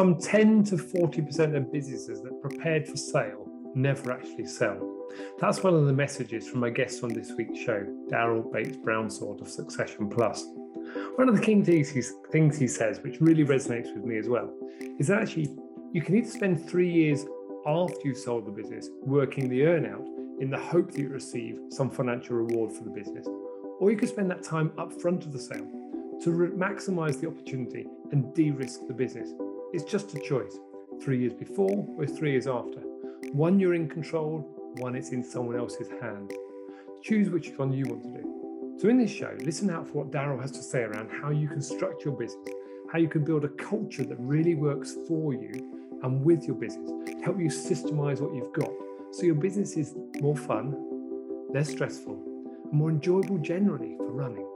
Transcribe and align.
some 0.00 0.18
10 0.18 0.64
to 0.64 0.76
40% 0.76 1.54
of 1.54 1.70
businesses 1.70 2.22
that 2.22 2.40
prepared 2.40 2.88
for 2.88 2.96
sale 2.96 3.46
never 3.74 4.10
actually 4.12 4.46
sell. 4.46 4.80
That's 5.38 5.62
one 5.62 5.74
of 5.74 5.84
the 5.84 5.92
messages 5.92 6.48
from 6.48 6.60
my 6.60 6.70
guest 6.70 7.04
on 7.04 7.12
this 7.12 7.32
week's 7.36 7.58
show, 7.58 7.84
Daryl 8.10 8.50
Bates 8.50 8.78
Brownsword 8.78 9.42
of 9.42 9.48
Succession 9.48 10.08
Plus. 10.08 10.42
One 11.16 11.28
of 11.28 11.36
the 11.36 11.42
key 11.42 11.60
things 11.62 12.58
he 12.58 12.66
says, 12.66 13.00
which 13.02 13.20
really 13.20 13.44
resonates 13.44 13.94
with 13.94 14.06
me 14.06 14.16
as 14.16 14.26
well, 14.26 14.50
is 14.98 15.08
that 15.08 15.20
actually 15.20 15.54
you 15.92 16.00
can 16.00 16.16
either 16.16 16.30
spend 16.30 16.66
three 16.66 16.90
years 16.90 17.26
after 17.66 18.00
you've 18.02 18.16
sold 18.16 18.46
the 18.46 18.52
business 18.52 18.88
working 19.02 19.50
the 19.50 19.60
earnout 19.60 20.06
in 20.40 20.48
the 20.48 20.58
hope 20.58 20.92
that 20.92 20.98
you 20.98 21.10
receive 21.10 21.58
some 21.68 21.90
financial 21.90 22.36
reward 22.36 22.72
for 22.72 22.84
the 22.84 22.90
business, 22.90 23.26
or 23.78 23.90
you 23.90 23.98
could 23.98 24.08
spend 24.08 24.30
that 24.30 24.42
time 24.42 24.72
up 24.78 24.98
front 24.98 25.26
of 25.26 25.32
the 25.34 25.38
sale 25.38 25.68
to 26.22 26.30
re- 26.30 26.48
maximize 26.48 27.20
the 27.20 27.26
opportunity 27.26 27.86
and 28.12 28.34
de 28.34 28.50
risk 28.50 28.86
the 28.88 28.94
business. 28.94 29.34
It's 29.72 29.84
just 29.84 30.14
a 30.14 30.20
choice 30.20 30.58
three 31.00 31.18
years 31.20 31.32
before 31.32 31.86
or 31.96 32.06
three 32.06 32.32
years 32.32 32.48
after. 32.48 32.80
One 33.32 33.60
you're 33.60 33.74
in 33.74 33.88
control, 33.88 34.40
one 34.78 34.96
it's 34.96 35.10
in 35.10 35.22
someone 35.22 35.56
else's 35.56 35.88
hands. 36.00 36.32
Choose 37.02 37.30
which 37.30 37.50
one 37.56 37.72
you 37.72 37.84
want 37.86 38.02
to 38.02 38.08
do. 38.08 38.76
So, 38.80 38.88
in 38.88 38.98
this 38.98 39.12
show, 39.12 39.32
listen 39.40 39.70
out 39.70 39.86
for 39.86 40.04
what 40.04 40.10
Daryl 40.10 40.40
has 40.40 40.50
to 40.52 40.62
say 40.62 40.82
around 40.82 41.10
how 41.10 41.30
you 41.30 41.46
construct 41.46 42.04
your 42.04 42.14
business, 42.14 42.52
how 42.90 42.98
you 42.98 43.08
can 43.08 43.24
build 43.24 43.44
a 43.44 43.48
culture 43.48 44.04
that 44.04 44.16
really 44.18 44.56
works 44.56 44.96
for 45.06 45.34
you 45.34 45.98
and 46.02 46.24
with 46.24 46.46
your 46.46 46.56
business 46.56 46.90
to 47.06 47.22
help 47.22 47.38
you 47.38 47.46
systemize 47.46 48.20
what 48.20 48.34
you've 48.34 48.52
got 48.52 48.70
so 49.12 49.22
your 49.24 49.34
business 49.34 49.76
is 49.76 49.94
more 50.20 50.36
fun, 50.36 50.74
less 51.52 51.68
stressful, 51.68 52.14
and 52.64 52.72
more 52.72 52.90
enjoyable 52.90 53.38
generally 53.38 53.96
for 53.96 54.10
running. 54.10 54.46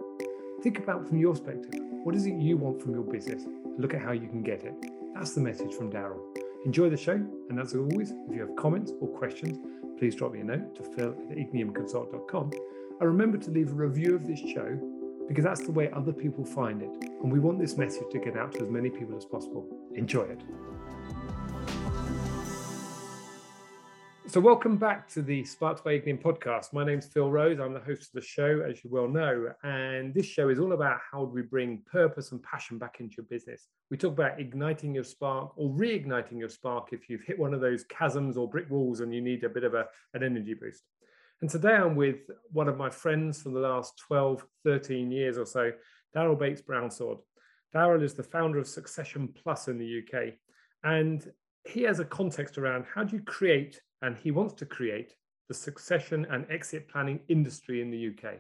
Think 0.63 0.79
about 0.79 1.07
from 1.07 1.19
your 1.19 1.35
perspective 1.35 1.81
what 2.05 2.15
is 2.15 2.27
it 2.27 2.35
you 2.35 2.57
want 2.57 2.83
from 2.83 2.93
your 2.93 3.03
business? 3.03 3.45
Look 3.79 3.95
at 3.95 4.03
how 4.03 4.13
you 4.13 4.29
can 4.29 4.43
get 4.43 4.63
it. 4.63 4.75
That's 5.15 5.33
the 5.33 5.41
message 5.41 5.73
from 5.73 5.93
Daryl. 5.93 6.21
Enjoy 6.67 6.91
the 6.91 6.97
show, 6.97 7.25
and 7.49 7.61
as 7.61 7.75
always, 7.75 8.11
if 8.11 8.35
you 8.35 8.41
have 8.41 8.57
comments 8.57 8.93
or 9.01 9.09
questions, 9.09 9.59
please 9.99 10.17
drop 10.17 10.33
me 10.33 10.41
a 10.41 10.45
note 10.45 10.75
to 10.75 10.83
phil 10.83 11.15
at 11.31 11.37
igniumconsult.com. 11.37 12.51
And 13.01 13.09
remember 13.09 13.39
to 13.39 13.51
leave 13.51 13.71
a 13.71 13.75
review 13.75 14.17
of 14.17 14.27
this 14.27 14.41
show 14.41 14.79
because 15.29 15.45
that's 15.45 15.65
the 15.65 15.73
way 15.73 15.91
other 15.93 16.13
people 16.13 16.45
find 16.45 16.83
it. 16.83 16.91
And 17.23 17.33
we 17.33 17.39
want 17.39 17.59
this 17.59 17.77
message 17.77 18.05
to 18.11 18.19
get 18.19 18.37
out 18.37 18.53
to 18.53 18.65
as 18.65 18.71
many 18.71 18.91
people 18.91 19.17
as 19.17 19.25
possible. 19.25 19.67
Enjoy 19.95 20.23
it. 20.23 20.43
So, 24.35 24.41
welcome 24.41 24.79
back 24.79 25.09
to 25.11 25.23
the 25.23 25.45
Sparked 25.45 25.85
by 25.85 25.97
Ignium 25.97 26.21
podcast. 26.21 26.73
My 26.73 26.85
name's 26.85 27.07
Phil 27.07 27.31
Rose. 27.31 27.61
I'm 27.61 27.73
the 27.73 27.79
host 27.79 28.09
of 28.09 28.15
the 28.15 28.21
show, 28.21 28.67
as 28.69 28.83
you 28.83 28.91
well 28.91 29.07
know. 29.07 29.53
And 29.63 30.13
this 30.13 30.27
show 30.27 30.49
is 30.49 30.59
all 30.59 30.73
about 30.73 30.99
how 31.09 31.27
do 31.27 31.31
we 31.31 31.43
bring 31.43 31.83
purpose 31.87 32.33
and 32.33 32.43
passion 32.43 32.77
back 32.77 32.99
into 32.99 33.15
your 33.19 33.27
business. 33.27 33.69
We 33.93 33.97
talk 33.97 34.15
about 34.15 34.41
igniting 34.41 34.93
your 34.93 35.05
spark 35.05 35.53
or 35.55 35.71
reigniting 35.71 36.41
your 36.41 36.49
spark 36.49 36.89
if 36.91 37.09
you've 37.09 37.23
hit 37.23 37.39
one 37.39 37.55
of 37.55 37.61
those 37.61 37.85
chasms 37.85 38.37
or 38.37 38.51
brick 38.51 38.69
walls 38.69 38.99
and 38.99 39.15
you 39.15 39.21
need 39.21 39.45
a 39.45 39.49
bit 39.49 39.63
of 39.63 39.75
a, 39.75 39.87
an 40.15 40.25
energy 40.25 40.55
boost. 40.55 40.83
And 41.41 41.49
today 41.49 41.77
I'm 41.77 41.95
with 41.95 42.29
one 42.51 42.67
of 42.67 42.77
my 42.77 42.91
friends 42.91 43.41
from 43.41 43.55
the 43.55 43.61
last 43.61 43.97
12, 44.09 44.45
13 44.65 45.13
years 45.13 45.39
or 45.39 45.47
so, 45.47 45.71
Daryl 46.13 46.37
Bates 46.37 46.61
Brownsword. 46.61 47.21
Daryl 47.73 48.03
is 48.03 48.15
the 48.15 48.25
founder 48.25 48.59
of 48.59 48.67
Succession 48.67 49.29
Plus 49.29 49.69
in 49.69 49.79
the 49.79 50.03
UK. 50.03 50.35
And 50.83 51.25
he 51.63 51.83
has 51.83 52.01
a 52.01 52.05
context 52.05 52.59
around 52.59 52.85
how 52.93 53.05
do 53.05 53.15
you 53.15 53.23
create 53.23 53.81
and 54.05 54.17
he 54.17 54.31
wants 54.31 54.53
to 54.55 54.67
create 54.67 55.15
the 55.49 55.55
succession 55.55 56.27
and 56.31 56.47
exit 56.51 56.89
planning 56.89 57.21
industry 57.29 57.81
in 57.81 57.91
the 57.91 58.09
UK. 58.09 58.35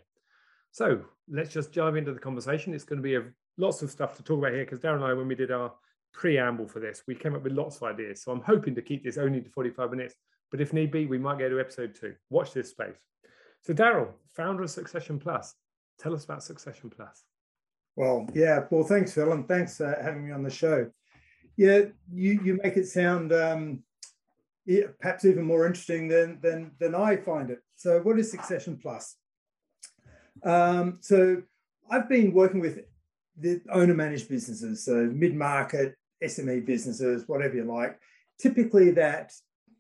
So 0.73 1.01
let's 1.29 1.53
just 1.53 1.73
dive 1.73 1.97
into 1.97 2.12
the 2.12 2.20
conversation. 2.20 2.75
It's 2.75 2.84
going 2.84 2.98
to 2.98 3.03
be 3.03 3.15
a, 3.15 3.25
lots 3.57 3.81
of 3.83 3.91
stuff 3.91 4.17
to 4.17 4.23
talk 4.23 4.39
about 4.39 4.53
here 4.53 4.65
because 4.65 4.81
Darren 4.81 4.97
and 4.97 5.05
I, 5.05 5.15
when 5.15 5.27
we 5.27 5.35
did 5.35 5.51
our 5.51 5.73
preamble 6.12 6.69
for 6.69 6.81
this, 6.81 7.03
we 7.07 7.15
came 7.15 7.35
up 7.35 7.42
with 7.42 7.55
lots 7.55 7.77
of 7.77 7.85
ideas. 7.85 8.23
So 8.23 8.31
I'm 8.31 8.42
hoping 8.42 8.75
to 8.75 8.83
keep 8.83 9.03
this 9.03 9.17
only 9.17 9.41
to 9.41 9.48
45 9.48 9.91
minutes, 9.91 10.15
but 10.51 10.61
if 10.61 10.73
need 10.73 10.91
be, 10.91 11.07
we 11.07 11.19
might 11.19 11.39
go 11.39 11.48
to 11.48 11.61
episode 11.61 11.97
two. 11.98 12.14
Watch 12.29 12.52
this 12.52 12.70
space. 12.70 12.96
So 13.63 13.73
Daryl, 13.73 14.08
founder 14.35 14.64
of 14.64 14.70
Succession 14.70 15.19
Plus, 15.19 15.55
tell 15.98 16.14
us 16.14 16.25
about 16.25 16.42
Succession 16.42 16.91
Plus. 16.91 17.25
Well, 17.96 18.29
yeah, 18.35 18.64
well, 18.70 18.85
thanks, 18.85 19.14
Phil, 19.14 19.33
and 19.33 19.48
thanks 19.48 19.79
for 19.79 19.96
having 20.02 20.27
me 20.27 20.33
on 20.33 20.42
the 20.42 20.51
show. 20.51 20.91
Yeah, 21.57 21.83
you 22.13 22.41
you 22.42 22.58
make 22.63 22.77
it 22.77 22.89
sound 22.89 23.33
um, 23.33 23.85
perhaps 25.01 25.25
even 25.25 25.45
more 25.45 25.67
interesting 25.67 26.08
than, 26.08 26.39
than, 26.41 26.73
than 26.79 26.95
I 26.95 27.17
find 27.17 27.51
it. 27.51 27.61
So, 27.77 28.01
what 28.01 28.19
is 28.19 28.30
Succession 28.30 28.79
Plus? 28.80 29.17
Um, 30.42 30.98
so, 31.01 31.42
I've 31.91 32.08
been 32.08 32.33
working 32.33 32.61
with 32.61 32.80
the 33.39 33.61
owner 33.70 33.95
managed 33.95 34.29
businesses, 34.29 34.85
so 34.85 35.11
mid 35.13 35.35
market, 35.35 35.97
SME 36.23 36.64
businesses, 36.64 37.25
whatever 37.27 37.57
you 37.57 37.64
like, 37.64 37.98
typically 38.39 38.91
that 38.92 39.33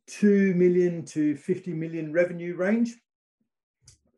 2 0.08 0.54
million 0.54 1.04
to 1.06 1.36
50 1.36 1.72
million 1.72 2.12
revenue 2.12 2.56
range 2.56 2.94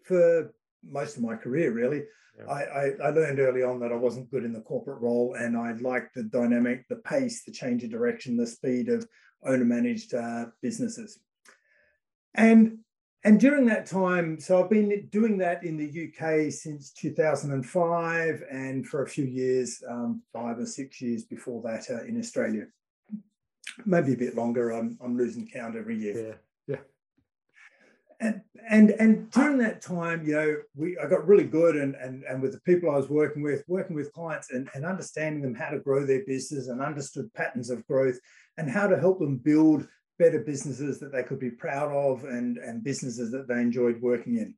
for 0.03 0.53
most 0.89 1.17
of 1.17 1.23
my 1.23 1.37
career, 1.37 1.73
really. 1.73 2.05
Yeah. 2.39 2.53
I, 2.53 2.63
I, 2.63 2.93
I, 3.05 3.11
learned 3.11 3.41
early 3.41 3.63
on 3.63 3.81
that 3.81 3.93
I 3.93 3.97
wasn't 3.97 4.31
good 4.31 4.45
in 4.45 4.53
the 4.53 4.61
corporate 4.61 5.01
role 5.01 5.35
and 5.39 5.57
I 5.57 5.73
liked 5.73 6.15
the 6.15 6.25
dynamic, 6.25 6.87
the 6.89 6.97
pace, 6.97 7.45
the 7.45 7.53
change 7.53 7.83
of 7.83 7.91
direction, 7.91 8.37
the 8.37 8.47
speed 8.47 8.91
of 8.91 9.07
owner 9.45 9.65
managed 9.65 10.15
uh, 10.15 10.47
businesses. 10.63 11.19
And 12.35 12.79
and 13.27 13.41
during 13.41 13.67
that 13.67 13.87
time, 13.87 14.39
so 14.39 14.63
I've 14.63 14.71
been 14.71 15.09
doing 15.11 15.37
that 15.39 15.65
in 15.65 15.77
the 15.77 15.89
UK 15.89 16.53
since 16.53 16.93
2005, 16.93 18.45
and 18.53 18.87
for 18.87 19.03
a 19.03 19.09
few 19.09 19.25
years, 19.25 19.83
um, 19.89 20.23
five 20.33 20.61
or 20.61 20.67
six 20.67 21.01
years 21.01 21.25
before 21.25 21.61
that 21.63 21.91
uh, 21.91 22.05
in 22.05 22.21
Australia. 22.21 22.67
Maybe 23.85 24.13
a 24.13 24.17
bit 24.17 24.37
longer. 24.37 24.71
I'm, 24.71 24.97
I'm 25.03 25.19
losing 25.19 25.49
count 25.49 25.75
every 25.75 25.99
year. 25.99 26.39
Yeah, 26.69 26.77
yeah. 26.77 26.83
And 28.21 28.43
and 28.71 28.91
and 28.91 29.31
during 29.33 29.59
that 29.59 29.83
time, 29.83 30.25
you 30.25 30.35
know, 30.35 30.57
we 30.77 30.97
I 30.97 31.09
got 31.09 31.27
really 31.27 31.49
good, 31.49 31.75
and 31.75 31.97
and 31.97 32.23
and 32.25 32.41
with 32.41 32.53
the 32.53 32.61
people 32.61 32.91
I 32.91 32.97
was 32.97 33.11
working 33.11 33.43
with, 33.43 33.65
working 33.67 33.97
with 33.97 34.13
clients, 34.13 34.53
and 34.53 34.71
and 34.75 34.85
understanding 34.85 35.43
them 35.43 35.55
how 35.57 35.71
to 35.71 35.81
grow 35.81 36.07
their 36.07 36.25
business, 36.27 36.69
and 36.69 36.81
understood 36.81 37.35
patterns 37.35 37.71
of 37.71 37.85
growth, 37.89 38.21
and 38.59 38.71
how 38.71 38.87
to 38.87 38.99
help 38.99 39.19
them 39.19 39.37
build 39.37 39.87
better 40.19 40.41
businesses 40.41 40.99
that 41.01 41.13
they 41.13 41.23
could 41.23 41.39
be 41.39 41.51
proud 41.51 41.93
of 41.93 42.25
and, 42.25 42.59
and 42.59 42.83
businesses 42.83 43.31
that 43.31 43.49
they 43.49 43.61
enjoyed 43.61 44.01
working 44.01 44.37
in. 44.37 44.55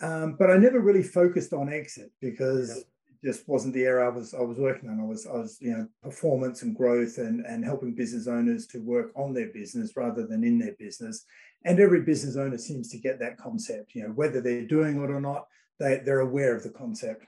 Um, 0.00 0.36
but 0.38 0.50
I 0.50 0.56
never 0.56 0.80
really 0.80 1.02
focused 1.02 1.52
on 1.52 1.72
exit 1.72 2.10
because 2.20 2.78
it 2.78 2.86
just 3.24 3.48
wasn't 3.48 3.74
the 3.74 3.84
area 3.84 4.04
I 4.04 4.08
was 4.08 4.34
I 4.34 4.42
was 4.42 4.58
working 4.58 4.90
on. 4.90 5.00
I 5.00 5.04
was 5.04 5.26
I 5.26 5.32
was 5.32 5.56
you 5.60 5.70
know 5.70 5.88
performance 6.02 6.62
and 6.62 6.76
growth 6.76 7.16
and 7.16 7.46
and 7.46 7.64
helping 7.64 7.94
business 7.94 8.26
owners 8.26 8.66
to 8.68 8.78
work 8.78 9.12
on 9.16 9.32
their 9.32 9.48
business 9.48 9.96
rather 9.96 10.26
than 10.26 10.44
in 10.44 10.58
their 10.58 10.74
business. 10.78 11.24
And 11.64 11.80
every 11.80 12.02
business 12.02 12.36
owner 12.36 12.58
seems 12.58 12.90
to 12.90 12.98
get 12.98 13.18
that 13.20 13.38
concept. 13.38 13.94
You 13.94 14.02
know 14.02 14.10
whether 14.10 14.42
they're 14.42 14.66
doing 14.66 15.02
it 15.02 15.10
or 15.10 15.20
not, 15.20 15.46
they 15.78 16.02
they're 16.04 16.20
aware 16.20 16.54
of 16.54 16.62
the 16.62 16.70
concept. 16.70 17.24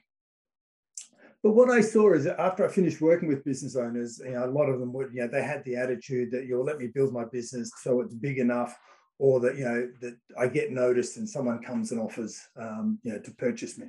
But 1.43 1.53
what 1.53 1.71
I 1.71 1.81
saw 1.81 2.15
is 2.15 2.25
that 2.25 2.41
after 2.41 2.67
I 2.67 2.69
finished 2.69 3.01
working 3.01 3.29
with 3.29 3.45
business 3.45 3.77
owners, 3.77 4.21
you 4.25 4.33
know, 4.33 4.45
a 4.45 4.51
lot 4.51 4.69
of 4.69 4.81
them 4.81 4.93
would, 4.93 5.13
you 5.13 5.21
know, 5.21 5.29
they 5.29 5.43
had 5.43 5.65
the 5.65 5.77
attitude 5.77 6.33
that 6.33 6.47
you'll 6.47 6.65
let 6.65 6.79
me 6.79 6.89
build 6.89 7.13
my 7.13 7.25
business 7.25 7.71
so 7.81 8.01
it's 8.01 8.15
big 8.15 8.39
enough, 8.39 8.77
or 9.19 9.39
that 9.41 9.57
you 9.57 9.65
know 9.65 9.89
that 10.01 10.17
I 10.37 10.49
get 10.49 10.73
noticed 10.73 11.17
and 11.17 11.29
someone 11.29 11.63
comes 11.63 11.93
and 11.93 12.01
offers, 12.01 12.41
um, 12.57 12.99
you 13.03 13.13
know, 13.13 13.21
to 13.21 13.31
purchase 13.33 13.79
me. 13.79 13.87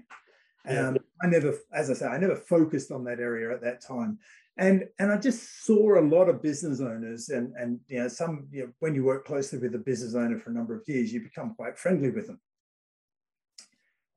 Um, 0.67 0.97
I 1.23 1.27
never, 1.27 1.57
as 1.73 1.89
I 1.89 1.93
say, 1.93 2.05
I 2.05 2.17
never 2.19 2.35
focused 2.35 2.91
on 2.91 3.03
that 3.05 3.19
area 3.19 3.51
at 3.51 3.61
that 3.61 3.81
time, 3.81 4.19
and 4.57 4.85
and 4.99 5.11
I 5.11 5.17
just 5.17 5.65
saw 5.65 5.99
a 5.99 6.01
lot 6.01 6.29
of 6.29 6.43
business 6.43 6.81
owners, 6.81 7.29
and 7.29 7.53
and 7.55 7.79
you 7.87 7.99
know, 7.99 8.07
some 8.09 8.47
you 8.51 8.65
know, 8.65 8.71
when 8.79 8.93
you 8.93 9.03
work 9.03 9.25
closely 9.25 9.57
with 9.57 9.73
a 9.73 9.79
business 9.79 10.13
owner 10.13 10.37
for 10.37 10.51
a 10.51 10.53
number 10.53 10.75
of 10.75 10.83
years, 10.87 11.11
you 11.11 11.21
become 11.21 11.55
quite 11.55 11.79
friendly 11.79 12.11
with 12.11 12.27
them. 12.27 12.39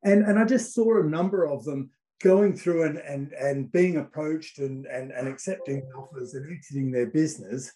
And, 0.04 0.24
and 0.24 0.38
I 0.38 0.44
just 0.44 0.74
saw 0.74 1.00
a 1.00 1.04
number 1.04 1.46
of 1.46 1.64
them 1.64 1.90
going 2.22 2.54
through 2.54 2.84
and 2.84 2.98
and 2.98 3.32
and 3.32 3.70
being 3.72 3.96
approached 3.96 4.58
and 4.58 4.86
and, 4.86 5.10
and 5.10 5.28
accepting 5.28 5.82
offers 5.96 6.34
and 6.34 6.50
exiting 6.52 6.90
their 6.90 7.06
business 7.06 7.72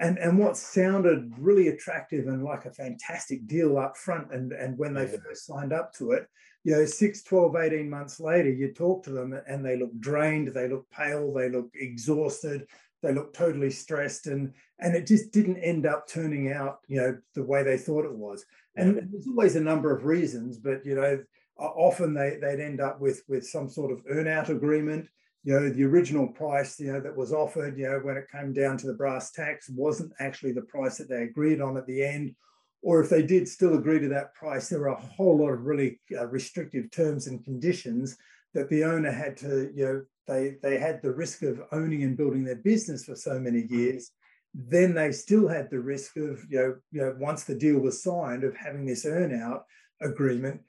and 0.00 0.18
and 0.18 0.38
what 0.38 0.56
sounded 0.56 1.32
really 1.38 1.68
attractive 1.68 2.26
and 2.26 2.42
like 2.42 2.64
a 2.64 2.72
fantastic 2.72 3.46
deal 3.46 3.78
up 3.78 3.96
front 3.96 4.32
and 4.32 4.52
and 4.52 4.76
when 4.76 4.94
they 4.94 5.06
first 5.06 5.46
signed 5.46 5.72
up 5.72 5.92
to 5.94 6.12
it 6.12 6.26
you 6.64 6.72
know 6.72 6.84
6 6.84 7.22
12 7.22 7.56
18 7.56 7.88
months 7.88 8.20
later 8.20 8.50
you 8.50 8.72
talk 8.72 9.04
to 9.04 9.10
them 9.10 9.38
and 9.48 9.64
they 9.64 9.76
look 9.76 9.96
drained 10.00 10.48
they 10.48 10.68
look 10.68 10.88
pale 10.90 11.32
they 11.32 11.48
look 11.48 11.70
exhausted 11.74 12.66
they 13.04 13.12
look 13.12 13.34
totally 13.34 13.70
stressed 13.70 14.26
and 14.26 14.52
and 14.80 14.96
it 14.96 15.06
just 15.06 15.30
didn't 15.30 15.58
end 15.58 15.86
up 15.86 16.08
turning 16.08 16.52
out 16.52 16.78
you 16.88 16.96
know 16.96 17.16
the 17.34 17.44
way 17.44 17.62
they 17.62 17.76
thought 17.76 18.04
it 18.04 18.14
was. 18.14 18.44
And 18.76 18.96
there's 18.96 19.28
always 19.28 19.54
a 19.54 19.60
number 19.60 19.94
of 19.94 20.04
reasons 20.04 20.58
but 20.58 20.84
you 20.84 20.96
know 20.96 21.22
often 21.58 22.14
they, 22.14 22.38
they'd 22.40 22.60
end 22.60 22.80
up 22.80 23.00
with, 23.00 23.22
with 23.28 23.46
some 23.46 23.68
sort 23.68 23.92
of 23.92 24.04
earnout 24.06 24.48
agreement. 24.48 25.08
You 25.44 25.60
know, 25.60 25.68
the 25.68 25.84
original 25.84 26.26
price, 26.26 26.80
you 26.80 26.92
know, 26.92 27.00
that 27.00 27.16
was 27.16 27.32
offered, 27.32 27.78
you 27.78 27.88
know, 27.88 28.00
when 28.02 28.16
it 28.16 28.30
came 28.32 28.52
down 28.52 28.78
to 28.78 28.86
the 28.86 28.94
brass 28.94 29.30
tacks 29.30 29.68
wasn't 29.68 30.12
actually 30.18 30.52
the 30.52 30.62
price 30.62 30.96
that 30.98 31.08
they 31.08 31.22
agreed 31.22 31.60
on 31.60 31.76
at 31.76 31.86
the 31.86 32.02
end. 32.02 32.34
Or 32.82 33.02
if 33.02 33.08
they 33.08 33.22
did 33.22 33.48
still 33.48 33.74
agree 33.74 33.98
to 34.00 34.08
that 34.08 34.34
price, 34.34 34.68
there 34.68 34.80
were 34.80 34.88
a 34.88 35.00
whole 35.00 35.38
lot 35.38 35.50
of 35.50 35.64
really 35.64 36.00
uh, 36.18 36.26
restrictive 36.26 36.90
terms 36.90 37.26
and 37.26 37.44
conditions 37.44 38.16
that 38.52 38.68
the 38.68 38.84
owner 38.84 39.10
had 39.10 39.36
to, 39.38 39.70
you 39.74 39.84
know, 39.84 40.02
they 40.26 40.56
they 40.62 40.78
had 40.78 41.02
the 41.02 41.12
risk 41.12 41.42
of 41.42 41.62
owning 41.72 42.02
and 42.02 42.16
building 42.16 42.44
their 42.44 42.56
business 42.56 43.04
for 43.04 43.14
so 43.14 43.38
many 43.38 43.66
years. 43.68 44.10
Then 44.54 44.94
they 44.94 45.12
still 45.12 45.48
had 45.48 45.70
the 45.70 45.80
risk 45.80 46.16
of, 46.16 46.44
you 46.48 46.58
know, 46.58 46.76
you 46.92 47.00
know, 47.00 47.16
once 47.18 47.44
the 47.44 47.54
deal 47.54 47.78
was 47.78 48.02
signed, 48.02 48.44
of 48.44 48.56
having 48.56 48.86
this 48.86 49.04
earnout 49.04 49.62
agreement 50.00 50.60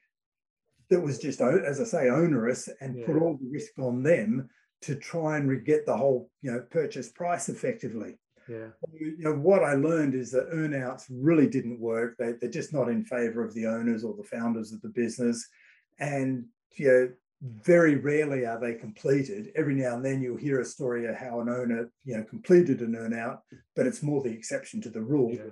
that 0.90 1.02
was 1.02 1.20
just, 1.20 1.42
as 1.42 1.80
I 1.80 1.84
say, 1.84 2.10
onerous 2.10 2.70
and 2.82 2.98
yeah. 2.98 3.06
put 3.06 3.18
all 3.18 3.38
the 3.38 3.50
risk 3.50 3.72
on 3.80 4.04
them 4.04 4.50
to 4.82 4.96
try 4.96 5.38
and 5.38 5.66
get 5.66 5.86
the 5.86 5.96
whole, 5.96 6.30
you 6.42 6.52
know, 6.52 6.64
purchase 6.70 7.10
price 7.10 7.50
effectively. 7.50 8.18
Yeah. 8.48 8.68
You 8.94 9.16
know, 9.20 9.34
what 9.34 9.64
I 9.64 9.74
learned 9.74 10.14
is 10.14 10.32
that 10.32 10.52
earnouts 10.52 11.06
really 11.10 11.48
didn't 11.48 11.80
work. 11.80 12.16
They, 12.18 12.34
they're 12.34 12.50
just 12.50 12.74
not 12.74 12.90
in 12.90 13.04
favor 13.04 13.44
of 13.44 13.54
the 13.56 13.66
owners 13.66 14.04
or 14.04 14.16
the 14.16 14.24
founders 14.24 14.72
of 14.72 14.82
the 14.82 14.90
business. 14.90 15.48
And, 15.98 16.46
you 16.76 16.88
know, 16.88 17.10
very 17.42 17.96
rarely 17.96 18.46
are 18.46 18.60
they 18.60 18.76
completed. 18.76 19.52
Every 19.56 19.74
now 19.74 19.96
and 19.96 20.06
then 20.06 20.22
you'll 20.22 20.38
hear 20.38 20.60
a 20.60 20.66
story 20.66 21.08
of 21.08 21.16
how 21.16 21.40
an 21.40 21.50
owner, 21.50 21.90
you 22.04 22.18
know, 22.18 22.24
completed 22.24 22.82
an 22.82 22.94
earnout, 22.94 23.40
but 23.76 23.88
it's 23.88 24.04
more 24.04 24.22
the 24.22 24.32
exception 24.32 24.82
to 24.82 24.90
the 24.90 25.02
rule. 25.02 25.34
Yeah 25.34 25.52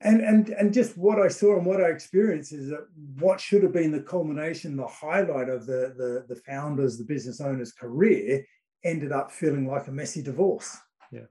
and 0.00 0.20
and 0.20 0.50
and 0.50 0.72
just 0.72 0.96
what 0.96 1.20
I 1.20 1.28
saw 1.28 1.56
and 1.56 1.66
what 1.66 1.82
I 1.82 1.88
experienced 1.88 2.52
is 2.52 2.68
that 2.68 2.86
what 3.18 3.40
should 3.40 3.62
have 3.64 3.72
been 3.72 3.90
the 3.90 4.00
culmination, 4.00 4.76
the 4.76 4.86
highlight 4.86 5.48
of 5.48 5.66
the 5.66 5.94
the, 5.96 6.34
the 6.34 6.40
founders, 6.42 6.98
the 6.98 7.04
business 7.04 7.40
owners' 7.40 7.72
career, 7.72 8.44
ended 8.84 9.12
up 9.12 9.32
feeling 9.32 9.66
like 9.66 9.88
a 9.88 9.92
messy 9.92 10.22
divorce. 10.22 10.76
Yeah, 11.10 11.22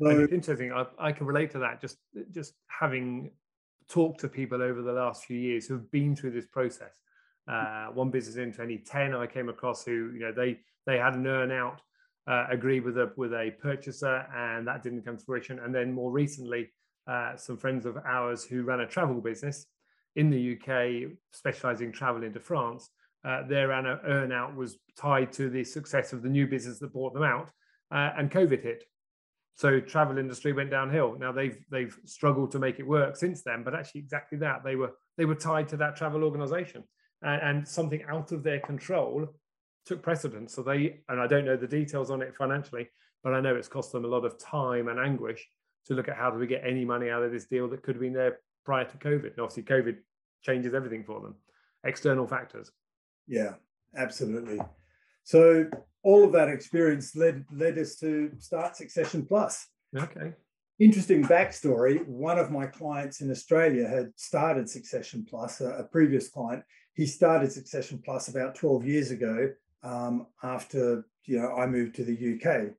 so, 0.00 0.08
it's 0.08 0.32
interesting. 0.32 0.72
I, 0.72 0.84
I 0.98 1.12
can 1.12 1.26
relate 1.26 1.50
to 1.52 1.58
that. 1.60 1.80
Just 1.80 1.96
just 2.30 2.54
having 2.66 3.30
talked 3.88 4.20
to 4.20 4.28
people 4.28 4.62
over 4.62 4.82
the 4.82 4.92
last 4.92 5.24
few 5.24 5.38
years 5.38 5.66
who 5.66 5.74
have 5.74 5.90
been 5.90 6.14
through 6.14 6.32
this 6.32 6.46
process. 6.46 7.00
Uh, 7.50 7.86
one 7.86 8.10
business 8.10 8.36
in 8.36 8.52
2010, 8.52 9.14
I 9.14 9.26
came 9.26 9.48
across 9.48 9.84
who 9.84 10.12
you 10.12 10.20
know 10.20 10.32
they 10.32 10.60
they 10.86 10.98
had 10.98 11.14
an 11.14 11.26
earn 11.26 11.50
out 11.50 11.80
uh, 12.26 12.46
agreed 12.50 12.84
with 12.84 12.98
a 12.98 13.12
with 13.16 13.32
a 13.32 13.52
purchaser, 13.60 14.26
and 14.34 14.66
that 14.66 14.82
didn't 14.82 15.02
come 15.02 15.16
to 15.16 15.24
fruition. 15.24 15.58
And 15.58 15.74
then 15.74 15.92
more 15.92 16.10
recently 16.10 16.70
uh, 17.10 17.36
some 17.36 17.56
friends 17.56 17.86
of 17.86 17.96
ours 18.06 18.44
who 18.44 18.62
ran 18.62 18.80
a 18.80 18.86
travel 18.86 19.20
business 19.20 19.66
in 20.14 20.30
the 20.30 20.56
UK, 20.56 21.10
specializing 21.32 21.90
travel 21.90 22.22
into 22.22 22.38
France. 22.38 22.88
Uh, 23.24 23.42
their 23.48 23.68
earnout 23.68 24.54
was 24.54 24.78
tied 24.96 25.32
to 25.32 25.50
the 25.50 25.64
success 25.64 26.12
of 26.12 26.22
the 26.22 26.28
new 26.28 26.46
business 26.46 26.78
that 26.78 26.92
bought 26.92 27.12
them 27.12 27.24
out, 27.24 27.50
uh, 27.90 28.10
and 28.16 28.30
COVID 28.30 28.62
hit. 28.62 28.84
So 29.56 29.80
travel 29.80 30.18
industry 30.18 30.52
went 30.52 30.70
downhill. 30.70 31.18
Now 31.18 31.32
they've 31.32 31.58
they've 31.70 31.94
struggled 32.06 32.52
to 32.52 32.58
make 32.58 32.78
it 32.78 32.86
work 32.86 33.16
since 33.16 33.42
then, 33.42 33.62
but 33.62 33.74
actually 33.74 34.00
exactly 34.02 34.38
that 34.38 34.62
they 34.64 34.76
were 34.76 34.92
they 35.18 35.26
were 35.26 35.34
tied 35.34 35.68
to 35.68 35.76
that 35.78 35.96
travel 35.96 36.22
organization, 36.24 36.84
and, 37.22 37.42
and 37.42 37.68
something 37.68 38.02
out 38.08 38.32
of 38.32 38.42
their 38.42 38.60
control 38.60 39.26
took 39.84 40.00
precedence. 40.00 40.54
So 40.54 40.62
they 40.62 41.00
and 41.08 41.20
I 41.20 41.26
don't 41.26 41.44
know 41.44 41.56
the 41.56 41.66
details 41.66 42.10
on 42.10 42.22
it 42.22 42.36
financially, 42.36 42.88
but 43.22 43.34
I 43.34 43.40
know 43.40 43.56
it's 43.56 43.68
cost 43.68 43.92
them 43.92 44.04
a 44.04 44.08
lot 44.08 44.24
of 44.24 44.38
time 44.38 44.88
and 44.88 44.98
anguish 44.98 45.46
to 45.86 45.94
look 45.94 46.08
at 46.08 46.16
how 46.16 46.30
do 46.30 46.38
we 46.38 46.46
get 46.46 46.62
any 46.64 46.84
money 46.84 47.10
out 47.10 47.22
of 47.22 47.32
this 47.32 47.46
deal 47.46 47.68
that 47.68 47.82
could 47.82 47.94
have 47.94 48.02
been 48.02 48.12
there 48.12 48.38
prior 48.64 48.84
to 48.84 48.96
COVID. 48.98 49.32
And 49.32 49.40
obviously, 49.40 49.62
COVID 49.62 49.96
changes 50.42 50.74
everything 50.74 51.04
for 51.04 51.20
them, 51.20 51.34
external 51.84 52.26
factors. 52.26 52.70
Yeah, 53.26 53.54
absolutely. 53.96 54.60
So 55.24 55.66
all 56.02 56.24
of 56.24 56.32
that 56.32 56.48
experience 56.48 57.14
led 57.14 57.44
led 57.52 57.78
us 57.78 57.96
to 57.96 58.32
start 58.38 58.76
Succession 58.76 59.26
Plus. 59.26 59.66
Okay. 59.96 60.32
Interesting 60.78 61.22
backstory. 61.22 62.06
One 62.06 62.38
of 62.38 62.50
my 62.50 62.66
clients 62.66 63.20
in 63.20 63.30
Australia 63.30 63.86
had 63.86 64.12
started 64.16 64.68
Succession 64.68 65.26
Plus, 65.28 65.60
a, 65.60 65.70
a 65.72 65.84
previous 65.84 66.28
client. 66.28 66.64
He 66.94 67.06
started 67.06 67.52
Succession 67.52 68.00
Plus 68.02 68.28
about 68.28 68.54
12 68.54 68.86
years 68.86 69.10
ago 69.10 69.50
um, 69.82 70.26
after 70.42 71.04
you 71.26 71.38
know 71.38 71.54
I 71.54 71.66
moved 71.66 71.96
to 71.96 72.04
the 72.04 72.34
UK. 72.34 72.72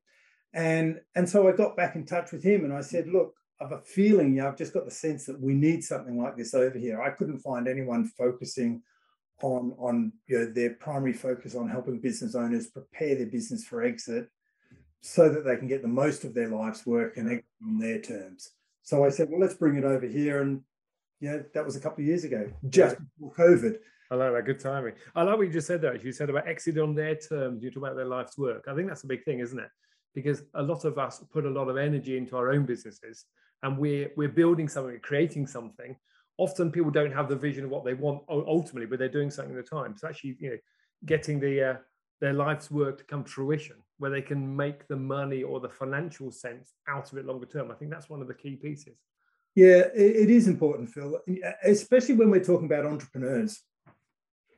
And, 0.54 1.00
and 1.14 1.28
so 1.28 1.48
I 1.48 1.52
got 1.52 1.76
back 1.76 1.96
in 1.96 2.04
touch 2.04 2.32
with 2.32 2.42
him 2.42 2.64
and 2.64 2.72
I 2.72 2.82
said, 2.82 3.08
look, 3.08 3.34
I've 3.60 3.72
a 3.72 3.80
feeling, 3.80 4.34
know, 4.34 4.48
I've 4.48 4.58
just 4.58 4.74
got 4.74 4.84
the 4.84 4.90
sense 4.90 5.24
that 5.26 5.40
we 5.40 5.54
need 5.54 5.84
something 5.84 6.20
like 6.20 6.36
this 6.36 6.52
over 6.52 6.78
here. 6.78 7.00
I 7.00 7.10
couldn't 7.10 7.38
find 7.38 7.68
anyone 7.68 8.10
focusing 8.18 8.82
on, 9.40 9.74
on 9.78 10.12
you 10.26 10.38
know, 10.38 10.46
their 10.46 10.74
primary 10.74 11.12
focus 11.12 11.54
on 11.54 11.68
helping 11.68 12.00
business 12.00 12.34
owners 12.34 12.66
prepare 12.68 13.14
their 13.14 13.26
business 13.26 13.64
for 13.64 13.82
exit 13.82 14.28
so 15.00 15.28
that 15.28 15.44
they 15.44 15.56
can 15.56 15.68
get 15.68 15.82
the 15.82 15.88
most 15.88 16.24
of 16.24 16.34
their 16.34 16.48
life's 16.48 16.84
work 16.86 17.16
and 17.16 17.28
exit 17.28 17.44
on 17.64 17.78
their 17.78 18.00
terms. 18.00 18.50
So 18.82 19.04
I 19.04 19.10
said, 19.10 19.28
well, 19.30 19.40
let's 19.40 19.54
bring 19.54 19.76
it 19.76 19.84
over 19.84 20.06
here. 20.06 20.42
And 20.42 20.62
yeah, 21.20 21.38
that 21.54 21.64
was 21.64 21.76
a 21.76 21.80
couple 21.80 22.02
of 22.02 22.08
years 22.08 22.24
ago, 22.24 22.50
just 22.68 22.96
before 22.98 23.32
COVID. 23.34 23.76
I 24.10 24.14
like 24.16 24.32
that. 24.32 24.44
Good 24.44 24.60
timing. 24.60 24.94
I 25.14 25.22
like 25.22 25.38
what 25.38 25.46
you 25.46 25.52
just 25.52 25.66
said 25.68 25.80
there. 25.80 25.96
You 25.96 26.12
said 26.12 26.30
about 26.30 26.46
exit 26.46 26.78
on 26.78 26.94
their 26.94 27.14
terms. 27.14 27.62
You 27.62 27.70
talk 27.70 27.84
about 27.84 27.96
their 27.96 28.04
life's 28.04 28.36
work. 28.36 28.66
I 28.68 28.74
think 28.74 28.88
that's 28.88 29.04
a 29.04 29.06
big 29.06 29.24
thing, 29.24 29.38
isn't 29.38 29.58
it? 29.58 29.70
Because 30.14 30.42
a 30.54 30.62
lot 30.62 30.84
of 30.84 30.98
us 30.98 31.22
put 31.32 31.46
a 31.46 31.50
lot 31.50 31.68
of 31.68 31.76
energy 31.76 32.16
into 32.16 32.36
our 32.36 32.52
own 32.52 32.64
businesses 32.64 33.26
and 33.62 33.78
we're 33.78 34.10
we're 34.16 34.28
building 34.28 34.68
something 34.68 34.98
creating 35.02 35.46
something. 35.46 35.96
Often 36.38 36.72
people 36.72 36.90
don't 36.90 37.12
have 37.12 37.28
the 37.28 37.36
vision 37.36 37.64
of 37.64 37.70
what 37.70 37.84
they 37.84 37.94
want 37.94 38.22
ultimately 38.28 38.86
but 38.86 38.98
they're 38.98 39.08
doing 39.08 39.30
something 39.30 39.56
at 39.56 39.64
the 39.64 39.76
time. 39.76 39.96
So 39.96 40.08
actually 40.08 40.36
you 40.40 40.50
know 40.50 40.58
getting 41.06 41.40
the 41.40 41.70
uh, 41.70 41.76
their 42.20 42.32
life's 42.32 42.70
work 42.70 42.98
to 42.98 43.04
come 43.04 43.24
to 43.24 43.30
fruition 43.30 43.76
where 43.98 44.10
they 44.10 44.22
can 44.22 44.56
make 44.56 44.86
the 44.88 44.96
money 44.96 45.42
or 45.42 45.60
the 45.60 45.68
financial 45.68 46.30
sense 46.30 46.72
out 46.88 47.10
of 47.12 47.18
it 47.18 47.26
longer 47.26 47.46
term. 47.46 47.70
I 47.70 47.74
think 47.74 47.90
that's 47.90 48.10
one 48.10 48.20
of 48.20 48.28
the 48.28 48.34
key 48.34 48.56
pieces. 48.56 48.96
Yeah 49.54 49.88
it 49.94 50.30
is 50.30 50.48
important 50.48 50.90
phil. 50.90 51.20
Especially 51.64 52.14
when 52.14 52.30
we're 52.30 52.44
talking 52.44 52.66
about 52.66 52.86
entrepreneurs. 52.86 53.60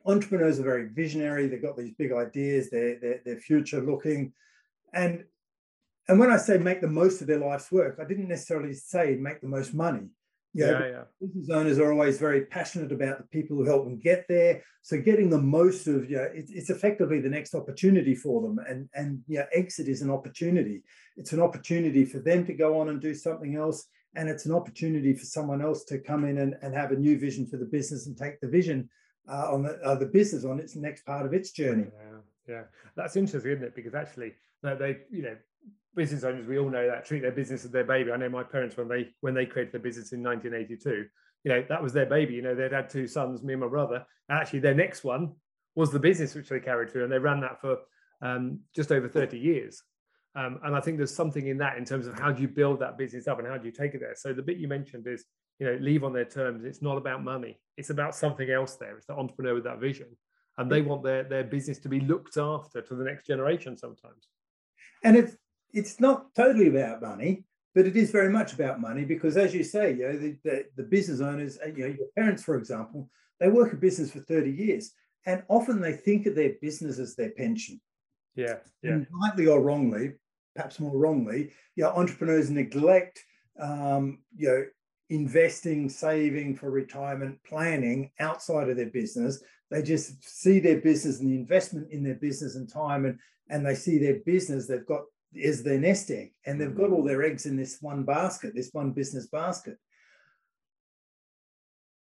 Entrepreneurs 0.07 0.59
are 0.59 0.63
very 0.63 0.87
visionary. 0.89 1.47
They've 1.47 1.61
got 1.61 1.77
these 1.77 1.93
big 1.97 2.11
ideas. 2.11 2.69
They're, 2.69 2.99
they're, 2.99 3.21
they're 3.25 3.39
future 3.39 3.81
looking. 3.81 4.33
And 4.93 5.25
and 6.07 6.19
when 6.19 6.31
I 6.31 6.37
say 6.37 6.57
make 6.57 6.81
the 6.81 6.87
most 6.87 7.21
of 7.21 7.27
their 7.27 7.39
life's 7.39 7.71
work, 7.71 7.97
I 7.99 8.05
didn't 8.05 8.27
necessarily 8.27 8.73
say 8.73 9.15
make 9.15 9.41
the 9.41 9.47
most 9.47 9.73
money. 9.73 10.07
You 10.53 10.67
know, 10.67 10.79
yeah, 10.79 10.87
yeah. 10.87 11.03
Business 11.19 11.49
owners 11.49 11.79
are 11.79 11.91
always 11.91 12.17
very 12.17 12.45
passionate 12.45 12.93
about 12.93 13.17
the 13.17 13.27
people 13.27 13.57
who 13.57 13.65
help 13.65 13.83
them 13.83 13.99
get 13.99 14.25
there. 14.29 14.63
So 14.83 15.01
getting 15.01 15.29
the 15.29 15.41
most 15.41 15.85
of, 15.85 16.09
you 16.09 16.15
know, 16.15 16.29
it, 16.33 16.45
it's 16.47 16.69
effectively 16.69 17.19
the 17.19 17.27
next 17.27 17.53
opportunity 17.53 18.15
for 18.15 18.41
them. 18.41 18.59
And 18.65 18.87
and 18.93 19.21
yeah, 19.27 19.47
exit 19.51 19.89
is 19.89 20.01
an 20.01 20.09
opportunity. 20.09 20.83
It's 21.17 21.33
an 21.33 21.41
opportunity 21.41 22.05
for 22.05 22.19
them 22.19 22.45
to 22.45 22.53
go 22.53 22.79
on 22.79 22.87
and 22.87 23.01
do 23.01 23.13
something 23.13 23.55
else. 23.55 23.85
And 24.15 24.29
it's 24.29 24.45
an 24.45 24.53
opportunity 24.53 25.13
for 25.13 25.25
someone 25.25 25.61
else 25.61 25.83
to 25.85 25.99
come 25.99 26.23
in 26.23 26.37
and, 26.37 26.55
and 26.61 26.73
have 26.73 26.93
a 26.93 26.95
new 26.95 27.19
vision 27.19 27.45
for 27.45 27.57
the 27.57 27.65
business 27.65 28.07
and 28.07 28.17
take 28.17 28.39
the 28.39 28.47
vision 28.47 28.89
uh, 29.27 29.51
on 29.51 29.63
the, 29.63 29.77
uh, 29.83 29.95
the 29.95 30.05
business 30.05 30.45
on 30.45 30.59
its 30.59 30.77
next 30.77 31.05
part 31.05 31.25
of 31.25 31.33
its 31.33 31.51
journey. 31.51 31.87
Yeah, 31.91 32.19
yeah. 32.47 32.63
That's 32.95 33.17
interesting, 33.17 33.51
isn't 33.51 33.63
it? 33.65 33.75
Because 33.75 33.93
actually, 33.93 34.35
they, 34.63 34.99
you 35.11 35.23
know, 35.23 35.35
business 35.95 36.23
owners, 36.23 36.47
we 36.47 36.59
all 36.59 36.69
know 36.69 36.87
that 36.87 37.05
treat 37.05 37.21
their 37.21 37.31
business 37.31 37.65
as 37.65 37.71
their 37.71 37.83
baby. 37.83 38.11
I 38.11 38.17
know 38.17 38.29
my 38.29 38.43
parents 38.43 38.77
when 38.77 38.87
they 38.87 39.09
when 39.21 39.33
they 39.33 39.45
created 39.45 39.73
their 39.73 39.81
business 39.81 40.11
in 40.11 40.21
1982, 40.21 41.05
you 41.43 41.51
know 41.51 41.65
that 41.69 41.81
was 41.81 41.93
their 41.93 42.05
baby. 42.05 42.33
You 42.33 42.41
know 42.41 42.55
they'd 42.55 42.71
had 42.71 42.89
two 42.89 43.07
sons, 43.07 43.43
me 43.43 43.53
and 43.53 43.61
my 43.61 43.67
brother. 43.67 44.05
Actually, 44.29 44.59
their 44.59 44.73
next 44.73 45.03
one 45.03 45.33
was 45.75 45.91
the 45.91 45.99
business 45.99 46.35
which 46.35 46.49
they 46.49 46.59
carried 46.59 46.91
through, 46.91 47.03
and 47.03 47.11
they 47.11 47.19
ran 47.19 47.41
that 47.41 47.61
for 47.61 47.77
um, 48.21 48.59
just 48.75 48.91
over 48.91 49.07
30 49.07 49.37
years. 49.37 49.83
Um, 50.35 50.59
and 50.63 50.75
I 50.75 50.81
think 50.81 50.97
there's 50.97 51.15
something 51.15 51.47
in 51.47 51.57
that 51.59 51.77
in 51.77 51.85
terms 51.85 52.07
of 52.07 52.19
how 52.19 52.31
do 52.31 52.41
you 52.41 52.47
build 52.47 52.79
that 52.81 52.97
business 52.97 53.27
up 53.27 53.39
and 53.39 53.47
how 53.47 53.57
do 53.57 53.65
you 53.65 53.71
take 53.71 53.93
it 53.93 54.01
there. 54.01 54.15
So 54.15 54.33
the 54.33 54.41
bit 54.41 54.57
you 54.57 54.67
mentioned 54.67 55.07
is 55.07 55.25
you 55.59 55.65
know 55.65 55.77
leave 55.79 56.03
on 56.03 56.13
their 56.13 56.25
terms. 56.25 56.65
It's 56.65 56.81
not 56.81 56.97
about 56.97 57.23
money. 57.23 57.59
It's 57.77 57.89
about 57.89 58.15
something 58.15 58.49
else 58.49 58.75
there. 58.75 58.97
It's 58.97 59.05
the 59.05 59.13
entrepreneur 59.13 59.53
with 59.53 59.63
that 59.63 59.79
vision, 59.79 60.07
and 60.57 60.69
they 60.69 60.81
want 60.81 61.03
their 61.03 61.23
their 61.23 61.43
business 61.43 61.79
to 61.79 61.89
be 61.89 62.01
looked 62.01 62.37
after 62.37 62.81
to 62.81 62.95
the 62.95 63.03
next 63.03 63.25
generation 63.25 63.77
sometimes. 63.77 64.27
And 65.03 65.15
it's 65.15 65.37
it's 65.75 65.99
not 65.99 66.33
totally 66.33 66.69
about 66.69 67.01
money, 67.01 67.43
but 67.75 67.85
it 67.85 67.97
is 67.97 68.09
very 68.09 68.29
much 68.29 68.53
about 68.53 68.79
money 68.79 69.03
because, 69.03 69.35
as 69.35 69.53
you 69.53 69.63
say, 69.63 69.91
you 69.91 70.07
know, 70.07 70.17
the, 70.17 70.37
the, 70.43 70.65
the 70.77 70.83
business 70.83 71.19
owners, 71.19 71.59
uh, 71.63 71.67
you 71.67 71.87
know, 71.87 71.95
your 71.97 72.07
parents, 72.15 72.41
for 72.41 72.55
example, 72.55 73.09
they 73.39 73.49
work 73.49 73.73
a 73.73 73.75
business 73.75 74.11
for 74.11 74.21
30 74.21 74.49
years 74.49 74.93
and 75.25 75.43
often 75.49 75.81
they 75.81 75.91
think 75.91 76.25
of 76.25 76.35
their 76.35 76.53
business 76.61 76.97
as 76.97 77.15
their 77.15 77.31
pension. 77.31 77.81
Yeah. 78.35 78.55
yeah. 78.81 78.91
And 78.91 79.07
rightly 79.11 79.47
or 79.47 79.61
wrongly, 79.61 80.13
perhaps 80.55 80.79
more 80.79 80.95
wrongly, 80.97 81.51
you 81.75 81.83
know, 81.83 81.91
entrepreneurs 81.91 82.49
neglect, 82.49 83.21
um, 83.59 84.19
you 84.35 84.47
know, 84.47 84.65
investing, 85.09 85.89
saving 85.89 86.55
for 86.55 86.71
retirement, 86.71 87.37
planning 87.45 88.11
outside 88.19 88.69
of 88.69 88.77
their 88.77 88.89
business. 88.89 89.43
They 89.69 89.81
just 89.81 90.23
see 90.23 90.59
their 90.59 90.79
business 90.79 91.19
and 91.19 91.29
the 91.29 91.35
investment 91.35 91.91
in 91.91 92.03
their 92.03 92.15
business 92.15 92.55
and 92.55 92.69
time, 92.69 93.05
and 93.05 93.19
and 93.49 93.65
they 93.65 93.75
see 93.75 93.97
their 93.97 94.19
business. 94.25 94.67
They've 94.67 94.85
got 94.85 95.03
is 95.35 95.63
their 95.63 95.79
nest 95.79 96.09
egg, 96.11 96.33
and 96.45 96.59
they've 96.59 96.75
got 96.75 96.89
mm. 96.89 96.93
all 96.93 97.03
their 97.03 97.23
eggs 97.23 97.45
in 97.45 97.55
this 97.55 97.77
one 97.81 98.03
basket, 98.03 98.53
this 98.55 98.69
one 98.73 98.91
business 98.91 99.27
basket. 99.27 99.77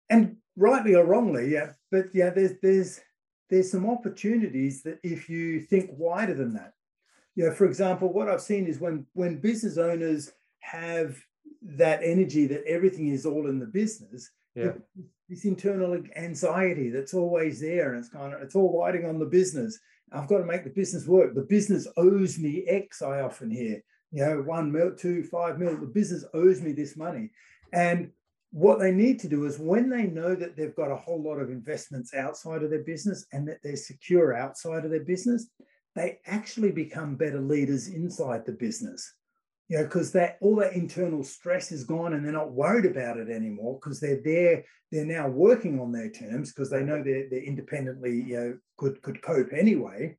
And 0.09 0.38
rightly 0.55 0.95
or 0.95 1.05
wrongly, 1.05 1.51
yeah, 1.51 1.74
but 1.91 2.07
yeah, 2.13 2.29
there's 2.29 2.53
there's 2.62 3.00
there's 3.50 3.71
some 3.71 3.89
opportunities 3.89 4.83
that 4.83 5.00
if 5.03 5.29
you 5.29 5.62
think 5.62 5.89
wider 5.93 6.33
than 6.33 6.53
that, 6.53 6.74
you 7.36 7.45
know, 7.45 7.53
for 7.53 7.65
example, 7.65 8.12
what 8.12 8.27
I've 8.27 8.41
seen 8.41 8.67
is 8.67 8.79
when 8.79 9.05
when 9.13 9.39
business 9.39 9.77
owners 9.77 10.31
have 10.59 11.17
that 11.62 12.01
energy 12.03 12.48
that 12.48 12.63
everything 12.65 13.07
is 13.07 13.25
all 13.25 13.48
in 13.48 13.59
the 13.59 13.65
business, 13.65 14.29
yeah. 14.55 14.71
this 15.27 15.45
internal 15.45 16.01
anxiety 16.15 16.89
that's 16.89 17.13
always 17.13 17.62
there, 17.62 17.93
and 17.93 18.00
it's 18.00 18.09
kind 18.09 18.33
of 18.33 18.41
it's 18.41 18.55
all 18.55 18.81
riding 18.81 19.05
on 19.05 19.19
the 19.19 19.25
business 19.25 19.79
I've 20.11 20.27
got 20.27 20.39
to 20.39 20.45
make 20.45 20.63
the 20.63 20.69
business 20.69 21.07
work. 21.07 21.35
The 21.35 21.41
business 21.41 21.87
owes 21.97 22.39
me 22.39 22.65
X, 22.67 23.01
I 23.01 23.21
often 23.21 23.51
hear. 23.51 23.81
You 24.11 24.25
know, 24.25 24.41
one 24.41 24.71
mil, 24.71 24.95
two, 24.95 25.23
five 25.23 25.59
mil, 25.59 25.77
the 25.77 25.85
business 25.85 26.25
owes 26.33 26.61
me 26.61 26.71
this 26.71 26.97
money. 26.97 27.29
And 27.73 28.11
what 28.51 28.79
they 28.79 28.91
need 28.91 29.19
to 29.19 29.27
do 29.27 29.45
is 29.45 29.59
when 29.59 29.89
they 29.89 30.07
know 30.07 30.33
that 30.33 30.55
they've 30.55 30.75
got 30.75 30.91
a 30.91 30.95
whole 30.95 31.21
lot 31.21 31.39
of 31.39 31.51
investments 31.51 32.15
outside 32.15 32.63
of 32.63 32.71
their 32.71 32.83
business 32.83 33.25
and 33.31 33.47
that 33.47 33.59
they're 33.63 33.75
secure 33.75 34.35
outside 34.35 34.85
of 34.85 34.91
their 34.91 35.03
business, 35.03 35.47
they 35.95 36.19
actually 36.25 36.71
become 36.71 37.15
better 37.15 37.39
leaders 37.39 37.89
inside 37.89 38.45
the 38.45 38.51
business. 38.51 39.13
You 39.69 39.77
know, 39.77 39.83
because 39.83 40.11
that 40.13 40.38
all 40.41 40.55
that 40.57 40.73
internal 40.73 41.23
stress 41.23 41.71
is 41.71 41.83
gone 41.83 42.13
and 42.13 42.25
they're 42.25 42.31
not 42.31 42.51
worried 42.51 42.85
about 42.85 43.17
it 43.17 43.29
anymore 43.29 43.79
because 43.79 43.99
they're 43.99 44.21
there, 44.23 44.65
they're 44.91 45.05
now 45.05 45.27
working 45.27 45.79
on 45.79 45.91
their 45.91 46.09
terms 46.09 46.51
because 46.51 46.69
they 46.71 46.83
know 46.83 47.03
they're, 47.03 47.29
they're 47.29 47.43
independently, 47.43 48.23
you 48.23 48.35
know, 48.35 48.57
could 48.77 49.01
could 49.01 49.21
cope 49.21 49.53
anyway. 49.53 50.17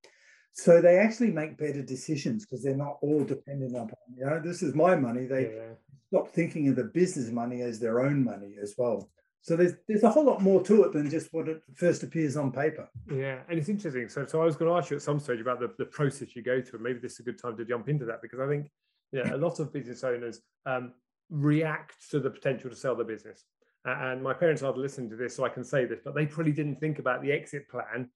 So 0.52 0.80
they 0.80 0.98
actually 0.98 1.32
make 1.32 1.58
better 1.58 1.82
decisions 1.82 2.44
because 2.44 2.62
they're 2.62 2.76
not 2.76 2.98
all 3.02 3.24
dependent 3.24 3.74
upon, 3.74 3.96
you 4.16 4.24
know, 4.24 4.40
this 4.40 4.62
is 4.62 4.74
my 4.74 4.94
money. 4.94 5.26
They 5.26 5.52
yeah. 5.54 5.74
stop 6.08 6.28
thinking 6.28 6.68
of 6.68 6.76
the 6.76 6.84
business 6.84 7.30
money 7.30 7.62
as 7.62 7.80
their 7.80 8.00
own 8.00 8.24
money 8.24 8.54
as 8.62 8.74
well. 8.78 9.10
So 9.42 9.56
there's 9.56 9.72
there's 9.88 10.02
a 10.02 10.10
whole 10.10 10.24
lot 10.24 10.42
more 10.42 10.62
to 10.64 10.84
it 10.84 10.92
than 10.92 11.08
just 11.08 11.32
what 11.32 11.48
it 11.48 11.62
first 11.74 12.02
appears 12.02 12.36
on 12.36 12.52
paper. 12.52 12.88
Yeah, 13.10 13.40
and 13.48 13.58
it's 13.58 13.68
interesting. 13.68 14.08
So 14.08 14.26
so 14.26 14.42
I 14.42 14.44
was 14.44 14.56
going 14.56 14.70
to 14.70 14.76
ask 14.76 14.90
you 14.90 14.96
at 14.96 15.02
some 15.02 15.18
stage 15.18 15.40
about 15.40 15.60
the, 15.60 15.72
the 15.78 15.86
process 15.86 16.36
you 16.36 16.42
go 16.42 16.60
through, 16.60 16.78
and 16.78 16.84
maybe 16.84 16.98
this 16.98 17.14
is 17.14 17.20
a 17.20 17.22
good 17.22 17.40
time 17.40 17.56
to 17.56 17.64
jump 17.64 17.88
into 17.88 18.04
that 18.06 18.20
because 18.20 18.38
I 18.38 18.46
think 18.48 18.70
yeah, 19.12 19.34
a 19.34 19.36
lot 19.36 19.60
of 19.60 19.72
business 19.72 20.04
owners 20.04 20.40
um, 20.66 20.92
react 21.30 22.10
to 22.10 22.20
the 22.20 22.30
potential 22.30 22.70
to 22.70 22.76
sell 22.76 22.94
the 22.94 23.04
business. 23.04 23.44
And 23.84 24.22
my 24.22 24.34
parents 24.34 24.62
are 24.62 24.72
listening 24.72 25.08
to 25.10 25.16
this, 25.16 25.36
so 25.36 25.44
I 25.44 25.48
can 25.48 25.64
say 25.64 25.86
this, 25.86 26.00
but 26.04 26.14
they 26.14 26.26
probably 26.26 26.52
didn't 26.52 26.80
think 26.80 26.98
about 26.98 27.22
the 27.22 27.32
exit 27.32 27.68
plan 27.68 28.10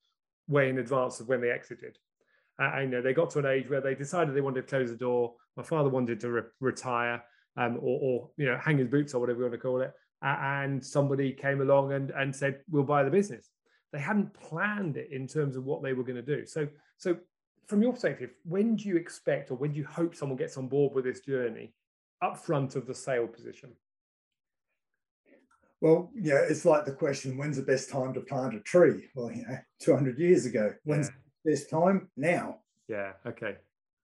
way 0.47 0.69
in 0.69 0.79
advance 0.79 1.21
of 1.21 1.29
when 1.29 1.41
they 1.41 1.51
exited. 1.51 1.99
Uh, 2.61 2.81
you 2.81 2.87
know, 2.89 3.01
they 3.01 3.15
got 3.15 3.31
to 3.31 3.39
an 3.39 3.47
age 3.47 3.69
where 3.69 3.81
they 3.81 3.95
decided 3.95 4.35
they 4.35 4.41
wanted 4.41 4.63
to 4.63 4.69
close 4.69 4.91
the 4.91 4.97
door. 4.97 5.35
My 5.57 5.63
father 5.63 5.89
wanted 5.89 6.21
to 6.21 6.31
re- 6.31 6.43
retire 6.61 7.23
um, 7.57 7.79
or, 7.81 7.99
or, 8.01 8.31
you 8.37 8.47
know, 8.47 8.59
hang 8.63 8.79
his 8.79 8.89
boots 8.89 9.15
or 9.15 9.21
whatever 9.21 9.39
you 9.39 9.45
want 9.45 9.55
to 9.55 9.59
call 9.59 9.81
it. 9.81 9.93
And 10.23 10.85
somebody 10.85 11.33
came 11.33 11.61
along 11.61 11.93
and, 11.93 12.11
and 12.11 12.35
said, 12.35 12.61
we'll 12.71 12.85
buy 12.85 13.03
the 13.03 13.11
business. 13.11 13.51
They 13.93 14.01
hadn't 14.01 14.35
planned 14.35 14.97
it 14.97 15.09
in 15.11 15.27
terms 15.27 15.57
of 15.57 15.65
what 15.65 15.83
they 15.83 15.93
were 15.93 16.05
going 16.05 16.17
to 16.17 16.23
do. 16.23 16.47
So, 16.47 16.69
so 16.99 17.17
from 17.66 17.83
your 17.83 17.92
perspective, 17.92 18.30
when 18.44 18.76
do 18.76 18.88
you 18.88 18.97
expect 18.97 19.50
or 19.50 19.54
when 19.54 19.73
do 19.73 19.78
you 19.78 19.87
hope 19.87 20.14
someone 20.14 20.37
gets 20.37 20.56
on 20.56 20.68
board 20.68 20.94
with 20.94 21.04
this 21.04 21.21
journey 21.21 21.75
up 22.23 22.37
front 22.37 22.76
of 22.76 22.87
the 22.87 22.94
sale 22.94 23.26
position? 23.26 23.73
Well, 25.80 26.11
yeah, 26.14 26.40
it's 26.49 26.64
like 26.64 26.87
the 26.87 26.92
question, 26.92 27.37
when's 27.37 27.56
the 27.56 27.62
best 27.62 27.90
time 27.90 28.14
to 28.14 28.21
plant 28.21 28.54
a 28.54 28.61
tree? 28.61 29.09
Well, 29.14 29.30
you 29.30 29.47
know, 29.47 29.59
200 29.80 30.18
years 30.18 30.47
ago. 30.47 30.73
When's 30.85 31.09
yeah 31.09 31.14
this 31.44 31.66
time 31.66 32.09
now. 32.16 32.59
Yeah. 32.88 33.12
Okay. 33.26 33.56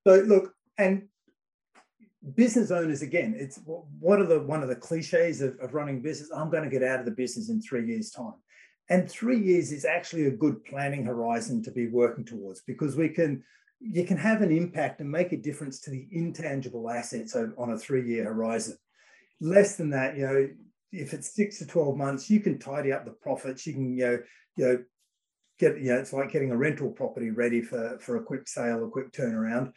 So 0.07 0.17
look, 0.17 0.55
and 0.79 1.09
business 2.35 2.71
owners 2.71 3.03
again, 3.03 3.35
it's 3.37 3.59
one 3.65 4.21
of 4.21 4.29
the 4.29 4.41
one 4.41 4.63
of 4.63 4.69
the 4.69 4.77
cliches 4.77 5.41
of, 5.41 5.59
of 5.61 5.75
running 5.75 6.03
business. 6.03 6.31
I'm 6.35 6.51
going 6.51 6.65
to 6.65 6.71
get 6.71 6.83
out 6.83 7.01
of 7.01 7.07
the 7.07 7.13
business 7.13 7.49
in 7.49 7.61
three 7.61 7.87
years' 7.87 8.11
time. 8.11 8.35
And 8.91 9.09
three 9.09 9.41
years 9.41 9.71
is 9.71 9.85
actually 9.85 10.27
a 10.27 10.33
good 10.33 10.65
planning 10.65 11.05
horizon 11.05 11.63
to 11.63 11.71
be 11.71 11.87
working 11.87 12.25
towards 12.25 12.61
because 12.63 12.97
we 12.97 13.09
can 13.09 13.43
you 13.81 14.05
can 14.05 14.19
have 14.19 14.43
an 14.43 14.55
impact 14.55 15.01
and 15.01 15.11
make 15.11 15.33
a 15.33 15.39
difference 15.39 15.81
to 15.81 15.91
the 15.91 16.07
intangible 16.11 16.91
assets 16.91 17.35
on 17.35 17.73
a 17.73 17.79
three-year 17.79 18.25
horizon. 18.25 18.77
Less 19.41 19.77
than 19.77 19.89
that, 19.91 20.19
you 20.19 20.27
know, 20.27 20.49
if 20.93 21.15
it's 21.15 21.35
six 21.35 21.59
to 21.61 21.67
12 21.67 21.97
months, 21.97 22.29
you 22.29 22.41
can 22.41 22.59
tidy 22.59 22.93
up 22.93 23.07
the 23.07 23.13
profits, 23.13 23.67
you 23.67 23.73
can, 23.73 23.97
you 23.97 24.05
know, 24.05 24.19
you 24.57 24.65
know, 24.67 24.85
get 25.61 25.79
you 25.79 25.93
know 25.93 25.99
it's 25.99 26.13
like 26.13 26.33
getting 26.33 26.51
a 26.51 26.57
rental 26.57 26.91
property 26.91 27.31
ready 27.31 27.61
for 27.61 27.99
for 28.01 28.17
a 28.17 28.23
quick 28.23 28.49
sale 28.49 28.85
a 28.85 28.89
quick 28.89 29.13
turnaround. 29.13 29.73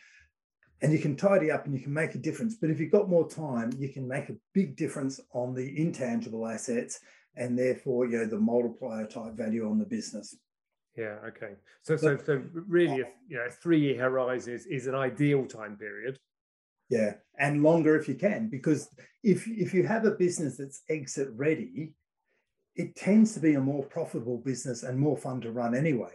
And 0.82 0.92
you 0.92 1.00
can 1.00 1.16
tidy 1.16 1.50
up 1.50 1.66
and 1.66 1.74
you 1.74 1.80
can 1.80 1.94
make 1.94 2.14
a 2.14 2.18
difference. 2.18 2.56
But 2.56 2.70
if 2.70 2.80
you've 2.80 2.92
got 2.92 3.10
more 3.10 3.30
time 3.30 3.72
you 3.78 3.90
can 3.90 4.08
make 4.08 4.30
a 4.30 4.36
big 4.54 4.76
difference 4.76 5.20
on 5.34 5.54
the 5.54 5.80
intangible 5.80 6.48
assets 6.48 7.00
and 7.36 7.58
therefore 7.58 8.06
you 8.06 8.18
know 8.18 8.26
the 8.26 8.40
multiplier 8.40 9.06
type 9.06 9.34
value 9.34 9.70
on 9.70 9.78
the 9.78 9.86
business 9.86 10.36
yeah 10.98 11.18
okay 11.26 11.54
so 11.82 11.96
so 11.98 12.18
so 12.26 12.42
really 12.54 12.98
if 12.98 13.08
you 13.28 13.38
know 13.38 13.48
three 13.62 13.80
year 13.80 14.00
horizon 14.00 14.54
is, 14.54 14.66
is 14.68 14.88
an 14.88 14.96
ideal 14.96 15.46
time 15.46 15.76
period 15.78 16.20
yeah 16.90 17.14
and 17.40 17.64
longer 17.64 17.96
if 17.96 18.08
you 18.08 18.16
can 18.16 18.50
because 18.50 18.90
if 19.24 19.48
if 19.48 19.74
you 19.74 19.86
have 19.86 20.06
a 20.06 20.12
business 20.12 20.58
that's 20.58 20.84
exit 20.90 21.30
ready 21.36 21.94
it 22.76 22.96
tends 22.96 23.34
to 23.34 23.40
be 23.40 23.54
a 23.54 23.62
more 23.62 23.84
profitable 23.84 24.38
business 24.38 24.84
and 24.84 25.00
more 25.00 25.18
fun 25.18 25.42
to 25.42 25.52
run 25.52 25.76
anyway. 25.76 26.14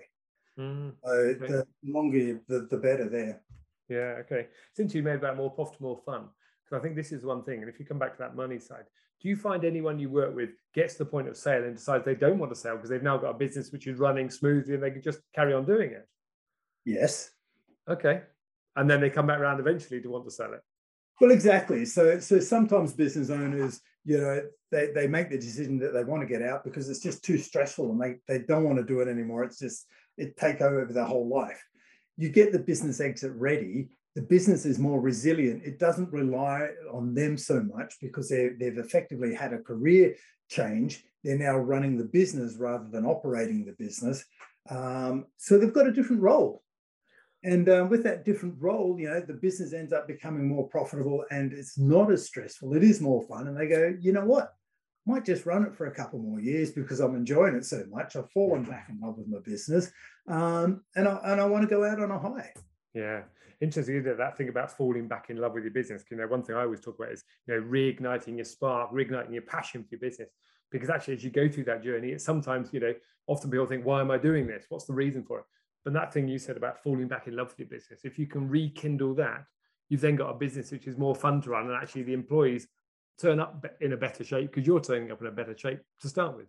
Mm, 0.59 0.93
so 1.05 1.11
okay. 1.11 1.47
the 1.47 1.67
longer, 1.85 2.41
the, 2.49 2.67
the 2.71 2.77
better 2.77 3.09
there. 3.09 3.43
Yeah, 3.89 4.21
okay. 4.21 4.49
Since 4.75 4.95
you 4.95 5.03
made 5.03 5.21
that 5.21 5.37
more 5.37 5.51
profitable, 5.51 6.03
more 6.05 6.15
fun, 6.15 6.29
because 6.69 6.81
I 6.81 6.83
think 6.83 6.97
this 6.97 7.13
is 7.13 7.25
one 7.25 7.43
thing. 7.45 7.61
And 7.61 7.69
if 7.69 7.79
you 7.79 7.87
come 7.87 7.99
back 7.99 8.13
to 8.13 8.19
that 8.19 8.37
money 8.37 8.59
side, 8.59 8.85
do 9.21 9.29
you 9.29 9.37
find 9.37 9.65
anyone 9.65 9.99
you 9.99 10.11
work 10.11 10.35
with 10.35 10.51
gets 10.75 10.95
to 10.95 10.99
the 11.01 11.11
point 11.11 11.29
of 11.29 11.37
sale 11.37 11.65
and 11.65 11.75
decides 11.75 12.05
they 12.05 12.15
don't 12.15 12.39
want 12.39 12.53
to 12.53 12.59
sell 12.59 12.77
because 12.77 12.91
they've 12.91 13.03
now 13.03 13.17
got 13.17 13.31
a 13.31 13.35
business 13.35 13.73
which 13.73 13.87
is 13.87 13.99
running 13.99 14.31
smoothly 14.31 14.75
and 14.75 14.83
they 14.83 14.91
can 14.91 15.03
just 15.03 15.21
carry 15.35 15.53
on 15.53 15.65
doing 15.65 15.91
it? 15.91 16.07
Yes. 16.85 17.31
Okay. 17.89 18.23
And 18.77 18.89
then 18.89 19.01
they 19.01 19.11
come 19.11 19.27
back 19.27 19.41
around 19.41 19.59
eventually 19.59 20.01
to 20.01 20.09
want 20.09 20.25
to 20.25 20.31
sell 20.31 20.53
it. 20.53 20.61
Well, 21.21 21.33
exactly. 21.33 21.85
So, 21.85 22.21
so 22.21 22.39
sometimes 22.39 22.93
business 22.93 23.31
owners, 23.31 23.81
you 24.05 24.19
know, 24.19 24.43
they, 24.71 24.93
they 24.95 25.09
make 25.09 25.31
the 25.31 25.39
decision 25.39 25.79
that 25.81 25.93
they 25.93 26.05
want 26.05 26.23
to 26.23 26.29
get 26.29 26.43
out 26.43 26.63
because 26.63 26.89
it's 26.89 27.01
just 27.01 27.25
too 27.25 27.39
stressful 27.39 27.91
and 27.91 28.01
they, 28.01 28.17
they 28.29 28.45
don't 28.45 28.65
want 28.65 28.79
to 28.79 28.85
do 28.85 29.01
it 29.01 29.09
anymore. 29.09 29.43
It's 29.43 29.59
just, 29.59 29.87
it 30.17 30.37
take 30.37 30.61
over 30.61 30.93
their 30.93 31.05
whole 31.05 31.29
life. 31.29 31.63
You 32.17 32.29
get 32.29 32.53
the 32.53 32.59
business 32.59 33.01
exit 33.01 33.33
ready, 33.35 33.89
the 34.15 34.23
business 34.23 34.65
is 34.65 34.79
more 34.79 35.01
resilient. 35.01 35.63
It 35.65 35.79
doesn't 35.79 36.13
rely 36.13 36.71
on 36.93 37.15
them 37.15 37.37
so 37.37 37.63
much 37.63 37.95
because 38.01 38.29
they've 38.29 38.79
effectively 38.79 39.35
had 39.35 39.53
a 39.53 39.59
career 39.59 40.15
change. 40.49 41.05
They're 41.23 41.39
now 41.39 41.59
running 41.59 41.97
the 41.97 42.05
business 42.05 42.57
rather 42.57 42.89
than 42.91 43.07
operating 43.07 43.65
the 43.65 43.73
business. 43.73 44.25
Um, 44.71 45.27
so 45.37 45.59
they've 45.59 45.73
got 45.73 45.87
a 45.87 45.93
different 45.93 46.23
role. 46.23 46.63
And 47.45 47.69
uh, 47.69 47.87
with 47.89 48.03
that 48.05 48.25
different 48.25 48.57
role, 48.59 48.99
you 48.99 49.09
know, 49.09 49.21
the 49.21 49.35
business 49.35 49.73
ends 49.73 49.93
up 49.93 50.09
becoming 50.09 50.49
more 50.49 50.69
profitable 50.69 51.25
and 51.31 51.53
it's 51.53 51.79
not 51.79 52.11
as 52.11 52.27
stressful. 52.27 52.75
It 52.75 52.83
is 52.83 53.01
more 53.01 53.23
fun. 53.23 53.47
And 53.47 53.57
they 53.57 53.69
go, 53.69 53.95
you 54.01 54.13
know 54.13 54.25
what? 54.25 54.55
I 55.07 55.13
might 55.13 55.25
just 55.25 55.47
run 55.47 55.65
it 55.65 55.75
for 55.75 55.87
a 55.87 55.95
couple 55.95 56.19
more 56.19 56.41
years 56.41 56.73
because 56.73 57.01
I'm 57.01 57.15
enjoying 57.15 57.55
it 57.55 57.65
so 57.65 57.85
much. 57.89 58.17
I've 58.17 58.31
fallen 58.33 58.65
back 58.65 58.89
in 58.91 58.99
love 59.01 59.17
with 59.17 59.29
my 59.29 59.39
business. 59.45 59.91
Um, 60.27 60.83
and, 60.97 61.07
I, 61.07 61.21
and 61.25 61.41
I 61.41 61.45
want 61.47 61.63
to 61.63 61.75
go 61.75 61.85
out 61.85 62.01
on 62.01 62.11
a 62.11 62.19
high. 62.19 62.53
Yeah. 62.93 63.23
Interesting, 63.61 63.97
isn't 63.97 64.13
it? 64.13 64.19
That 64.19 64.37
thing 64.37 64.49
about 64.49 64.71
falling 64.77 65.09
back 65.09 65.31
in 65.31 65.37
love 65.37 65.55
with 65.55 65.65
your 65.65 65.73
business. 65.73 66.05
You 66.11 66.17
know, 66.17 66.27
one 66.27 66.43
thing 66.43 66.55
I 66.55 66.63
always 66.63 66.81
talk 66.81 66.99
about 66.99 67.13
is, 67.13 67.25
you 67.47 67.55
know, 67.55 67.61
reigniting 67.67 68.37
your 68.37 68.45
spark, 68.45 68.93
reigniting 68.93 69.33
your 69.33 69.43
passion 69.43 69.83
for 69.83 69.89
your 69.93 70.01
business. 70.01 70.31
Because 70.71 70.91
actually, 70.91 71.15
as 71.15 71.25
you 71.25 71.31
go 71.31 71.49
through 71.49 71.65
that 71.65 71.83
journey, 71.83 72.11
it's 72.11 72.25
sometimes, 72.25 72.73
you 72.73 72.81
know, 72.81 72.95
often 73.27 73.51
people 73.51 73.67
think, 73.67 73.85
why 73.85 74.01
am 74.01 74.11
I 74.11 74.19
doing 74.19 74.47
this? 74.47 74.67
What's 74.69 74.85
the 74.85 74.93
reason 74.93 75.25
for 75.25 75.41
it? 75.41 75.45
But 75.85 75.93
that 75.95 76.13
thing 76.13 76.29
you 76.29 76.39
said 76.39 76.57
about 76.57 76.83
falling 76.83 77.09
back 77.09 77.27
in 77.27 77.35
love 77.35 77.49
with 77.49 77.59
your 77.59 77.69
business, 77.69 78.01
if 78.05 78.19
you 78.19 78.27
can 78.27 78.49
rekindle 78.49 79.15
that, 79.15 79.45
you've 79.89 80.03
then 80.03 80.17
got 80.17 80.31
a 80.31 80.35
business 80.35 80.71
which 80.71 80.87
is 80.87 80.97
more 80.97 81.15
fun 81.15 81.41
to 81.43 81.51
run, 81.51 81.67
and 81.67 81.75
actually 81.75 82.03
the 82.03 82.13
employees 82.13 82.69
turn 83.19 83.41
up 83.41 83.65
in 83.81 83.93
a 83.93 83.97
better 83.97 84.23
shape 84.23 84.53
because 84.53 84.67
you're 84.67 84.81
turning 84.81 85.11
up 85.11 85.21
in 85.21 85.27
a 85.27 85.33
better 85.33 85.57
shape 85.57 85.81
to 86.01 86.09
start 86.09 86.37
with. 86.37 86.47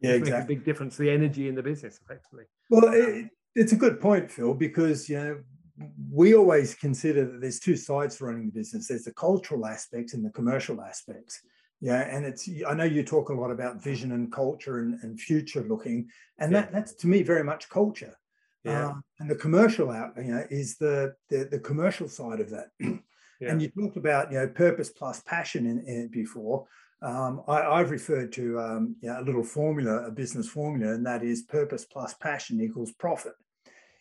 Yeah, 0.00 0.12
exactly. 0.12 0.32
Makes 0.32 0.44
a 0.44 0.48
big 0.48 0.64
difference. 0.64 0.96
The 0.96 1.10
energy 1.10 1.48
in 1.48 1.54
the 1.54 1.62
business, 1.62 2.00
effectively. 2.02 2.44
Well, 2.70 2.92
it, 2.92 3.26
it's 3.54 3.72
a 3.72 3.76
good 3.76 4.00
point, 4.00 4.30
Phil, 4.30 4.54
because 4.54 5.08
you 5.08 5.16
know 5.16 5.38
we 6.10 6.34
always 6.34 6.74
consider 6.74 7.24
that 7.24 7.40
there's 7.40 7.60
two 7.60 7.76
sides 7.76 8.16
to 8.16 8.24
running 8.24 8.46
the 8.46 8.52
business. 8.52 8.88
There's 8.88 9.04
the 9.04 9.12
cultural 9.12 9.66
aspects 9.66 10.14
and 10.14 10.24
the 10.24 10.30
commercial 10.30 10.80
aspects. 10.80 11.40
Yeah, 11.80 12.00
and 12.00 12.26
it's 12.26 12.48
I 12.66 12.74
know 12.74 12.84
you 12.84 13.04
talk 13.04 13.28
a 13.28 13.34
lot 13.34 13.50
about 13.50 13.82
vision 13.82 14.12
and 14.12 14.32
culture 14.32 14.80
and, 14.80 14.98
and 15.02 15.20
future 15.20 15.62
looking, 15.62 16.08
and 16.38 16.50
yeah. 16.52 16.62
that 16.62 16.72
that's 16.72 16.94
to 16.94 17.06
me 17.06 17.22
very 17.22 17.44
much 17.44 17.68
culture. 17.68 18.16
Yeah. 18.64 18.88
Um, 18.88 19.04
and 19.20 19.30
the 19.30 19.36
commercial 19.36 19.90
out, 19.90 20.12
you 20.16 20.32
know, 20.32 20.44
is 20.50 20.76
the 20.76 21.14
the, 21.28 21.48
the 21.50 21.60
commercial 21.60 22.08
side 22.08 22.40
of 22.40 22.50
that. 22.50 22.70
yeah. 22.80 22.98
And 23.40 23.62
you 23.62 23.68
talked 23.68 23.96
about, 23.96 24.32
you 24.32 24.38
know, 24.38 24.48
purpose 24.48 24.90
plus 24.90 25.20
passion 25.20 25.66
in, 25.66 25.78
in 25.86 26.00
it 26.02 26.10
before. 26.10 26.66
Um, 27.00 27.42
I, 27.46 27.78
have 27.78 27.92
referred 27.92 28.32
to 28.32 28.58
um, 28.58 28.96
you 29.00 29.08
know, 29.08 29.20
a 29.20 29.22
little 29.22 29.44
formula, 29.44 30.08
a 30.08 30.10
business 30.10 30.48
formula, 30.48 30.94
and 30.94 31.06
that 31.06 31.22
is 31.22 31.42
purpose 31.42 31.84
plus 31.84 32.14
passion 32.14 32.60
equals 32.60 32.90
profit. 32.90 33.34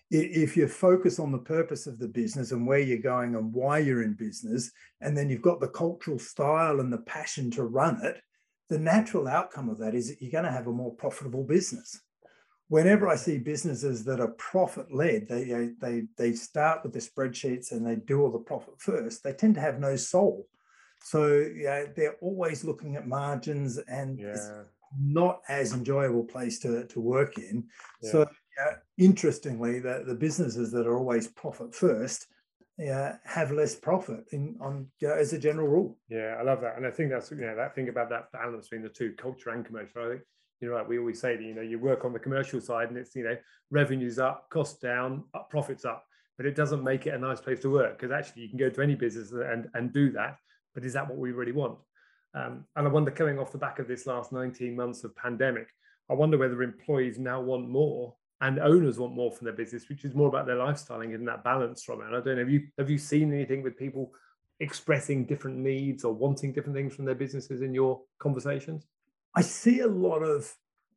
If 0.09 0.55
you 0.55 0.67
focus 0.67 1.19
on 1.19 1.31
the 1.31 1.37
purpose 1.37 1.85
of 1.85 1.99
the 1.99 2.07
business 2.07 2.51
and 2.51 2.65
where 2.65 2.79
you're 2.79 2.99
going 2.99 3.35
and 3.35 3.53
why 3.53 3.79
you're 3.79 4.03
in 4.03 4.13
business, 4.13 4.71
and 5.01 5.17
then 5.17 5.29
you've 5.29 5.41
got 5.41 5.59
the 5.59 5.67
cultural 5.67 6.17
style 6.17 6.79
and 6.79 6.91
the 6.91 6.99
passion 6.99 7.51
to 7.51 7.63
run 7.63 7.99
it, 8.03 8.21
the 8.69 8.79
natural 8.79 9.27
outcome 9.27 9.69
of 9.69 9.77
that 9.79 9.95
is 9.95 10.09
that 10.09 10.21
you're 10.21 10.31
going 10.31 10.45
to 10.45 10.51
have 10.51 10.67
a 10.67 10.71
more 10.71 10.93
profitable 10.93 11.43
business 11.43 12.01
whenever 12.69 13.07
I 13.07 13.15
see 13.15 13.37
businesses 13.37 14.03
that 14.05 14.19
are 14.19 14.29
profit 14.29 14.93
led, 14.93 15.27
they, 15.27 15.71
they, 15.79 16.03
they 16.17 16.33
start 16.33 16.83
with 16.83 16.93
the 16.93 16.99
spreadsheets 16.99 17.71
and 17.71 17.85
they 17.85 17.95
do 17.95 18.21
all 18.21 18.31
the 18.31 18.39
profit 18.39 18.79
first, 18.79 19.23
they 19.23 19.33
tend 19.33 19.55
to 19.55 19.61
have 19.61 19.79
no 19.79 19.95
soul. 19.95 20.47
So 21.01 21.45
yeah, 21.55 21.85
they're 21.95 22.17
always 22.21 22.63
looking 22.63 22.95
at 22.95 23.07
margins 23.07 23.77
and 23.77 24.19
yeah. 24.19 24.27
it's 24.27 24.51
not 24.99 25.41
as 25.47 25.73
enjoyable 25.73 26.23
place 26.23 26.59
to, 26.59 26.85
to 26.87 26.99
work 26.99 27.37
in. 27.37 27.65
Yeah. 28.01 28.11
So 28.11 28.29
uh, 28.65 28.73
interestingly, 28.97 29.79
the, 29.79 30.03
the 30.05 30.15
businesses 30.15 30.71
that 30.71 30.87
are 30.87 30.97
always 30.97 31.27
profit 31.27 31.73
first 31.73 32.27
yeah, 32.77 33.15
have 33.25 33.51
less 33.51 33.75
profit 33.75 34.25
in 34.31 34.55
on 34.61 34.87
know, 35.01 35.13
as 35.13 35.33
a 35.33 35.39
general 35.39 35.67
rule. 35.67 35.97
Yeah, 36.09 36.35
I 36.39 36.43
love 36.43 36.61
that, 36.61 36.77
and 36.77 36.85
I 36.85 36.91
think 36.91 37.09
that's 37.09 37.31
you 37.31 37.37
know 37.37 37.55
that 37.55 37.73
thing 37.73 37.89
about 37.89 38.09
that 38.09 38.31
balance 38.31 38.67
between 38.67 38.83
the 38.83 38.89
two, 38.89 39.13
culture 39.17 39.49
and 39.49 39.65
commercial. 39.65 40.03
I 40.03 40.09
think 40.09 40.21
you're 40.61 40.75
right. 40.75 40.87
We 40.87 40.99
always 40.99 41.19
say 41.19 41.35
that 41.35 41.43
you 41.43 41.55
know 41.55 41.61
you 41.61 41.79
work 41.79 42.05
on 42.05 42.13
the 42.13 42.19
commercial 42.19 42.61
side, 42.61 42.89
and 42.89 42.97
it's 42.97 43.15
you 43.15 43.23
know 43.23 43.35
revenues 43.71 44.19
up, 44.19 44.49
costs 44.51 44.79
down, 44.79 45.23
up, 45.33 45.49
profits 45.49 45.85
up, 45.85 46.05
but 46.37 46.45
it 46.45 46.55
doesn't 46.55 46.83
make 46.83 47.07
it 47.07 47.15
a 47.15 47.17
nice 47.17 47.41
place 47.41 47.59
to 47.61 47.71
work 47.71 47.97
because 47.97 48.11
actually 48.11 48.43
you 48.43 48.49
can 48.49 48.59
go 48.59 48.69
to 48.69 48.81
any 48.81 48.93
business 48.93 49.31
and 49.31 49.69
and 49.73 49.91
do 49.91 50.11
that. 50.11 50.37
But 50.75 50.85
is 50.85 50.93
that 50.93 51.07
what 51.09 51.17
we 51.17 51.31
really 51.31 51.53
want? 51.53 51.79
Um, 52.35 52.65
and 52.75 52.87
I 52.87 52.91
wonder, 52.91 53.09
coming 53.09 53.39
off 53.39 53.51
the 53.51 53.57
back 53.57 53.79
of 53.79 53.87
this 53.87 54.05
last 54.05 54.31
19 54.31 54.75
months 54.75 55.03
of 55.03 55.15
pandemic, 55.15 55.67
I 56.11 56.13
wonder 56.13 56.37
whether 56.37 56.61
employees 56.61 57.17
now 57.17 57.41
want 57.41 57.67
more 57.67 58.13
and 58.41 58.59
owners 58.59 58.99
want 58.99 59.15
more 59.15 59.31
from 59.31 59.45
their 59.45 59.53
business, 59.53 59.89
which 59.89 60.05
is 60.05 60.13
more 60.13 60.27
about 60.27 60.45
their 60.45 60.57
lifestyle 60.57 61.01
and 61.01 61.11
getting 61.11 61.25
that 61.25 61.43
balance 61.43 61.83
from 61.83 62.01
it. 62.01 62.07
And 62.07 62.15
I 62.15 62.19
don't 62.19 62.35
know, 62.35 62.41
have 62.41 62.49
you 62.49 62.67
have 62.77 62.89
you 62.89 62.97
seen 62.97 63.33
anything 63.33 63.63
with 63.63 63.77
people 63.77 64.11
expressing 64.59 65.25
different 65.25 65.57
needs 65.57 66.03
or 66.03 66.13
wanting 66.13 66.51
different 66.53 66.75
things 66.75 66.95
from 66.95 67.05
their 67.05 67.15
businesses 67.15 67.61
in 67.61 67.73
your 67.73 68.01
conversations? 68.19 68.85
I 69.35 69.41
see 69.41 69.81
a 69.81 69.87
lot 69.87 70.19
of 70.19 70.53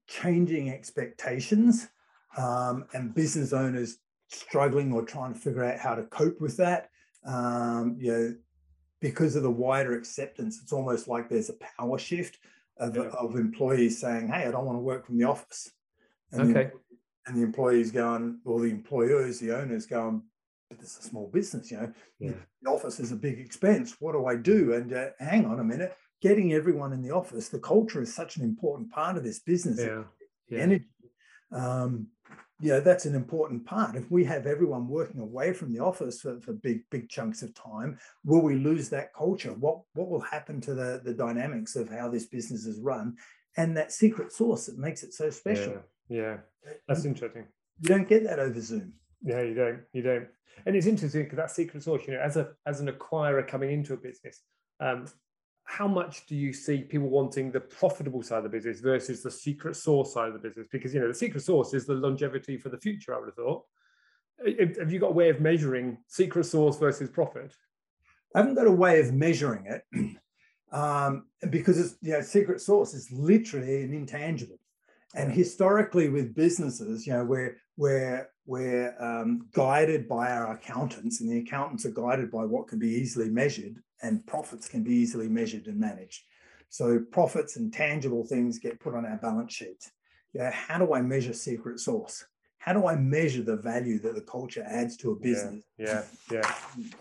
changing 0.06 0.70
expectations 0.70 1.88
um, 2.36 2.86
and 2.92 3.14
business 3.14 3.52
owners 3.52 3.98
struggling 4.28 4.92
or 4.92 5.02
trying 5.02 5.34
to 5.34 5.38
figure 5.38 5.64
out 5.64 5.78
how 5.78 5.94
to 5.94 6.04
cope 6.04 6.40
with 6.40 6.56
that. 6.58 6.90
Um, 7.24 7.96
you 7.98 8.12
know, 8.12 8.34
because 9.00 9.34
of 9.36 9.42
the 9.42 9.50
wider 9.50 9.96
acceptance, 9.96 10.60
it's 10.62 10.72
almost 10.72 11.08
like 11.08 11.28
there's 11.28 11.50
a 11.50 11.54
power 11.78 11.98
shift 11.98 12.38
of, 12.76 12.96
yeah. 12.96 13.04
of 13.18 13.36
employees 13.36 14.00
saying, 14.00 14.28
"Hey, 14.28 14.46
I 14.46 14.50
don't 14.50 14.64
want 14.64 14.76
to 14.76 14.82
work 14.82 15.06
from 15.06 15.18
the 15.18 15.24
office." 15.24 15.70
And 16.32 16.56
okay. 16.56 16.70
And 17.26 17.36
the 17.36 17.42
employees 17.42 17.90
going, 17.90 18.40
or 18.44 18.60
the 18.60 18.70
employers, 18.70 19.38
the 19.38 19.56
owners 19.56 19.86
going, 19.86 20.22
but 20.68 20.78
this 20.78 20.96
is 20.96 21.04
a 21.04 21.08
small 21.08 21.28
business, 21.28 21.70
you 21.70 21.76
know. 21.76 21.92
Yeah. 22.18 22.32
The 22.62 22.70
office 22.70 23.00
is 23.00 23.12
a 23.12 23.16
big 23.16 23.38
expense. 23.38 23.96
What 24.00 24.12
do 24.12 24.26
I 24.26 24.36
do? 24.36 24.72
And 24.72 24.92
uh, 24.92 25.08
hang 25.18 25.44
on 25.44 25.60
a 25.60 25.64
minute, 25.64 25.96
getting 26.22 26.52
everyone 26.52 26.92
in 26.92 27.02
the 27.02 27.10
office, 27.10 27.48
the 27.48 27.58
culture 27.58 28.00
is 28.00 28.14
such 28.14 28.36
an 28.36 28.44
important 28.44 28.90
part 28.90 29.16
of 29.16 29.24
this 29.24 29.40
business. 29.40 29.80
Yeah. 29.80 30.04
yeah. 30.48 30.58
Energy. 30.58 30.86
Um, 31.52 32.06
you 32.60 32.68
know, 32.68 32.80
that's 32.80 33.06
an 33.06 33.14
important 33.14 33.64
part. 33.64 33.96
If 33.96 34.10
we 34.10 34.22
have 34.24 34.46
everyone 34.46 34.86
working 34.86 35.20
away 35.20 35.54
from 35.54 35.72
the 35.72 35.80
office 35.80 36.20
for, 36.20 36.40
for 36.40 36.52
big, 36.52 36.82
big 36.90 37.08
chunks 37.08 37.42
of 37.42 37.54
time, 37.54 37.98
will 38.24 38.42
we 38.42 38.54
lose 38.54 38.90
that 38.90 39.14
culture? 39.14 39.54
What 39.54 39.80
what 39.94 40.10
will 40.10 40.20
happen 40.20 40.60
to 40.62 40.74
the, 40.74 41.00
the 41.02 41.14
dynamics 41.14 41.74
of 41.74 41.88
how 41.88 42.10
this 42.10 42.26
business 42.26 42.66
is 42.66 42.78
run 42.78 43.16
and 43.56 43.76
that 43.76 43.92
secret 43.92 44.30
sauce 44.30 44.66
that 44.66 44.78
makes 44.78 45.02
it 45.02 45.14
so 45.14 45.30
special? 45.30 45.82
Yeah, 46.10 46.38
that's 46.88 47.04
interesting. 47.04 47.46
You 47.80 47.88
don't 47.88 48.08
get 48.08 48.24
that 48.24 48.40
over 48.40 48.60
Zoom. 48.60 48.92
Yeah, 49.22 49.42
you 49.42 49.54
don't. 49.54 49.80
You 49.92 50.02
don't. 50.02 50.26
And 50.66 50.76
it's 50.76 50.86
interesting 50.86 51.22
because 51.22 51.36
that 51.36 51.52
secret 51.52 51.82
sauce, 51.82 52.02
you 52.06 52.14
know, 52.14 52.20
as 52.20 52.36
a 52.36 52.50
as 52.66 52.80
an 52.80 52.88
acquirer 52.88 53.46
coming 53.46 53.70
into 53.70 53.94
a 53.94 53.96
business, 53.96 54.42
um, 54.80 55.06
how 55.64 55.86
much 55.86 56.26
do 56.26 56.34
you 56.34 56.52
see 56.52 56.82
people 56.82 57.08
wanting 57.08 57.52
the 57.52 57.60
profitable 57.60 58.22
side 58.22 58.38
of 58.38 58.42
the 58.42 58.48
business 58.48 58.80
versus 58.80 59.22
the 59.22 59.30
secret 59.30 59.76
sauce 59.76 60.12
side 60.12 60.28
of 60.28 60.34
the 60.34 60.40
business? 60.40 60.66
Because 60.70 60.92
you 60.92 61.00
know 61.00 61.08
the 61.08 61.14
secret 61.14 61.42
sauce 61.42 61.72
is 61.74 61.86
the 61.86 61.94
longevity 61.94 62.58
for 62.58 62.70
the 62.70 62.78
future. 62.78 63.14
I 63.14 63.20
would 63.20 63.28
have 63.28 63.36
thought. 63.36 63.64
Have 64.78 64.92
you 64.92 64.98
got 64.98 65.10
a 65.10 65.14
way 65.14 65.28
of 65.28 65.40
measuring 65.40 65.98
secret 66.08 66.44
sauce 66.44 66.78
versus 66.78 67.08
profit? 67.08 67.54
I 68.34 68.40
haven't 68.40 68.56
got 68.56 68.66
a 68.66 68.72
way 68.72 69.00
of 69.00 69.12
measuring 69.12 69.66
it 69.66 69.84
um, 70.72 71.26
because 71.50 71.78
it's 71.78 71.94
you 72.02 72.12
know 72.12 72.20
secret 72.20 72.60
sauce 72.60 72.94
is 72.94 73.08
literally 73.12 73.84
an 73.84 73.94
intangible. 73.94 74.58
And 75.14 75.32
historically, 75.32 76.08
with 76.08 76.34
businesses, 76.34 77.06
you 77.06 77.12
know, 77.12 77.24
we're 77.24 77.56
we're 77.76 78.28
we're 78.46 78.94
um, 79.00 79.48
guided 79.52 80.08
by 80.08 80.30
our 80.30 80.52
accountants, 80.52 81.20
and 81.20 81.30
the 81.30 81.38
accountants 81.38 81.84
are 81.84 81.90
guided 81.90 82.30
by 82.30 82.44
what 82.44 82.68
can 82.68 82.78
be 82.78 82.88
easily 82.88 83.28
measured, 83.28 83.76
and 84.02 84.24
profits 84.26 84.68
can 84.68 84.82
be 84.84 84.94
easily 84.94 85.28
measured 85.28 85.66
and 85.66 85.80
managed. 85.80 86.22
So 86.68 87.00
profits 87.10 87.56
and 87.56 87.72
tangible 87.72 88.24
things 88.24 88.60
get 88.60 88.78
put 88.78 88.94
on 88.94 89.04
our 89.04 89.16
balance 89.16 89.52
sheet. 89.52 89.90
Yeah, 90.32 90.52
how 90.52 90.78
do 90.78 90.94
I 90.94 91.02
measure 91.02 91.32
secret 91.32 91.80
sauce? 91.80 92.24
How 92.58 92.72
do 92.72 92.86
I 92.86 92.94
measure 92.94 93.42
the 93.42 93.56
value 93.56 93.98
that 94.00 94.14
the 94.14 94.20
culture 94.20 94.64
adds 94.64 94.96
to 94.98 95.10
a 95.10 95.16
business? 95.16 95.64
Yeah, 95.76 96.04
yeah. 96.30 96.42
yeah. 96.42 96.84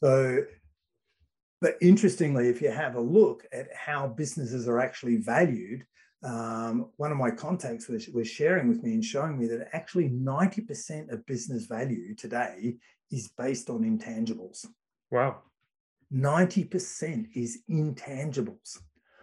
So 0.00 0.44
but 1.60 1.76
interestingly, 1.80 2.48
if 2.48 2.62
you 2.62 2.70
have 2.70 2.94
a 2.94 3.00
look 3.00 3.44
at 3.52 3.68
how 3.74 4.06
businesses 4.06 4.68
are 4.68 4.78
actually 4.78 5.16
valued, 5.16 5.84
um, 6.22 6.90
one 6.96 7.12
of 7.12 7.18
my 7.18 7.30
contacts 7.30 7.88
was, 7.88 8.08
was 8.08 8.28
sharing 8.28 8.68
with 8.68 8.82
me 8.82 8.94
and 8.94 9.04
showing 9.04 9.38
me 9.38 9.46
that 9.46 9.68
actually 9.72 10.08
90% 10.08 11.12
of 11.12 11.24
business 11.26 11.66
value 11.66 12.14
today 12.14 12.76
is 13.10 13.28
based 13.38 13.70
on 13.70 13.80
intangibles. 13.80 14.66
Wow. 15.10 15.42
90% 16.12 17.28
is 17.34 17.60
intangibles. 17.70 18.78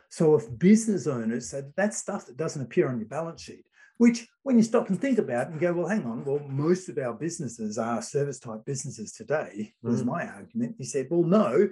So 0.09 0.35
if 0.35 0.57
business 0.57 1.07
owners 1.07 1.49
said 1.49 1.73
that's 1.75 1.97
stuff 1.97 2.25
that 2.27 2.37
doesn't 2.37 2.61
appear 2.61 2.87
on 2.87 2.99
your 2.99 3.09
balance 3.09 3.41
sheet, 3.41 3.65
which 3.97 4.27
when 4.43 4.57
you 4.57 4.63
stop 4.63 4.89
and 4.89 4.99
think 4.99 5.17
about 5.17 5.47
it 5.47 5.51
and 5.51 5.59
go, 5.59 5.73
well, 5.73 5.87
hang 5.87 6.05
on, 6.05 6.23
well, 6.23 6.39
most 6.47 6.89
of 6.89 6.97
our 6.97 7.13
businesses 7.13 7.77
are 7.77 8.01
service 8.01 8.39
type 8.39 8.63
businesses 8.65 9.11
today, 9.11 9.73
was 9.81 10.03
mm. 10.03 10.07
my 10.07 10.27
argument. 10.27 10.75
He 10.77 10.83
said, 10.85 11.07
well, 11.09 11.23
no, 11.23 11.69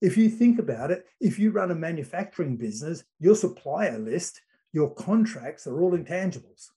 if 0.00 0.16
you 0.16 0.28
think 0.28 0.58
about 0.58 0.90
it, 0.90 1.04
if 1.20 1.38
you 1.38 1.50
run 1.50 1.70
a 1.70 1.74
manufacturing 1.74 2.56
business, 2.56 3.04
your 3.20 3.34
supplier 3.34 3.98
list 3.98 4.40
your 4.74 4.92
contracts 4.92 5.66
are 5.68 5.80
all 5.80 5.92
intangibles. 5.92 6.70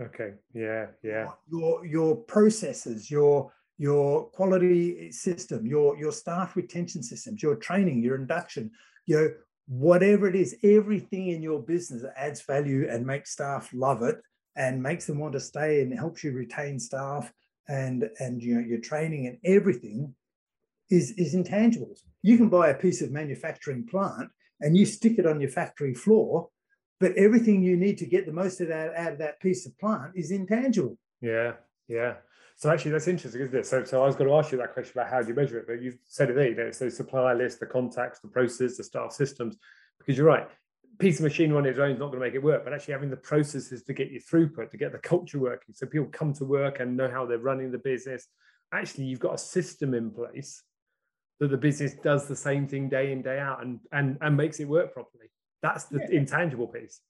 Okay. 0.00 0.34
Yeah. 0.54 0.86
Yeah. 1.02 1.26
Your 1.50 1.84
your 1.84 2.16
processes, 2.16 3.10
your 3.10 3.52
your 3.76 4.26
quality 4.30 5.10
system, 5.10 5.66
your 5.66 5.98
your 5.98 6.12
staff 6.12 6.54
retention 6.54 7.02
systems, 7.02 7.42
your 7.42 7.56
training, 7.56 8.02
your 8.04 8.14
induction, 8.14 8.70
your 9.06 9.38
whatever 9.66 10.28
it 10.28 10.36
is, 10.36 10.56
everything 10.62 11.28
in 11.28 11.42
your 11.42 11.60
business 11.60 12.02
that 12.02 12.14
adds 12.16 12.40
value 12.42 12.86
and 12.88 13.04
makes 13.04 13.32
staff 13.32 13.68
love 13.74 14.02
it 14.02 14.20
and 14.54 14.80
makes 14.80 15.06
them 15.06 15.18
want 15.18 15.32
to 15.32 15.40
stay 15.40 15.82
and 15.82 15.92
helps 15.92 16.22
you 16.22 16.32
retain 16.32 16.78
staff 16.78 17.32
and 17.68 18.08
and 18.20 18.42
you 18.42 18.54
know 18.54 18.66
your 18.66 18.80
training 18.80 19.26
and 19.26 19.38
everything 19.44 20.14
is 20.88 21.10
is 21.12 21.34
intangibles. 21.34 22.02
You 22.22 22.36
can 22.36 22.48
buy 22.48 22.68
a 22.68 22.78
piece 22.84 23.02
of 23.02 23.10
manufacturing 23.10 23.88
plant 23.88 24.30
and 24.60 24.76
you 24.76 24.86
stick 24.86 25.18
it 25.18 25.26
on 25.26 25.40
your 25.40 25.50
factory 25.50 25.94
floor 25.94 26.50
but 27.00 27.12
everything 27.16 27.62
you 27.62 27.76
need 27.76 27.98
to 27.98 28.06
get 28.06 28.26
the 28.26 28.32
most 28.32 28.60
of 28.60 28.68
that 28.68 28.94
out 28.94 29.12
of 29.12 29.18
that 29.18 29.40
piece 29.40 29.66
of 29.66 29.78
plant 29.78 30.12
is 30.14 30.30
intangible. 30.30 30.98
Yeah, 31.20 31.52
yeah. 31.88 32.14
So 32.56 32.70
actually, 32.70 32.90
that's 32.90 33.06
interesting, 33.06 33.40
isn't 33.40 33.54
it? 33.54 33.66
So, 33.66 33.84
so 33.84 34.02
I 34.02 34.06
was 34.06 34.16
going 34.16 34.28
to 34.28 34.36
ask 34.36 34.50
you 34.50 34.58
that 34.58 34.74
question 34.74 34.92
about 34.98 35.10
how 35.10 35.22
do 35.22 35.28
you 35.28 35.34
measure 35.34 35.58
it, 35.60 35.66
but 35.68 35.80
you've 35.80 35.98
said 36.06 36.30
it 36.30 36.34
there. 36.34 36.48
You 36.48 36.56
know, 36.56 36.64
it's 36.64 36.80
the 36.80 36.90
supplier 36.90 37.36
list, 37.36 37.60
the 37.60 37.66
contacts, 37.66 38.18
the 38.18 38.28
processes, 38.28 38.76
the 38.78 38.84
staff 38.84 39.12
systems. 39.12 39.56
Because 39.98 40.16
you're 40.18 40.26
right, 40.26 40.48
piece 40.98 41.18
of 41.18 41.22
machinery 41.22 41.56
on 41.56 41.66
its 41.66 41.78
own 41.78 41.92
is 41.92 41.98
not 41.98 42.06
going 42.06 42.18
to 42.18 42.26
make 42.26 42.34
it 42.34 42.42
work, 42.42 42.64
but 42.64 42.72
actually 42.72 42.94
having 42.94 43.10
the 43.10 43.16
processes 43.16 43.84
to 43.84 43.92
get 43.92 44.10
your 44.10 44.20
throughput, 44.20 44.70
to 44.70 44.76
get 44.76 44.92
the 44.92 44.98
culture 44.98 45.38
working, 45.38 45.74
so 45.74 45.86
people 45.86 46.08
come 46.10 46.32
to 46.34 46.44
work 46.44 46.80
and 46.80 46.96
know 46.96 47.08
how 47.08 47.24
they're 47.24 47.38
running 47.38 47.70
the 47.70 47.78
business. 47.78 48.26
Actually, 48.72 49.04
you've 49.04 49.20
got 49.20 49.34
a 49.34 49.38
system 49.38 49.94
in 49.94 50.10
place 50.10 50.62
that 51.40 51.50
the 51.50 51.56
business 51.56 51.94
does 52.02 52.26
the 52.26 52.36
same 52.36 52.66
thing 52.66 52.88
day 52.88 53.12
in 53.12 53.22
day 53.22 53.38
out 53.38 53.62
and 53.62 53.78
and 53.92 54.18
and 54.20 54.36
makes 54.36 54.58
it 54.58 54.66
work 54.66 54.92
properly. 54.92 55.30
That's 55.62 55.84
the 55.84 56.00
yeah. 56.00 56.18
intangible 56.18 56.68
piece. 56.68 57.00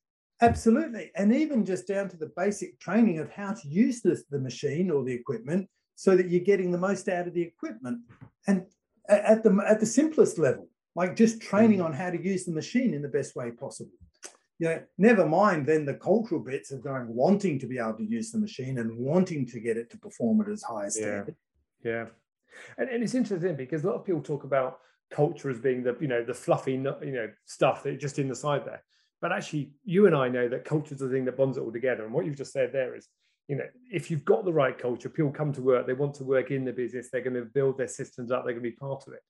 Absolutely. 0.41 1.11
And 1.17 1.35
even 1.35 1.65
just 1.65 1.89
down 1.89 2.09
to 2.11 2.17
the 2.17 2.31
basic 2.37 2.79
training 2.79 3.19
of 3.19 3.31
how 3.31 3.53
to 3.53 3.69
use 3.69 4.03
this, 4.03 4.25
the 4.31 4.39
machine 4.39 4.91
or 4.91 5.05
the 5.05 5.13
equipment 5.13 5.69
so 5.97 6.17
that 6.17 6.29
you're 6.29 6.41
getting 6.41 6.71
the 6.71 6.79
most 6.79 7.09
out 7.09 7.27
of 7.27 7.35
the 7.35 7.43
equipment. 7.43 7.99
And 8.47 8.67
at 9.09 9.43
the 9.43 9.65
at 9.67 9.81
the 9.81 9.87
simplest 9.87 10.39
level, 10.39 10.69
like 10.95 11.17
just 11.17 11.41
training 11.41 11.81
mm. 11.81 11.87
on 11.87 11.93
how 11.93 12.11
to 12.11 12.23
use 12.23 12.45
the 12.45 12.53
machine 12.53 12.95
in 12.95 13.03
the 13.03 13.09
best 13.09 13.35
way 13.35 13.51
possible. 13.51 13.91
You 14.61 14.69
know, 14.69 14.83
never 14.97 15.27
mind 15.27 15.67
then 15.67 15.85
the 15.85 15.95
cultural 15.95 16.41
bits 16.41 16.73
of 16.73 16.83
going 16.83 17.09
wanting 17.09 17.59
to 17.61 17.67
be 17.67 17.79
able 17.79 17.95
to 17.95 18.05
use 18.05 18.31
the 18.31 18.39
machine 18.39 18.79
and 18.79 18.97
wanting 18.97 19.47
to 19.47 19.61
get 19.61 19.77
it 19.77 19.91
to 19.91 19.99
perform 19.99 20.41
at 20.41 20.49
as 20.49 20.63
high 20.63 20.87
a 20.87 20.91
standard. 20.91 21.37
Yeah. 21.85 21.91
yeah. 21.93 22.07
And, 22.77 22.89
and 22.91 23.03
it's 23.03 23.15
interesting 23.15 23.57
because 23.57 23.85
a 23.85 23.87
lot 23.87 23.97
of 23.97 24.05
people 24.05 24.23
talk 24.23 24.45
about 24.45 24.81
culture 25.11 25.51
as 25.51 25.59
being 25.59 25.83
the 25.83 25.97
you 26.01 26.09
know 26.09 26.23
the 26.23 26.35
fluffy 26.35 26.73
you 26.73 26.79
know 26.79 27.29
stuff 27.47 27.83
that 27.83 28.01
just 28.01 28.19
in 28.19 28.29
the 28.29 28.35
side 28.35 28.65
there. 28.65 28.83
But 29.21 29.33
actually 29.33 29.73
you 29.85 30.07
and 30.07 30.15
i 30.15 30.29
know 30.29 30.49
that 30.49 30.65
culture 30.65 30.95
is 30.95 31.01
the 31.01 31.09
thing 31.09 31.25
that 31.25 31.37
bonds 31.37 31.57
it 31.57 31.61
all 31.63 31.73
together. 31.73 32.05
And 32.05 32.13
what 32.13 32.27
you've 32.27 32.37
just 32.37 32.53
said 32.53 32.73
there 32.73 32.95
is 32.95 33.09
you 33.49 33.57
know 33.57 33.65
if 33.91 34.11
you've 34.11 34.25
got 34.25 34.45
the 34.45 34.53
right 34.53 34.77
culture 34.77 35.09
people 35.09 35.31
come 35.31 35.53
to 35.53 35.63
work 35.63 35.87
they 35.87 35.95
want 35.95 36.15
to 36.15 36.25
work 36.25 36.51
in 36.51 36.65
the 36.65 36.73
business 36.73 37.09
they're 37.11 37.23
going 37.23 37.35
to 37.35 37.45
build 37.45 37.79
their 37.79 37.89
systems 37.89 38.31
up 38.31 38.45
they're 38.45 38.53
going 38.53 38.65
to 38.65 38.71
be 38.71 38.77
part 38.77 39.05
of 39.07 39.15
it. 39.15 39.23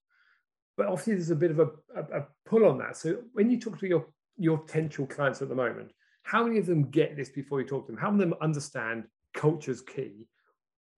But 0.77 0.87
obviously 0.87 1.15
there's 1.15 1.31
a 1.31 1.37
bit 1.37 1.51
of 1.51 1.61
a, 1.61 1.69
a, 1.97 2.21
a 2.21 2.27
pull 2.47 2.65
on 2.65 2.79
that. 2.79 2.97
So 2.97 3.19
when 3.33 3.51
you 3.51 3.59
talk 3.59 3.79
to 3.79 3.89
your 3.89 4.07
your 4.37 4.59
potential 4.59 5.07
clients 5.07 5.43
at 5.43 5.49
the 5.49 5.55
moment 5.55 5.93
how 6.23 6.45
many 6.45 6.59
of 6.59 6.67
them 6.67 6.91
get 6.91 7.17
this 7.17 7.31
before 7.31 7.59
you 7.61 7.67
talk 7.67 7.87
to 7.87 7.93
them? 7.93 8.01
How 8.01 8.11
many 8.11 8.25
of 8.25 8.31
them 8.31 8.39
understand 8.43 9.05
culture's 9.35 9.81
key 9.81 10.27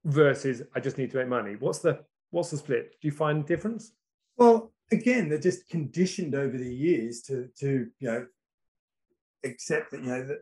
versus 0.05 0.63
i 0.75 0.81
just 0.81 0.97
need 0.97 1.11
to 1.11 1.19
make 1.19 1.29
money 1.29 1.57
what's 1.57 1.81
the 1.81 2.01
what's 2.31 2.51
the 2.51 2.57
split? 2.57 2.95
Do 3.01 3.09
you 3.09 3.13
find 3.13 3.45
difference? 3.45 3.93
Well, 4.37 4.70
again, 4.93 5.29
they're 5.29 5.39
just 5.39 5.69
conditioned 5.69 6.35
over 6.35 6.57
the 6.57 6.75
years 6.75 7.23
to, 7.23 7.49
to 7.61 7.87
you 7.99 8.09
know, 8.09 8.27
accept 9.45 9.91
that 9.91 10.03
you 10.03 10.09
know 10.09 10.37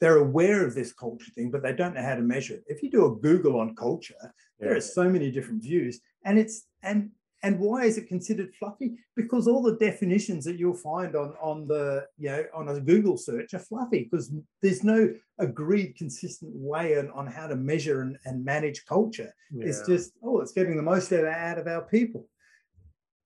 they're 0.00 0.18
aware 0.18 0.64
of 0.64 0.74
this 0.74 0.92
culture 0.92 1.30
thing, 1.34 1.50
but 1.50 1.62
they 1.62 1.72
don't 1.72 1.94
know 1.94 2.02
how 2.02 2.14
to 2.14 2.22
measure 2.22 2.54
it. 2.54 2.64
If 2.66 2.82
you 2.82 2.90
do 2.90 3.06
a 3.06 3.16
Google 3.16 3.58
on 3.58 3.74
culture, 3.74 4.14
yeah. 4.20 4.28
there 4.60 4.76
are 4.76 4.80
so 4.80 5.08
many 5.08 5.30
different 5.30 5.62
views, 5.62 6.00
and 6.24 6.38
it's 6.38 6.66
and 6.82 7.10
and 7.44 7.60
why 7.60 7.84
is 7.84 7.98
it 7.98 8.08
considered 8.08 8.54
fluffy? 8.54 8.96
Because 9.14 9.46
all 9.46 9.62
the 9.62 9.76
definitions 9.76 10.46
that 10.46 10.58
you'll 10.58 10.72
find 10.72 11.14
on, 11.14 11.34
on 11.42 11.68
the, 11.68 12.06
you 12.16 12.30
know, 12.30 12.42
on 12.54 12.70
a 12.70 12.80
Google 12.80 13.18
search 13.18 13.52
are 13.52 13.58
fluffy 13.58 14.04
because 14.04 14.32
there's 14.62 14.82
no 14.82 15.12
agreed 15.38 15.94
consistent 15.94 16.52
way 16.54 16.98
on, 16.98 17.10
on 17.10 17.26
how 17.26 17.46
to 17.46 17.54
measure 17.54 18.00
and, 18.00 18.16
and 18.24 18.42
manage 18.42 18.86
culture. 18.86 19.30
Yeah. 19.52 19.66
It's 19.66 19.86
just, 19.86 20.12
oh, 20.22 20.40
it's 20.40 20.52
getting 20.52 20.74
the 20.74 20.82
most 20.82 21.12
out 21.12 21.58
of 21.58 21.66
our 21.66 21.82
people. 21.82 22.26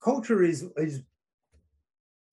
Culture 0.02 0.42
is 0.42 0.64
is 0.76 1.02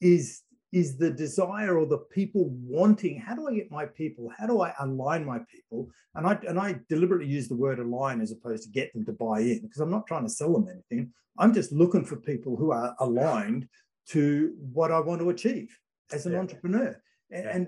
is 0.01 0.41
is 0.71 0.97
the 0.97 1.09
desire 1.09 1.77
or 1.77 1.85
the 1.85 1.97
people 1.97 2.49
wanting 2.49 3.17
how 3.17 3.33
do 3.33 3.47
i 3.47 3.53
get 3.53 3.71
my 3.71 3.85
people 3.85 4.29
how 4.37 4.45
do 4.45 4.61
i 4.61 4.73
align 4.79 5.23
my 5.23 5.39
people 5.49 5.89
and 6.15 6.27
i 6.27 6.37
and 6.47 6.59
i 6.59 6.75
deliberately 6.89 7.27
use 7.27 7.47
the 7.47 7.55
word 7.55 7.79
align 7.79 8.19
as 8.19 8.31
opposed 8.31 8.63
to 8.63 8.69
get 8.69 8.91
them 8.93 9.05
to 9.05 9.13
buy 9.13 9.39
in 9.39 9.61
because 9.61 9.79
i'm 9.79 9.89
not 9.89 10.05
trying 10.05 10.23
to 10.23 10.29
sell 10.29 10.51
them 10.51 10.67
anything 10.67 11.09
i'm 11.39 11.53
just 11.53 11.71
looking 11.71 12.03
for 12.03 12.17
people 12.17 12.57
who 12.57 12.71
are 12.71 12.93
aligned 12.99 13.67
to 14.05 14.53
what 14.73 14.91
i 14.91 14.99
want 14.99 15.21
to 15.21 15.29
achieve 15.29 15.69
as 16.11 16.25
an 16.25 16.33
yeah. 16.33 16.39
entrepreneur 16.39 17.01
and, 17.31 17.43
yeah. 17.43 17.55
and 17.55 17.67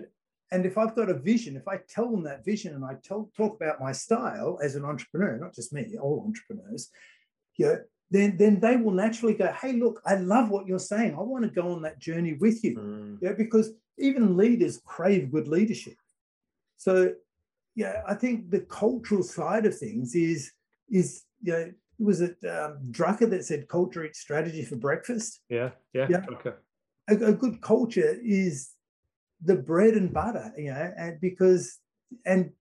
and 0.52 0.66
if 0.66 0.78
i've 0.78 0.96
got 0.96 1.10
a 1.10 1.18
vision 1.18 1.56
if 1.56 1.68
i 1.68 1.80
tell 1.88 2.12
them 2.12 2.24
that 2.24 2.44
vision 2.44 2.76
and 2.76 2.84
i 2.84 2.94
tell 3.04 3.30
talk 3.38 3.56
about 3.56 3.80
my 3.80 3.94
style 3.94 4.60
as 4.62 4.76
an 4.76 4.84
entrepreneur 4.84 5.38
not 5.38 5.56
just 5.56 5.72
me 5.72 5.98
all 6.02 6.24
entrepreneurs 6.26 6.90
you 7.58 7.66
know, 7.66 7.80
then 8.10 8.38
then 8.38 8.60
they 8.60 8.78
will 8.78 8.94
naturally 8.94 9.34
go, 9.34 9.52
hey, 9.62 9.74
look, 9.74 10.02
I 10.06 10.16
love 10.16 10.50
what 10.50 10.68
you're 10.68 10.80
saying. 10.80 11.16
I 11.16 11.22
want 11.22 11.44
to 11.44 11.50
go 11.50 11.72
on 11.72 11.82
that 11.82 12.00
journey 12.00 12.34
with 12.34 12.64
you. 12.64 12.76
Mm. 12.78 13.18
Yeah, 13.22 13.34
because 13.34 13.72
even 13.98 14.38
leaders 14.38 14.80
crave 14.86 15.32
good 15.32 15.48
leadership. 15.48 15.96
So 16.78 17.14
yeah, 17.76 18.02
I 18.08 18.16
think 18.16 18.50
the 18.50 18.62
cultural 18.62 19.24
side 19.24 19.66
of 19.66 19.78
things 19.78 20.16
is 20.16 20.52
is 20.90 21.24
you 21.42 21.54
know, 21.54 21.60
it 21.60 21.76
was 22.00 22.22
it 22.22 22.38
um, 22.44 22.80
Drucker 22.92 23.30
that 23.30 23.46
said 23.46 23.68
culture 23.68 24.06
eats 24.06 24.20
strategy 24.20 24.64
for 24.64 24.78
breakfast? 24.78 25.42
Yeah, 25.50 25.72
yeah, 25.94 26.08
yeah. 26.10 26.26
Okay. 26.32 26.54
A, 27.10 27.14
a 27.14 27.34
good 27.34 27.62
culture 27.62 28.18
is 28.24 28.72
the 29.44 29.56
bread 29.56 29.94
and 29.94 30.14
butter, 30.14 30.52
you 30.58 30.74
know, 30.74 30.94
and 30.98 31.20
because 31.20 31.78
and 32.26 32.52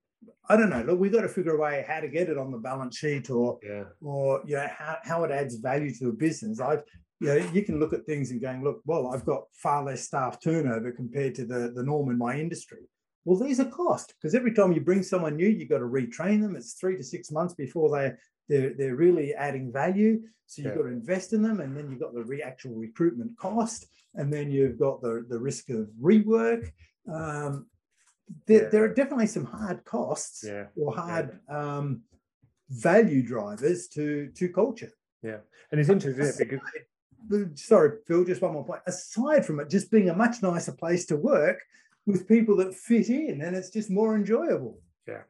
I 0.48 0.57
don't 0.57 0.70
know. 0.70 0.83
Look, 0.83 1.00
we've 1.00 1.12
got 1.12 1.22
to 1.22 1.29
figure 1.29 1.57
a 1.57 1.61
way 1.61 1.85
how 1.87 2.00
to 2.00 2.09
get 2.09 2.29
it 2.29 2.38
on 2.38 2.50
the 2.50 2.59
balance 2.59 2.96
sheet 2.96 3.31
or 3.31 3.59
yeah. 3.62 3.85
or 4.00 4.42
you 4.46 4.57
know 4.57 4.68
how, 4.76 4.98
how 5.02 5.24
it 5.24 5.31
adds 5.31 5.57
value 5.57 5.92
to 5.94 6.07
the 6.07 6.12
business. 6.12 6.61
I've 6.61 6.83
you 7.20 7.29
know, 7.29 7.50
you 7.52 7.62
can 7.62 7.81
look 7.81 7.92
at 7.92 8.05
things 8.05 8.31
and 8.31 8.42
going, 8.42 8.62
look, 8.62 8.83
well, 8.85 9.09
I've 9.09 9.24
got 9.24 9.44
far 9.52 9.83
less 9.85 10.02
staff 10.02 10.38
turnover 10.38 10.92
compared 10.92 11.35
to 11.37 11.46
the, 11.46 11.72
the 11.74 11.83
norm 11.83 12.11
in 12.11 12.18
my 12.18 12.38
industry. 12.38 12.81
Well, 13.24 13.38
these 13.38 13.59
are 13.59 13.64
cost 13.64 14.14
because 14.20 14.35
every 14.35 14.52
time 14.52 14.72
you 14.72 14.81
bring 14.81 15.02
someone 15.02 15.37
new, 15.37 15.48
you've 15.48 15.70
got 15.70 15.79
to 15.79 15.85
retrain 15.85 16.42
them. 16.42 16.55
It's 16.55 16.74
three 16.74 16.96
to 16.96 17.02
six 17.02 17.31
months 17.31 17.55
before 17.55 17.90
they 17.90 18.12
they're, 18.48 18.74
they're 18.74 18.94
really 18.94 19.35
adding 19.35 19.72
value. 19.72 20.20
So 20.46 20.62
you've 20.62 20.72
yeah. 20.72 20.76
got 20.76 20.83
to 20.85 20.88
invest 20.92 21.33
in 21.33 21.42
them, 21.42 21.61
and 21.61 21.76
then 21.76 21.90
you've 21.90 22.00
got 22.00 22.14
the 22.14 22.22
re- 22.22 22.42
actual 22.42 22.76
recruitment 22.76 23.37
cost, 23.37 23.87
and 24.14 24.33
then 24.33 24.50
you've 24.50 24.79
got 24.79 25.02
the, 25.02 25.26
the 25.29 25.38
risk 25.38 25.70
of 25.70 25.88
rework. 26.00 26.70
Um, 27.12 27.66
there, 28.46 28.64
yeah. 28.64 28.68
there 28.70 28.84
are 28.84 28.94
definitely 28.94 29.26
some 29.26 29.44
hard 29.44 29.84
costs 29.84 30.44
yeah. 30.46 30.66
or 30.76 30.94
hard 30.94 31.38
yeah. 31.48 31.76
um, 31.76 32.02
value 32.68 33.22
drivers 33.22 33.88
to 33.88 34.30
to 34.36 34.48
culture. 34.48 34.92
Yeah, 35.22 35.38
and 35.70 35.80
it's 35.80 35.90
interesting 35.90 36.48
because 36.48 37.60
sorry, 37.60 37.98
Phil, 38.06 38.24
just 38.24 38.42
one 38.42 38.52
more 38.52 38.64
point. 38.64 38.82
Aside 38.86 39.44
from 39.44 39.60
it 39.60 39.70
just 39.70 39.90
being 39.90 40.10
a 40.10 40.14
much 40.14 40.42
nicer 40.42 40.72
place 40.72 41.06
to 41.06 41.16
work 41.16 41.60
with 42.06 42.28
people 42.28 42.56
that 42.56 42.74
fit 42.74 43.08
in, 43.08 43.42
and 43.42 43.56
it's 43.56 43.70
just 43.70 43.90
more 43.90 44.14
enjoyable. 44.14 44.80
Yeah. 45.06 45.22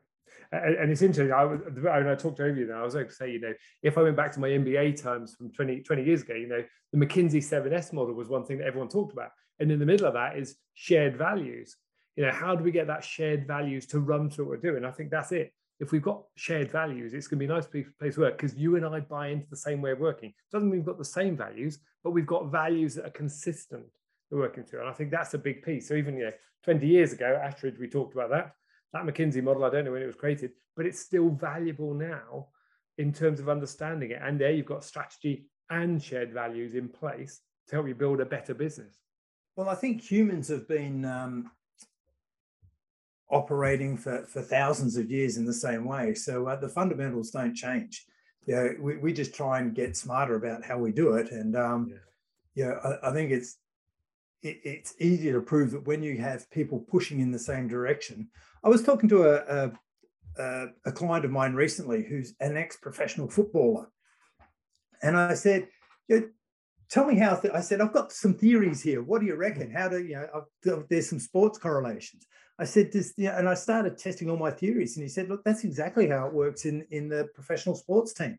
And, 0.52 0.92
it's 0.92 1.02
interesting. 1.02 1.32
I 1.32 1.44
was 1.44 1.60
when 1.74 2.08
I 2.08 2.14
talked 2.14 2.40
over 2.40 2.54
you 2.54 2.66
now, 2.66 2.80
I 2.80 2.84
was 2.84 2.94
going 2.94 3.08
to 3.08 3.12
say, 3.12 3.32
you 3.32 3.40
know, 3.40 3.52
if 3.82 3.98
I 3.98 4.02
went 4.02 4.16
back 4.16 4.32
to 4.32 4.40
my 4.40 4.48
MBA 4.48 5.02
times 5.02 5.34
from 5.34 5.52
20, 5.52 5.80
20 5.80 6.04
years 6.04 6.22
ago, 6.22 6.34
you 6.34 6.46
know, 6.46 6.62
the 6.92 6.98
McKinsey 6.98 7.38
7S 7.38 7.92
model 7.92 8.14
was 8.14 8.28
one 8.28 8.44
thing 8.44 8.58
that 8.58 8.66
everyone 8.66 8.88
talked 8.88 9.12
about. 9.12 9.30
And 9.58 9.72
in 9.72 9.80
the 9.80 9.86
middle 9.86 10.06
of 10.06 10.14
that 10.14 10.38
is 10.38 10.56
shared 10.74 11.16
values 11.16 11.76
you 12.16 12.24
know 12.24 12.32
how 12.32 12.56
do 12.56 12.64
we 12.64 12.70
get 12.70 12.86
that 12.86 13.04
shared 13.04 13.46
values 13.46 13.86
to 13.86 14.00
run 14.00 14.30
through 14.30 14.46
what 14.46 14.62
we're 14.62 14.72
doing? 14.72 14.84
I 14.84 14.90
think 14.90 15.10
that's 15.10 15.32
it. 15.32 15.52
If 15.78 15.92
we've 15.92 16.02
got 16.02 16.22
shared 16.36 16.72
values 16.72 17.12
it's 17.12 17.28
going 17.28 17.38
to 17.38 17.46
be 17.46 17.52
a 17.52 17.54
nice 17.54 17.66
place 17.66 18.14
to 18.14 18.20
work 18.20 18.38
because 18.38 18.56
you 18.56 18.76
and 18.76 18.86
i 18.86 19.00
buy 19.00 19.28
into 19.28 19.46
the 19.50 19.56
same 19.56 19.82
way 19.82 19.92
of 19.92 20.00
working. 20.00 20.32
Doesn't 20.50 20.70
mean 20.70 20.80
we've 20.80 20.86
got 20.86 20.98
the 20.98 21.04
same 21.04 21.36
values 21.36 21.78
but 22.02 22.12
we've 22.12 22.26
got 22.26 22.50
values 22.50 22.94
that 22.94 23.06
are 23.06 23.10
consistent 23.10 23.84
we're 24.30 24.40
working 24.40 24.64
through 24.64 24.80
and 24.80 24.88
i 24.88 24.92
think 24.92 25.10
that's 25.10 25.34
a 25.34 25.38
big 25.38 25.62
piece. 25.62 25.88
So 25.88 25.94
even 25.94 26.16
you 26.16 26.24
know 26.24 26.32
20 26.64 26.86
years 26.86 27.12
ago 27.12 27.40
ashridge 27.44 27.78
we 27.78 27.88
talked 27.88 28.14
about 28.14 28.30
that. 28.30 28.52
That 28.94 29.04
mckinsey 29.04 29.42
model 29.42 29.64
i 29.64 29.70
don't 29.70 29.84
know 29.84 29.92
when 29.92 30.02
it 30.02 30.06
was 30.06 30.16
created 30.16 30.52
but 30.76 30.86
it's 30.86 31.00
still 31.00 31.28
valuable 31.28 31.92
now 31.92 32.48
in 32.98 33.12
terms 33.12 33.40
of 33.40 33.48
understanding 33.50 34.10
it. 34.10 34.20
And 34.22 34.40
there 34.40 34.52
you've 34.52 34.64
got 34.64 34.82
strategy 34.82 35.48
and 35.68 36.02
shared 36.02 36.32
values 36.32 36.74
in 36.74 36.88
place 36.88 37.40
to 37.68 37.76
help 37.76 37.88
you 37.88 37.94
build 37.94 38.20
a 38.20 38.24
better 38.24 38.54
business. 38.54 38.96
Well 39.56 39.68
i 39.68 39.74
think 39.74 40.00
humans 40.00 40.48
have 40.48 40.66
been 40.66 41.04
um, 41.04 41.50
operating 43.30 43.96
for, 43.96 44.24
for 44.26 44.40
thousands 44.42 44.96
of 44.96 45.10
years 45.10 45.36
in 45.36 45.44
the 45.44 45.52
same 45.52 45.84
way. 45.84 46.14
So 46.14 46.46
uh, 46.46 46.56
the 46.56 46.68
fundamentals 46.68 47.30
don't 47.30 47.54
change. 47.54 48.04
You 48.46 48.54
know, 48.54 48.74
we, 48.80 48.96
we 48.98 49.12
just 49.12 49.34
try 49.34 49.58
and 49.58 49.74
get 49.74 49.96
smarter 49.96 50.36
about 50.36 50.64
how 50.64 50.78
we 50.78 50.92
do 50.92 51.14
it. 51.14 51.32
And 51.32 51.56
um, 51.56 51.92
yeah, 52.54 52.74
I, 52.84 53.10
I, 53.10 53.12
think 53.12 53.32
it's 53.32 53.58
it, 54.42 54.60
it's 54.62 54.94
easier 55.00 55.32
to 55.34 55.40
prove 55.40 55.72
that 55.72 55.86
when 55.86 56.02
you 56.02 56.18
have 56.18 56.50
people 56.50 56.78
pushing 56.78 57.20
in 57.20 57.32
the 57.32 57.38
same 57.38 57.66
direction. 57.66 58.28
I 58.62 58.68
was 58.68 58.82
talking 58.82 59.08
to 59.08 59.24
a, 59.24 59.72
a, 60.38 60.66
a 60.84 60.92
client 60.92 61.24
of 61.24 61.32
mine 61.32 61.54
recently 61.54 62.04
who's 62.04 62.34
an 62.40 62.56
ex-professional 62.56 63.28
footballer. 63.28 63.90
And 65.02 65.16
I 65.16 65.34
said, 65.34 65.68
tell 66.88 67.06
me 67.06 67.18
how 67.18 67.40
I 67.52 67.60
said, 67.60 67.80
I've 67.80 67.92
got 67.92 68.12
some 68.12 68.34
theories 68.34 68.82
here. 68.82 69.02
What 69.02 69.20
do 69.20 69.26
you 69.26 69.34
reckon? 69.34 69.70
How 69.70 69.88
do 69.88 70.04
you 70.04 70.26
know, 70.64 70.84
there's 70.88 71.08
some 71.08 71.18
sports 71.18 71.58
correlations. 71.58 72.26
I 72.58 72.64
said 72.64 72.90
this, 72.92 73.12
yeah, 73.16 73.38
and 73.38 73.48
I 73.48 73.54
started 73.54 73.98
testing 73.98 74.30
all 74.30 74.38
my 74.38 74.50
theories. 74.50 74.96
And 74.96 75.04
he 75.04 75.08
said, 75.08 75.28
look, 75.28 75.44
that's 75.44 75.64
exactly 75.64 76.08
how 76.08 76.26
it 76.26 76.32
works 76.32 76.64
in, 76.64 76.86
in 76.90 77.08
the 77.08 77.28
professional 77.34 77.74
sports 77.74 78.14
team. 78.14 78.38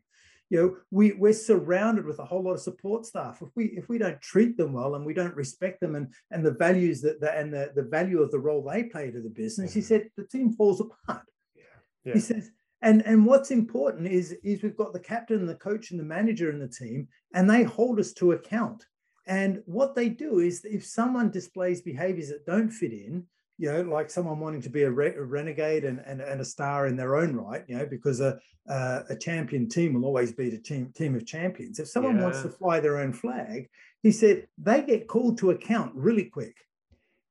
You 0.50 0.58
know, 0.60 0.76
we, 0.90 1.12
we're 1.12 1.34
surrounded 1.34 2.06
with 2.06 2.18
a 2.18 2.24
whole 2.24 2.42
lot 2.42 2.54
of 2.54 2.60
support 2.60 3.04
staff. 3.04 3.42
If 3.42 3.50
we 3.54 3.66
if 3.66 3.90
we 3.90 3.98
don't 3.98 4.20
treat 4.22 4.56
them 4.56 4.72
well 4.72 4.94
and 4.94 5.04
we 5.04 5.12
don't 5.12 5.36
respect 5.36 5.78
them 5.78 5.94
and, 5.94 6.12
and 6.30 6.44
the 6.44 6.52
values 6.52 7.02
that 7.02 7.20
the, 7.20 7.36
and 7.36 7.52
the, 7.52 7.70
the 7.74 7.82
value 7.82 8.22
of 8.22 8.30
the 8.30 8.38
role 8.38 8.62
they 8.62 8.84
play 8.84 9.10
to 9.10 9.20
the 9.20 9.28
business, 9.28 9.74
he 9.74 9.80
mm-hmm. 9.80 9.86
said 9.86 10.10
the 10.16 10.24
team 10.24 10.52
falls 10.52 10.80
apart. 10.80 11.26
Yeah. 11.54 11.62
Yeah. 12.06 12.14
He 12.14 12.20
says, 12.20 12.50
and 12.82 13.04
and 13.04 13.26
what's 13.26 13.50
important 13.50 14.08
is 14.08 14.36
is 14.42 14.62
we've 14.62 14.76
got 14.76 14.92
the 14.92 15.00
captain 15.00 15.46
the 15.46 15.54
coach 15.54 15.90
and 15.90 15.98
the 15.98 16.04
manager 16.04 16.50
in 16.50 16.58
the 16.58 16.68
team 16.68 17.08
and 17.34 17.48
they 17.48 17.62
hold 17.62 17.98
us 17.98 18.12
to 18.14 18.32
account 18.32 18.84
and 19.26 19.62
what 19.66 19.94
they 19.94 20.08
do 20.08 20.38
is 20.38 20.64
if 20.64 20.84
someone 20.86 21.30
displays 21.30 21.82
behaviors 21.82 22.28
that 22.28 22.46
don't 22.46 22.70
fit 22.70 22.92
in 22.92 23.24
you 23.58 23.70
know 23.70 23.82
like 23.82 24.10
someone 24.10 24.38
wanting 24.38 24.62
to 24.62 24.70
be 24.70 24.82
a, 24.82 24.90
re- 24.90 25.14
a 25.14 25.22
renegade 25.22 25.84
and, 25.84 26.00
and, 26.06 26.20
and 26.20 26.40
a 26.40 26.44
star 26.44 26.86
in 26.86 26.96
their 26.96 27.16
own 27.16 27.34
right 27.34 27.64
you 27.66 27.76
know 27.76 27.86
because 27.86 28.20
a, 28.20 28.38
a, 28.68 29.00
a 29.10 29.16
champion 29.16 29.68
team 29.68 29.94
will 29.94 30.04
always 30.04 30.32
beat 30.32 30.54
a 30.54 30.58
team, 30.58 30.92
team 30.94 31.14
of 31.14 31.26
champions 31.26 31.78
if 31.78 31.88
someone 31.88 32.16
yeah. 32.16 32.22
wants 32.22 32.42
to 32.42 32.48
fly 32.48 32.80
their 32.80 32.98
own 32.98 33.12
flag 33.12 33.68
he 34.02 34.12
said 34.12 34.46
they 34.56 34.82
get 34.82 35.08
called 35.08 35.36
to 35.38 35.50
account 35.50 35.92
really 35.94 36.24
quick 36.24 36.56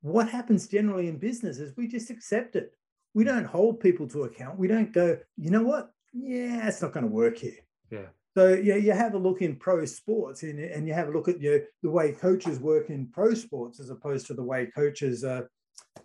what 0.01 0.29
happens 0.29 0.67
generally 0.67 1.07
in 1.07 1.17
business 1.17 1.57
is 1.57 1.75
we 1.75 1.87
just 1.87 2.09
accept 2.09 2.55
it 2.55 2.73
we 3.17 3.23
hmm. 3.23 3.29
don't 3.29 3.45
hold 3.45 3.79
people 3.79 4.07
to 4.09 4.23
account. 4.23 4.59
We 4.59 4.67
don't 4.67 4.93
go, 4.93 5.17
you 5.37 5.49
know 5.49 5.63
what? 5.63 5.91
Yeah, 6.13 6.67
it's 6.67 6.81
not 6.83 6.93
going 6.93 7.05
to 7.05 7.11
work 7.11 7.37
here. 7.37 7.57
Yeah. 7.89 8.09
So 8.35 8.53
yeah, 8.53 8.75
you 8.75 8.91
have 8.91 9.15
a 9.15 9.17
look 9.17 9.41
in 9.41 9.55
pro 9.55 9.83
sports 9.85 10.43
and, 10.43 10.59
and 10.59 10.87
you 10.87 10.93
have 10.93 11.07
a 11.07 11.11
look 11.11 11.27
at 11.27 11.41
you 11.41 11.51
know, 11.51 11.59
the 11.81 11.89
way 11.89 12.11
coaches 12.11 12.59
work 12.59 12.91
in 12.91 13.07
pro 13.07 13.33
sports 13.33 13.79
as 13.79 13.89
opposed 13.89 14.27
to 14.27 14.35
the 14.35 14.43
way 14.43 14.67
coaches 14.67 15.23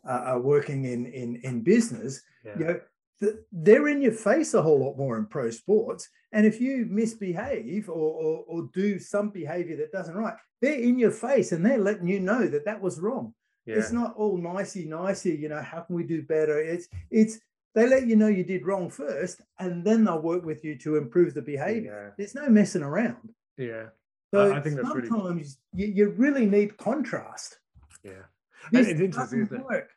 are, 0.04 0.20
are 0.20 0.40
working 0.40 0.84
in, 0.84 1.06
in, 1.06 1.40
in 1.42 1.62
business. 1.62 2.22
Yeah. 2.44 2.58
You 2.58 2.64
know, 2.64 2.80
the, 3.20 3.44
they're 3.52 3.88
in 3.88 4.02
your 4.02 4.12
face 4.12 4.54
a 4.54 4.62
whole 4.62 4.80
lot 4.80 4.96
more 4.96 5.16
in 5.16 5.26
pro 5.26 5.50
sports. 5.50 6.08
And 6.32 6.46
if 6.46 6.60
you 6.60 6.86
misbehave 6.88 7.88
or, 7.88 7.92
or, 7.92 8.44
or 8.48 8.70
do 8.72 8.98
some 8.98 9.30
behavior 9.30 9.76
that 9.76 9.92
doesn't 9.92 10.14
right, 10.14 10.34
they're 10.60 10.80
in 10.80 10.98
your 10.98 11.10
face 11.10 11.52
and 11.52 11.64
they're 11.64 11.78
letting 11.78 12.08
you 12.08 12.20
know 12.20 12.48
that 12.48 12.64
that 12.64 12.80
was 12.80 13.00
wrong. 13.00 13.34
Yeah. 13.66 13.76
It's 13.76 13.92
not 13.92 14.14
all 14.16 14.36
nicey 14.38 14.86
nicey, 14.86 15.36
you 15.36 15.48
know, 15.48 15.62
how 15.62 15.80
can 15.82 15.94
we 15.94 16.04
do 16.04 16.22
better? 16.22 16.60
It's 16.60 16.88
it's 17.10 17.38
they 17.74 17.88
let 17.88 18.06
you 18.06 18.16
know 18.16 18.26
you 18.26 18.44
did 18.44 18.66
wrong 18.66 18.90
first 18.90 19.40
and 19.58 19.84
then 19.84 20.04
they'll 20.04 20.20
work 20.20 20.44
with 20.44 20.64
you 20.64 20.76
to 20.78 20.96
improve 20.96 21.34
the 21.34 21.42
behavior. 21.42 22.06
Yeah. 22.06 22.14
There's 22.18 22.34
no 22.34 22.48
messing 22.48 22.82
around. 22.82 23.32
Yeah. 23.56 23.86
So 24.32 24.52
I 24.52 24.60
think 24.60 24.76
that's 24.76 24.88
sometimes 24.88 25.58
really... 25.72 25.92
you, 25.92 25.94
you 25.94 26.08
really 26.10 26.46
need 26.46 26.76
contrast. 26.76 27.58
Yeah. 28.02 28.24
This 28.70 28.88
it's 28.88 29.00
interesting, 29.00 29.42
isn't 29.42 29.64
it? 29.70 29.88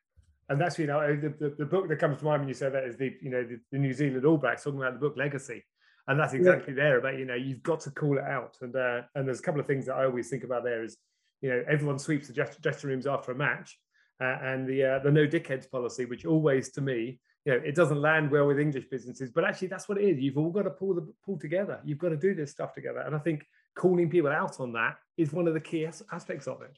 And 0.49 0.61
that's 0.61 0.77
you 0.77 0.87
know 0.87 1.15
the, 1.15 1.29
the, 1.29 1.55
the, 1.57 1.65
book 1.65 1.87
that 1.89 1.97
comes 1.97 2.19
to 2.19 2.25
mind 2.25 2.41
when 2.41 2.47
you 2.47 2.53
say 2.53 2.69
that 2.69 2.83
is 2.83 2.97
the 2.97 3.15
you 3.21 3.29
know 3.29 3.43
the, 3.43 3.59
the 3.71 3.77
New 3.77 3.93
Zealand 3.93 4.25
All 4.25 4.37
Blacks 4.37 4.63
talking 4.63 4.79
about 4.79 4.93
the 4.93 4.99
book 4.99 5.15
Legacy, 5.17 5.63
and 6.07 6.19
that's 6.19 6.33
exactly 6.33 6.73
yeah. 6.73 6.83
there 6.83 6.97
about 6.99 7.17
you 7.17 7.25
know 7.25 7.35
you've 7.35 7.63
got 7.63 7.79
to 7.81 7.91
call 7.91 8.17
it 8.17 8.23
out 8.23 8.55
and 8.61 8.75
uh, 8.75 9.01
and 9.15 9.27
there's 9.27 9.39
a 9.39 9.43
couple 9.43 9.59
of 9.59 9.67
things 9.67 9.87
that 9.87 9.95
I 9.95 10.05
always 10.05 10.29
think 10.29 10.43
about 10.43 10.63
there 10.63 10.83
is 10.83 10.97
you 11.41 11.49
know, 11.49 11.63
everyone 11.69 11.99
sweeps 11.99 12.27
the 12.27 12.33
dressing 12.61 12.89
rooms 12.89 13.07
after 13.07 13.31
a 13.31 13.35
match. 13.35 13.77
uh, 14.21 14.37
and 14.41 14.67
the 14.67 14.83
uh, 14.83 14.99
the 14.99 15.11
no 15.11 15.27
dickheads 15.27 15.69
policy, 15.69 16.05
which 16.05 16.25
always 16.25 16.69
to 16.71 16.81
me, 16.81 17.19
you 17.43 17.51
know, 17.51 17.61
it 17.63 17.75
doesn't 17.75 18.01
land 18.01 18.31
well 18.31 18.47
with 18.47 18.59
English 18.59 18.85
businesses, 18.89 19.29
but 19.29 19.43
actually 19.43 19.67
that's 19.67 19.89
what 19.89 19.97
it 19.97 20.05
is. 20.05 20.19
You've 20.19 20.37
all 20.37 20.49
got 20.49 20.63
to 20.63 20.69
pull 20.69 20.95
the 20.95 21.05
pull 21.25 21.37
together. 21.37 21.79
You've 21.83 21.97
got 21.97 22.09
to 22.09 22.17
do 22.17 22.33
this 22.33 22.51
stuff 22.51 22.73
together, 22.73 23.01
and 23.01 23.13
I 23.13 23.19
think 23.19 23.45
calling 23.75 24.09
people 24.09 24.31
out 24.31 24.59
on 24.59 24.71
that 24.73 24.95
is 25.17 25.33
one 25.33 25.47
of 25.47 25.53
the 25.53 25.59
key 25.59 25.85
as- 25.85 26.01
aspects 26.11 26.47
of 26.47 26.61
it. 26.61 26.77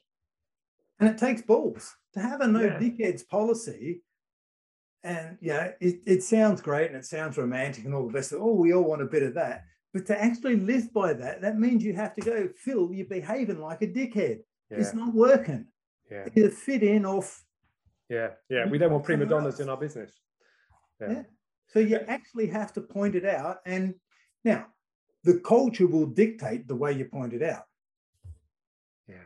And 1.00 1.08
it 1.08 1.18
takes 1.18 1.42
balls 1.42 1.94
to 2.14 2.20
have 2.20 2.40
a 2.40 2.46
no 2.46 2.62
Yeah. 2.62 2.78
dickheads 2.78 3.26
policy. 3.28 4.02
And 5.04 5.38
yeah, 5.40 5.72
it, 5.80 6.00
it 6.06 6.22
sounds 6.22 6.60
great 6.60 6.88
and 6.88 6.96
it 6.96 7.04
sounds 7.06 7.38
romantic 7.38 7.84
and 7.84 7.94
all 7.94 8.06
the 8.06 8.12
best. 8.12 8.32
Oh, 8.36 8.52
we 8.54 8.72
all 8.74 8.82
want 8.84 9.02
a 9.02 9.06
bit 9.06 9.22
of 9.22 9.34
that. 9.34 9.64
But 9.94 10.06
to 10.06 10.20
actually 10.22 10.56
live 10.56 10.92
by 10.92 11.12
that, 11.14 11.40
that 11.40 11.58
means 11.58 11.84
you 11.84 11.94
have 11.94 12.14
to 12.16 12.20
go, 12.20 12.48
Phil, 12.56 12.92
you're 12.92 13.06
behaving 13.06 13.60
like 13.60 13.80
a 13.82 13.86
dickhead. 13.86 14.40
Yeah, 14.70 14.78
It's 14.78 14.92
not 14.94 15.14
working. 15.14 15.66
yeah, 16.10 16.26
Either 16.34 16.50
fit 16.50 16.82
in 16.82 17.04
or 17.06 17.18
f- 17.18 17.44
yeah, 18.10 18.30
yeah. 18.50 18.66
We 18.66 18.78
don't 18.78 18.90
want 18.92 19.04
prima 19.04 19.24
donnas 19.26 19.60
in 19.60 19.68
our 19.68 19.76
business. 19.76 20.12
Yeah, 21.00 21.10
Yeah. 21.10 21.22
So 21.68 21.78
you 21.78 21.96
actually 22.08 22.46
have 22.48 22.72
to 22.74 22.80
point 22.80 23.14
it 23.14 23.24
out. 23.24 23.58
And 23.66 23.94
now 24.44 24.66
the 25.24 25.38
culture 25.40 25.86
will 25.86 26.06
dictate 26.06 26.66
the 26.66 26.74
way 26.74 26.92
you 26.92 27.04
point 27.04 27.32
it 27.34 27.42
out. 27.42 27.64
yeah. 29.06 29.16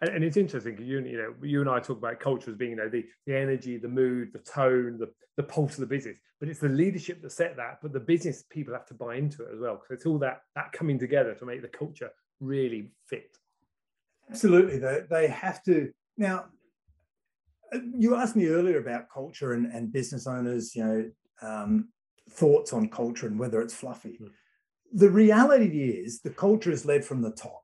And, 0.00 0.10
and 0.10 0.24
it's 0.24 0.36
interesting 0.36 0.78
You, 0.80 1.00
you 1.00 1.18
know, 1.18 1.34
you 1.42 1.60
and 1.60 1.70
I 1.70 1.80
talk 1.80 1.98
about 1.98 2.20
culture 2.20 2.50
as 2.50 2.56
being, 2.56 2.72
you 2.72 2.76
know, 2.76 2.88
the, 2.88 3.04
the 3.26 3.36
energy, 3.36 3.76
the 3.76 3.88
mood, 3.88 4.32
the 4.32 4.38
tone, 4.38 4.98
the, 4.98 5.10
the 5.36 5.42
pulse 5.42 5.74
of 5.74 5.80
the 5.80 5.86
business. 5.86 6.16
But 6.40 6.48
it's 6.48 6.60
the 6.60 6.68
leadership 6.68 7.22
that 7.22 7.32
set 7.32 7.56
that. 7.56 7.78
But 7.82 7.92
the 7.92 8.00
business 8.00 8.44
people 8.50 8.74
have 8.74 8.86
to 8.86 8.94
buy 8.94 9.16
into 9.16 9.44
it 9.44 9.54
as 9.54 9.60
well. 9.60 9.74
because 9.74 9.90
it's 9.90 10.06
all 10.06 10.18
that 10.18 10.42
that 10.56 10.72
coming 10.72 10.98
together 10.98 11.34
to 11.34 11.44
make 11.44 11.62
the 11.62 11.68
culture 11.68 12.10
really 12.40 12.92
fit. 13.06 13.36
Absolutely. 14.30 14.78
They, 14.78 15.00
they 15.08 15.26
have 15.28 15.62
to. 15.64 15.92
Now, 16.16 16.46
uh, 17.72 17.78
you 17.96 18.16
asked 18.16 18.36
me 18.36 18.48
earlier 18.48 18.78
about 18.78 19.10
culture 19.12 19.52
and, 19.52 19.66
and 19.66 19.92
business 19.92 20.26
owners, 20.26 20.74
you 20.74 20.84
know, 20.84 21.10
um, 21.42 21.88
thoughts 22.30 22.72
on 22.72 22.88
culture 22.88 23.26
and 23.26 23.38
whether 23.38 23.60
it's 23.60 23.74
fluffy. 23.74 24.18
Mm. 24.20 24.30
The 24.94 25.10
reality 25.10 25.90
is 25.90 26.20
the 26.20 26.30
culture 26.30 26.70
is 26.70 26.84
led 26.84 27.04
from 27.04 27.22
the 27.22 27.30
top. 27.30 27.61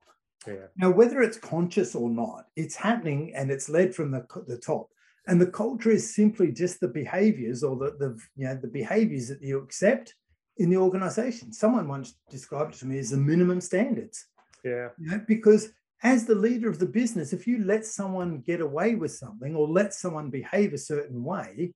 Yeah, 0.49 0.67
Now, 0.77 0.91
whether 0.91 1.21
it's 1.21 1.39
conscious 1.39 1.95
or 1.95 2.11
not, 2.11 2.47
it's 2.57 2.77
happening 2.77 3.33
and 3.35 3.51
it's 3.51 3.69
led 3.69 3.95
from 3.95 4.11
the, 4.11 4.27
the 4.47 4.59
top. 4.59 4.89
And 5.27 5.41
the 5.41 5.51
culture 5.51 5.91
is 5.91 6.15
simply 6.15 6.53
just 6.53 6.81
the 6.81 6.89
behaviors 6.89 7.63
or 7.63 7.77
the, 7.77 7.91
the 7.99 8.19
you 8.37 8.47
know 8.47 8.55
the 8.55 8.69
behaviors 8.69 9.29
that 9.29 9.43
you 9.43 9.59
accept 9.59 10.15
in 10.57 10.71
the 10.71 10.79
organization. 10.79 11.53
Someone 11.53 11.87
once 11.87 12.15
described 12.31 12.75
it 12.75 12.79
to 12.79 12.87
me 12.87 12.99
as 12.99 13.11
the 13.11 13.19
minimum 13.19 13.61
standards. 13.61 14.27
yeah, 14.65 14.89
You 14.99 15.11
know, 15.11 15.21
because 15.27 15.71
as 16.03 16.25
the 16.25 16.35
leader 16.35 16.69
of 16.71 16.79
the 16.79 16.87
business, 16.87 17.33
if 17.33 17.47
you 17.47 17.65
let 17.65 17.85
someone 17.85 18.41
get 18.41 18.61
away 18.61 18.95
with 18.95 19.13
something 19.13 19.55
or 19.55 19.69
let 19.69 19.93
someone 19.93 20.31
behave 20.31 20.73
a 20.73 20.79
certain 20.79 21.23
way, 21.25 21.75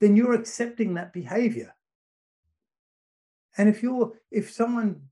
then 0.00 0.14
you're 0.14 0.34
accepting 0.34 0.94
that 0.94 1.12
behavior. 1.12 1.74
And 3.56 3.68
if 3.68 3.82
you're 3.82 4.12
if 4.30 4.52
someone 4.52 5.02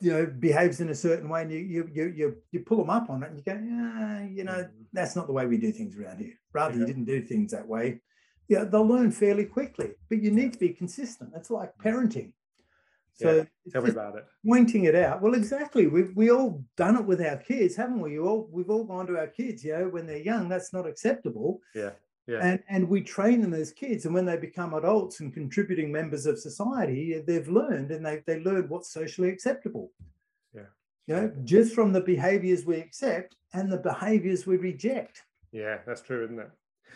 you 0.00 0.12
know 0.12 0.26
behaves 0.26 0.80
in 0.80 0.88
a 0.88 0.94
certain 0.94 1.28
way 1.28 1.42
and 1.42 1.52
you 1.52 1.58
you 1.58 1.90
you 1.92 2.04
you, 2.16 2.36
you 2.52 2.60
pull 2.60 2.78
them 2.78 2.90
up 2.90 3.10
on 3.10 3.22
it 3.22 3.30
and 3.30 3.36
you 3.38 3.44
go, 3.44 3.52
yeah, 3.52 4.26
you 4.28 4.44
know, 4.44 4.52
Mm. 4.64 4.70
that's 4.92 5.14
not 5.16 5.26
the 5.26 5.32
way 5.32 5.46
we 5.46 5.58
do 5.58 5.72
things 5.72 5.96
around 5.96 6.18
here. 6.20 6.34
Rather, 6.52 6.76
you 6.78 6.86
didn't 6.86 7.04
do 7.04 7.20
things 7.22 7.52
that 7.52 7.66
way. 7.68 8.00
Yeah, 8.48 8.64
they'll 8.64 8.86
learn 8.86 9.12
fairly 9.12 9.44
quickly, 9.44 9.90
but 10.08 10.20
you 10.22 10.30
need 10.32 10.52
to 10.54 10.58
be 10.58 10.70
consistent. 10.70 11.30
It's 11.36 11.50
like 11.50 11.72
parenting. 11.78 12.32
So 13.14 13.28
Yeah. 13.36 13.44
Tell 13.72 13.82
me 13.82 13.90
about 13.90 14.16
it. 14.16 14.24
pointing 14.46 14.84
it 14.84 14.94
out. 14.94 15.20
Well, 15.22 15.34
exactly. 15.34 15.86
We've 15.86 16.12
we 16.16 16.30
all 16.30 16.64
done 16.76 16.96
it 16.96 17.04
with 17.04 17.20
our 17.20 17.36
kids, 17.36 17.76
haven't 17.76 18.00
we? 18.00 18.12
You 18.12 18.26
all 18.26 18.48
we've 18.50 18.70
all 18.70 18.84
gone 18.84 19.06
to 19.08 19.18
our 19.18 19.26
kids, 19.28 19.62
you 19.64 19.72
know, 19.72 19.88
when 19.88 20.06
they're 20.06 20.16
young, 20.32 20.48
that's 20.48 20.72
not 20.72 20.86
acceptable. 20.86 21.60
Yeah, 21.74 21.90
yeah, 22.30 22.38
And 22.42 22.62
and 22.68 22.88
we 22.88 23.00
train 23.00 23.40
them 23.40 23.54
as 23.54 23.72
kids. 23.72 24.04
And 24.04 24.14
when 24.14 24.24
they 24.24 24.36
become 24.36 24.74
adults 24.74 25.20
and 25.20 25.34
contributing 25.34 25.90
members 25.90 26.26
of 26.26 26.38
society, 26.38 27.20
they've 27.26 27.48
learned 27.48 27.90
and 27.90 28.06
they 28.06 28.22
they 28.26 28.40
learn 28.40 28.68
what's 28.68 28.92
socially 28.92 29.28
acceptable. 29.28 29.90
Yeah. 30.54 30.70
You 31.06 31.14
know, 31.16 31.32
just 31.44 31.74
from 31.74 31.92
the 31.92 32.00
behaviors 32.00 32.64
we 32.64 32.76
accept 32.76 33.34
and 33.52 33.70
the 33.72 33.78
behaviors 33.78 34.46
we 34.46 34.56
reject. 34.56 35.22
yeah. 35.50 35.78
That's 35.86 36.02
true, 36.02 36.24
isn't 36.24 36.38
it? 36.38 36.50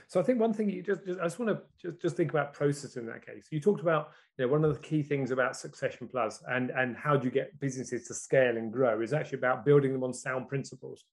So 0.09 0.21
I 0.21 0.23
think 0.23 0.41
one 0.41 0.53
thing 0.53 0.69
you 0.69 0.83
just, 0.83 1.05
just 1.05 1.21
I 1.21 1.25
just 1.25 1.39
want 1.39 1.51
to 1.51 1.63
just, 1.81 2.03
just 2.03 2.17
think 2.17 2.31
about 2.31 2.53
process 2.53 2.97
in 2.97 3.07
that 3.07 3.27
case. 3.27 3.49
You 3.51 3.61
talked 3.61 3.81
about 3.81 4.11
you 4.39 4.47
know 4.47 4.53
one 4.53 4.65
of 4.65 4.73
the 4.73 4.81
key 4.81 5.03
things 5.03 5.31
about 5.31 5.57
Succession 5.57 6.09
Plus 6.09 6.43
and 6.49 6.71
and 6.71 6.97
how 6.97 7.17
do 7.17 7.25
you 7.25 7.33
get 7.33 7.59
businesses 7.59 8.07
to 8.09 8.15
scale 8.15 8.57
and 8.57 8.73
grow 8.73 9.01
is 9.01 9.13
actually 9.13 9.39
about 9.39 9.65
building 9.65 9.93
them 9.93 10.05
on 10.05 10.13
sound 10.13 10.49
principles. 10.49 11.05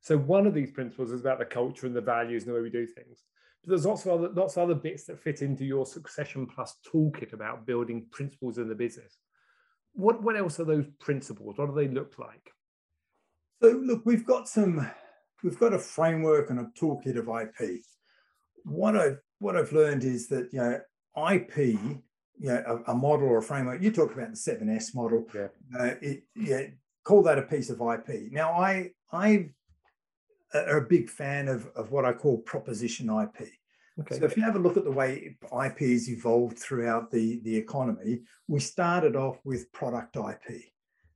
So 0.00 0.18
one 0.18 0.46
of 0.46 0.52
these 0.52 0.70
principles 0.70 1.10
is 1.12 1.22
about 1.22 1.38
the 1.38 1.46
culture 1.46 1.86
and 1.86 1.96
the 1.96 2.00
values 2.00 2.42
and 2.42 2.50
the 2.50 2.56
way 2.56 2.62
we 2.62 2.70
do 2.70 2.86
things. 2.86 3.24
But 3.64 3.70
there's 3.70 3.86
lots 3.86 4.04
of 4.04 4.12
other 4.12 4.28
lots 4.28 4.56
of 4.56 4.64
other 4.64 4.74
bits 4.74 5.04
that 5.04 5.18
fit 5.18 5.40
into 5.40 5.64
your 5.64 5.86
Succession 5.86 6.46
Plus 6.46 6.76
toolkit 6.86 7.32
about 7.32 7.66
building 7.66 8.06
principles 8.10 8.58
in 8.58 8.68
the 8.68 8.74
business. 8.74 9.16
What 9.94 10.22
what 10.22 10.36
else 10.36 10.60
are 10.60 10.64
those 10.64 10.86
principles? 11.00 11.56
What 11.56 11.68
do 11.68 11.74
they 11.74 11.88
look 11.88 12.18
like? 12.18 12.52
So 13.62 13.70
look, 13.70 14.02
we've 14.04 14.26
got 14.26 14.48
some, 14.48 14.86
we've 15.42 15.58
got 15.58 15.72
a 15.72 15.78
framework 15.78 16.50
and 16.50 16.60
a 16.60 16.70
toolkit 16.78 17.16
of 17.16 17.28
IP. 17.28 17.80
What 18.64 18.96
I've 18.96 19.18
what 19.38 19.56
I've 19.56 19.72
learned 19.72 20.04
is 20.04 20.28
that 20.28 20.52
you 20.52 20.58
know 20.58 20.80
IP, 21.32 21.56
you 21.56 22.02
know, 22.40 22.82
a, 22.86 22.92
a 22.92 22.94
model 22.94 23.28
or 23.28 23.38
a 23.38 23.42
framework. 23.42 23.80
You 23.80 23.90
talked 23.90 24.14
about 24.14 24.30
the 24.30 24.36
seven 24.36 24.68
S 24.68 24.94
model. 24.94 25.26
Yeah. 25.34 25.48
Uh, 25.78 25.94
it, 26.02 26.24
yeah, 26.36 26.62
call 27.04 27.22
that 27.22 27.38
a 27.38 27.42
piece 27.42 27.70
of 27.70 27.80
IP. 27.80 28.30
Now 28.30 28.52
I 28.52 28.90
I 29.10 29.50
are 30.54 30.78
a 30.78 30.88
big 30.88 31.10
fan 31.10 31.48
of 31.48 31.66
of 31.76 31.90
what 31.90 32.04
I 32.04 32.12
call 32.12 32.38
proposition 32.38 33.08
IP. 33.08 33.48
Okay. 34.00 34.18
So 34.18 34.24
if 34.24 34.36
you 34.36 34.42
have 34.42 34.56
a 34.56 34.58
look 34.58 34.76
at 34.76 34.84
the 34.84 34.90
way 34.90 35.36
IP 35.42 35.78
has 35.78 36.10
evolved 36.10 36.58
throughout 36.58 37.10
the, 37.10 37.40
the 37.44 37.56
economy, 37.56 38.22
we 38.48 38.58
started 38.58 39.14
off 39.14 39.38
with 39.44 39.70
product 39.72 40.16
IP. 40.16 40.62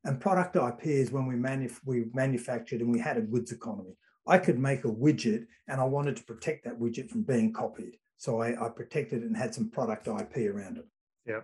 And 0.04 0.20
product 0.20 0.54
IP 0.54 0.86
is 0.86 1.10
when 1.10 1.26
we, 1.26 1.34
manuf- 1.34 1.80
we 1.84 2.04
manufactured 2.14 2.80
and 2.80 2.92
we 2.92 3.00
had 3.00 3.16
a 3.16 3.22
goods 3.22 3.50
economy. 3.50 3.96
I 4.28 4.38
could 4.38 4.58
make 4.58 4.84
a 4.84 4.88
widget 4.88 5.46
and 5.66 5.80
I 5.80 5.84
wanted 5.84 6.16
to 6.18 6.24
protect 6.24 6.64
that 6.64 6.78
widget 6.78 7.10
from 7.10 7.22
being 7.22 7.52
copied. 7.52 7.96
So 8.16 8.40
I, 8.40 8.66
I 8.66 8.68
protected 8.68 9.22
it 9.22 9.26
and 9.26 9.36
had 9.36 9.54
some 9.54 9.70
product 9.70 10.06
IP 10.06 10.52
around 10.52 10.78
it. 10.78 10.86
yeah. 11.26 11.40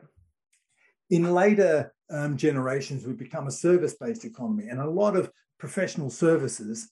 In 1.11 1.35
later 1.35 1.93
um, 2.11 2.37
generations, 2.37 3.07
we've 3.07 3.19
become 3.19 3.47
a 3.47 3.53
service 3.53 3.95
based 3.95 4.25
economy 4.25 4.69
and 4.69 4.81
a 4.81 4.89
lot 4.89 5.17
of 5.17 5.31
professional 5.59 6.11
services. 6.11 6.91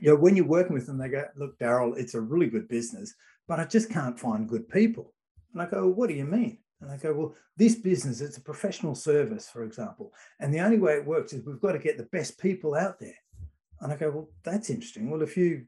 You 0.00 0.10
know, 0.10 0.16
when 0.16 0.36
you're 0.36 0.46
working 0.46 0.74
with 0.74 0.86
them, 0.86 0.98
they 0.98 1.08
go, 1.08 1.24
Look, 1.36 1.58
Daryl, 1.58 1.96
it's 1.96 2.14
a 2.14 2.20
really 2.20 2.46
good 2.46 2.68
business, 2.68 3.14
but 3.46 3.60
I 3.60 3.64
just 3.64 3.90
can't 3.90 4.18
find 4.18 4.48
good 4.48 4.68
people. 4.68 5.14
And 5.52 5.62
I 5.62 5.66
go, 5.66 5.82
well, 5.82 5.94
What 5.94 6.08
do 6.08 6.14
you 6.14 6.24
mean? 6.24 6.58
And 6.80 6.90
I 6.90 6.96
go, 6.96 7.12
Well, 7.12 7.34
this 7.56 7.74
business, 7.74 8.20
it's 8.20 8.36
a 8.36 8.42
professional 8.42 8.94
service, 8.94 9.48
for 9.48 9.64
example. 9.64 10.12
And 10.40 10.52
the 10.52 10.60
only 10.60 10.78
way 10.78 10.94
it 10.94 11.06
works 11.06 11.32
is 11.32 11.44
we've 11.44 11.60
got 11.60 11.72
to 11.72 11.78
get 11.78 11.98
the 11.98 12.04
best 12.04 12.38
people 12.38 12.74
out 12.74 13.00
there. 13.00 13.18
And 13.80 13.92
I 13.92 13.96
go, 13.96 14.10
Well, 14.10 14.28
that's 14.44 14.70
interesting. 14.70 15.10
Well, 15.10 15.22
if 15.22 15.36
you, 15.36 15.64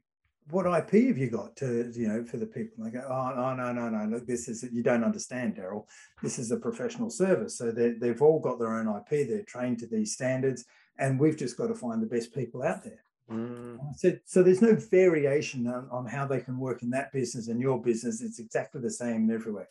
what 0.49 0.65
IP 0.65 1.07
have 1.07 1.17
you 1.17 1.29
got 1.29 1.55
to, 1.57 1.91
you 1.95 2.07
know, 2.07 2.23
for 2.23 2.37
the 2.37 2.45
people? 2.45 2.83
And 2.83 2.87
they 2.87 2.97
go, 2.97 3.05
Oh, 3.09 3.33
no, 3.35 3.53
no, 3.55 3.71
no, 3.73 3.89
no. 3.89 4.05
Look, 4.05 4.27
this 4.27 4.47
is, 4.47 4.63
you 4.71 4.83
don't 4.83 5.03
understand, 5.03 5.55
Daryl. 5.55 5.85
This 6.21 6.39
is 6.39 6.51
a 6.51 6.57
professional 6.57 7.09
service. 7.09 7.57
So 7.57 7.71
they, 7.71 7.91
they've 7.91 8.21
all 8.21 8.39
got 8.39 8.59
their 8.59 8.73
own 8.73 8.87
IP. 8.87 9.27
They're 9.27 9.43
trained 9.43 9.79
to 9.79 9.87
these 9.87 10.13
standards. 10.13 10.65
And 10.97 11.19
we've 11.19 11.37
just 11.37 11.57
got 11.57 11.67
to 11.67 11.75
find 11.75 12.01
the 12.01 12.07
best 12.07 12.33
people 12.33 12.63
out 12.63 12.83
there. 12.83 13.03
Mm, 13.29 13.79
I 13.79 13.93
said, 13.95 14.21
so 14.25 14.43
there's 14.43 14.61
no 14.61 14.75
variation 14.75 15.67
on, 15.67 15.87
on 15.91 16.05
how 16.05 16.25
they 16.25 16.39
can 16.39 16.57
work 16.57 16.83
in 16.83 16.89
that 16.91 17.11
business 17.11 17.47
and 17.47 17.61
your 17.61 17.81
business. 17.81 18.21
It's 18.21 18.39
exactly 18.39 18.81
the 18.81 18.89
same 18.89 19.29
everywhere. 19.31 19.69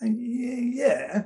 And 0.00 0.18
yeah, 0.20 0.84
yeah. 0.84 1.22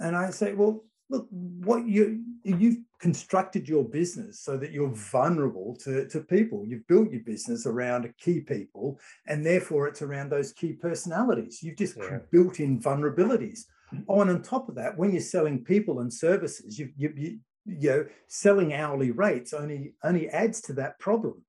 And 0.00 0.16
I 0.16 0.30
say, 0.30 0.54
well, 0.54 0.84
look, 1.10 1.26
what 1.30 1.86
you 1.86 2.22
you've 2.44 2.78
constructed 3.00 3.68
your 3.68 3.84
business 3.84 4.40
so 4.40 4.56
that 4.56 4.72
you're 4.72 4.94
vulnerable 4.94 5.76
to, 5.76 6.06
to 6.08 6.20
people. 6.20 6.64
You've 6.66 6.86
built 6.86 7.10
your 7.10 7.22
business 7.22 7.66
around 7.66 8.12
key 8.18 8.40
people, 8.40 8.98
and 9.26 9.44
therefore 9.44 9.88
it's 9.88 10.02
around 10.02 10.30
those 10.30 10.52
key 10.52 10.72
personalities. 10.72 11.62
You've 11.62 11.76
just 11.76 11.96
Yeah. 11.96 12.18
built 12.30 12.60
in 12.60 12.80
vulnerabilities. 12.80 13.64
Oh, 14.06 14.20
and 14.20 14.30
on 14.30 14.42
top 14.42 14.68
of 14.68 14.74
that, 14.74 14.98
when 14.98 15.12
you're 15.12 15.20
selling 15.20 15.64
people 15.64 16.00
and 16.00 16.12
services, 16.12 16.78
you, 16.78 16.90
you, 16.96 17.12
you 17.16 17.38
you 17.68 17.90
know, 17.90 18.06
selling 18.26 18.72
hourly 18.72 19.10
rates 19.10 19.52
only 19.52 19.94
only 20.02 20.28
adds 20.30 20.60
to 20.62 20.72
that 20.74 20.98
problem. 20.98 21.44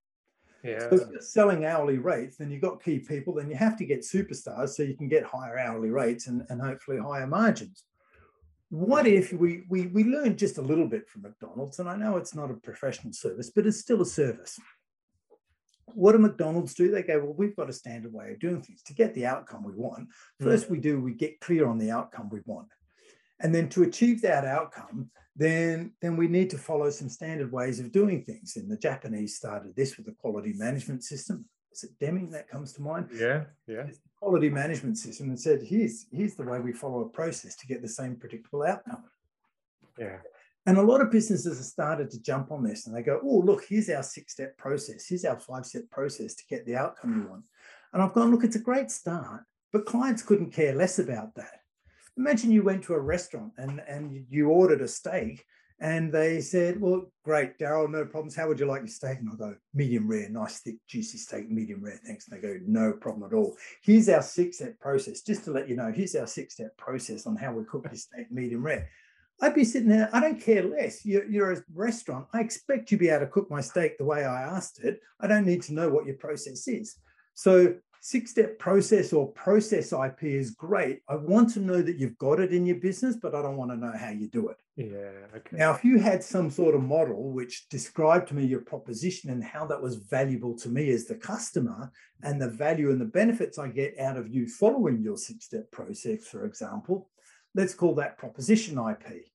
yeah. 0.63 0.89
So 0.89 1.09
selling 1.19 1.65
hourly 1.65 1.97
rates, 1.97 2.37
then 2.37 2.51
you've 2.51 2.61
got 2.61 2.83
key 2.83 2.99
people, 2.99 3.35
then 3.35 3.49
you 3.49 3.55
have 3.55 3.77
to 3.77 3.85
get 3.85 4.01
superstars 4.01 4.69
so 4.69 4.83
you 4.83 4.97
can 4.97 5.07
get 5.07 5.23
higher 5.23 5.57
hourly 5.57 5.89
rates 5.89 6.27
and, 6.27 6.45
and 6.49 6.61
hopefully 6.61 6.99
higher 6.99 7.27
margins. 7.27 7.83
What 8.69 9.07
if 9.07 9.33
we, 9.33 9.63
we 9.67 9.87
we 9.87 10.03
learned 10.03 10.37
just 10.37 10.59
a 10.59 10.61
little 10.61 10.87
bit 10.87 11.09
from 11.09 11.23
McDonald's, 11.23 11.79
and 11.79 11.89
I 11.89 11.95
know 11.95 12.17
it's 12.17 12.35
not 12.35 12.51
a 12.51 12.53
professional 12.53 13.13
service, 13.13 13.49
but 13.49 13.65
it's 13.65 13.79
still 13.79 14.01
a 14.01 14.05
service. 14.05 14.59
What 15.95 16.11
do 16.11 16.19
McDonald's 16.19 16.75
do? 16.75 16.91
They 16.91 17.01
go, 17.01 17.17
well, 17.19 17.33
we've 17.35 17.55
got 17.55 17.71
a 17.71 17.73
standard 17.73 18.13
way 18.13 18.31
of 18.31 18.39
doing 18.39 18.61
things 18.61 18.83
to 18.83 18.93
get 18.93 19.15
the 19.15 19.25
outcome 19.25 19.63
we 19.63 19.73
want. 19.73 20.09
Mm. 20.39 20.43
First, 20.43 20.69
we 20.69 20.77
do 20.77 21.01
we 21.01 21.13
get 21.13 21.39
clear 21.39 21.67
on 21.67 21.79
the 21.79 21.89
outcome 21.89 22.29
we 22.29 22.41
want, 22.45 22.67
and 23.39 23.53
then 23.53 23.69
to 23.69 23.83
achieve 23.83 24.21
that 24.21 24.45
outcome, 24.45 25.09
then 25.35 25.93
then 26.01 26.17
we 26.17 26.27
need 26.27 26.49
to 26.49 26.57
follow 26.57 26.89
some 26.89 27.09
standard 27.09 27.51
ways 27.51 27.79
of 27.79 27.91
doing 27.91 28.23
things. 28.23 28.57
And 28.57 28.69
the 28.69 28.77
Japanese 28.77 29.35
started 29.35 29.75
this 29.75 29.97
with 29.97 30.05
the 30.05 30.13
quality 30.13 30.53
management 30.53 31.03
system. 31.03 31.45
is 31.71 31.83
it 31.83 31.91
Deming 31.99 32.29
that 32.31 32.49
comes 32.49 32.73
to 32.73 32.81
mind? 32.81 33.09
Yeah, 33.13 33.45
yeah. 33.67 33.87
quality 34.19 34.49
management 34.49 34.97
system 34.97 35.29
and 35.29 35.39
said, 35.39 35.61
here's 35.63 36.07
here's 36.11 36.35
the 36.35 36.43
way 36.43 36.59
we 36.59 36.73
follow 36.73 37.01
a 37.01 37.09
process 37.09 37.55
to 37.57 37.67
get 37.67 37.81
the 37.81 37.87
same 37.87 38.15
predictable 38.17 38.63
outcome. 38.63 39.03
Yeah. 39.97 40.17
And 40.65 40.77
a 40.77 40.81
lot 40.81 41.01
of 41.01 41.09
businesses 41.09 41.57
have 41.57 41.65
started 41.65 42.11
to 42.11 42.21
jump 42.21 42.51
on 42.51 42.63
this 42.63 42.85
and 42.85 42.95
they 42.95 43.01
go, 43.01 43.19
oh, 43.23 43.39
look, 43.39 43.63
here's 43.67 43.89
our 43.89 44.03
six 44.03 44.33
step 44.33 44.57
process. 44.57 45.07
Here's 45.07 45.25
our 45.25 45.39
five 45.39 45.65
step 45.65 45.89
process 45.89 46.35
to 46.35 46.43
get 46.49 46.65
the 46.65 46.75
outcome 46.75 47.21
you 47.21 47.29
want. 47.29 47.45
And 47.93 48.03
I've 48.03 48.13
gone, 48.13 48.29
look, 48.29 48.43
it's 48.43 48.55
a 48.55 48.59
great 48.59 48.91
start, 48.91 49.45
but 49.71 49.85
clients 49.85 50.21
couldn't 50.21 50.51
care 50.51 50.75
less 50.75 50.99
about 50.99 51.33
that. 51.35 51.61
Imagine 52.19 52.51
you 52.51 52.63
went 52.63 52.83
to 52.83 52.95
a 52.95 52.99
restaurant 52.99 53.53
and, 53.57 53.81
and 53.87 54.25
you 54.29 54.49
ordered 54.49 54.81
a 54.81 54.87
steak 54.89 55.45
and 55.79 56.11
they 56.11 56.41
said, 56.41 56.81
Well, 56.81 57.09
great, 57.23 57.57
Daryl, 57.57 57.89
no 57.89 58.03
problems. 58.03 58.35
How 58.35 58.49
would 58.49 58.59
you 58.59 58.65
like 58.65 58.81
your 58.81 58.89
steak? 58.89 59.19
And 59.19 59.29
I 59.31 59.37
go, 59.37 59.55
Medium 59.73 60.05
rare, 60.05 60.27
nice, 60.29 60.59
thick, 60.59 60.75
juicy 60.85 61.17
steak, 61.17 61.49
medium 61.49 61.81
rare. 61.81 61.97
Thanks. 62.05 62.27
And 62.27 62.37
they 62.37 62.45
go, 62.45 62.59
No 62.67 62.91
problem 62.91 63.31
at 63.31 63.33
all. 63.33 63.55
Here's 63.81 64.09
our 64.09 64.21
six 64.21 64.57
step 64.57 64.77
process. 64.81 65.21
Just 65.21 65.45
to 65.45 65.51
let 65.51 65.69
you 65.69 65.77
know, 65.77 65.93
here's 65.95 66.13
our 66.15 66.27
six 66.27 66.55
step 66.55 66.75
process 66.75 67.25
on 67.25 67.37
how 67.37 67.53
we 67.53 67.63
cook 67.63 67.89
this 67.89 68.03
steak, 68.03 68.29
medium 68.29 68.63
rare. 68.63 68.89
I'd 69.41 69.55
be 69.55 69.63
sitting 69.63 69.87
there, 69.87 70.09
I 70.11 70.19
don't 70.19 70.41
care 70.41 70.63
less. 70.63 71.05
You're, 71.05 71.25
you're 71.25 71.53
a 71.53 71.63
restaurant. 71.73 72.27
I 72.33 72.41
expect 72.41 72.91
you 72.91 72.97
to 72.97 73.01
be 73.01 73.07
able 73.07 73.21
to 73.21 73.31
cook 73.31 73.49
my 73.49 73.61
steak 73.61 73.97
the 73.97 74.03
way 74.03 74.25
I 74.25 74.41
asked 74.41 74.83
it. 74.83 74.99
I 75.21 75.27
don't 75.27 75.45
need 75.45 75.61
to 75.63 75.73
know 75.73 75.87
what 75.87 76.05
your 76.05 76.15
process 76.15 76.67
is. 76.67 76.97
So 77.35 77.75
six 78.01 78.31
step 78.31 78.57
process 78.59 79.13
or 79.13 79.27
process 79.33 79.91
IP 79.91 80.23
is 80.23 80.51
great. 80.51 81.01
I 81.09 81.15
want 81.15 81.51
to 81.53 81.59
know 81.59 81.81
that 81.81 81.97
you've 81.97 82.17
got 82.17 82.39
it 82.39 82.53
in 82.53 82.65
your 82.65 82.77
business, 82.77 83.15
but 83.15 83.35
I 83.35 83.41
don't 83.41 83.57
want 83.57 83.71
to 83.71 83.77
know 83.77 83.93
how 83.97 84.09
you 84.09 84.27
do 84.27 84.49
it. 84.49 84.57
Yeah. 84.75 85.11
Okay. 85.35 85.57
Now, 85.57 85.73
if 85.73 85.83
you 85.83 85.99
had 85.99 86.23
some 86.23 86.49
sort 86.49 86.75
of 86.75 86.81
model 86.81 87.31
which 87.31 87.67
described 87.69 88.29
to 88.29 88.35
me 88.35 88.45
your 88.45 88.61
proposition 88.61 89.29
and 89.29 89.43
how 89.43 89.65
that 89.65 89.81
was 89.81 89.95
valuable 89.95 90.57
to 90.59 90.69
me 90.69 90.89
as 90.91 91.05
the 91.05 91.15
customer 91.15 91.91
and 92.23 92.41
the 92.41 92.49
value 92.49 92.91
and 92.91 93.01
the 93.01 93.05
benefits 93.05 93.59
I 93.59 93.67
get 93.67 93.99
out 93.99 94.17
of 94.17 94.33
you 94.33 94.47
following 94.47 95.01
your 95.01 95.17
six 95.17 95.45
step 95.45 95.69
process, 95.71 96.25
for 96.25 96.45
example, 96.45 97.09
let's 97.55 97.73
call 97.73 97.95
that 97.95 98.17
proposition 98.17 98.77
IP. 98.77 99.25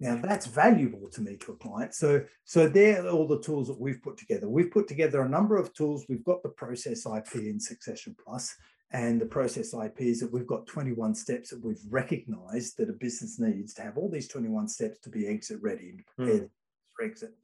Now 0.00 0.16
that's 0.16 0.46
valuable 0.46 1.08
to 1.10 1.20
me 1.20 1.36
to 1.36 1.52
a 1.52 1.56
client. 1.56 1.94
So, 1.94 2.24
so 2.44 2.68
they're 2.68 3.08
all 3.08 3.28
the 3.28 3.40
tools 3.40 3.68
that 3.68 3.80
we've 3.80 4.02
put 4.02 4.16
together. 4.16 4.48
We've 4.48 4.70
put 4.70 4.88
together 4.88 5.22
a 5.22 5.28
number 5.28 5.56
of 5.56 5.72
tools. 5.72 6.06
We've 6.08 6.24
got 6.24 6.42
the 6.42 6.48
process 6.50 7.06
IP 7.06 7.36
in 7.36 7.60
Succession 7.60 8.16
Plus, 8.22 8.54
and 8.90 9.20
the 9.20 9.26
process 9.26 9.72
IP 9.74 10.00
is 10.00 10.20
that 10.20 10.32
we've 10.32 10.46
got 10.46 10.66
21 10.66 11.14
steps 11.14 11.50
that 11.50 11.64
we've 11.64 11.80
recognized 11.88 12.76
that 12.78 12.90
a 12.90 12.92
business 12.92 13.38
needs 13.38 13.74
to 13.74 13.82
have 13.82 13.96
all 13.96 14.10
these 14.10 14.28
21 14.28 14.68
steps 14.68 14.98
to 15.00 15.10
be 15.10 15.26
exit 15.26 15.58
ready 15.62 15.90
and 15.90 16.04
prepared 16.06 16.42
mm. 16.42 16.50
for 16.96 17.04
exit. 17.04 17.34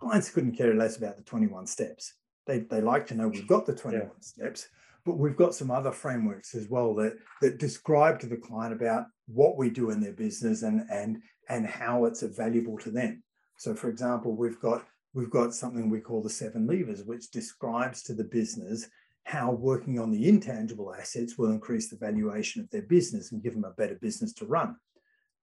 Clients 0.00 0.30
couldn't 0.30 0.56
care 0.56 0.74
less 0.74 0.96
about 0.96 1.16
the 1.16 1.22
21 1.22 1.66
steps. 1.66 2.14
They, 2.46 2.60
they 2.60 2.80
like 2.80 3.06
to 3.08 3.14
know 3.14 3.28
we've 3.28 3.46
got 3.46 3.66
the 3.66 3.74
21 3.74 4.06
yeah. 4.06 4.12
steps, 4.20 4.68
but 5.06 5.18
we've 5.18 5.36
got 5.36 5.54
some 5.54 5.70
other 5.70 5.92
frameworks 5.92 6.54
as 6.54 6.68
well 6.68 6.94
that, 6.96 7.16
that 7.40 7.58
describe 7.58 8.18
to 8.20 8.26
the 8.26 8.36
client 8.36 8.74
about 8.74 9.06
what 9.26 9.56
we 9.56 9.70
do 9.70 9.90
in 9.90 10.00
their 10.00 10.12
business 10.12 10.62
and, 10.62 10.84
and 10.90 11.22
and 11.48 11.64
how 11.64 12.04
it's 12.06 12.22
valuable 12.22 12.76
to 12.78 12.90
them. 12.90 13.22
So, 13.56 13.74
for 13.74 13.88
example, 13.88 14.34
we've 14.34 14.60
got 14.60 14.84
we've 15.14 15.30
got 15.30 15.54
something 15.54 15.88
we 15.88 16.00
call 16.00 16.22
the 16.22 16.28
seven 16.28 16.66
levers, 16.66 17.04
which 17.04 17.30
describes 17.30 18.02
to 18.02 18.14
the 18.14 18.24
business 18.24 18.86
how 19.24 19.50
working 19.50 19.98
on 19.98 20.12
the 20.12 20.28
intangible 20.28 20.94
assets 20.94 21.36
will 21.36 21.50
increase 21.50 21.88
the 21.88 21.96
valuation 21.96 22.60
of 22.62 22.70
their 22.70 22.82
business 22.82 23.32
and 23.32 23.42
give 23.42 23.54
them 23.54 23.64
a 23.64 23.70
better 23.70 23.96
business 23.96 24.32
to 24.32 24.46
run. 24.46 24.76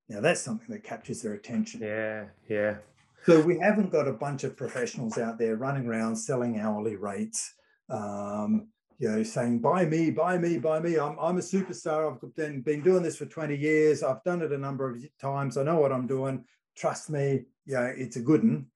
Now, 0.08 0.22
that's 0.22 0.40
something 0.40 0.70
that 0.70 0.84
captures 0.84 1.22
their 1.22 1.34
attention. 1.34 1.82
Yeah, 1.82 2.26
yeah. 2.48 2.78
So 3.26 3.42
we 3.42 3.58
haven't 3.60 3.92
got 3.92 4.08
a 4.08 4.14
bunch 4.14 4.44
of 4.46 4.56
professionals 4.56 5.18
out 5.18 5.38
there 5.38 5.58
running 5.58 5.86
around 5.86 6.16
selling 6.16 6.60
hourly 6.60 6.96
rates, 6.96 7.54
um, 7.90 8.68
you 9.04 9.10
know, 9.10 9.22
saying, 9.22 9.60
buy 9.60 9.86
me, 9.86 10.12
buy 10.12 10.38
me, 10.38 10.58
buy 10.58 10.80
me. 10.80 10.98
I'm, 10.98 11.20
I'm 11.20 11.38
a 11.38 11.42
superstar. 11.42 12.10
I've 12.10 12.36
been, 12.38 12.62
been 12.62 12.82
doing 12.82 13.04
this 13.04 13.18
for 13.18 13.26
20 13.26 13.54
years. 13.54 14.02
I've 14.02 14.24
done 14.24 14.42
it 14.42 14.54
a 14.54 14.58
number 14.58 14.90
of 14.90 15.06
times. 15.20 15.58
I 15.58 15.64
know 15.64 15.78
what 15.78 15.92
I'm 15.92 16.08
doing. 16.08 16.46
Trust 16.78 17.10
me, 17.10 17.42
you 17.66 17.76
know, 17.76 17.94
it's 17.98 18.16
a 18.16 18.22
good 18.22 18.44
one. 18.44 18.68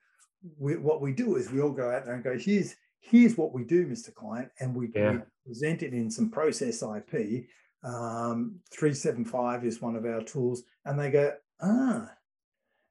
We, 0.60 0.76
what 0.76 1.00
we 1.00 1.14
do 1.14 1.38
is 1.38 1.50
we 1.50 1.62
all 1.62 1.72
go 1.72 1.90
out 1.90 2.04
there 2.04 2.16
and 2.16 2.26
go, 2.26 2.38
here's, 2.38 2.76
here's 3.00 3.38
what 3.38 3.54
we 3.54 3.64
do, 3.64 3.88
Mr. 3.88 4.14
Client. 4.14 4.50
And 4.60 4.76
we, 4.76 4.90
yeah. 4.94 5.12
we 5.12 5.20
present 5.46 5.82
it 5.82 5.94
in 5.94 6.12
some 6.12 6.30
process 6.30 6.84
IP. 6.84 7.46
Um, 7.86 8.60
375 8.72 9.64
is 9.64 9.82
one 9.82 9.96
of 9.96 10.04
our 10.04 10.22
tools. 10.24 10.64
And 10.84 11.00
they 11.00 11.10
go, 11.10 11.36
ah, 11.62 12.12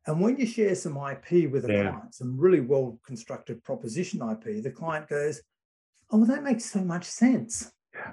and 0.07 0.23
when 0.23 0.39
you 0.39 0.47
share 0.47 0.75
some 0.75 0.97
IP 0.97 1.53
with 1.53 1.67
a 1.67 1.73
yeah. 1.73 1.91
client, 1.91 2.15
some 2.15 2.39
really 2.39 2.61
well 2.61 2.99
constructed 3.07 3.63
proposition 3.63 4.23
IP, 4.23 4.63
the 4.63 4.71
client 4.71 5.07
goes, 5.07 5.43
oh, 6.11 6.19
well, 6.19 6.27
that 6.27 6.43
makes 6.43 6.65
so 6.65 6.81
much 6.81 7.05
sense. 7.05 7.71
Yeah. 7.95 8.13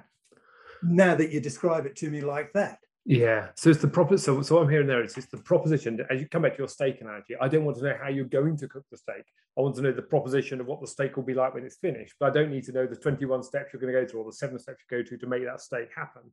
Now 0.82 1.16
that 1.16 1.32
you 1.32 1.40
describe 1.40 1.86
it 1.86 1.96
to 1.98 2.10
me 2.10 2.22
like 2.22 2.54
that. 2.54 2.80
Yeah. 3.06 3.50
So 3.56 3.70
it's 3.70 3.82
the 3.82 3.88
proper. 3.88 4.18
So, 4.18 4.42
so 4.42 4.60
I'm 4.60 4.70
hearing 4.70 4.88
there 4.88 5.04
is 5.04 5.18
it's 5.18 5.28
the 5.28 5.38
proposition. 5.38 6.00
As 6.10 6.22
you 6.22 6.28
come 6.28 6.44
back 6.44 6.54
to 6.54 6.60
your 6.60 6.68
steak 6.70 7.02
analogy, 7.02 7.36
I 7.40 7.50
don't 7.50 7.66
want 7.66 7.78
to 7.78 7.84
know 7.84 7.98
how 8.02 8.10
you're 8.10 8.26
going 8.26 8.56
to 8.58 8.68
cook 8.68 8.86
the 8.90 8.98
steak. 8.98 9.24
I 9.58 9.62
want 9.62 9.76
to 9.76 9.82
know 9.82 9.92
the 9.92 10.02
proposition 10.02 10.62
of 10.62 10.68
what 10.68 10.80
the 10.80 10.88
steak 10.88 11.18
will 11.18 11.24
be 11.24 11.34
like 11.34 11.54
when 11.54 11.66
it's 11.66 11.78
finished. 11.78 12.16
But 12.20 12.28
I 12.28 12.34
don't 12.34 12.50
need 12.50 12.64
to 12.66 12.72
know 12.72 12.88
the 12.88 12.96
21 12.96 13.44
steps 13.44 13.74
you're 13.74 13.82
going 13.82 13.94
to 13.94 14.02
go 14.02 14.08
through 14.08 14.22
or 14.22 14.26
the 14.26 14.34
seven 14.36 14.58
steps 14.58 14.84
you 14.90 14.98
go 14.98 15.04
to 15.04 15.18
to 15.18 15.28
make 15.28 15.44
that 15.44 15.62
steak 15.62 15.90
happen. 15.96 16.24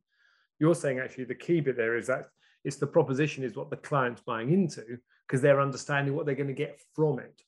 You're 0.59 0.75
saying 0.75 0.99
actually 0.99 1.25
the 1.25 1.35
key 1.35 1.59
bit 1.59 1.75
there 1.75 1.97
is 1.97 2.07
that 2.07 2.27
it's 2.63 2.77
the 2.77 2.87
proposition 2.87 3.43
is 3.43 3.55
what 3.55 3.69
the 3.69 3.77
client's 3.77 4.21
buying 4.21 4.51
into 4.53 4.83
because 5.27 5.41
they're 5.41 5.61
understanding 5.61 6.15
what 6.15 6.25
they're 6.25 6.35
going 6.35 6.47
to 6.47 6.53
get 6.53 6.79
from 6.95 7.19
it 7.19 7.41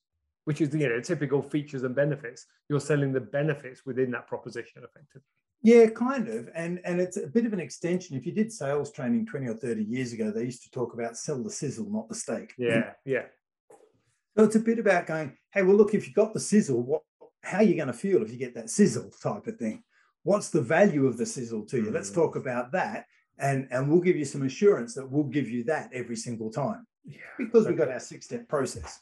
which 0.46 0.62
is 0.62 0.74
you 0.74 0.90
know 0.90 1.00
typical 1.00 1.42
features 1.42 1.84
and 1.84 1.96
benefits. 1.96 2.46
You're 2.70 2.80
selling 2.80 3.14
the 3.14 3.22
benefits 3.22 3.86
within 3.86 4.12
that 4.12 4.28
proposition 4.28 4.84
effectively. 4.84 5.22
Yeah, 5.62 5.88
kind 5.88 6.28
of. 6.28 6.50
And 6.56 6.82
and 6.84 7.00
it's 7.00 7.18
a 7.18 7.28
bit 7.28 7.46
of 7.46 7.54
an 7.54 7.60
extension. 7.60 8.18
If 8.18 8.26
you 8.26 8.34
did 8.34 8.52
sales 8.52 8.92
training 8.92 9.26
20 9.26 9.48
or 9.48 9.56
30 9.56 9.84
years 9.84 10.14
ago, 10.14 10.32
they 10.32 10.44
used 10.44 10.64
to 10.64 10.72
talk 10.72 10.94
about 10.94 11.18
sell 11.18 11.42
the 11.42 11.50
sizzle, 11.50 11.90
not 11.90 12.10
the 12.10 12.16
steak. 12.16 12.54
Yeah, 12.58 12.92
yeah. 13.06 13.24
So 14.38 14.46
it's 14.46 14.56
a 14.56 14.60
bit 14.60 14.80
about 14.80 15.06
going, 15.06 15.38
hey, 15.54 15.62
well, 15.62 15.76
look, 15.76 15.94
if 15.94 16.08
you 16.08 16.14
got 16.14 16.34
the 16.34 16.40
sizzle, 16.40 16.82
what 16.82 17.04
how 17.44 17.58
are 17.58 17.64
you 17.64 17.76
going 17.76 17.88
to 17.88 17.94
feel 17.94 18.24
if 18.24 18.32
you 18.32 18.38
get 18.38 18.56
that 18.56 18.70
sizzle 18.70 19.12
type 19.22 19.48
of 19.48 19.58
thing? 19.58 19.84
What's 20.24 20.50
the 20.50 20.62
value 20.62 21.06
of 21.06 21.18
the 21.18 21.26
sizzle 21.26 21.66
to 21.68 21.78
you? 21.78 21.90
Mm. 21.90 21.94
Let's 21.94 22.10
talk 22.10 22.36
about 22.36 22.72
that. 22.72 23.06
And, 23.38 23.68
and 23.72 23.90
we'll 23.90 24.02
give 24.02 24.16
you 24.16 24.26
some 24.26 24.44
assurance 24.44 24.94
that 24.96 25.10
we'll 25.10 25.24
give 25.26 25.50
you 25.50 25.66
that 25.66 25.90
every 25.94 26.16
single 26.16 26.50
time. 26.50 26.88
Yeah. 27.04 27.18
Because 27.38 27.68
we've 27.68 27.78
got 27.78 27.90
our 27.90 28.00
six-step 28.00 28.48
process. 28.48 29.02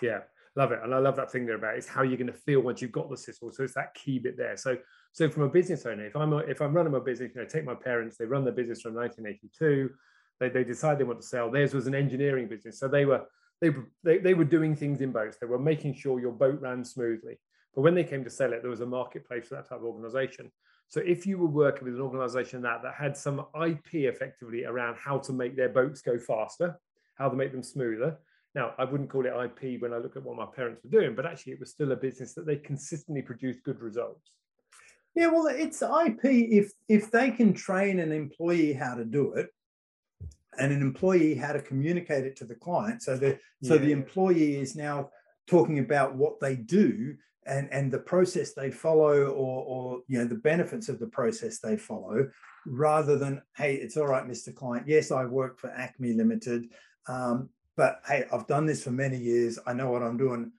Yeah. 0.00 0.20
Love 0.54 0.72
it. 0.72 0.80
And 0.82 0.94
I 0.94 0.98
love 0.98 1.16
that 1.16 1.32
thing 1.32 1.46
there 1.46 1.56
about 1.56 1.76
it's 1.76 1.88
how 1.88 2.02
you're 2.02 2.18
going 2.18 2.26
to 2.26 2.32
feel 2.32 2.60
once 2.60 2.82
you've 2.82 2.92
got 2.92 3.08
the 3.08 3.16
sizzle. 3.16 3.52
So 3.52 3.62
it's 3.62 3.74
that 3.74 3.94
key 3.94 4.18
bit 4.18 4.36
there. 4.36 4.56
So 4.56 4.76
so 5.12 5.28
from 5.28 5.44
a 5.44 5.48
business 5.48 5.86
owner, 5.86 6.06
if 6.06 6.16
I'm 6.16 6.32
a, 6.32 6.38
if 6.38 6.60
I'm 6.60 6.74
running 6.74 6.92
my 6.92 6.98
business, 6.98 7.32
you 7.34 7.40
know, 7.40 7.46
take 7.46 7.64
my 7.64 7.74
parents, 7.74 8.16
they 8.16 8.24
run 8.24 8.44
their 8.44 8.52
business 8.52 8.80
from 8.80 8.94
1982. 8.94 9.90
They, 10.40 10.48
they 10.48 10.64
decide 10.64 10.98
they 10.98 11.04
want 11.04 11.20
to 11.20 11.26
sell. 11.26 11.50
Theirs 11.50 11.74
was 11.74 11.86
an 11.86 11.94
engineering 11.94 12.48
business. 12.48 12.78
So 12.78 12.88
they 12.88 13.04
were 13.04 13.26
they, 13.60 13.70
they, 14.02 14.18
they 14.18 14.34
were 14.34 14.44
doing 14.44 14.74
things 14.74 15.00
in 15.00 15.12
boats. 15.12 15.36
They 15.40 15.46
were 15.46 15.58
making 15.58 15.94
sure 15.94 16.20
your 16.20 16.32
boat 16.32 16.60
ran 16.60 16.84
smoothly. 16.84 17.38
But 17.74 17.82
when 17.82 17.94
they 17.94 18.04
came 18.04 18.24
to 18.24 18.30
sell 18.30 18.52
it, 18.52 18.60
there 18.60 18.70
was 18.70 18.80
a 18.80 18.86
marketplace 18.86 19.46
for 19.48 19.54
that 19.54 19.68
type 19.68 19.78
of 19.78 19.84
organization. 19.84 20.50
So 20.88 21.00
if 21.00 21.26
you 21.26 21.38
were 21.38 21.46
working 21.46 21.84
with 21.84 21.94
an 21.94 22.02
organization 22.02 22.60
that 22.62 22.82
that 22.82 22.94
had 22.94 23.16
some 23.16 23.46
IP 23.64 23.94
effectively 23.94 24.64
around 24.64 24.96
how 24.96 25.18
to 25.18 25.32
make 25.32 25.56
their 25.56 25.70
boats 25.70 26.02
go 26.02 26.18
faster, 26.18 26.78
how 27.14 27.28
to 27.28 27.36
make 27.36 27.52
them 27.52 27.62
smoother, 27.62 28.18
now, 28.54 28.74
I 28.78 28.84
wouldn't 28.84 29.10
call 29.10 29.24
it 29.24 29.32
IP 29.32 29.80
when 29.80 29.94
I 29.94 29.98
look 29.98 30.16
at 30.16 30.22
what 30.22 30.36
my 30.36 30.44
parents 30.44 30.82
were 30.84 30.90
doing, 30.90 31.14
but 31.14 31.24
actually, 31.24 31.54
it 31.54 31.60
was 31.60 31.70
still 31.70 31.92
a 31.92 31.96
business 31.96 32.34
that 32.34 32.46
they 32.46 32.56
consistently 32.56 33.22
produced 33.22 33.62
good 33.62 33.80
results. 33.80 34.30
Yeah, 35.14 35.28
well, 35.28 35.46
it's 35.46 35.82
IP 35.82 36.20
if 36.24 36.72
if 36.88 37.10
they 37.10 37.30
can 37.30 37.54
train 37.54 37.98
an 37.98 38.12
employee 38.12 38.72
how 38.72 38.94
to 38.94 39.04
do 39.04 39.34
it, 39.34 39.48
and 40.58 40.72
an 40.72 40.82
employee 40.82 41.34
how 41.34 41.52
to 41.52 41.60
communicate 41.60 42.24
it 42.24 42.36
to 42.36 42.44
the 42.44 42.54
client. 42.54 43.02
So 43.02 43.16
the 43.16 43.38
so 43.62 43.78
the 43.78 43.92
employee 43.92 44.56
is 44.56 44.76
now 44.76 45.10
talking 45.46 45.78
about 45.78 46.14
what 46.14 46.40
they 46.40 46.56
do 46.56 47.16
and 47.46 47.68
and 47.72 47.90
the 47.90 47.98
process 47.98 48.52
they 48.52 48.70
follow, 48.70 49.26
or 49.26 49.64
or 49.64 50.00
you 50.08 50.18
know 50.18 50.26
the 50.26 50.34
benefits 50.34 50.88
of 50.88 50.98
the 50.98 51.06
process 51.06 51.58
they 51.58 51.76
follow, 51.76 52.28
rather 52.66 53.18
than 53.18 53.42
hey, 53.56 53.76
it's 53.76 53.96
all 53.96 54.06
right, 54.06 54.26
Mr. 54.26 54.54
Client. 54.54 54.86
Yes, 54.86 55.10
I 55.10 55.24
work 55.24 55.58
for 55.58 55.70
Acme 55.70 56.12
Limited. 56.12 56.68
Um, 57.06 57.50
but 57.76 58.00
hey, 58.06 58.26
I've 58.32 58.46
done 58.46 58.66
this 58.66 58.82
for 58.84 58.90
many 58.90 59.16
years. 59.16 59.58
I 59.66 59.72
know 59.72 59.90
what 59.90 60.02
I'm 60.02 60.16
doing. 60.16 60.52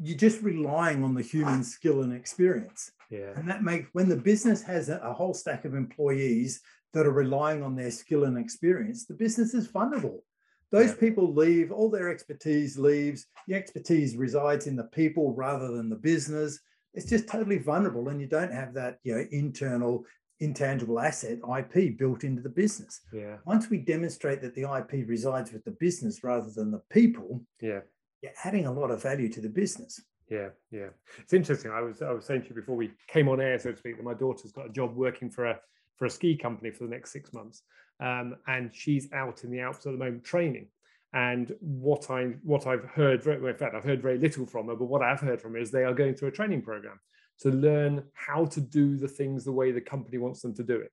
You're 0.00 0.18
just 0.18 0.42
relying 0.42 1.02
on 1.02 1.14
the 1.14 1.22
human 1.22 1.64
skill 1.64 2.02
and 2.02 2.12
experience. 2.12 2.92
Yeah. 3.10 3.32
And 3.36 3.48
that 3.48 3.62
makes 3.62 3.88
when 3.92 4.08
the 4.08 4.16
business 4.16 4.62
has 4.62 4.88
a, 4.88 4.98
a 4.98 5.12
whole 5.12 5.34
stack 5.34 5.64
of 5.64 5.74
employees 5.74 6.60
that 6.94 7.06
are 7.06 7.12
relying 7.12 7.62
on 7.62 7.74
their 7.74 7.90
skill 7.90 8.24
and 8.24 8.38
experience, 8.38 9.06
the 9.06 9.14
business 9.14 9.54
is 9.54 9.66
vulnerable. 9.66 10.24
Those 10.70 10.90
yeah. 10.90 11.00
people 11.00 11.34
leave, 11.34 11.70
all 11.70 11.90
their 11.90 12.10
expertise 12.10 12.78
leaves. 12.78 13.26
The 13.46 13.54
expertise 13.54 14.16
resides 14.16 14.66
in 14.66 14.76
the 14.76 14.84
people 14.84 15.34
rather 15.34 15.68
than 15.68 15.90
the 15.90 15.96
business. 15.96 16.58
It's 16.94 17.08
just 17.08 17.28
totally 17.28 17.58
vulnerable, 17.58 18.08
and 18.08 18.20
you 18.20 18.26
don't 18.26 18.52
have 18.52 18.74
that 18.74 18.98
you 19.02 19.14
know 19.14 19.24
internal 19.30 20.04
intangible 20.42 20.98
asset 20.98 21.38
IP 21.58 21.96
built 21.96 22.24
into 22.24 22.42
the 22.42 22.48
business. 22.48 23.00
Yeah. 23.12 23.36
Once 23.46 23.70
we 23.70 23.78
demonstrate 23.78 24.42
that 24.42 24.54
the 24.54 24.62
IP 24.62 25.08
resides 25.08 25.52
with 25.52 25.64
the 25.64 25.70
business 25.70 26.24
rather 26.24 26.50
than 26.50 26.70
the 26.70 26.82
people, 26.90 27.42
yeah, 27.60 27.80
you're 28.22 28.32
adding 28.44 28.66
a 28.66 28.72
lot 28.72 28.90
of 28.90 29.02
value 29.02 29.28
to 29.30 29.40
the 29.40 29.48
business. 29.48 30.00
Yeah, 30.28 30.48
yeah. 30.70 30.88
It's 31.18 31.32
interesting. 31.32 31.70
I 31.70 31.80
was 31.80 32.02
I 32.02 32.12
was 32.12 32.24
saying 32.24 32.42
to 32.42 32.48
you 32.48 32.54
before 32.54 32.76
we 32.76 32.90
came 33.06 33.28
on 33.28 33.40
air, 33.40 33.58
so 33.58 33.70
to 33.70 33.76
speak, 33.76 33.96
that 33.96 34.02
my 34.02 34.14
daughter's 34.14 34.52
got 34.52 34.66
a 34.66 34.72
job 34.72 34.94
working 34.96 35.30
for 35.30 35.46
a 35.46 35.60
for 35.96 36.06
a 36.06 36.10
ski 36.10 36.36
company 36.36 36.70
for 36.70 36.84
the 36.84 36.90
next 36.90 37.12
six 37.12 37.32
months, 37.32 37.62
um, 38.00 38.36
and 38.46 38.74
she's 38.74 39.12
out 39.12 39.44
in 39.44 39.50
the 39.50 39.60
Alps 39.60 39.86
at 39.86 39.92
the 39.92 39.98
moment 39.98 40.24
training. 40.24 40.68
And 41.14 41.54
what 41.60 42.10
I 42.10 42.32
what 42.42 42.66
I've 42.66 42.84
heard, 42.84 43.24
well, 43.26 43.46
in 43.46 43.56
fact, 43.56 43.74
I've 43.74 43.84
heard 43.84 44.00
very 44.00 44.18
little 44.18 44.46
from 44.46 44.68
her, 44.68 44.74
but 44.74 44.86
what 44.86 45.02
I've 45.02 45.20
heard 45.20 45.40
from 45.40 45.52
her 45.52 45.58
is 45.58 45.70
they 45.70 45.84
are 45.84 45.94
going 45.94 46.14
through 46.14 46.28
a 46.28 46.32
training 46.32 46.62
program 46.62 46.98
to 47.42 47.50
learn 47.50 48.04
how 48.14 48.44
to 48.46 48.60
do 48.60 48.96
the 48.96 49.08
things 49.08 49.44
the 49.44 49.52
way 49.52 49.72
the 49.72 49.80
company 49.80 50.18
wants 50.18 50.42
them 50.42 50.54
to 50.54 50.62
do 50.62 50.76
it. 50.76 50.92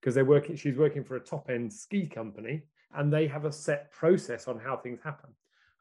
Because 0.00 0.14
they're 0.14 0.24
working, 0.24 0.54
she's 0.54 0.76
working 0.76 1.02
for 1.02 1.16
a 1.16 1.20
top 1.20 1.50
end 1.50 1.72
ski 1.72 2.06
company, 2.06 2.62
and 2.94 3.12
they 3.12 3.26
have 3.26 3.44
a 3.44 3.52
set 3.52 3.90
process 3.90 4.46
on 4.46 4.58
how 4.58 4.76
things 4.76 5.00
happen. 5.02 5.30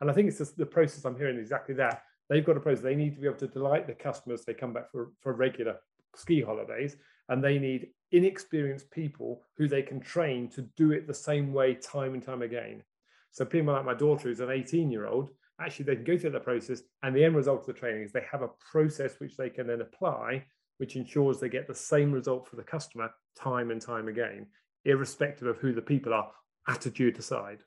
And 0.01 0.09
I 0.09 0.13
think 0.13 0.28
it's 0.28 0.39
just 0.39 0.57
the 0.57 0.65
process 0.65 1.05
I'm 1.05 1.18
hearing 1.18 1.38
exactly 1.38 1.76
that. 1.76 2.03
They've 2.30 2.45
got 2.45 2.57
a 2.57 2.59
process. 2.59 2.84
They 2.84 2.95
need 2.95 3.13
to 3.15 3.22
be 3.22 3.28
able 3.28 3.38
to 3.38 3.47
delight 3.47 3.88
the 3.88 3.93
customers. 3.93 4.43
They 4.43 4.53
come 4.53 4.74
back 4.74 4.91
for, 4.91 5.11
for 5.22 5.34
regular 5.34 5.78
ski 6.15 6.41
holidays, 6.41 6.97
and 7.30 7.43
they 7.43 7.59
need 7.59 7.89
inexperienced 8.11 8.89
people 8.89 9.43
who 9.55 9.68
they 9.68 9.84
can 9.84 9.99
train 9.99 10.49
to 10.49 10.63
do 10.78 10.91
it 10.91 11.05
the 11.05 11.13
same 11.13 11.53
way 11.53 11.76
time 11.76 12.13
and 12.15 12.24
time 12.24 12.41
again. 12.41 12.84
So 13.32 13.45
people 13.45 13.74
like 13.74 13.86
my 13.86 13.93
daughter, 13.93 14.30
who's 14.30 14.39
an 14.39 14.49
18 14.49 14.89
year 14.91 15.05
old, 15.05 15.30
actually 15.59 15.85
they 15.85 15.95
can 15.95 16.03
go 16.03 16.17
through 16.17 16.31
that 16.31 16.43
process 16.43 16.81
and 17.03 17.15
the 17.15 17.23
end 17.23 17.35
result 17.35 17.61
of 17.61 17.67
the 17.67 17.73
training 17.73 18.03
is 18.03 18.11
they 18.11 18.25
have 18.31 18.41
a 18.41 18.49
process 18.71 19.19
which 19.19 19.37
they 19.37 19.49
can 19.49 19.67
then 19.67 19.81
apply, 19.81 20.43
which 20.77 20.95
ensures 20.95 21.39
they 21.39 21.49
get 21.49 21.67
the 21.67 21.75
same 21.75 22.11
result 22.11 22.47
for 22.47 22.55
the 22.55 22.63
customer 22.63 23.09
time 23.35 23.71
and 23.71 23.81
time 23.81 24.07
again, 24.07 24.47
irrespective 24.85 25.47
of 25.47 25.57
who 25.57 25.73
the 25.73 25.81
people 25.81 26.13
are, 26.13 26.31
attitude 26.67 27.17
aside. 27.17 27.59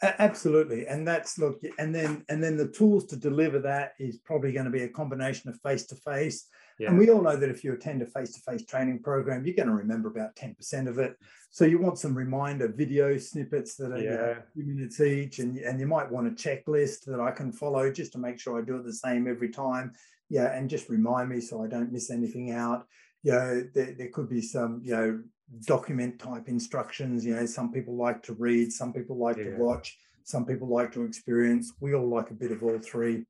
Absolutely, 0.00 0.86
and 0.86 1.06
that's 1.06 1.38
look, 1.38 1.60
and 1.80 1.92
then 1.92 2.24
and 2.28 2.42
then 2.42 2.56
the 2.56 2.68
tools 2.68 3.04
to 3.06 3.16
deliver 3.16 3.58
that 3.58 3.94
is 3.98 4.18
probably 4.18 4.52
going 4.52 4.64
to 4.64 4.70
be 4.70 4.84
a 4.84 4.88
combination 4.88 5.50
of 5.50 5.58
face 5.60 5.86
to 5.86 5.96
face. 5.96 6.46
And 6.86 6.98
we 6.98 7.10
all 7.10 7.20
know 7.20 7.36
that 7.36 7.50
if 7.50 7.64
you 7.64 7.72
attend 7.72 8.02
a 8.02 8.06
face 8.06 8.32
to 8.34 8.40
face 8.40 8.64
training 8.64 9.00
program, 9.02 9.44
you're 9.44 9.56
going 9.56 9.68
to 9.68 9.74
remember 9.74 10.08
about 10.08 10.36
ten 10.36 10.54
percent 10.54 10.88
of 10.88 10.98
it. 10.98 11.16
So 11.50 11.64
you 11.64 11.78
want 11.80 11.98
some 11.98 12.16
reminder 12.16 12.68
video 12.68 13.18
snippets 13.18 13.74
that 13.76 13.92
are 13.92 13.98
yeah. 13.98 14.10
you 14.10 14.16
know, 14.16 14.36
few 14.54 14.64
minutes 14.64 15.00
each, 15.00 15.38
and 15.40 15.56
and 15.58 15.80
you 15.80 15.86
might 15.86 16.10
want 16.10 16.28
a 16.28 16.30
checklist 16.30 17.04
that 17.06 17.20
I 17.20 17.32
can 17.32 17.52
follow 17.52 17.90
just 17.90 18.12
to 18.12 18.18
make 18.18 18.38
sure 18.38 18.60
I 18.60 18.64
do 18.64 18.76
it 18.76 18.84
the 18.84 18.92
same 18.92 19.26
every 19.26 19.48
time. 19.48 19.92
Yeah, 20.28 20.56
and 20.56 20.70
just 20.70 20.88
remind 20.88 21.30
me 21.30 21.40
so 21.40 21.64
I 21.64 21.68
don't 21.68 21.92
miss 21.92 22.10
anything 22.10 22.52
out. 22.52 22.86
You 23.22 23.32
know, 23.32 23.68
there, 23.74 23.94
there 23.98 24.10
could 24.10 24.28
be 24.28 24.42
some 24.42 24.80
you 24.84 24.94
know 24.94 25.20
document 25.64 26.18
type 26.18 26.48
instructions. 26.48 27.24
You 27.24 27.34
know, 27.34 27.46
some 27.46 27.72
people 27.72 27.96
like 27.96 28.22
to 28.24 28.34
read, 28.34 28.72
some 28.72 28.92
people 28.92 29.16
like 29.16 29.38
yeah. 29.38 29.44
to 29.44 29.56
watch, 29.56 29.98
some 30.24 30.44
people 30.44 30.68
like 30.68 30.92
to 30.92 31.02
experience. 31.02 31.72
We 31.80 31.94
all 31.94 32.08
like 32.08 32.30
a 32.30 32.34
bit 32.34 32.52
of 32.52 32.62
all 32.62 32.78
three. 32.78 33.24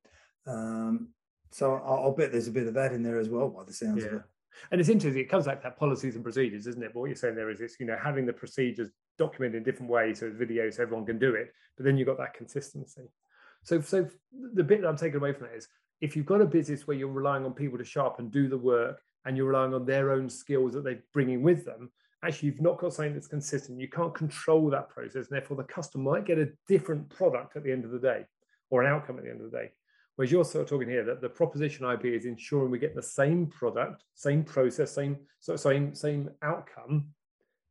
Um, 0.46 1.10
so 1.50 1.74
I'll, 1.74 2.04
I'll, 2.04 2.12
bet 2.12 2.32
there's 2.32 2.48
a 2.48 2.52
bit 2.52 2.66
of 2.66 2.74
that 2.74 2.92
in 2.92 3.02
there 3.02 3.18
as 3.18 3.28
well, 3.28 3.48
by 3.48 3.64
the 3.64 3.72
sounds 3.72 4.02
yeah. 4.02 4.08
of 4.08 4.14
it. 4.14 4.22
And 4.70 4.80
it's 4.80 4.90
interesting. 4.90 5.22
It 5.22 5.28
comes 5.28 5.46
back 5.46 5.60
to 5.60 5.64
that 5.64 5.78
policies 5.78 6.14
and 6.14 6.24
procedures, 6.24 6.66
isn't 6.66 6.82
it? 6.82 6.92
But 6.92 7.00
what 7.00 7.06
you're 7.06 7.16
saying 7.16 7.36
there 7.36 7.50
is, 7.50 7.60
it's 7.60 7.78
you 7.78 7.86
know 7.86 7.96
having 8.02 8.26
the 8.26 8.32
procedures 8.32 8.90
documented 9.18 9.56
in 9.56 9.62
different 9.62 9.90
ways, 9.90 10.20
so 10.20 10.30
videos, 10.30 10.74
so 10.74 10.82
everyone 10.82 11.06
can 11.06 11.18
do 11.18 11.34
it. 11.34 11.52
But 11.76 11.84
then 11.84 11.96
you've 11.96 12.08
got 12.08 12.18
that 12.18 12.34
consistency. 12.34 13.08
So, 13.62 13.80
so 13.80 14.08
the 14.54 14.64
bit 14.64 14.82
that 14.82 14.88
I'm 14.88 14.96
taking 14.96 15.16
away 15.16 15.32
from 15.32 15.48
that 15.48 15.56
is, 15.56 15.68
if 16.00 16.16
you've 16.16 16.26
got 16.26 16.40
a 16.40 16.46
business 16.46 16.86
where 16.86 16.96
you're 16.96 17.08
relying 17.08 17.44
on 17.44 17.52
people 17.52 17.78
to 17.78 17.84
sharp 17.84 18.18
and 18.18 18.30
do 18.30 18.48
the 18.48 18.58
work, 18.58 19.00
and 19.24 19.36
you're 19.36 19.46
relying 19.46 19.74
on 19.74 19.84
their 19.84 20.12
own 20.12 20.28
skills 20.28 20.72
that 20.72 20.84
they're 20.84 21.02
bringing 21.12 21.42
with 21.42 21.64
them, 21.64 21.90
actually 22.24 22.48
you've 22.48 22.60
not 22.60 22.78
got 22.78 22.92
something 22.92 23.14
that's 23.14 23.26
consistent. 23.26 23.80
You 23.80 23.88
can't 23.88 24.14
control 24.14 24.70
that 24.70 24.88
process, 24.88 25.28
and 25.28 25.30
therefore 25.30 25.56
the 25.56 25.64
customer 25.64 26.12
might 26.12 26.24
get 26.24 26.38
a 26.38 26.50
different 26.66 27.08
product 27.10 27.56
at 27.56 27.64
the 27.64 27.72
end 27.72 27.84
of 27.84 27.90
the 27.90 27.98
day, 27.98 28.24
or 28.70 28.82
an 28.82 28.90
outcome 28.90 29.18
at 29.18 29.24
the 29.24 29.30
end 29.30 29.40
of 29.40 29.50
the 29.50 29.56
day. 29.56 29.70
Whereas 30.18 30.32
you're 30.32 30.44
sort 30.44 30.64
of 30.64 30.68
talking 30.68 30.88
here 30.88 31.04
that 31.04 31.20
the 31.20 31.28
proposition 31.28 31.88
IP 31.88 32.06
is 32.06 32.24
ensuring 32.24 32.72
we 32.72 32.80
get 32.80 32.96
the 32.96 33.00
same 33.00 33.46
product, 33.46 34.02
same 34.16 34.42
process, 34.42 34.90
same 34.90 35.16
so 35.38 35.54
same 35.54 35.94
same 35.94 36.28
outcome 36.42 37.06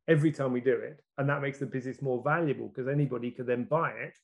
every 0.08 0.32
time 0.32 0.54
we 0.54 0.62
do 0.62 0.72
it, 0.72 1.04
and 1.18 1.28
that 1.28 1.42
makes 1.42 1.58
the 1.58 1.66
business 1.66 2.00
more 2.00 2.22
valuable 2.24 2.68
because 2.68 2.88
anybody 2.88 3.30
can 3.30 3.44
then 3.44 3.64
buy 3.64 3.90
it 3.90 4.14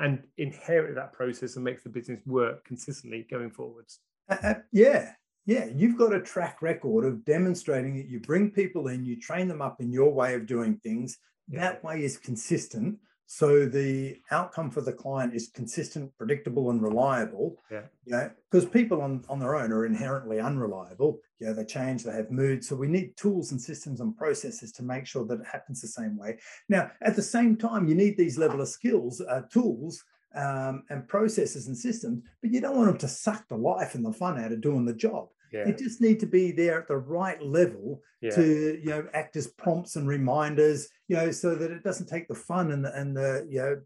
and 0.00 0.24
inherit 0.38 0.96
that 0.96 1.12
process 1.12 1.54
and 1.54 1.64
makes 1.64 1.84
the 1.84 1.88
business 1.88 2.20
work 2.26 2.64
consistently 2.64 3.24
going 3.30 3.52
forwards. 3.52 4.00
Uh, 4.28 4.36
uh, 4.42 4.54
yeah, 4.72 5.12
yeah, 5.46 5.66
you've 5.72 5.96
got 5.96 6.12
a 6.12 6.20
track 6.20 6.60
record 6.60 7.04
of 7.04 7.24
demonstrating 7.24 7.96
that 7.96 8.08
you 8.08 8.18
bring 8.18 8.50
people 8.50 8.88
in, 8.88 9.04
you 9.04 9.20
train 9.20 9.46
them 9.46 9.62
up 9.62 9.80
in 9.80 9.92
your 9.92 10.12
way 10.12 10.34
of 10.34 10.46
doing 10.46 10.80
things. 10.82 11.16
Yeah. 11.48 11.60
That 11.60 11.84
way 11.84 12.02
is 12.02 12.16
consistent. 12.16 12.98
So 13.30 13.66
the 13.66 14.22
outcome 14.30 14.70
for 14.70 14.80
the 14.80 14.92
client 14.92 15.34
is 15.34 15.50
consistent, 15.54 16.16
predictable, 16.16 16.70
and 16.70 16.82
reliable. 16.82 17.58
Yeah. 17.70 17.82
Yeah. 18.06 18.30
Because 18.50 18.64
people 18.64 19.02
on, 19.02 19.22
on 19.28 19.38
their 19.38 19.54
own 19.54 19.70
are 19.70 19.84
inherently 19.84 20.40
unreliable. 20.40 21.20
Yeah, 21.38 21.52
they 21.52 21.66
change, 21.66 22.04
they 22.04 22.12
have 22.12 22.30
moods. 22.30 22.66
So 22.66 22.74
we 22.74 22.88
need 22.88 23.18
tools 23.18 23.52
and 23.52 23.60
systems 23.60 24.00
and 24.00 24.16
processes 24.16 24.72
to 24.72 24.82
make 24.82 25.06
sure 25.06 25.26
that 25.26 25.40
it 25.40 25.46
happens 25.46 25.82
the 25.82 25.88
same 25.88 26.16
way. 26.16 26.38
Now, 26.70 26.90
at 27.02 27.16
the 27.16 27.22
same 27.22 27.58
time, 27.58 27.86
you 27.86 27.94
need 27.94 28.16
these 28.16 28.38
level 28.38 28.62
of 28.62 28.68
skills, 28.68 29.20
uh, 29.20 29.42
tools 29.52 30.02
um, 30.34 30.84
and 30.88 31.06
processes 31.06 31.66
and 31.66 31.76
systems, 31.76 32.22
but 32.40 32.50
you 32.50 32.62
don't 32.62 32.76
want 32.76 32.88
them 32.88 32.98
to 32.98 33.08
suck 33.08 33.46
the 33.48 33.56
life 33.56 33.94
and 33.94 34.06
the 34.06 34.12
fun 34.12 34.42
out 34.42 34.52
of 34.52 34.62
doing 34.62 34.86
the 34.86 34.94
job. 34.94 35.28
Yeah. 35.52 35.64
They 35.64 35.72
just 35.72 36.00
need 36.00 36.20
to 36.20 36.26
be 36.26 36.52
there 36.52 36.80
at 36.80 36.88
the 36.88 36.96
right 36.96 37.40
level 37.42 38.02
yeah. 38.20 38.30
to 38.30 38.80
you 38.82 38.90
know 38.90 39.06
act 39.14 39.36
as 39.36 39.46
prompts 39.46 39.96
and 39.96 40.08
reminders, 40.08 40.88
you 41.08 41.16
know, 41.16 41.30
so 41.30 41.54
that 41.54 41.70
it 41.70 41.84
doesn't 41.84 42.08
take 42.08 42.28
the 42.28 42.34
fun 42.34 42.72
and 42.72 42.84
the 42.84 42.98
and 42.98 43.16
the 43.16 43.46
you 43.48 43.60
know 43.60 43.80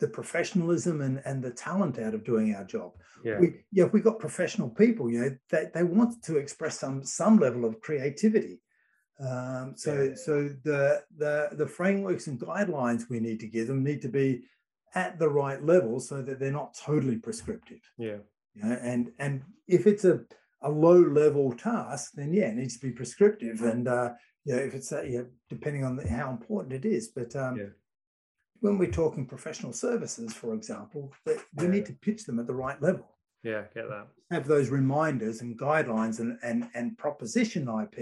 the 0.00 0.08
professionalism 0.08 1.00
and, 1.00 1.22
and 1.24 1.42
the 1.42 1.50
talent 1.50 1.98
out 1.98 2.12
of 2.12 2.24
doing 2.24 2.54
our 2.56 2.64
job. 2.64 2.92
Yeah. 3.24 3.38
We, 3.38 3.54
yeah, 3.70 3.84
if 3.84 3.92
we've 3.92 4.02
got 4.02 4.18
professional 4.18 4.68
people, 4.68 5.08
you 5.08 5.20
know, 5.20 5.36
they, 5.48 5.66
they 5.72 5.84
want 5.84 6.22
to 6.24 6.38
express 6.38 6.78
some 6.78 7.04
some 7.04 7.38
level 7.38 7.64
of 7.64 7.80
creativity. 7.80 8.60
Um, 9.20 9.74
so 9.76 10.02
yeah. 10.02 10.14
so 10.16 10.50
the 10.64 11.02
the 11.16 11.50
the 11.52 11.66
frameworks 11.66 12.26
and 12.26 12.40
guidelines 12.40 13.08
we 13.08 13.20
need 13.20 13.38
to 13.40 13.46
give 13.46 13.68
them 13.68 13.84
need 13.84 14.02
to 14.02 14.08
be 14.08 14.42
at 14.94 15.18
the 15.18 15.28
right 15.28 15.62
level 15.64 16.00
so 16.00 16.20
that 16.20 16.40
they're 16.40 16.50
not 16.50 16.74
totally 16.74 17.16
prescriptive. 17.16 17.80
Yeah. 17.96 18.18
You 18.54 18.64
know, 18.64 18.78
and 18.82 19.12
and 19.18 19.42
if 19.68 19.86
it's 19.86 20.04
a 20.04 20.20
a 20.62 20.70
low 20.70 21.00
level 21.00 21.52
task, 21.52 22.12
then 22.14 22.32
yeah, 22.32 22.48
it 22.48 22.56
needs 22.56 22.78
to 22.78 22.86
be 22.86 22.92
prescriptive. 22.92 23.62
And 23.62 23.88
uh, 23.88 24.10
yeah, 24.44 24.56
if 24.56 24.74
it's 24.74 24.88
that, 24.90 25.10
yeah, 25.10 25.22
depending 25.48 25.84
on 25.84 25.96
the, 25.96 26.08
how 26.08 26.30
important 26.30 26.72
it 26.72 26.84
is. 26.84 27.08
But 27.08 27.34
um, 27.36 27.56
yeah. 27.56 27.66
when 28.60 28.78
we're 28.78 28.90
talking 28.90 29.26
professional 29.26 29.72
services, 29.72 30.32
for 30.32 30.54
example, 30.54 31.12
that 31.26 31.38
we 31.56 31.64
yeah. 31.64 31.70
need 31.70 31.86
to 31.86 31.92
pitch 31.92 32.24
them 32.24 32.38
at 32.38 32.46
the 32.46 32.54
right 32.54 32.80
level. 32.80 33.08
Yeah, 33.42 33.62
get 33.74 33.88
that. 33.88 34.06
Have 34.30 34.46
those 34.46 34.70
reminders 34.70 35.40
and 35.40 35.58
guidelines 35.58 36.20
and 36.20 36.38
and 36.44 36.68
and 36.74 36.96
proposition 36.96 37.68
IP, 37.68 37.98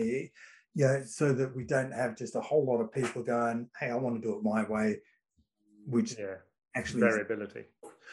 you 0.75 0.87
know, 0.87 1.03
so 1.07 1.33
that 1.33 1.57
we 1.57 1.65
don't 1.65 1.93
have 1.93 2.17
just 2.17 2.37
a 2.37 2.41
whole 2.41 2.67
lot 2.67 2.81
of 2.81 2.93
people 2.93 3.23
going, 3.23 3.69
"Hey, 3.79 3.91
I 3.91 3.95
want 3.95 4.17
to 4.17 4.21
do 4.21 4.37
it 4.37 4.43
my 4.43 4.69
way," 4.69 4.99
which 5.87 6.19
yeah, 6.19 6.37
actually 6.77 7.01
variability. 7.01 7.65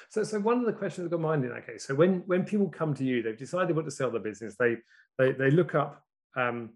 So, 0.09 0.23
so 0.23 0.39
one 0.39 0.59
of 0.59 0.65
the 0.65 0.73
questions 0.73 1.05
I've 1.05 1.11
got 1.11 1.21
mind 1.21 1.43
in 1.43 1.51
that 1.51 1.65
case. 1.65 1.85
So 1.85 1.95
when 1.95 2.23
when 2.25 2.43
people 2.43 2.69
come 2.69 2.93
to 2.95 3.03
you, 3.03 3.21
they've 3.21 3.37
decided 3.37 3.75
what 3.75 3.85
to 3.85 3.91
sell 3.91 4.11
their 4.11 4.21
business. 4.21 4.55
They 4.57 4.77
they 5.17 5.31
they 5.33 5.51
look 5.51 5.75
up 5.75 6.03
um, 6.35 6.71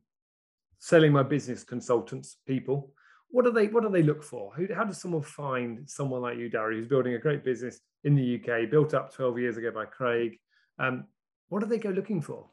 selling 0.80 1.12
my 1.12 1.24
business 1.24 1.64
consultants 1.64 2.38
people. 2.46 2.94
What 3.30 3.46
do 3.46 3.52
they 3.52 3.68
what 3.68 3.84
do 3.84 3.90
they 3.90 4.04
look 4.04 4.24
for? 4.24 4.52
Who, 4.56 4.68
how 4.74 4.84
does 4.84 4.98
someone 4.98 5.22
find 5.22 5.90
someone 5.90 6.22
like 6.22 6.38
you, 6.38 6.50
Darry, 6.50 6.78
who's 6.78 6.88
building 6.88 7.14
a 7.14 7.20
great 7.20 7.44
business 7.46 7.80
in 8.04 8.16
the 8.16 8.36
UK, 8.36 8.70
built 8.70 8.94
up 8.94 9.14
12 9.14 9.40
years 9.40 9.58
ago 9.58 9.72
by 9.72 9.86
Craig? 9.86 10.38
Um, 10.80 11.06
what 11.50 11.62
do 11.62 11.66
they 11.66 11.78
go 11.78 11.90
looking 11.90 12.22
for? 12.22 12.50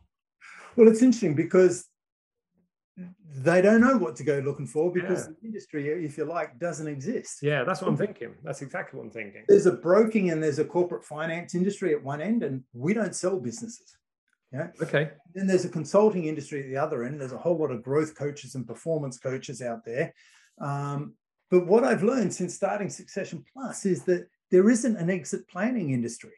Well, 0.76 0.88
it's 0.88 1.02
interesting 1.02 1.34
because 1.34 1.87
they 3.36 3.62
don't 3.62 3.80
know 3.80 3.96
what 3.96 4.16
to 4.16 4.24
go 4.24 4.38
looking 4.38 4.66
for 4.66 4.92
because 4.92 5.26
yeah. 5.26 5.32
the 5.40 5.46
industry, 5.46 6.04
if 6.04 6.18
you 6.18 6.24
like, 6.24 6.58
doesn't 6.58 6.88
exist. 6.88 7.38
Yeah, 7.42 7.64
that's 7.64 7.80
what 7.80 7.88
I'm 7.88 7.96
thinking. 7.96 8.34
That's 8.42 8.62
exactly 8.62 8.98
what 8.98 9.04
I'm 9.04 9.10
thinking. 9.10 9.44
There's 9.48 9.66
a 9.66 9.72
broking 9.72 10.30
and 10.30 10.42
there's 10.42 10.58
a 10.58 10.64
corporate 10.64 11.04
finance 11.04 11.54
industry 11.54 11.94
at 11.94 12.02
one 12.02 12.20
end, 12.20 12.42
and 12.42 12.64
we 12.72 12.94
don't 12.94 13.14
sell 13.14 13.38
businesses. 13.38 13.96
Yeah. 14.52 14.68
Okay. 14.80 15.10
Then 15.34 15.46
there's 15.46 15.64
a 15.64 15.68
consulting 15.68 16.24
industry 16.24 16.60
at 16.60 16.68
the 16.68 16.76
other 16.76 17.04
end. 17.04 17.20
There's 17.20 17.32
a 17.32 17.38
whole 17.38 17.58
lot 17.58 17.70
of 17.70 17.82
growth 17.82 18.16
coaches 18.16 18.54
and 18.54 18.66
performance 18.66 19.18
coaches 19.18 19.60
out 19.60 19.84
there. 19.84 20.14
Um, 20.60 21.14
but 21.50 21.66
what 21.66 21.84
I've 21.84 22.02
learned 22.02 22.32
since 22.32 22.54
starting 22.54 22.90
Succession 22.90 23.44
Plus 23.52 23.84
is 23.86 24.04
that 24.04 24.26
there 24.50 24.70
isn't 24.70 24.96
an 24.96 25.10
exit 25.10 25.46
planning 25.48 25.90
industry. 25.90 26.32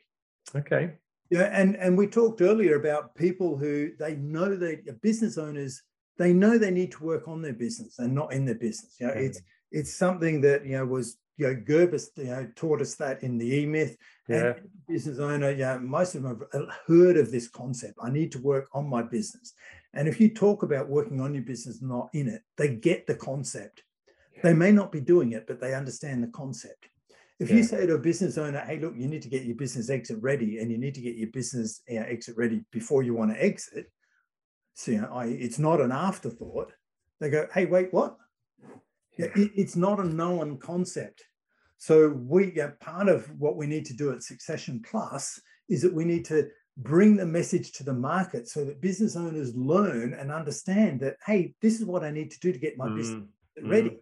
Okay. 0.54 0.92
Yeah, 1.30 1.48
and 1.52 1.76
and 1.76 1.96
we 1.96 2.08
talked 2.08 2.40
earlier 2.40 2.74
about 2.74 3.14
people 3.14 3.56
who 3.56 3.92
they 3.98 4.16
know 4.16 4.56
that 4.56 5.00
business 5.00 5.38
owners 5.38 5.80
they 6.20 6.34
know 6.34 6.58
they 6.58 6.70
need 6.70 6.92
to 6.92 7.02
work 7.02 7.26
on 7.26 7.40
their 7.40 7.54
business 7.54 7.98
and 7.98 8.14
not 8.14 8.34
in 8.34 8.44
their 8.44 8.54
business. 8.54 8.96
You 9.00 9.06
know, 9.06 9.14
mm-hmm. 9.14 9.24
it's 9.24 9.40
it's 9.72 9.94
something 9.94 10.42
that 10.42 10.66
you 10.66 10.72
know 10.72 10.84
was 10.84 11.16
you 11.38 11.46
know 11.46 11.54
Gerber's 11.54 12.10
you 12.16 12.24
know 12.24 12.46
taught 12.54 12.82
us 12.82 12.94
that 12.96 13.22
in 13.22 13.38
the 13.38 13.54
E 13.60 13.66
Myth. 13.66 13.96
Yeah. 14.28 14.52
business 14.86 15.18
owner, 15.18 15.50
yeah, 15.50 15.78
most 15.78 16.14
of 16.14 16.22
them 16.22 16.40
have 16.52 16.68
heard 16.86 17.16
of 17.16 17.32
this 17.32 17.48
concept. 17.48 17.94
I 18.00 18.10
need 18.10 18.30
to 18.32 18.38
work 18.38 18.68
on 18.72 18.88
my 18.88 19.02
business. 19.02 19.54
And 19.92 20.06
if 20.06 20.20
you 20.20 20.28
talk 20.28 20.62
about 20.62 20.88
working 20.88 21.20
on 21.20 21.34
your 21.34 21.42
business, 21.42 21.82
not 21.82 22.10
in 22.12 22.28
it, 22.28 22.42
they 22.56 22.76
get 22.76 23.08
the 23.08 23.16
concept. 23.16 23.82
Yeah. 24.36 24.42
They 24.44 24.54
may 24.54 24.70
not 24.70 24.92
be 24.92 25.00
doing 25.00 25.32
it, 25.32 25.48
but 25.48 25.60
they 25.60 25.74
understand 25.74 26.22
the 26.22 26.28
concept. 26.28 26.86
If 27.40 27.50
yeah. 27.50 27.56
you 27.56 27.62
say 27.64 27.86
to 27.86 27.94
a 27.94 27.98
business 27.98 28.38
owner, 28.38 28.60
hey, 28.60 28.78
look, 28.78 28.94
you 28.96 29.08
need 29.08 29.22
to 29.22 29.28
get 29.28 29.44
your 29.46 29.56
business 29.56 29.90
exit 29.90 30.18
ready 30.20 30.58
and 30.58 30.70
you 30.70 30.78
need 30.78 30.94
to 30.94 31.00
get 31.00 31.16
your 31.16 31.30
business 31.30 31.82
you 31.88 31.98
know, 31.98 32.06
exit 32.06 32.36
ready 32.36 32.62
before 32.70 33.02
you 33.02 33.14
want 33.14 33.32
to 33.34 33.42
exit, 33.42 33.90
so 34.80 34.92
you 34.92 35.02
know, 35.02 35.12
I, 35.12 35.26
it's 35.26 35.58
not 35.58 35.78
an 35.78 35.92
afterthought. 35.92 36.72
They 37.20 37.28
go, 37.28 37.46
hey, 37.52 37.66
wait, 37.66 37.92
what? 37.92 38.16
Yeah. 39.18 39.26
It, 39.36 39.50
it's 39.54 39.76
not 39.76 40.00
a 40.00 40.04
known 40.04 40.56
concept. 40.56 41.22
So 41.76 42.08
we 42.08 42.54
yeah, 42.56 42.70
part 42.80 43.08
of 43.08 43.30
what 43.38 43.56
we 43.56 43.66
need 43.66 43.84
to 43.86 43.94
do 43.94 44.10
at 44.10 44.22
Succession 44.22 44.80
Plus 44.82 45.38
is 45.68 45.82
that 45.82 45.92
we 45.92 46.06
need 46.06 46.24
to 46.26 46.48
bring 46.78 47.18
the 47.18 47.26
message 47.26 47.72
to 47.72 47.84
the 47.84 47.92
market 47.92 48.48
so 48.48 48.64
that 48.64 48.80
business 48.80 49.16
owners 49.16 49.54
learn 49.54 50.14
and 50.14 50.32
understand 50.32 51.00
that, 51.00 51.16
hey, 51.26 51.54
this 51.60 51.78
is 51.78 51.84
what 51.84 52.02
I 52.02 52.10
need 52.10 52.30
to 52.30 52.40
do 52.40 52.50
to 52.50 52.58
get 52.58 52.78
my 52.78 52.88
mm. 52.88 52.96
business 52.96 53.28
ready. 53.62 53.90
Mm. 53.90 54.00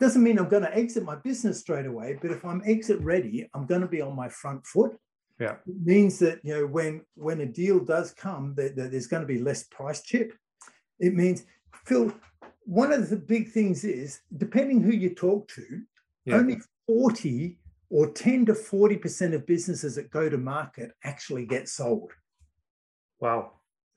Doesn't 0.00 0.24
mean 0.24 0.40
I'm 0.40 0.48
going 0.48 0.64
to 0.64 0.76
exit 0.76 1.04
my 1.04 1.16
business 1.16 1.60
straight 1.60 1.86
away, 1.86 2.18
but 2.20 2.32
if 2.32 2.44
I'm 2.44 2.62
exit 2.66 3.00
ready, 3.00 3.48
I'm 3.54 3.66
going 3.66 3.82
to 3.82 3.86
be 3.86 4.00
on 4.00 4.16
my 4.16 4.28
front 4.28 4.66
foot. 4.66 4.96
Yeah. 5.40 5.56
It 5.66 5.82
means 5.84 6.18
that 6.18 6.40
you 6.44 6.54
know 6.54 6.66
when 6.66 7.00
when 7.14 7.40
a 7.40 7.46
deal 7.46 7.80
does 7.80 8.12
come, 8.12 8.54
that, 8.56 8.76
that 8.76 8.90
there's 8.92 9.06
going 9.06 9.22
to 9.22 9.26
be 9.26 9.38
less 9.38 9.64
price 9.64 10.02
chip. 10.02 10.34
It 10.98 11.14
means 11.14 11.44
Phil, 11.86 12.12
one 12.64 12.92
of 12.92 13.08
the 13.08 13.16
big 13.16 13.50
things 13.50 13.82
is 13.84 14.20
depending 14.36 14.82
who 14.82 14.92
you 14.92 15.14
talk 15.14 15.48
to, 15.48 15.82
yeah. 16.26 16.36
only 16.36 16.58
40 16.86 17.58
or 17.88 18.10
10 18.10 18.46
to 18.46 18.52
40% 18.52 19.34
of 19.34 19.46
businesses 19.46 19.96
that 19.96 20.10
go 20.10 20.28
to 20.28 20.38
market 20.38 20.92
actually 21.04 21.46
get 21.46 21.68
sold. 21.68 22.12
Wow. 23.18 23.52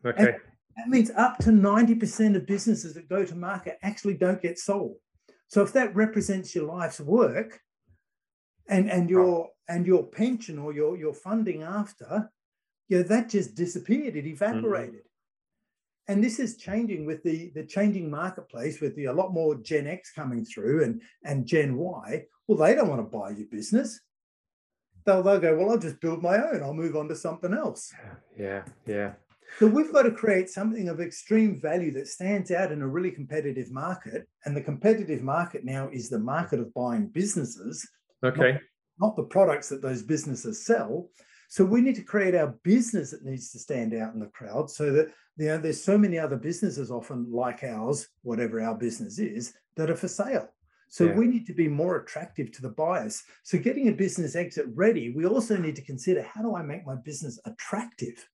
Okay. 0.06 0.24
And 0.24 0.36
that 0.78 0.88
means 0.88 1.12
up 1.12 1.38
to 1.39 1.50
90% 1.52 2.36
of 2.36 2.48
businesses 2.48 2.96
that 2.96 3.08
go 3.08 3.24
to 3.24 3.36
market 3.36 3.78
actually 3.84 4.16
don't 4.16 4.41
get 4.41 4.58
sold. 4.58 4.96
So 5.48 5.62
if 5.62 5.72
that 5.74 5.96
represents 5.96 6.56
your 6.56 6.66
life's 6.66 7.00
work 7.00 7.60
and, 8.68 8.89
and 8.89 9.09
your 9.09 9.49
and 9.70 9.86
your 9.88 10.03
pension 10.03 10.59
or 10.59 10.74
your, 10.74 10.97
your 10.97 11.14
funding 11.14 11.64
after, 11.64 12.30
you 12.89 12.97
know, 12.97 13.03
that 13.03 13.30
just 13.30 13.55
disappeared, 13.55 14.16
it 14.16 14.26
evaporated. 14.26 14.95
Mm-hmm. 14.95 16.11
And 16.14 16.24
this 16.24 16.38
is 16.38 16.57
changing 16.57 17.05
with 17.05 17.24
the, 17.24 17.51
the 17.55 17.64
changing 17.64 18.11
marketplace 18.11 18.82
with 18.82 18.93
the 18.97 19.05
a 19.05 19.14
lot 19.14 19.32
more 19.34 19.55
Gen 19.55 19.88
X 19.88 20.11
coming 20.11 20.43
through 20.43 20.84
and, 20.84 21.01
and 21.24 21.45
Gen 21.45 21.78
Y. 21.78 22.26
Well, 22.45 22.57
they 22.57 22.76
don't 22.76 22.89
want 22.89 22.99
to 22.99 23.18
buy 23.18 23.30
your 23.30 23.47
business. 23.47 24.01
They'll, 25.05 25.24
they'll 25.24 25.39
go, 25.39 25.55
well, 25.57 25.72
I'll 25.72 25.78
just 25.78 26.01
build 26.01 26.22
my 26.22 26.36
own. 26.36 26.61
I'll 26.61 26.74
move 26.74 26.97
on 26.97 27.07
to 27.07 27.16
something 27.16 27.53
else. 27.53 27.89
Yeah, 28.38 28.64
yeah. 28.86 29.14
So 29.59 29.68
we've 29.68 29.93
got 29.93 30.03
to 30.03 30.11
create 30.11 30.49
something 30.49 30.89
of 30.89 30.99
extreme 30.99 31.61
value 31.61 31.91
that 31.93 32.07
stands 32.09 32.51
out 32.51 32.72
in 32.72 32.82
a 32.82 32.88
really 32.88 33.11
competitive 33.11 33.72
market. 33.72 34.28
And 34.43 34.57
the 34.57 34.61
competitive 34.61 35.22
market 35.22 35.64
now 35.64 35.89
is 35.93 36.09
the 36.09 36.20
market 36.20 36.59
of 36.59 36.74
buying 36.74 37.07
businesses. 37.07 37.88
Okay. 38.24 38.54
Not, 38.54 38.62
not 39.00 39.16
the 39.16 39.24
products 39.24 39.70
that 39.70 39.82
those 39.82 40.02
businesses 40.02 40.66
sell. 40.66 41.10
So 41.50 41.64
we 41.64 41.82
need 41.82 41.96
to 41.96 42.04
create 42.04 42.36
our 42.36 42.56
business 42.64 43.12
that 43.12 43.24
needs 43.24 43.52
to 43.52 43.60
stand 43.60 43.94
out 43.94 44.14
in 44.14 44.20
the 44.20 44.28
crowd 44.28 44.70
so 44.72 44.92
that 44.92 45.12
you 45.38 45.48
know 45.48 45.58
there's 45.58 45.84
so 45.84 45.98
many 45.98 46.18
other 46.18 46.38
businesses 46.38 46.90
often 46.90 47.32
like 47.32 47.64
ours, 47.64 48.08
whatever 48.24 48.62
our 48.62 48.76
business 48.76 49.20
is, 49.20 49.54
that 49.76 49.90
are 49.90 49.96
for 49.96 50.08
sale. 50.08 50.50
So 50.90 51.06
yeah. 51.06 51.16
we 51.16 51.28
need 51.28 51.46
to 51.48 51.54
be 51.54 51.68
more 51.68 51.98
attractive 51.98 52.52
to 52.54 52.62
the 52.62 52.70
buyers. 52.70 53.24
So 53.44 53.58
getting 53.58 53.88
a 53.88 53.94
business 53.94 54.36
exit 54.36 54.66
ready, 54.74 55.12
we 55.12 55.26
also 55.26 55.58
need 55.58 55.76
to 55.76 55.82
consider 55.84 56.22
how 56.22 56.42
do 56.42 56.56
I 56.56 56.62
make 56.62 56.86
my 56.86 56.96
business 56.96 57.40
attractive? 57.46 58.28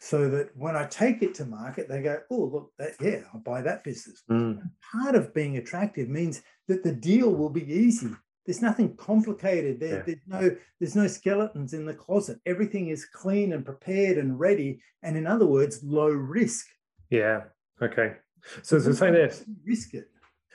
so 0.00 0.30
that 0.30 0.48
when 0.56 0.76
I 0.76 0.86
take 0.86 1.22
it 1.22 1.34
to 1.34 1.44
market, 1.44 1.86
they 1.86 2.00
go, 2.00 2.20
oh, 2.30 2.50
look, 2.52 2.72
that, 2.78 2.92
yeah, 3.02 3.20
I'll 3.32 3.40
buy 3.40 3.60
that 3.60 3.84
business. 3.84 4.22
Mm. 4.30 4.62
Part 4.92 5.14
of 5.14 5.34
being 5.34 5.58
attractive 5.58 6.08
means 6.08 6.42
that 6.68 6.82
the 6.82 6.92
deal 6.92 7.34
will 7.34 7.50
be 7.50 7.70
easy. 7.70 8.08
There's 8.50 8.62
nothing 8.62 8.96
complicated. 8.96 9.78
There, 9.78 9.98
yeah. 9.98 10.02
There's 10.04 10.26
no 10.26 10.56
there's 10.80 10.96
no 10.96 11.06
skeletons 11.06 11.72
in 11.72 11.86
the 11.86 11.94
closet. 11.94 12.40
Everything 12.46 12.88
is 12.88 13.04
clean 13.04 13.52
and 13.52 13.64
prepared 13.64 14.18
and 14.18 14.40
ready. 14.40 14.82
And 15.04 15.16
in 15.16 15.24
other 15.24 15.46
words, 15.46 15.84
low 15.84 16.08
risk. 16.08 16.66
Yeah. 17.10 17.42
Okay. 17.80 18.16
So, 18.62 18.80
so 18.80 18.90
say 18.90 19.12
this. 19.12 19.44
Risk 19.64 19.94
it. 19.94 20.10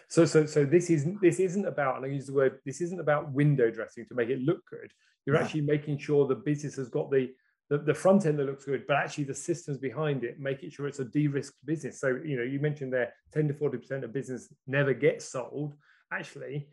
So, 0.09 0.25
so, 0.25 0.45
so 0.45 0.65
this 0.65 0.89
isn't 0.89 1.21
this 1.21 1.39
isn't 1.39 1.65
about, 1.65 1.95
and 1.95 2.05
I 2.05 2.09
use 2.09 2.27
the 2.27 2.33
word, 2.33 2.59
this 2.65 2.81
isn't 2.81 2.99
about 2.99 3.31
window 3.31 3.71
dressing 3.71 4.05
to 4.07 4.13
make 4.13 4.27
it 4.27 4.41
look 4.41 4.59
good. 4.69 4.91
You're 5.25 5.37
actually 5.37 5.61
making 5.61 5.99
sure 5.99 6.27
the 6.27 6.35
business 6.35 6.75
has 6.75 6.89
got 6.89 7.09
the 7.09 7.33
the, 7.69 7.77
the 7.77 7.93
front 7.93 8.25
end 8.25 8.39
that 8.39 8.45
looks 8.45 8.65
good, 8.65 8.85
but 8.89 8.97
actually 8.97 9.23
the 9.23 9.33
systems 9.33 9.77
behind 9.77 10.25
it, 10.25 10.37
making 10.37 10.69
sure 10.69 10.85
it's 10.85 10.99
a 10.99 11.05
de-risked 11.05 11.65
business. 11.65 12.01
So, 12.01 12.19
you 12.25 12.35
know, 12.35 12.43
you 12.43 12.59
mentioned 12.59 12.91
there 12.91 13.13
10 13.31 13.47
to 13.47 13.53
40% 13.53 14.03
of 14.03 14.11
business 14.11 14.53
never 14.67 14.93
gets 14.93 15.23
sold. 15.23 15.75
Actually, 16.11 16.67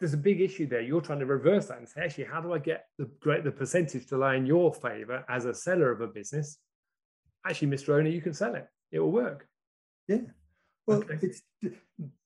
there's 0.00 0.14
a 0.14 0.18
big 0.18 0.40
issue 0.40 0.66
there. 0.66 0.82
You're 0.82 1.00
trying 1.00 1.20
to 1.20 1.26
reverse 1.26 1.66
that 1.66 1.78
and 1.78 1.88
say, 1.88 2.02
actually, 2.02 2.24
how 2.24 2.40
do 2.40 2.52
I 2.52 2.58
get 2.58 2.86
the 2.98 3.08
great 3.20 3.44
the 3.44 3.50
percentage 3.50 4.06
to 4.08 4.18
lie 4.18 4.36
in 4.36 4.46
your 4.46 4.72
favor 4.72 5.24
as 5.28 5.44
a 5.44 5.54
seller 5.54 5.90
of 5.90 6.00
a 6.00 6.06
business? 6.06 6.58
Actually, 7.46 7.68
Mr. 7.68 7.90
Owner, 7.90 8.10
you 8.10 8.20
can 8.20 8.34
sell 8.34 8.54
it. 8.54 8.66
It 8.92 9.00
will 9.00 9.12
work. 9.12 9.48
Yeah. 10.08 10.22
Well, 10.86 10.98
okay. 10.98 11.18
it's 11.22 11.42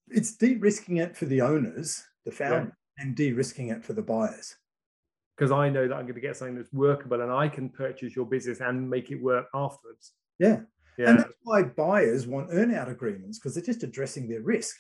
it's 0.09 0.37
de-risking 0.37 0.99
it 0.99 1.17
for 1.17 1.27
the 1.27 1.41
owners, 1.41 2.03
the 2.25 2.33
founder, 2.33 2.77
yeah. 2.99 3.05
and 3.05 3.15
de-risking 3.15 3.69
it 3.69 3.85
for 3.85 3.93
the 3.93 4.03
buyers 4.03 4.57
because 5.41 5.53
I 5.53 5.71
know 5.71 5.89
that 5.89 5.95
I'm 5.95 6.03
going 6.03 6.17
to 6.17 6.21
get 6.21 6.37
something 6.37 6.55
that's 6.55 6.71
workable 6.71 7.23
and 7.23 7.33
I 7.33 7.49
can 7.49 7.71
purchase 7.71 8.15
your 8.15 8.27
business 8.27 8.61
and 8.61 8.91
make 8.91 9.11
it 9.11 9.23
work 9.23 9.47
afterwards. 9.55 10.13
Yeah. 10.39 10.61
yeah. 10.99 11.09
And 11.09 11.19
that's 11.21 11.33
why 11.45 11.63
buyers 11.63 12.27
want 12.27 12.51
earnout 12.51 12.91
agreements 12.91 13.39
because 13.39 13.55
they're 13.55 13.65
just 13.65 13.83
addressing 13.83 14.29
their 14.29 14.43
risk. 14.43 14.77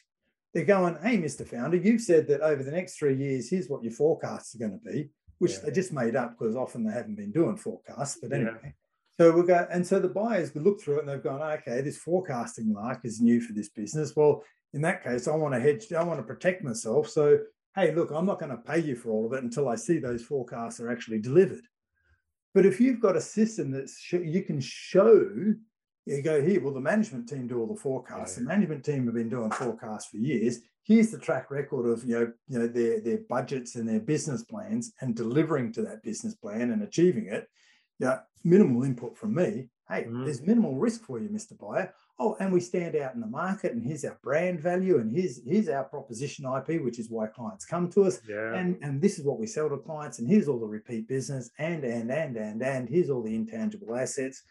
They're 0.53 0.64
going, 0.64 0.96
hey, 1.03 1.18
Mr. 1.18 1.46
Founder, 1.46 1.76
you've 1.76 2.01
said 2.01 2.26
that 2.28 2.40
over 2.40 2.62
the 2.62 2.72
next 2.72 2.98
three 2.98 3.16
years, 3.16 3.48
here's 3.48 3.68
what 3.68 3.84
your 3.84 3.92
forecasts 3.92 4.55
are 4.55 4.59
going 4.59 4.78
to 4.78 4.90
be, 4.90 5.11
which 5.38 5.53
yeah. 5.53 5.59
they 5.64 5.70
just 5.70 5.92
made 5.92 6.16
up 6.16 6.36
because 6.36 6.57
often 6.57 6.84
they 6.84 6.92
haven't 6.92 7.16
been 7.16 7.30
doing 7.30 7.57
forecasts. 7.57 8.18
But 8.20 8.32
anyway. 8.32 8.59
Yeah. 8.62 8.70
So 9.18 9.32
we'll 9.32 9.44
go, 9.44 9.66
and 9.70 9.86
so 9.86 10.01
the 10.01 10.09
buyers 10.09 10.55
will 10.55 10.62
look 10.62 10.80
through 10.80 10.96
it 10.96 11.01
and 11.01 11.09
they've 11.09 11.22
gone, 11.22 11.42
okay, 11.42 11.82
this 11.82 11.98
forecasting 11.98 12.72
mark 12.72 13.01
is 13.05 13.20
new 13.20 13.40
for 13.40 13.53
this 13.53 13.68
business. 13.68 14.14
Well, 14.16 14.42
in 14.72 14.80
that 14.82 15.05
case, 15.05 15.28
I 15.28 15.36
want 15.36 15.53
to 15.55 15.61
hedge, 15.61 15.92
I 15.92 16.03
want 16.03 16.20
to 16.20 16.24
protect 16.24 16.64
myself. 16.64 17.09
So 17.09 17.38
hey, 17.74 17.94
look, 17.94 18.11
I'm 18.11 18.26
not 18.26 18.40
going 18.40 18.51
to 18.51 18.57
pay 18.57 18.80
you 18.80 18.96
for 18.96 19.11
all 19.11 19.26
of 19.26 19.32
it 19.32 19.44
until 19.44 19.68
I 19.68 19.76
see 19.76 19.98
those 19.98 20.22
forecasts 20.22 20.80
are 20.80 20.90
actually 20.90 21.20
delivered. 21.20 21.64
But 22.53 22.66
if 22.66 22.80
you've 22.80 23.01
got 23.01 23.16
a 23.16 23.20
system 23.20 23.70
that 23.72 23.88
sh- 23.88 24.14
you 24.24 24.42
can 24.42 24.61
show, 24.61 25.55
you 26.07 26.22
go 26.22 26.42
here, 26.42 26.61
well, 26.61 26.74
the 26.74 26.80
management 26.80 27.28
team 27.28 27.46
do 27.46 27.61
all 27.61 27.66
the 27.66 27.80
forecasts. 27.80 28.36
The 28.36 28.42
management 28.42 28.84
team 28.84 29.07
have 29.07 29.14
been 29.14 29.28
doing 29.28 29.51
forecasts 29.51 30.07
for 30.07 30.16
years. 30.16 30.61
Here's 30.82 31.11
the 31.11 31.18
track 31.18 31.51
record 31.51 31.86
of 31.86 32.05
you 32.05 32.18
know, 32.18 32.32
you 32.48 32.59
know 32.59 32.66
their, 32.66 33.01
their 33.01 33.18
budgets 33.28 33.76
and 33.76 33.88
their 33.88 34.01
business 34.01 34.42
plans 34.44 34.92
and 35.01 35.14
delivering 35.14 35.72
to 35.74 35.82
that 35.82 36.03
business 36.03 36.34
plan 36.34 36.70
and 36.70 36.82
achieving 36.82 37.26
it. 37.26 37.48
Yeah, 37.98 38.20
minimal 38.44 38.84
input 38.84 39.16
from 39.16 39.34
me. 39.34 39.68
Hey, 39.88 40.05
mm-hmm. 40.05 40.24
there's 40.24 40.40
minimal 40.40 40.76
risk 40.76 41.05
for 41.05 41.18
you, 41.18 41.28
Mr. 41.28 41.59
Buyer 41.59 41.92
oh, 42.20 42.36
and 42.38 42.53
we 42.53 42.61
stand 42.61 42.94
out 42.94 43.14
in 43.14 43.20
the 43.20 43.26
market, 43.26 43.72
and 43.72 43.82
here's 43.82 44.05
our 44.05 44.18
brand 44.22 44.61
value, 44.61 44.98
and 44.98 45.11
here's 45.11 45.40
here's 45.44 45.68
our 45.68 45.84
proposition 45.84 46.44
IP, 46.44 46.80
which 46.82 46.98
is 46.98 47.11
why 47.11 47.26
clients 47.26 47.64
come 47.64 47.90
to 47.90 48.05
us, 48.05 48.20
yeah. 48.28 48.55
and 48.55 48.78
and 48.82 49.01
this 49.01 49.18
is 49.18 49.24
what 49.24 49.40
we 49.40 49.46
sell 49.46 49.68
to 49.68 49.78
clients, 49.78 50.20
and 50.20 50.28
here's 50.28 50.46
all 50.46 50.61
the 50.61 50.66
repeat 50.66 51.09
business, 51.09 51.51
and 51.59 51.82
and 51.82 52.11
and 52.12 52.36
and 52.36 52.62
and 52.62 52.88
here's 52.88 53.11
all 53.11 53.22
the 53.22 53.34
intangible 53.34 53.96
assets. 53.96 54.42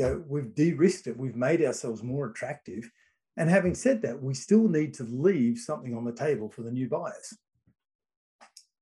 You 0.00 0.06
know, 0.06 0.24
we've 0.26 0.54
de-risked 0.54 1.08
it, 1.08 1.18
we've 1.18 1.36
made 1.36 1.62
ourselves 1.62 2.02
more 2.02 2.30
attractive, 2.30 2.90
and 3.36 3.50
having 3.50 3.74
said 3.74 4.00
that, 4.00 4.22
we 4.22 4.32
still 4.32 4.66
need 4.66 4.94
to 4.94 5.04
leave 5.04 5.58
something 5.58 5.94
on 5.94 6.06
the 6.06 6.12
table 6.12 6.48
for 6.48 6.62
the 6.62 6.70
new 6.70 6.88
buyers. 6.88 7.36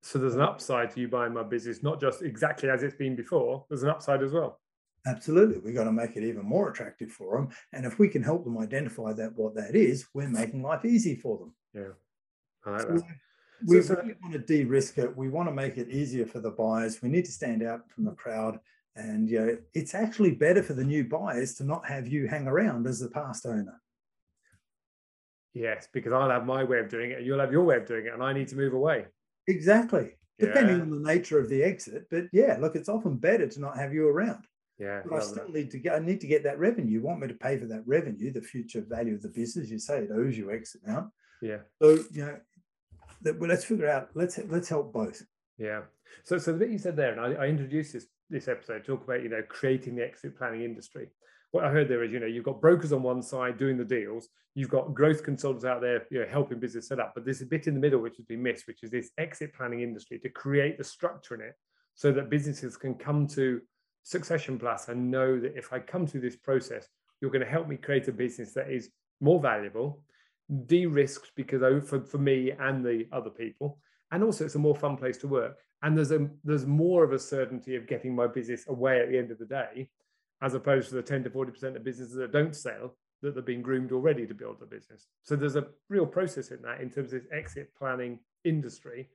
So 0.01 0.21
there's 0.21 0.37
an 0.37 0.43
upside 0.43 0.93
to 0.93 1.01
you 1.01 1.09
buying 1.09 1.35
my 1.35 1.43
business, 1.43 1.83
not 1.83 2.01
just 2.01 2.23
exactly 2.23 2.71
as 2.71 2.85
it's 2.85 2.95
been 2.95 3.17
before. 3.17 3.67
There's 3.69 3.83
an 3.83 3.91
upside 3.91 4.23
as 4.23 4.31
well. 4.31 4.61
Absolutely. 5.09 5.59
We've 5.59 5.75
got 5.75 5.85
to 5.85 5.93
make 5.93 6.17
it 6.17 6.23
even 6.23 6.45
more 6.45 6.71
attractive 6.71 7.11
for 7.11 7.37
them. 7.37 7.49
And 7.73 7.85
if 7.85 7.99
we 7.99 8.09
can 8.09 8.23
help 8.23 8.45
them 8.45 8.57
identify 8.57 9.13
that 9.15 9.37
what 9.37 9.57
that 9.57 9.75
is, 9.75 10.07
we're 10.15 10.29
making 10.29 10.63
life 10.63 10.85
easy 10.85 11.17
for 11.17 11.39
them. 11.39 11.55
Yeah. 11.75 11.95
I 12.65 12.71
like 12.71 12.81
so 12.83 12.87
that. 12.87 13.03
We 13.67 13.83
so, 13.83 13.97
really 13.97 14.15
want 14.23 14.35
to 14.35 14.39
de-risk 14.39 14.99
it. 14.99 15.17
We 15.17 15.31
want 15.31 15.49
to 15.49 15.55
make 15.55 15.79
it 15.79 15.91
easier 15.91 16.27
for 16.27 16.39
the 16.39 16.53
buyers. 16.53 17.03
We 17.03 17.09
need 17.09 17.25
to 17.25 17.33
stand 17.33 17.65
out 17.65 17.91
from 17.91 18.05
the 18.05 18.13
crowd. 18.13 18.61
And 18.99 19.31
you 19.31 19.39
know, 19.39 19.57
it's 19.75 19.95
actually 19.95 20.33
better 20.33 20.63
for 20.63 20.75
the 20.75 20.85
new 20.85 21.05
buyers 21.05 21.55
to 21.55 21.65
not 21.65 21.87
have 21.87 22.09
you 22.09 22.27
hang 22.27 22.49
around 22.49 22.87
as 22.89 22.99
the 22.99 23.09
past 23.09 23.47
owner. 23.47 23.81
Yes, 25.55 25.89
because 25.93 26.13
I'll 26.13 26.31
have 26.31 26.47
my 26.47 26.65
way 26.65 26.81
of 26.81 26.89
doing 26.89 27.13
it 27.13 27.19
and 27.19 27.27
you'll 27.27 27.39
have 27.39 27.53
your 27.53 27.65
way 27.65 27.77
of 27.77 27.87
doing 27.87 28.07
it, 28.07 28.13
and 28.13 28.23
I 28.23 28.33
need 28.33 28.49
to 28.49 28.57
move 28.57 28.75
away. 28.75 29.07
Exactly. 29.47 30.11
Depending 30.41 30.81
on 30.81 30.91
the 30.91 31.01
nature 31.01 31.39
of 31.39 31.49
the 31.49 31.63
exit. 31.63 32.07
But 32.11 32.25
yeah, 32.33 32.59
look, 32.61 32.77
it's 32.77 32.89
often 32.89 33.17
better 33.17 33.49
to 33.49 33.61
not 33.61 33.77
have 33.77 33.93
you 33.93 34.09
around. 34.09 34.45
Yeah. 34.79 35.03
But 35.05 35.17
I 35.17 35.21
still 35.21 35.47
that. 35.47 35.53
need 35.53 35.71
to 35.73 35.79
get 35.79 35.95
I 35.95 35.99
need 35.99 36.21
to 36.21 36.27
get 36.27 36.43
that 36.45 36.59
revenue. 36.59 36.93
You 36.93 37.03
want 37.03 37.21
me 37.21 37.29
to 37.29 37.35
pay 37.35 37.57
for 37.57 37.67
that 37.67 37.83
revenue, 37.87 38.33
the 38.33 38.43
future 38.43 38.85
value 38.89 39.15
of 39.15 39.23
the 39.23 39.29
business. 39.29 39.71
You 39.71 39.79
say 39.79 39.99
it 39.99 40.11
owes 40.13 40.37
you 40.37 40.53
exit 40.53 40.83
now. 40.87 41.13
Yeah. 41.41 41.59
So, 41.81 41.99
you 42.13 42.27
know, 42.27 42.37
that, 43.23 43.39
well, 43.39 43.49
let's 43.49 43.65
figure 43.65 43.89
out, 43.89 44.11
let's 44.15 44.39
let's 44.49 44.69
help 44.69 44.93
both. 44.93 45.23
Yeah. 45.57 45.83
So 46.25 46.39
so 46.39 46.53
the 46.53 46.59
bit 46.59 46.71
you 46.71 46.79
said 46.79 46.97
there, 46.97 47.13
and 47.13 47.21
I, 47.21 47.45
I 47.45 47.47
introduced 47.49 47.93
this 47.93 48.07
this 48.31 48.49
episode 48.49 48.85
talk 48.85 49.05
about 49.05 49.23
you 49.23 49.29
know 49.29 49.43
creating 49.49 49.97
the 49.97 50.05
exit 50.05 50.37
planning 50.37 50.63
industry. 50.63 51.09
What 51.51 51.65
I 51.65 51.71
heard 51.71 51.89
there 51.89 52.05
is 52.05 52.13
you 52.13 52.21
know 52.21 52.27
you've 52.27 52.45
got 52.45 52.61
brokers 52.61 52.93
on 52.93 53.03
one 53.03 53.23
side 53.23 53.59
doing 53.59 53.77
the 53.77 53.85
deals, 53.85 54.29
you've 54.55 54.71
got 54.71 54.95
growth 54.95 55.23
consultants 55.23 55.65
out 55.65 55.81
there 55.81 56.07
you 56.11 56.21
know 56.21 56.27
helping 56.31 56.61
business 56.61 56.89
set 56.89 57.01
up, 57.01 57.13
but 57.15 57.25
there's 57.25 57.43
a 57.43 57.47
bit 57.47 57.67
in 57.67 57.75
the 57.75 57.81
middle 57.81 58.01
which 58.01 58.17
has 58.17 58.27
been 58.27 58.43
missed, 58.43 58.67
which 58.67 58.83
is 58.83 58.91
this 58.91 59.11
exit 59.19 59.55
planning 59.55 59.81
industry 59.81 60.19
to 60.19 60.29
create 60.29 60.79
the 60.79 60.85
structure 60.85 61.35
in 61.35 61.41
it 61.41 61.55
so 61.95 62.13
that 62.13 62.31
businesses 62.31 62.77
can 62.77 62.95
come 62.95 63.27
to 63.27 63.61
Succession 64.05 64.59
Plus 64.59 64.89
and 64.89 65.11
know 65.11 65.39
that 65.41 65.57
if 65.57 65.73
I 65.73 65.81
come 65.81 66.07
through 66.07 66.21
this 66.21 66.37
process, 66.37 66.87
you're 67.21 67.31
going 67.31 67.45
to 67.45 67.51
help 67.51 67.69
me 67.69 67.77
create 67.77 68.09
a 68.09 68.13
business 68.13 68.55
that 68.55 68.71
is 68.71 68.91
more 69.21 69.41
valuable, 69.41 70.01
de-risked 70.67 71.33
because 71.35 71.61
for, 71.89 72.01
for 72.01 72.19
me 72.19 72.53
and 72.53 72.85
the 72.85 73.07
other 73.13 73.31
people, 73.31 73.79
and 74.11 74.23
also 74.23 74.45
it's 74.45 74.55
a 74.55 74.59
more 74.59 74.75
fun 74.75 74.97
place 74.97 75.19
to 75.19 75.29
work. 75.29 75.59
And 75.83 75.97
there's 75.97 76.11
a 76.11 76.29
there's 76.45 76.67
more 76.67 77.05
of 77.05 77.13
a 77.13 77.19
certainty 77.19 77.77
of 77.77 77.87
getting 77.87 78.15
my 78.15 78.27
business 78.27 78.67
away 78.69 79.01
at 79.01 79.09
the 79.09 79.19
end 79.19 79.31
of 79.31 79.39
the 79.39 79.47
day, 79.47 79.91
as 80.43 80.55
opposed 80.55 80.89
to 80.89 80.97
the 80.97 81.03
10 81.03 81.25
to 81.25 81.31
40% 81.31 81.77
of 81.77 81.85
businesses 81.85 82.17
that 82.17 82.33
don't 82.33 82.55
sell 82.55 82.97
that 83.23 83.35
they're 83.35 83.43
being 83.43 83.63
groomed 83.63 83.93
already 83.93 84.27
to 84.27 84.35
build 84.35 84.59
a 84.63 84.67
business. 84.67 85.07
So 85.23 85.35
there's 85.37 85.57
a 85.57 85.67
real 85.89 86.07
process 86.07 86.51
in 86.51 86.63
that 86.63 86.81
in 86.81 86.91
terms 86.91 87.13
of 87.13 87.23
this 87.23 87.31
exit 87.33 87.73
planning 87.77 88.21
industry 88.45 89.09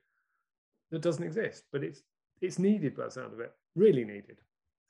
that 0.92 1.02
doesn't 1.02 1.24
exist, 1.24 1.64
but 1.72 1.84
it's 1.84 2.02
it's 2.42 2.60
needed 2.60 2.96
by 2.96 3.06
the 3.06 3.12
sound 3.12 3.34
of 3.34 3.40
it, 3.40 3.52
really 3.76 4.04
needed. 4.04 4.38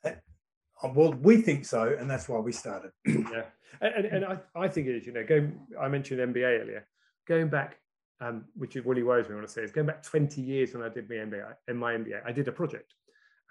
Uh, 0.04 0.88
well, 0.94 1.12
we 1.12 1.40
think 1.40 1.64
so, 1.64 1.96
and 1.98 2.10
that's 2.10 2.28
why 2.28 2.38
we 2.38 2.52
started. 2.52 2.90
yeah, 3.06 3.44
and, 3.80 4.04
and 4.06 4.24
I, 4.24 4.38
I 4.54 4.68
think 4.68 4.88
it 4.88 4.96
is. 4.96 5.06
You 5.06 5.12
know, 5.12 5.24
going. 5.24 5.58
I 5.80 5.88
mentioned 5.88 6.20
MBA 6.34 6.60
earlier. 6.62 6.86
Going 7.26 7.48
back, 7.48 7.78
um, 8.20 8.44
which 8.54 8.74
really 8.76 9.02
worries 9.02 9.28
me 9.28 9.34
when 9.34 9.44
I 9.44 9.48
say 9.48 9.62
is 9.62 9.72
going 9.72 9.86
back 9.86 10.02
20 10.02 10.40
years 10.40 10.74
when 10.74 10.82
I 10.82 10.88
did 10.88 11.08
my 11.08 11.16
MBA. 11.16 11.54
In 11.68 11.76
my 11.76 11.94
MBA, 11.94 12.22
I 12.24 12.32
did 12.32 12.48
a 12.48 12.52
project, 12.52 12.94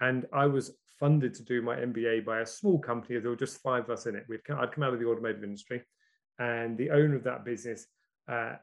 and 0.01 0.25
I 0.33 0.45
was 0.45 0.71
funded 0.99 1.33
to 1.35 1.43
do 1.43 1.61
my 1.61 1.75
MBA 1.75 2.25
by 2.25 2.39
a 2.39 2.45
small 2.45 2.79
company. 2.79 3.19
There 3.19 3.29
were 3.29 3.35
just 3.35 3.61
five 3.61 3.83
of 3.83 3.89
us 3.89 4.05
in 4.05 4.15
it. 4.15 4.25
We'd 4.29 4.43
come, 4.43 4.59
I'd 4.59 4.71
come 4.71 4.83
out 4.83 4.93
of 4.93 4.99
the 4.99 5.07
automotive 5.07 5.43
industry, 5.43 5.83
and 6.39 6.77
the 6.77 6.91
owner 6.91 7.15
of 7.15 7.23
that 7.23 7.45
business 7.45 7.87
uh, 8.27 8.53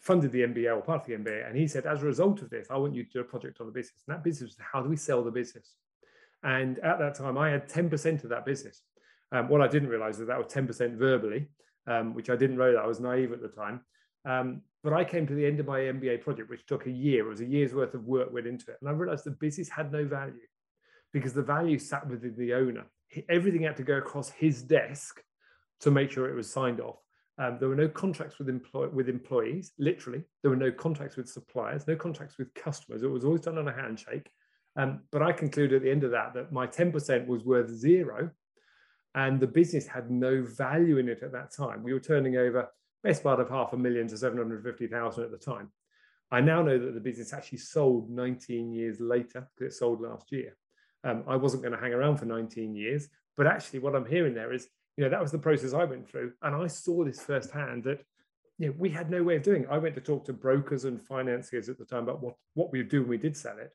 funded 0.00 0.32
the 0.32 0.42
MBA 0.42 0.76
or 0.76 0.82
part 0.82 1.02
of 1.02 1.06
the 1.06 1.14
MBA, 1.14 1.48
and 1.48 1.56
he 1.56 1.66
said, 1.66 1.86
as 1.86 2.02
a 2.02 2.06
result 2.06 2.42
of 2.42 2.50
this, 2.50 2.68
I 2.70 2.76
want 2.76 2.94
you 2.94 3.04
to 3.04 3.10
do 3.10 3.20
a 3.20 3.24
project 3.24 3.60
on 3.60 3.66
the 3.66 3.72
business. 3.72 4.02
And 4.06 4.14
that 4.14 4.24
business 4.24 4.50
was 4.50 4.66
how 4.72 4.82
do 4.82 4.88
we 4.88 4.96
sell 4.96 5.22
the 5.22 5.30
business? 5.30 5.74
And 6.42 6.78
at 6.80 6.98
that 6.98 7.14
time, 7.14 7.36
I 7.36 7.50
had 7.50 7.68
10% 7.68 8.22
of 8.24 8.30
that 8.30 8.44
business. 8.44 8.82
Um, 9.32 9.48
what 9.48 9.60
I 9.60 9.68
didn't 9.68 9.88
realize 9.88 10.20
is 10.20 10.28
that 10.28 10.38
was 10.38 10.52
10% 10.52 10.96
verbally, 10.96 11.48
um, 11.86 12.14
which 12.14 12.30
I 12.30 12.36
didn't 12.36 12.56
know 12.56 12.72
that 12.72 12.82
I 12.82 12.86
was 12.86 13.00
naive 13.00 13.32
at 13.32 13.42
the 13.42 13.48
time. 13.48 13.80
Um, 14.24 14.62
but 14.82 14.92
I 14.92 15.04
came 15.04 15.26
to 15.26 15.34
the 15.34 15.44
end 15.44 15.60
of 15.60 15.66
my 15.66 15.80
MBA 15.80 16.22
project, 16.22 16.50
which 16.50 16.66
took 16.66 16.86
a 16.86 16.90
year. 16.90 17.26
It 17.26 17.28
was 17.28 17.40
a 17.40 17.46
year's 17.46 17.74
worth 17.74 17.94
of 17.94 18.04
work 18.04 18.32
went 18.32 18.46
into 18.46 18.70
it. 18.70 18.78
And 18.80 18.88
I 18.88 18.92
realized 18.92 19.24
the 19.24 19.32
business 19.32 19.68
had 19.68 19.90
no 19.90 20.04
value 20.04 20.34
because 21.12 21.32
the 21.32 21.42
value 21.42 21.78
sat 21.78 22.08
within 22.08 22.36
the 22.36 22.54
owner. 22.54 22.84
Everything 23.28 23.62
had 23.62 23.76
to 23.78 23.82
go 23.82 23.96
across 23.96 24.30
his 24.30 24.62
desk 24.62 25.20
to 25.80 25.90
make 25.90 26.10
sure 26.10 26.28
it 26.28 26.34
was 26.34 26.50
signed 26.50 26.80
off. 26.80 26.98
Um, 27.38 27.56
there 27.58 27.68
were 27.68 27.76
no 27.76 27.88
contracts 27.88 28.38
with, 28.38 28.48
employ- 28.48 28.88
with 28.88 29.08
employees, 29.08 29.72
literally. 29.78 30.22
There 30.42 30.50
were 30.50 30.56
no 30.56 30.72
contracts 30.72 31.16
with 31.16 31.28
suppliers, 31.28 31.86
no 31.86 31.96
contracts 31.96 32.36
with 32.36 32.52
customers. 32.54 33.02
It 33.02 33.10
was 33.10 33.24
always 33.24 33.42
done 33.42 33.58
on 33.58 33.68
a 33.68 33.72
handshake. 33.72 34.28
Um, 34.76 35.00
but 35.10 35.22
I 35.22 35.32
concluded 35.32 35.76
at 35.76 35.82
the 35.82 35.90
end 35.90 36.04
of 36.04 36.10
that 36.12 36.34
that 36.34 36.52
my 36.52 36.66
10% 36.66 37.26
was 37.26 37.44
worth 37.44 37.70
zero 37.70 38.30
and 39.14 39.40
the 39.40 39.46
business 39.46 39.86
had 39.86 40.10
no 40.10 40.42
value 40.42 40.98
in 40.98 41.08
it 41.08 41.22
at 41.22 41.32
that 41.32 41.52
time. 41.52 41.82
We 41.82 41.92
were 41.92 42.00
turning 42.00 42.36
over 42.36 42.68
best 43.02 43.22
part 43.22 43.40
of 43.40 43.48
half 43.48 43.72
a 43.72 43.76
million 43.76 44.08
to 44.08 44.16
750,000 44.16 45.24
at 45.24 45.30
the 45.30 45.36
time. 45.36 45.70
I 46.30 46.40
now 46.40 46.62
know 46.62 46.78
that 46.78 46.94
the 46.94 47.00
business 47.00 47.32
actually 47.32 47.58
sold 47.58 48.10
19 48.10 48.72
years 48.72 49.00
later 49.00 49.48
because 49.56 49.74
it 49.74 49.78
sold 49.78 50.00
last 50.00 50.30
year. 50.30 50.56
Um, 51.04 51.24
I 51.26 51.36
wasn't 51.36 51.62
going 51.62 51.74
to 51.74 51.80
hang 51.80 51.94
around 51.94 52.18
for 52.18 52.26
19 52.26 52.74
years, 52.74 53.08
but 53.36 53.46
actually, 53.46 53.78
what 53.78 53.94
I'm 53.94 54.04
hearing 54.04 54.34
there 54.34 54.52
is, 54.52 54.68
you 54.96 55.04
know, 55.04 55.10
that 55.10 55.22
was 55.22 55.30
the 55.30 55.38
process 55.38 55.72
I 55.72 55.84
went 55.84 56.08
through, 56.08 56.32
and 56.42 56.54
I 56.54 56.66
saw 56.66 57.04
this 57.04 57.20
firsthand 57.20 57.84
that, 57.84 58.04
you 58.58 58.66
know, 58.66 58.74
we 58.76 58.90
had 58.90 59.10
no 59.10 59.22
way 59.22 59.36
of 59.36 59.44
doing. 59.44 59.62
It. 59.62 59.68
I 59.70 59.78
went 59.78 59.94
to 59.94 60.00
talk 60.00 60.24
to 60.26 60.32
brokers 60.32 60.84
and 60.84 61.00
financiers 61.00 61.68
at 61.68 61.78
the 61.78 61.84
time 61.84 62.02
about 62.02 62.20
what 62.20 62.34
what 62.54 62.72
we 62.72 62.82
do 62.82 63.00
when 63.00 63.10
we 63.10 63.16
did 63.16 63.36
sell 63.36 63.58
it, 63.58 63.72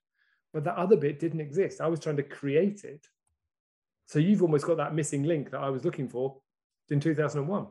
but 0.53 0.65
that 0.65 0.75
other 0.75 0.97
bit 0.97 1.19
didn't 1.19 1.39
exist. 1.39 1.79
I 1.79 1.87
was 1.87 2.01
trying 2.01 2.17
to 2.17 2.23
create 2.23 2.83
it. 2.83 3.07
So 4.05 4.19
you've 4.19 4.41
almost 4.41 4.65
got 4.65 4.77
that 4.77 4.93
missing 4.93 5.23
link 5.23 5.51
that 5.51 5.61
I 5.61 5.69
was 5.69 5.85
looking 5.85 6.09
for 6.09 6.37
in 6.89 6.99
2001. 6.99 7.67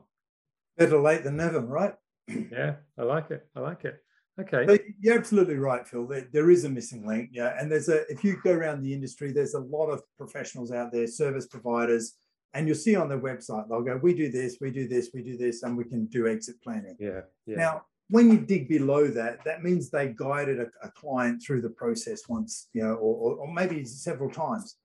Better 0.77 1.01
late 1.01 1.25
than 1.25 1.37
never, 1.37 1.61
right? 1.61 1.95
yeah, 2.29 2.77
I 2.99 3.03
like 3.03 3.31
it. 3.31 3.47
I 3.55 3.61
like 3.61 3.85
it. 3.85 4.03
Okay. 4.41 4.65
But 4.67 4.81
you're 5.01 5.19
absolutely 5.19 5.57
right, 5.57 5.87
Phil. 5.87 6.07
There, 6.07 6.27
there 6.33 6.51
is 6.51 6.65
a 6.65 6.71
missing 6.71 7.07
link. 7.07 7.31
Yeah. 7.33 7.55
And 7.59 7.71
there's 7.71 7.89
a, 7.89 8.11
if 8.11 8.25
you 8.25 8.39
go 8.43 8.53
around 8.53 8.83
the 8.83 8.93
industry, 8.93 9.31
there's 9.31 9.55
a 9.55 9.61
lot 9.61 9.89
of 9.89 10.03
professionals 10.17 10.73
out 10.73 10.91
there, 10.91 11.07
service 11.07 11.47
providers, 11.47 12.17
and 12.55 12.67
you'll 12.67 12.77
see 12.77 12.97
on 12.97 13.09
their 13.09 13.21
website, 13.21 13.69
they'll 13.69 13.83
go, 13.83 13.99
we 14.03 14.15
do 14.15 14.31
this, 14.31 14.59
we 14.61 14.71
do 14.71 14.87
this, 14.87 15.11
we 15.15 15.23
do 15.23 15.37
this, 15.37 15.63
and 15.63 15.77
we 15.77 15.85
can 15.85 16.07
do 16.07 16.29
exit 16.29 16.57
planning. 16.63 16.97
Yeah. 16.99 17.21
yeah. 17.47 17.57
Now, 17.57 17.83
when 18.09 18.31
you 18.31 18.39
dig 18.39 18.69
below 18.69 19.09
that, 19.09 19.43
that 19.45 19.63
means 19.63 19.89
they 19.89 20.09
guided 20.09 20.61
a, 20.61 20.67
a 20.83 20.91
client 20.91 21.43
through 21.43 21.63
the 21.63 21.71
process 21.71 22.29
once, 22.29 22.69
you 22.75 22.83
know, 22.83 22.95
or, 22.95 23.37
or, 23.37 23.53
maybe 23.53 23.85
several 23.87 24.31
times, 24.31 24.77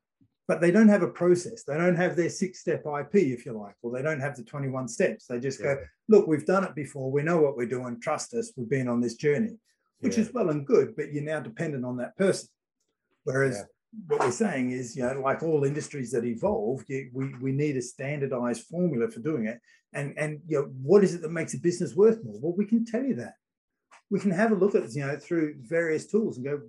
but 0.47 0.61
they 0.61 0.71
don't 0.71 0.87
have 0.87 1.01
a 1.01 1.07
process. 1.07 1.63
They 1.63 1.77
don't 1.77 1.95
have 1.95 2.15
their 2.15 2.29
six 2.29 2.59
step 2.59 2.85
IP, 2.85 3.15
if 3.15 3.45
you 3.45 3.53
like, 3.53 3.75
or 3.81 3.91
they 3.91 4.01
don't 4.01 4.19
have 4.19 4.35
the 4.35 4.43
21 4.43 4.87
steps. 4.87 5.25
They 5.25 5.39
just 5.39 5.59
yeah. 5.59 5.75
go, 5.75 5.81
look, 6.07 6.27
we've 6.27 6.45
done 6.45 6.63
it 6.63 6.75
before. 6.75 7.11
We 7.11 7.23
know 7.23 7.37
what 7.37 7.57
we're 7.57 7.67
doing. 7.67 7.99
Trust 7.99 8.33
us. 8.33 8.51
We've 8.55 8.69
been 8.69 8.87
on 8.87 9.01
this 9.01 9.15
journey, 9.15 9.57
which 9.99 10.17
yeah. 10.17 10.23
is 10.23 10.33
well 10.33 10.49
and 10.49 10.65
good, 10.65 10.95
but 10.95 11.11
you're 11.11 11.23
now 11.23 11.39
dependent 11.39 11.85
on 11.85 11.97
that 11.97 12.15
person. 12.17 12.49
Whereas 13.23 13.57
yeah 13.57 13.63
what 14.07 14.19
we're 14.19 14.31
saying 14.31 14.71
is, 14.71 14.95
you 14.95 15.03
know, 15.03 15.21
like 15.21 15.43
all 15.43 15.63
industries 15.63 16.11
that 16.11 16.25
evolve, 16.25 16.83
you, 16.87 17.09
we 17.13 17.33
we 17.41 17.51
need 17.51 17.77
a 17.77 17.81
standardized 17.81 18.63
formula 18.65 19.09
for 19.09 19.19
doing 19.19 19.45
it. 19.47 19.59
And 19.93 20.13
and 20.17 20.41
you 20.47 20.61
know, 20.61 20.69
what 20.81 21.03
is 21.03 21.15
it 21.15 21.21
that 21.21 21.31
makes 21.31 21.53
a 21.53 21.59
business 21.59 21.95
worth 21.95 22.23
more? 22.23 22.39
Well, 22.39 22.55
we 22.55 22.65
can 22.65 22.85
tell 22.85 23.03
you 23.03 23.15
that. 23.15 23.35
We 24.09 24.19
can 24.19 24.31
have 24.31 24.51
a 24.51 24.55
look 24.55 24.75
at 24.75 24.93
you 24.93 25.05
know 25.05 25.17
through 25.17 25.55
various 25.61 26.07
tools 26.07 26.37
and 26.37 26.45
go, 26.45 26.61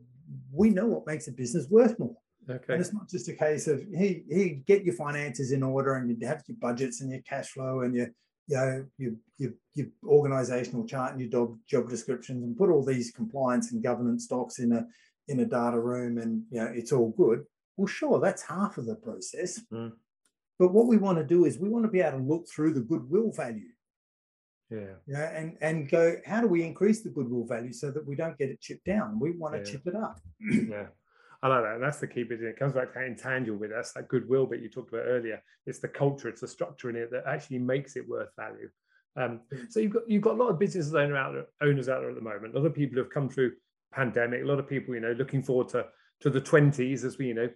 we 0.52 0.70
know 0.70 0.86
what 0.86 1.06
makes 1.06 1.28
a 1.28 1.32
business 1.32 1.66
worth 1.68 1.98
more. 1.98 2.16
Okay. 2.50 2.72
And 2.72 2.80
it's 2.80 2.94
not 2.94 3.08
just 3.08 3.28
a 3.28 3.34
case 3.34 3.68
of 3.68 3.82
he 3.94 4.22
hey, 4.30 4.62
get 4.66 4.84
your 4.84 4.94
finances 4.94 5.52
in 5.52 5.62
order 5.62 5.96
and 5.96 6.08
you 6.08 6.26
have 6.26 6.42
your 6.46 6.56
budgets 6.60 7.00
and 7.00 7.10
your 7.10 7.20
cash 7.20 7.48
flow 7.48 7.80
and 7.80 7.94
your 7.94 8.08
you 8.46 8.56
know 8.56 8.86
your 8.96 9.12
your, 9.36 9.50
your 9.74 9.86
organizational 10.06 10.86
chart 10.86 11.12
and 11.12 11.20
your 11.20 11.30
job 11.30 11.58
job 11.68 11.88
descriptions 11.90 12.42
and 12.42 12.56
put 12.56 12.70
all 12.70 12.84
these 12.84 13.10
compliance 13.10 13.72
and 13.72 13.82
governance 13.82 14.26
docs 14.26 14.60
in 14.60 14.72
a 14.72 14.86
in 15.28 15.40
a 15.40 15.44
data 15.44 15.78
room 15.78 16.16
and 16.18 16.42
you 16.50 16.60
know 16.60 16.70
it's 16.74 16.92
all 16.92 17.10
good. 17.10 17.44
Well 17.76 17.86
sure 17.86 18.18
that's 18.18 18.42
half 18.42 18.78
of 18.78 18.86
the 18.86 18.96
process. 18.96 19.60
Mm. 19.72 19.92
but 20.58 20.72
what 20.72 20.86
we 20.86 20.96
want 20.96 21.18
to 21.18 21.24
do 21.24 21.44
is 21.44 21.58
we 21.58 21.68
want 21.68 21.84
to 21.84 21.90
be 21.90 22.00
able 22.00 22.18
to 22.18 22.24
look 22.24 22.48
through 22.48 22.72
the 22.72 22.80
goodwill 22.80 23.30
value. 23.30 23.72
Yeah. 24.70 24.94
Yeah 25.06 25.30
and 25.38 25.58
and 25.60 25.90
go 25.90 26.16
how 26.24 26.40
do 26.40 26.46
we 26.46 26.62
increase 26.62 27.02
the 27.02 27.10
goodwill 27.10 27.44
value 27.44 27.74
so 27.74 27.90
that 27.90 28.06
we 28.06 28.16
don't 28.16 28.38
get 28.38 28.48
it 28.48 28.62
chipped 28.62 28.86
down? 28.86 29.20
We 29.20 29.32
want 29.32 29.52
to 29.52 29.60
yeah. 29.60 29.70
chip 29.70 29.86
it 29.86 29.94
up. 29.94 30.18
Yeah 30.50 30.86
I 31.42 31.48
like 31.48 31.62
that. 31.62 31.74
And 31.74 31.82
that's 31.82 32.00
the 32.00 32.06
key 32.06 32.24
bit. 32.24 32.42
It 32.42 32.58
comes 32.58 32.72
back 32.72 32.92
to 32.92 32.98
that 32.98 33.06
intangible 33.06 33.58
bit. 33.58 33.70
That's 33.72 33.92
that 33.92 34.08
goodwill 34.08 34.46
bit 34.46 34.60
you 34.60 34.68
talked 34.68 34.92
about 34.92 35.06
earlier. 35.06 35.40
It's 35.66 35.78
the 35.78 35.88
culture, 35.88 36.28
it's 36.28 36.40
the 36.40 36.48
structure 36.48 36.90
in 36.90 36.96
it 36.96 37.10
that 37.12 37.24
actually 37.26 37.58
makes 37.58 37.96
it 37.96 38.08
worth 38.08 38.30
value. 38.36 38.68
Um, 39.16 39.40
mm. 39.52 39.70
so 39.70 39.80
you've 39.80 39.92
got 39.92 40.08
you've 40.08 40.22
got 40.22 40.34
a 40.34 40.42
lot 40.42 40.50
of 40.50 40.58
business 40.58 40.92
owner 40.92 41.16
out 41.16 41.34
there, 41.34 41.46
owners 41.68 41.88
out 41.88 42.00
there 42.00 42.10
at 42.10 42.16
the 42.16 42.22
moment. 42.22 42.54
A 42.54 42.58
lot 42.58 42.66
of 42.66 42.74
people 42.74 42.98
have 42.98 43.10
come 43.10 43.28
through 43.28 43.52
pandemic. 43.92 44.42
A 44.42 44.46
lot 44.46 44.58
of 44.58 44.68
people, 44.68 44.94
you 44.94 45.00
know, 45.00 45.12
looking 45.12 45.42
forward 45.42 45.68
to 45.70 45.86
to 46.20 46.30
the 46.30 46.40
20s 46.40 47.04
as 47.04 47.16
we, 47.16 47.28
you 47.28 47.34
know, 47.34 47.48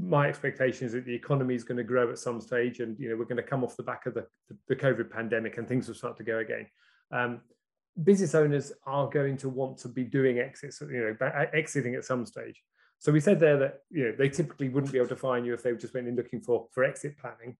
my 0.00 0.28
expectation 0.28 0.86
is 0.86 0.92
that 0.92 1.04
the 1.04 1.14
economy 1.14 1.54
is 1.54 1.64
going 1.64 1.76
to 1.76 1.84
grow 1.84 2.10
at 2.10 2.18
some 2.18 2.40
stage, 2.40 2.80
and 2.80 2.98
you 2.98 3.08
know, 3.08 3.16
we're 3.16 3.24
going 3.24 3.36
to 3.36 3.42
come 3.42 3.64
off 3.64 3.76
the 3.76 3.82
back 3.82 4.06
of 4.06 4.14
the 4.14 4.26
the 4.68 4.76
COVID 4.76 5.10
pandemic, 5.10 5.58
and 5.58 5.68
things 5.68 5.88
will 5.88 5.94
start 5.94 6.16
to 6.18 6.24
go 6.24 6.38
again. 6.38 6.66
Um, 7.10 7.40
business 8.02 8.34
owners 8.34 8.72
are 8.86 9.08
going 9.08 9.36
to 9.38 9.48
want 9.48 9.78
to 9.78 9.88
be 9.88 10.04
doing 10.04 10.38
exits, 10.38 10.80
you 10.80 11.16
know, 11.20 11.46
exiting 11.52 11.94
at 11.94 12.04
some 12.04 12.26
stage. 12.26 12.60
So 13.04 13.12
we 13.12 13.20
said 13.20 13.38
there 13.38 13.58
that 13.58 13.80
you 13.90 14.04
know 14.04 14.14
they 14.16 14.30
typically 14.30 14.70
wouldn't 14.70 14.90
be 14.90 14.96
able 14.96 15.10
to 15.10 15.16
find 15.16 15.44
you 15.44 15.52
if 15.52 15.62
they 15.62 15.74
just 15.74 15.92
went 15.92 16.08
in 16.08 16.16
looking 16.16 16.40
for 16.40 16.68
for 16.72 16.84
exit 16.84 17.18
planning. 17.18 17.54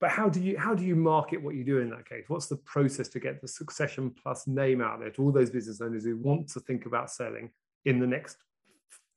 But 0.00 0.10
how 0.10 0.28
do 0.28 0.40
you 0.40 0.58
how 0.58 0.74
do 0.74 0.84
you 0.84 0.96
market 0.96 1.40
what 1.40 1.54
you 1.54 1.62
do 1.62 1.78
in 1.78 1.88
that 1.90 2.08
case? 2.08 2.24
What's 2.26 2.48
the 2.48 2.56
process 2.56 3.06
to 3.10 3.20
get 3.20 3.40
the 3.40 3.46
succession 3.46 4.10
plus 4.10 4.48
name 4.48 4.80
out 4.80 4.98
there 4.98 5.10
to 5.10 5.22
all 5.22 5.30
those 5.30 5.50
business 5.50 5.80
owners 5.80 6.02
who 6.02 6.16
want 6.16 6.48
to 6.48 6.60
think 6.60 6.86
about 6.86 7.08
selling 7.08 7.52
in 7.84 8.00
the 8.00 8.06
next 8.06 8.36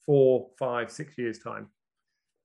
four 0.05 0.49
five 0.59 0.91
six 0.91 1.17
years 1.17 1.39
time? 1.39 1.69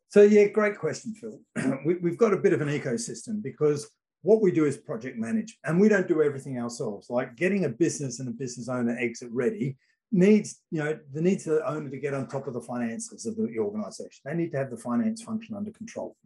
So 0.08 0.22
yeah 0.22 0.46
great 0.46 0.78
question 0.78 1.14
phil. 1.14 1.40
We, 1.84 1.96
we've 1.96 2.16
got 2.16 2.32
a 2.32 2.38
bit 2.38 2.54
of 2.54 2.62
an 2.62 2.68
ecosystem 2.68 3.42
because 3.42 3.90
what 4.22 4.40
we 4.40 4.52
do 4.52 4.64
is 4.64 4.78
project 4.78 5.18
manage 5.18 5.58
and 5.64 5.78
we 5.78 5.90
don't 5.90 6.08
do 6.08 6.22
everything 6.22 6.58
ourselves. 6.58 7.10
Like 7.10 7.36
getting 7.36 7.66
a 7.66 7.68
business 7.68 8.20
and 8.20 8.28
a 8.30 8.32
business 8.32 8.70
owner 8.70 8.96
exit 8.98 9.28
ready 9.32 9.76
needs 10.12 10.60
you 10.70 10.82
know 10.82 10.98
the 11.12 11.20
needs 11.20 11.44
the 11.44 11.64
owner 11.68 11.88
to 11.88 11.98
get 11.98 12.14
on 12.14 12.26
top 12.26 12.46
of 12.46 12.54
the 12.54 12.60
finances 12.60 13.26
of 13.26 13.36
the 13.36 13.58
organization 13.58 14.20
they 14.24 14.34
need 14.34 14.50
to 14.50 14.58
have 14.58 14.70
the 14.70 14.76
finance 14.76 15.22
function 15.22 15.54
under 15.54 15.70
control 15.70 16.16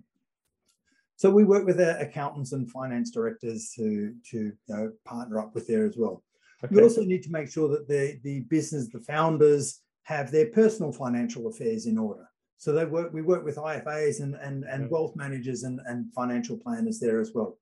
so 1.16 1.30
we 1.30 1.44
work 1.44 1.64
with 1.64 1.80
our 1.80 1.96
accountants 1.98 2.52
and 2.52 2.70
finance 2.70 3.10
directors 3.10 3.70
to, 3.76 4.14
to 4.30 4.38
you 4.38 4.52
know, 4.68 4.92
partner 5.04 5.38
up 5.38 5.54
with 5.54 5.66
there 5.66 5.86
as 5.86 5.96
well. 5.96 6.22
Okay. 6.62 6.74
We 6.74 6.82
also 6.82 7.04
need 7.04 7.22
to 7.24 7.30
make 7.30 7.50
sure 7.50 7.68
that 7.68 7.86
the, 7.86 8.18
the 8.22 8.40
business, 8.40 8.88
the 8.88 9.00
founders 9.00 9.80
have 10.04 10.30
their 10.30 10.46
personal 10.46 10.92
financial 10.92 11.46
affairs 11.46 11.86
in 11.86 11.98
order. 11.98 12.28
So 12.56 12.72
they 12.72 12.84
work. 12.84 13.12
We 13.12 13.20
work 13.20 13.44
with 13.44 13.56
IFAs 13.56 14.20
and 14.20 14.36
and, 14.36 14.64
and 14.64 14.88
wealth 14.88 15.14
managers 15.16 15.64
and, 15.64 15.80
and 15.86 16.12
financial 16.14 16.56
planners 16.56 16.98
there 16.98 17.20
as 17.20 17.32
well. 17.34 17.58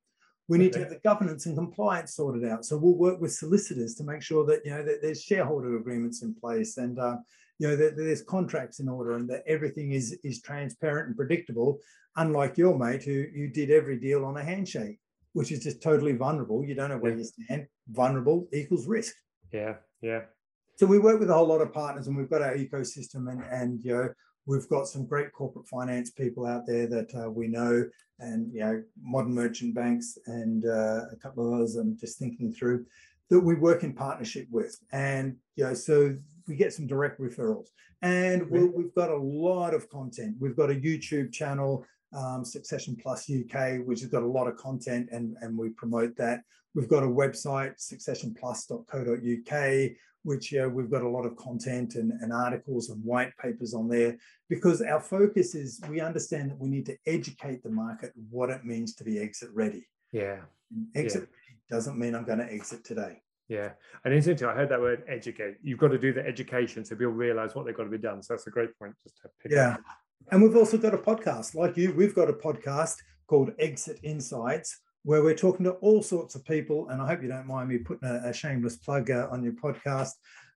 We 0.49 0.59
need 0.59 0.71
okay. 0.71 0.79
to 0.79 0.81
have 0.81 0.91
the 0.91 1.01
governance 1.09 1.47
and 1.47 1.57
compliance 1.57 2.15
sorted 2.15 2.45
out. 2.45 2.65
So 2.65 2.77
we'll 2.77 2.95
work 2.95 3.21
with 3.21 3.33
solicitors 3.33 3.95
to 3.97 4.05
make 4.05 4.23
sure 4.23 4.45
that 4.47 4.65
you 4.65 4.73
know 4.73 4.83
that 4.85 5.01
there's 5.01 5.23
shareholder 5.23 5.77
agreements 5.77 6.23
in 6.23 6.35
place 6.35 6.79
and 6.79 6.99
uh, 6.99 7.17
you 7.59 7.69
know 7.69 7.77
that, 7.77 7.97
that, 7.97 8.03
there's 8.03 8.23
contracts 8.23 8.81
in 8.81 8.89
order 8.89 9.13
and 9.13 9.29
that 9.31 9.45
everything 9.47 9.93
is 9.93 10.19
is 10.25 10.43
transparent 10.43 11.09
and 11.09 11.17
predictable. 11.17 11.79
Unlike 12.17 12.59
your 12.59 12.79
mate 12.79 13.05
who 13.05 13.25
you 13.33 13.49
did 13.49 13.71
every 13.71 13.99
deal 13.99 14.25
on 14.25 14.37
a 14.37 14.45
handshake, 14.45 14.99
which 15.33 15.53
is 15.53 15.63
just 15.63 15.83
totally 15.83 16.13
vulnerable. 16.13 16.65
You 16.65 16.75
don't 16.75 16.91
know 16.91 16.99
where 16.99 17.13
yeah. 17.13 17.19
you 17.19 17.25
stand. 17.25 17.67
Vulnerable 17.89 18.49
equals 18.53 18.87
risk. 18.87 19.15
Yeah, 19.53 19.77
yeah. 20.03 20.23
So 20.77 20.87
we 20.87 20.99
work 20.99 21.21
with 21.21 21.31
a 21.31 21.35
whole 21.35 21.47
lot 21.47 21.61
of 21.61 21.73
partners, 21.73 22.09
and 22.09 22.17
we've 22.17 22.31
got 22.31 22.43
our 22.43 22.57
ecosystem, 22.57 23.31
and 23.31 23.43
and 23.45 23.85
you 23.85 23.95
know 23.95 24.09
we've 24.47 24.69
got 24.69 24.89
some 24.89 25.07
great 25.07 25.33
corporate 25.33 25.67
finance 25.67 26.11
people 26.11 26.47
out 26.47 26.67
there 26.67 26.87
that 26.87 27.15
uh, 27.15 27.31
we 27.31 27.49
know, 27.49 27.89
and 28.19 28.53
you 28.53 28.61
know 28.61 28.83
modern 29.03 29.35
merchant 29.35 29.75
banks, 29.75 30.19
and 30.27 30.67
uh, 30.67 31.07
a 31.11 31.17
couple 31.21 31.47
of 31.47 31.55
others. 31.55 31.77
I'm 31.77 31.99
just 31.99 32.19
thinking 32.19 32.53
through 32.53 32.85
that 33.31 33.41
we 33.41 33.55
work 33.55 33.83
in 33.83 33.95
partnership 33.95 34.47
with, 34.51 34.79
and 34.93 35.37
you 35.57 35.65
know 35.65 35.75
so 35.75 36.17
we 36.49 36.57
get 36.57 36.73
some 36.73 36.87
direct 36.87 37.21
referrals, 37.21 37.69
and 38.03 38.49
we 38.51 38.61
have 38.61 38.95
got 38.95 39.11
a 39.11 39.17
lot 39.17 39.75
of 39.75 39.89
content. 39.89 40.37
We've 40.41 40.57
got 40.57 40.71
a 40.71 40.75
YouTube 40.75 41.33
channel. 41.33 41.85
Um, 42.15 42.45
Succession 42.45 42.95
Plus 42.95 43.31
UK, 43.31 43.79
which 43.87 44.01
has 44.01 44.11
got 44.11 44.23
a 44.23 44.27
lot 44.27 44.47
of 44.47 44.59
content 44.59 45.09
and, 45.13 45.35
and 45.41 45.57
we 45.57 45.71
promote 45.71 46.15
that. 46.17 46.43
We've 46.75 46.87
got 46.87 47.03
a 47.03 47.07
website, 47.07 47.81
successionplus.co.uk 47.81 49.93
which 50.25 50.55
uh, 50.55 50.69
we've 50.69 50.91
got 50.91 51.03
a 51.03 51.09
lot 51.09 51.27
of 51.27 51.37
content 51.37 51.95
and, 51.97 52.13
and, 52.21 52.33
articles 52.33 52.91
and 52.91 53.05
white 53.05 53.37
papers 53.39 53.75
on 53.75 53.89
there 53.89 54.17
because 54.49 54.81
our 54.81 55.01
focus 55.01 55.55
is 55.55 55.81
we 55.89 56.01
understand 56.01 56.51
that 56.51 56.59
we 56.59 56.69
need 56.69 56.87
to 56.87 56.97
educate 57.07 57.63
the 57.63 57.71
market 57.71 58.13
what 58.31 58.51
it 58.51 58.65
means 58.65 58.95
to 58.95 59.05
be 59.05 59.19
exit 59.19 59.51
ready. 59.53 59.87
Yeah. 60.13 60.41
And 60.71 60.87
exit 60.95 61.29
yeah. 61.31 61.77
doesn't 61.77 61.99
mean 61.99 62.15
I'm 62.15 62.25
going 62.25 62.39
to 62.39 62.53
exit 62.53 62.85
today. 62.85 63.23
Yeah. 63.49 63.71
And 64.05 64.15
interesting, 64.15 64.49
I 64.49 64.55
heard 64.55 64.69
that 64.71 64.81
word 64.81 65.03
educate. 65.09 65.57
You've 65.63 65.79
got 65.79 65.89
to 65.89 65.99
do 65.99 66.13
the 66.13 66.25
education 66.27 66.85
so 66.85 66.95
people 66.95 67.13
realize 67.13 67.55
what 67.55 67.67
they've 67.67 67.77
got 67.77 67.85
to 67.85 67.91
be 67.91 67.99
done. 67.99 68.23
So 68.23 68.35
that's 68.35 68.47
a 68.47 68.51
great 68.51 68.77
point 68.79 68.95
just 69.03 69.17
to 69.19 69.29
pick 69.43 69.53
yeah. 69.53 69.75
Up. 69.75 69.81
And 70.31 70.43
we've 70.43 70.57
also 70.57 70.79
got 70.79 70.95
a 70.95 70.99
podcast 70.99 71.55
like 71.55 71.77
you. 71.77 71.93
We've 71.93 72.15
got 72.15 72.31
a 72.31 72.33
podcast 72.33 72.97
called 73.27 73.53
Exit 73.59 73.99
Insights, 74.03 74.81
where 75.05 75.23
we're 75.23 75.35
talking 75.35 75.65
to 75.65 75.73
all 75.73 76.03
sorts 76.03 76.35
of 76.35 76.45
people. 76.45 76.89
And 76.89 77.01
I 77.03 77.07
hope 77.07 77.23
you 77.23 77.29
don't 77.29 77.47
mind 77.47 77.69
me 77.69 77.79
putting 77.79 78.09
a, 78.09 78.29
a 78.29 78.33
shameless 78.33 78.77
plug 78.77 79.11
uh, 79.11 79.29
on 79.31 79.43
your 79.43 79.55
podcast, 79.55 80.13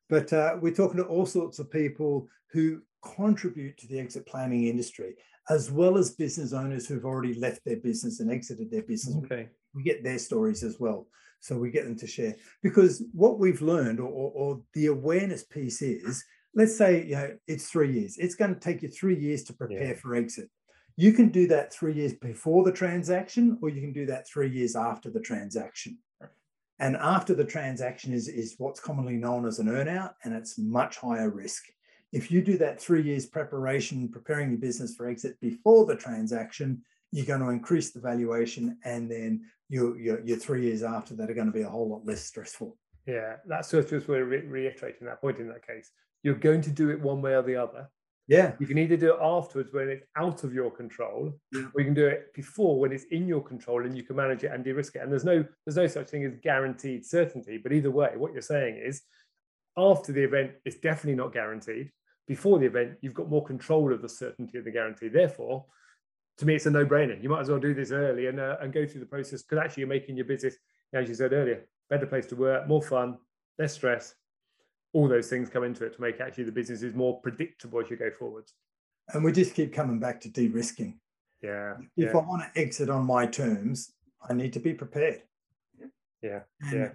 but 0.09 0.33
uh, 0.33 0.57
we're 0.61 0.75
talking 0.75 0.99
to 0.99 1.05
all 1.05 1.27
sorts 1.27 1.59
of 1.59 1.71
people 1.71 2.29
who 2.53 2.81
contribute 3.03 3.77
to 3.79 3.89
the 3.89 3.99
exit 3.99 4.27
planning 4.27 4.67
industry, 4.67 5.15
as 5.51 5.71
well 5.71 5.99
as 5.99 6.11
business 6.13 6.53
owners 6.53 6.87
who've 6.87 7.05
already 7.05 7.35
left 7.35 7.65
their 7.65 7.77
business 7.77 8.21
and 8.21 8.31
exited 8.31 8.71
their 8.71 8.83
business. 8.83 9.17
Okay. 9.25 9.49
We 9.75 9.83
get 9.83 10.03
their 10.03 10.19
stories 10.19 10.63
as 10.63 10.79
well. 10.81 11.07
So 11.41 11.59
we 11.59 11.71
get 11.71 11.85
them 11.85 11.97
to 11.99 12.07
share 12.07 12.35
because 12.63 13.05
what 13.13 13.39
we've 13.39 13.61
learned 13.61 14.01
or, 14.01 14.09
or, 14.09 14.33
or 14.35 14.63
the 14.75 14.87
awareness 14.87 15.45
piece 15.45 15.83
is 15.83 16.25
let's 16.55 16.77
say 16.77 17.05
you 17.05 17.15
know 17.15 17.37
it's 17.47 17.69
three 17.69 17.93
years 17.93 18.17
it's 18.17 18.35
going 18.35 18.53
to 18.53 18.59
take 18.59 18.83
you 18.83 18.89
three 18.89 19.17
years 19.17 19.45
to 19.45 19.53
prepare 19.53 19.89
yeah. 19.89 19.95
for 19.95 20.17
exit 20.17 20.49
you 20.97 21.13
can 21.13 21.29
do 21.29 21.47
that 21.49 21.73
three 21.73 21.93
years 21.93 22.15
before 22.15 22.65
the 22.65 22.73
transaction, 22.73 23.59
or 23.61 23.69
you 23.69 23.81
can 23.81 23.93
do 23.93 24.07
that 24.07 24.29
three 24.29 24.51
years 24.51 24.75
after 24.75 25.11
the 25.11 25.21
transaction. 25.21 25.99
And 26.79 26.97
after 26.97 27.35
the 27.35 27.45
transaction 27.45 28.13
is, 28.13 28.29
is 28.29 28.55
what's 28.59 28.81
commonly 28.81 29.17
known 29.17 29.47
as 29.47 29.59
an 29.59 29.67
earnout, 29.67 30.15
and 30.25 30.35
it's 30.35 30.59
much 30.59 30.99
higher 30.99 31.31
risk. 31.31 31.65
If 32.13 32.31
you 32.31 32.43
do 32.43 32.57
that 32.59 32.81
three 32.81 33.03
years 33.03 33.27
preparation, 33.27 34.09
preparing 34.09 34.51
your 34.51 34.59
business 34.59 34.95
for 34.95 35.09
exit 35.09 35.41
before 35.41 35.87
the 35.87 35.97
transaction, 35.97 36.83
you're 37.13 37.27
going 37.27 37.41
to 37.41 37.49
increase 37.49 37.93
the 37.93 38.01
valuation, 38.01 38.79
and 38.85 39.11
then 39.11 39.43
your, 39.69 39.99
your, 39.99 40.21
your 40.21 40.37
three 40.37 40.65
years 40.65 40.83
after 40.83 41.15
that 41.15 41.31
are 41.31 41.35
going 41.35 41.47
to 41.47 41.53
be 41.53 41.63
a 41.63 41.69
whole 41.69 41.89
lot 41.89 42.07
less 42.07 42.25
stressful. 42.25 42.77
Yeah, 43.07 43.37
that's 43.47 43.71
just, 43.71 44.09
we're 44.09 44.25
re- 44.25 44.47
reiterating 44.47 45.07
that 45.07 45.21
point 45.21 45.39
in 45.39 45.49
that 45.49 45.67
case. 45.67 45.91
You're 46.23 46.35
going 46.35 46.63
to 46.63 46.71
do 46.71 46.91
it 46.91 47.01
one 47.01 47.23
way 47.23 47.35
or 47.35 47.43
the 47.43 47.57
other. 47.57 47.89
Yeah. 48.29 48.53
You 48.59 48.67
can 48.67 48.79
either 48.79 48.97
do 48.97 49.15
it 49.15 49.21
afterwards 49.23 49.73
when 49.73 49.89
it's 49.89 50.05
out 50.17 50.43
of 50.45 50.53
your 50.53 50.71
control, 50.71 51.33
yeah. 51.53 51.67
or 51.75 51.81
you 51.81 51.85
can 51.85 51.95
do 51.95 52.07
it 52.07 52.35
before 52.35 52.79
when 52.81 52.93
it's 52.93 53.05
in 53.11 53.29
your 53.29 53.43
control 53.43 53.85
and 53.85 53.97
you 53.97 54.03
can 54.03 54.17
manage 54.17 54.43
it 54.45 54.51
and 54.53 54.65
de-risk 54.65 54.97
it. 54.97 55.03
And 55.03 55.13
there's 55.13 55.25
no 55.25 55.45
there's 55.65 55.77
no 55.77 55.87
such 55.87 56.09
thing 56.09 56.25
as 56.25 56.33
guaranteed 56.43 57.07
certainty. 57.07 57.59
But 57.59 57.73
either 57.73 57.91
way, 57.91 58.13
what 58.17 58.33
you're 58.33 58.43
saying 58.43 58.83
is 58.85 59.03
after 59.77 60.13
the 60.13 60.25
event, 60.25 60.53
it's 60.65 60.77
definitely 60.77 61.17
not 61.17 61.33
guaranteed. 61.33 61.91
Before 62.27 62.59
the 62.59 62.67
event, 62.67 62.99
you've 63.01 63.15
got 63.15 63.29
more 63.29 63.45
control 63.45 63.93
of 63.93 64.03
the 64.03 64.09
certainty 64.09 64.59
of 64.59 64.65
the 64.65 64.73
guarantee. 64.73 65.09
Therefore, 65.09 65.65
to 66.39 66.47
me, 66.47 66.57
it's 66.57 66.67
a 66.67 66.71
no-brainer. 66.71 67.23
You 67.23 67.29
might 67.29 67.41
as 67.41 67.49
well 67.49 67.61
do 67.61 67.75
this 67.75 67.93
early 67.93 68.27
and 68.27 68.41
uh, 68.41 68.57
and 68.61 68.73
go 68.73 68.87
through 68.87 69.01
the 69.01 69.07
process 69.07 69.43
because 69.43 69.65
actually 69.65 69.83
you're 69.83 69.89
making 69.89 70.17
your 70.17 70.27
business, 70.27 70.57
as 70.93 71.09
you 71.09 71.15
said 71.15 71.33
earlier, 71.33 71.65
better 71.89 72.07
place 72.07 72.27
to 72.27 72.37
work, 72.37 72.67
more 72.67 72.83
fun, 72.83 73.19
less 73.59 73.75
stress, 73.75 74.15
all 74.97 75.09
those 75.09 75.29
things 75.29 75.51
come 75.51 75.63
into 75.63 75.85
it 75.85 75.95
to 75.95 76.01
make 76.01 76.21
actually 76.21 76.45
the 76.45 76.53
business 76.53 76.81
is 76.81 76.95
more 76.95 77.21
predictable 77.21 77.81
as 77.81 77.91
you 77.91 77.97
go 77.97 78.11
forwards. 78.11 78.55
And 79.13 79.23
we 79.23 79.31
just 79.31 79.55
keep 79.55 79.75
coming 79.75 80.01
back 80.01 80.23
to 80.23 80.31
de-risking. 80.31 80.99
Yeah. 81.43 81.75
If 81.99 82.15
yeah. 82.15 82.19
I 82.19 82.25
want 82.25 82.43
to 82.43 82.61
exit 82.61 82.89
on 82.89 83.05
my 83.05 83.27
terms, 83.27 83.93
I 84.27 84.33
need 84.33 84.55
to 84.55 84.59
be 84.59 84.73
prepared. 84.73 85.21
Yeah. 86.23 86.41
And, 86.63 86.73
yeah. 86.73 86.89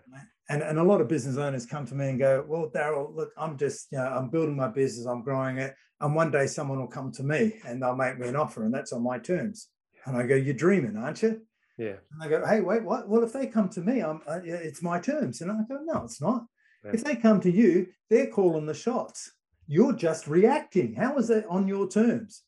And, 0.49 0.64
and 0.64 0.80
a 0.80 0.84
lot 0.84 0.99
of 0.99 1.08
business 1.08 1.38
owners 1.38 1.68
come 1.68 1.86
to 1.86 1.93
me 1.93 2.10
and 2.10 2.18
go, 2.18 2.43
well, 2.47 2.72
Daryl, 2.74 3.16
look, 3.16 3.34
I'm 3.38 3.56
just, 3.56 3.88
you 3.91 3.99
know, 3.99 4.08
I'm 4.08 4.32
building 4.32 4.58
my 4.58 4.68
business, 4.68 5.06
I'm 5.06 5.22
growing 5.22 5.60
it. 5.60 5.76
And 5.99 6.16
one 6.16 6.32
day 6.32 6.47
someone 6.47 6.80
will 6.80 6.88
come 6.88 7.12
to 7.12 7.24
me 7.24 7.60
and 7.68 7.84
they'll 7.84 7.95
make 7.95 8.18
me 8.18 8.28
an 8.28 8.36
offer 8.36 8.66
and 8.66 8.74
that's 8.74 8.93
on 8.93 9.04
my 9.04 9.20
terms. 9.20 9.68
And 10.06 10.18
I 10.18 10.26
go, 10.26 10.34
you're 10.34 10.56
dreaming, 10.56 10.97
aren't 10.97 11.22
you? 11.22 11.41
Yeah. 11.78 11.97
And 12.12 12.24
I 12.24 12.28
go, 12.28 12.43
hey, 12.47 12.62
wait, 12.62 12.84
what? 12.84 13.08
Well, 13.08 13.24
if 13.24 13.32
they 13.32 13.45
come 13.45 13.70
to 13.70 13.82
me, 13.82 14.02
I'm, 14.02 14.22
uh, 14.28 14.39
it's 14.43 14.82
my 14.82 14.99
terms. 14.99 15.41
And 15.41 15.52
I 15.52 15.58
go, 15.70 15.80
no, 15.84 16.04
it's 16.04 16.20
not. 16.20 16.45
Yeah. 16.84 16.92
If 16.94 17.04
they 17.04 17.16
come 17.16 17.40
to 17.42 17.52
you, 17.52 17.88
they're 18.10 18.28
calling 18.28 18.66
the 18.66 18.74
shots. 18.74 19.32
You're 19.68 19.94
just 19.94 20.28
reacting. 20.28 20.96
How 20.96 21.18
is 21.18 21.28
that 21.28 21.46
on 21.48 21.68
your 21.68 21.88
terms? 21.88 22.44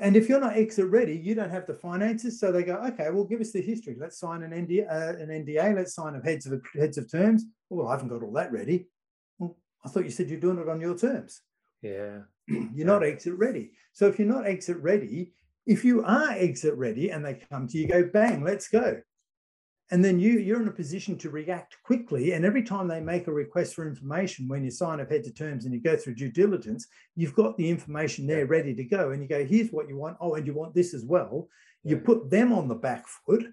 And 0.00 0.16
if 0.16 0.28
you're 0.28 0.40
not 0.40 0.56
exit 0.56 0.86
ready, 0.86 1.16
you 1.16 1.34
don't 1.36 1.50
have 1.50 1.66
the 1.66 1.74
finances. 1.74 2.40
So 2.40 2.50
they 2.50 2.64
go, 2.64 2.74
okay, 2.88 3.10
well, 3.10 3.24
give 3.24 3.40
us 3.40 3.52
the 3.52 3.62
history. 3.62 3.96
Let's 3.98 4.18
sign 4.18 4.42
an 4.42 4.50
NDA. 4.50 4.90
Uh, 4.90 5.16
an 5.18 5.28
NDA. 5.28 5.74
Let's 5.74 5.94
sign 5.94 6.16
a 6.16 6.22
heads 6.22 6.46
of 6.46 6.60
heads 6.74 6.98
of 6.98 7.10
terms. 7.10 7.44
Well, 7.70 7.86
I 7.86 7.92
haven't 7.92 8.08
got 8.08 8.22
all 8.22 8.32
that 8.32 8.52
ready. 8.52 8.88
Well, 9.38 9.56
I 9.84 9.88
thought 9.88 10.04
you 10.04 10.10
said 10.10 10.28
you're 10.28 10.40
doing 10.40 10.58
it 10.58 10.68
on 10.68 10.80
your 10.80 10.98
terms. 10.98 11.42
Yeah. 11.80 12.18
you're 12.48 12.68
yeah. 12.74 12.84
not 12.84 13.04
exit 13.04 13.34
ready. 13.34 13.70
So 13.92 14.08
if 14.08 14.18
you're 14.18 14.28
not 14.28 14.46
exit 14.46 14.78
ready, 14.78 15.32
if 15.64 15.84
you 15.84 16.04
are 16.04 16.32
exit 16.32 16.74
ready 16.74 17.10
and 17.10 17.24
they 17.24 17.40
come 17.50 17.68
to 17.68 17.78
you, 17.78 17.86
go 17.86 18.04
bang, 18.12 18.42
let's 18.42 18.68
go 18.68 19.00
and 19.90 20.04
then 20.04 20.18
you 20.18 20.38
you're 20.38 20.60
in 20.62 20.68
a 20.68 20.72
position 20.72 21.16
to 21.18 21.30
react 21.30 21.76
quickly. 21.84 22.32
And 22.32 22.44
every 22.44 22.62
time 22.62 22.88
they 22.88 23.00
make 23.00 23.26
a 23.26 23.32
request 23.32 23.74
for 23.74 23.86
information 23.86 24.48
when 24.48 24.64
you 24.64 24.70
sign 24.70 25.00
up 25.00 25.10
head 25.10 25.24
to 25.24 25.32
terms 25.32 25.64
and 25.64 25.74
you 25.74 25.80
go 25.80 25.96
through 25.96 26.14
due 26.14 26.30
diligence 26.30 26.86
you've 27.16 27.34
got 27.34 27.56
the 27.56 27.68
information 27.68 28.26
there 28.26 28.46
ready 28.46 28.74
to 28.74 28.84
go. 28.84 29.10
And 29.10 29.22
you 29.22 29.28
go 29.28 29.44
here's 29.44 29.70
what 29.70 29.88
you 29.88 29.96
want. 29.96 30.16
Oh 30.20 30.34
and 30.34 30.46
you 30.46 30.54
want 30.54 30.74
this 30.74 30.94
as 30.94 31.04
well. 31.04 31.48
You 31.82 31.98
put 31.98 32.30
them 32.30 32.52
on 32.52 32.68
the 32.68 32.74
back 32.74 33.06
foot 33.06 33.46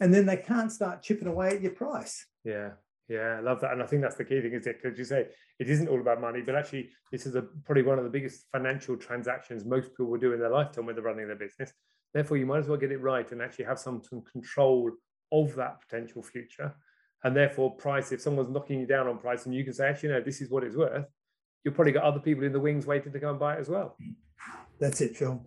and 0.00 0.12
then 0.12 0.26
they 0.26 0.36
can't 0.36 0.72
start 0.72 1.02
chipping 1.02 1.28
away 1.28 1.48
at 1.48 1.60
your 1.60 1.72
price. 1.72 2.26
Yeah. 2.44 2.70
Yeah. 3.08 3.36
I 3.38 3.40
love 3.40 3.60
that. 3.60 3.72
And 3.72 3.82
i 3.82 3.86
think 3.86 4.02
that's 4.02 4.16
the 4.16 4.24
key 4.24 4.40
thing 4.40 4.54
is 4.54 4.66
it 4.66 4.80
because 4.82 4.98
you 4.98 5.04
say 5.04 5.26
it 5.58 5.68
isn't 5.68 5.88
all 5.88 6.00
about 6.00 6.20
money 6.20 6.40
but 6.40 6.54
actually 6.54 6.90
this 7.12 7.26
is 7.26 7.34
a, 7.34 7.42
probably 7.64 7.82
one 7.82 7.98
of 7.98 8.04
the 8.04 8.10
biggest 8.10 8.46
financial 8.52 8.96
transactions 8.96 9.64
most 9.64 9.90
people 9.90 10.06
will 10.06 10.18
do 10.18 10.32
in 10.32 10.40
their 10.40 10.50
lifetime 10.50 10.86
when 10.86 10.94
they're 10.94 11.04
running 11.04 11.26
their 11.26 11.36
business. 11.36 11.72
Therefore 12.14 12.38
you 12.38 12.46
might 12.46 12.58
as 12.58 12.68
well 12.68 12.78
get 12.78 12.90
it 12.90 13.02
right 13.02 13.30
and 13.32 13.42
actually 13.42 13.66
have 13.66 13.78
some, 13.78 14.02
some 14.02 14.22
control 14.32 14.90
of 15.32 15.54
that 15.56 15.80
potential 15.80 16.22
future. 16.22 16.74
And 17.24 17.36
therefore, 17.36 17.74
price, 17.74 18.12
if 18.12 18.20
someone's 18.20 18.50
knocking 18.50 18.80
you 18.80 18.86
down 18.86 19.08
on 19.08 19.18
price 19.18 19.46
and 19.46 19.54
you 19.54 19.64
can 19.64 19.72
say, 19.72 19.88
actually, 19.88 20.10
no, 20.10 20.20
this 20.20 20.40
is 20.40 20.50
what 20.50 20.62
it's 20.62 20.76
worth, 20.76 21.06
you've 21.64 21.74
probably 21.74 21.92
got 21.92 22.04
other 22.04 22.20
people 22.20 22.44
in 22.44 22.52
the 22.52 22.60
wings 22.60 22.86
waiting 22.86 23.12
to 23.12 23.18
go 23.18 23.30
and 23.30 23.38
buy 23.38 23.56
it 23.56 23.60
as 23.60 23.68
well. 23.68 23.96
That's 24.78 25.00
it, 25.00 25.16
Phil. 25.16 25.42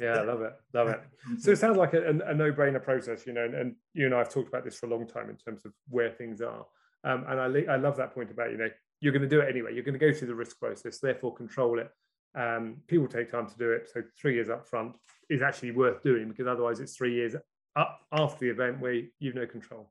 Yeah, 0.00 0.18
I 0.18 0.22
love 0.22 0.42
it. 0.42 0.52
Love 0.72 0.88
it. 0.88 1.00
So 1.38 1.50
it 1.52 1.56
sounds 1.56 1.78
like 1.78 1.94
a, 1.94 2.20
a 2.26 2.34
no 2.34 2.52
brainer 2.52 2.82
process, 2.82 3.26
you 3.26 3.32
know, 3.32 3.44
and, 3.44 3.54
and, 3.54 3.76
you 3.94 4.04
and 4.04 4.14
I 4.14 4.18
have 4.18 4.28
talked 4.28 4.48
about 4.48 4.64
this 4.64 4.78
for 4.78 4.86
a 4.86 4.90
long 4.90 5.06
time 5.06 5.30
in 5.30 5.36
terms 5.36 5.64
of 5.64 5.72
where 5.88 6.10
things 6.10 6.42
are. 6.42 6.66
Um, 7.02 7.24
and 7.28 7.40
I, 7.40 7.72
I 7.72 7.76
love 7.76 7.96
that 7.96 8.14
point 8.14 8.30
about, 8.30 8.50
you 8.50 8.58
know, 8.58 8.68
you're 9.00 9.12
going 9.12 9.22
to 9.22 9.28
do 9.28 9.40
it 9.40 9.48
anyway. 9.48 9.72
You're 9.74 9.84
going 9.84 9.98
to 9.98 10.06
go 10.06 10.12
through 10.12 10.28
the 10.28 10.34
risk 10.34 10.58
process, 10.58 10.98
therefore 10.98 11.34
control 11.34 11.78
it. 11.78 11.90
Um, 12.34 12.76
people 12.88 13.06
take 13.06 13.30
time 13.30 13.48
to 13.48 13.56
do 13.56 13.70
it. 13.70 13.88
So 13.92 14.02
three 14.20 14.34
years 14.34 14.50
up 14.50 14.66
front 14.66 14.94
is 15.30 15.42
actually 15.42 15.70
worth 15.70 16.02
doing 16.02 16.28
because 16.28 16.46
otherwise 16.46 16.80
it's 16.80 16.96
three 16.96 17.14
years 17.14 17.34
after 17.76 18.38
the 18.40 18.50
event 18.50 18.80
where 18.80 19.00
you've 19.18 19.34
no 19.34 19.46
control. 19.46 19.90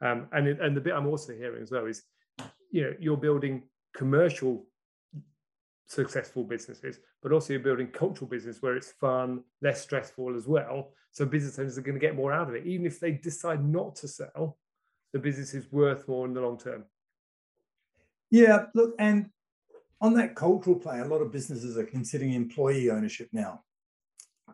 Um, 0.00 0.28
and 0.32 0.48
and 0.48 0.76
the 0.76 0.80
bit 0.80 0.94
I'm 0.94 1.06
also 1.06 1.32
hearing 1.32 1.62
as 1.62 1.70
well 1.70 1.86
is, 1.86 2.02
you 2.70 2.82
know, 2.82 2.94
you're 3.00 3.16
building 3.16 3.64
commercial 3.94 4.66
successful 5.86 6.44
businesses, 6.44 7.00
but 7.22 7.32
also 7.32 7.52
you're 7.52 7.62
building 7.62 7.88
cultural 7.88 8.28
business 8.28 8.62
where 8.62 8.76
it's 8.76 8.92
fun, 8.92 9.42
less 9.62 9.82
stressful 9.82 10.36
as 10.36 10.46
well. 10.46 10.92
So 11.12 11.24
business 11.24 11.58
owners 11.58 11.78
are 11.78 11.82
going 11.82 11.98
to 11.98 12.06
get 12.06 12.14
more 12.14 12.32
out 12.32 12.48
of 12.48 12.54
it, 12.54 12.66
even 12.66 12.86
if 12.86 13.00
they 13.00 13.12
decide 13.12 13.64
not 13.64 13.96
to 13.96 14.08
sell. 14.08 14.58
The 15.12 15.18
business 15.18 15.54
is 15.54 15.72
worth 15.72 16.06
more 16.06 16.26
in 16.26 16.34
the 16.34 16.42
long 16.42 16.58
term. 16.58 16.84
Yeah, 18.30 18.66
look, 18.74 18.94
and 18.98 19.30
on 20.00 20.12
that 20.14 20.36
cultural 20.36 20.76
play, 20.76 21.00
a 21.00 21.06
lot 21.06 21.22
of 21.22 21.32
businesses 21.32 21.78
are 21.78 21.84
considering 21.84 22.34
employee 22.34 22.90
ownership 22.90 23.30
now. 23.32 23.62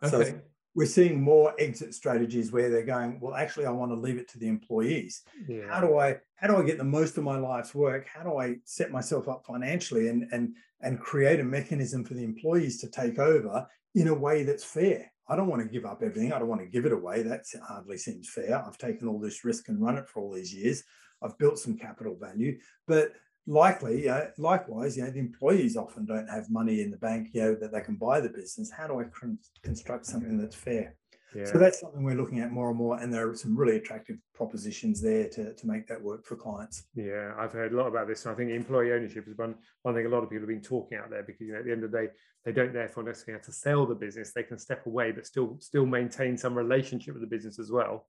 Okay. 0.03 0.09
So 0.09 0.41
we're 0.75 0.87
seeing 0.87 1.23
more 1.23 1.55
exit 1.59 1.95
strategies 1.95 2.51
where 2.51 2.69
they're 2.69 2.85
going, 2.85 3.21
well, 3.21 3.35
actually, 3.35 3.67
I 3.67 3.71
want 3.71 3.93
to 3.93 3.97
leave 3.97 4.19
it 4.19 4.29
to 4.31 4.39
the 4.39 4.49
employees. 4.49 5.23
Yeah. 5.49 5.69
How 5.69 5.81
do 5.81 5.99
I 5.99 6.19
how 6.37 6.49
do 6.49 6.57
I 6.57 6.63
get 6.65 6.79
the 6.79 6.85
most 6.85 7.17
of 7.17 7.25
my 7.25 7.39
life's 7.39 7.75
work? 7.75 8.07
How 8.07 8.23
do 8.23 8.39
I 8.39 8.57
set 8.65 8.91
myself 8.91 9.29
up 9.29 9.45
financially 9.47 10.09
and 10.09 10.27
and 10.33 10.55
and 10.81 11.01
create 11.01 11.41
a 11.41 11.45
mechanism 11.45 12.05
for 12.05 12.15
the 12.15 12.25
employees 12.25 12.81
to 12.81 12.91
take 12.91 13.19
over 13.19 13.67
in 13.95 14.09
a 14.09 14.15
way 14.15 14.43
that's 14.43 14.65
fair? 14.65 15.11
I 15.29 15.37
don't 15.37 15.49
want 15.49 15.63
to 15.63 15.69
give 15.69 15.87
up 15.87 16.03
everything. 16.03 16.33
I 16.33 16.39
don't 16.39 16.49
want 16.49 16.61
to 16.61 16.67
give 16.67 16.85
it 16.85 16.93
away. 16.93 17.23
That 17.23 17.45
hardly 17.67 17.97
seems 17.97 18.29
fair. 18.29 18.63
I've 18.63 18.77
taken 18.77 19.09
all 19.09 19.19
this 19.19 19.45
risk 19.45 19.69
and 19.69 19.81
run 19.81 19.97
it 19.97 20.09
for 20.09 20.21
all 20.21 20.33
these 20.33 20.55
years. 20.55 20.83
I've 21.23 21.39
built 21.39 21.59
some 21.59 21.79
capital 21.79 22.17
value, 22.21 22.59
but 22.87 23.13
likely, 23.47 24.09
uh, 24.09 24.27
likewise, 24.39 24.97
you 24.97 25.05
know, 25.05 25.11
the 25.11 25.19
employees 25.19 25.77
often 25.77 26.05
don't 26.05 26.29
have 26.29 26.51
money 26.51 26.81
in 26.81 26.91
the 26.91 26.97
bank, 26.97 27.29
you 27.33 27.43
know, 27.43 27.55
that 27.55 27.73
they 27.73 27.81
can 27.81 27.97
buy 27.97 28.21
the 28.21 28.29
business. 28.29 28.71
How 28.71 28.87
do 28.87 29.01
I 29.01 29.05
con- 29.05 29.39
construct 29.63 30.07
something 30.07 30.39
that's 30.39 30.55
fair? 30.55 30.97
Yeah. 31.35 31.47
So 31.47 31.59
that's 31.59 31.81
something 31.81 32.05
we're 32.05 32.15
looking 32.15 32.39
at 32.41 32.53
more 32.53 32.69
and 32.69 32.79
more, 32.79 33.01
and 33.01 33.13
there 33.13 33.29
are 33.29 33.35
some 33.35 33.57
really 33.57 33.77
attractive 33.77 34.19
propositions 34.35 35.03
there 35.03 35.29
to, 35.31 35.53
to 35.53 35.67
make 35.67 35.89
that 35.89 36.01
work 36.01 36.25
for 36.25 36.37
clients. 36.37 36.85
Yeah, 36.95 37.35
I've 37.37 37.53
heard 37.53 37.73
a 37.73 37.77
lot 37.77 37.89
about 37.89 38.07
this. 38.07 38.25
And 38.25 38.33
I 38.33 38.37
think 38.37 38.51
employee 38.51 38.93
ownership 38.93 39.27
is 39.27 39.37
one 39.37 39.57
one 39.83 39.95
thing 39.95 40.07
a 40.07 40.09
lot 40.09 40.23
of 40.23 40.31
people 40.31 40.43
have 40.43 40.49
been 40.49 40.63
talking 40.63 40.97
out 40.97 41.11
there 41.11 41.25
because 41.25 41.41
you 41.41 41.53
know 41.53 41.59
at 41.59 41.65
the 41.65 41.73
end 41.73 41.83
of 41.83 41.91
the 41.91 41.99
day 41.99 42.09
they 42.45 42.53
don't 42.53 42.73
therefore 42.73 43.03
necessarily 43.03 43.39
have 43.39 43.47
to 43.47 43.53
sell 43.53 43.85
the 43.85 43.97
business. 43.97 44.33
They 44.33 44.45
can 44.45 44.59
step 44.59 44.87
away, 44.87 45.11
but 45.11 45.27
still 45.27 45.57
still 45.59 45.87
maintain 45.87 46.39
some 46.39 46.57
relationship 46.57 47.15
with 47.15 47.23
the 47.23 47.37
business 47.37 47.59
as 47.59 47.73
well. 47.73 48.07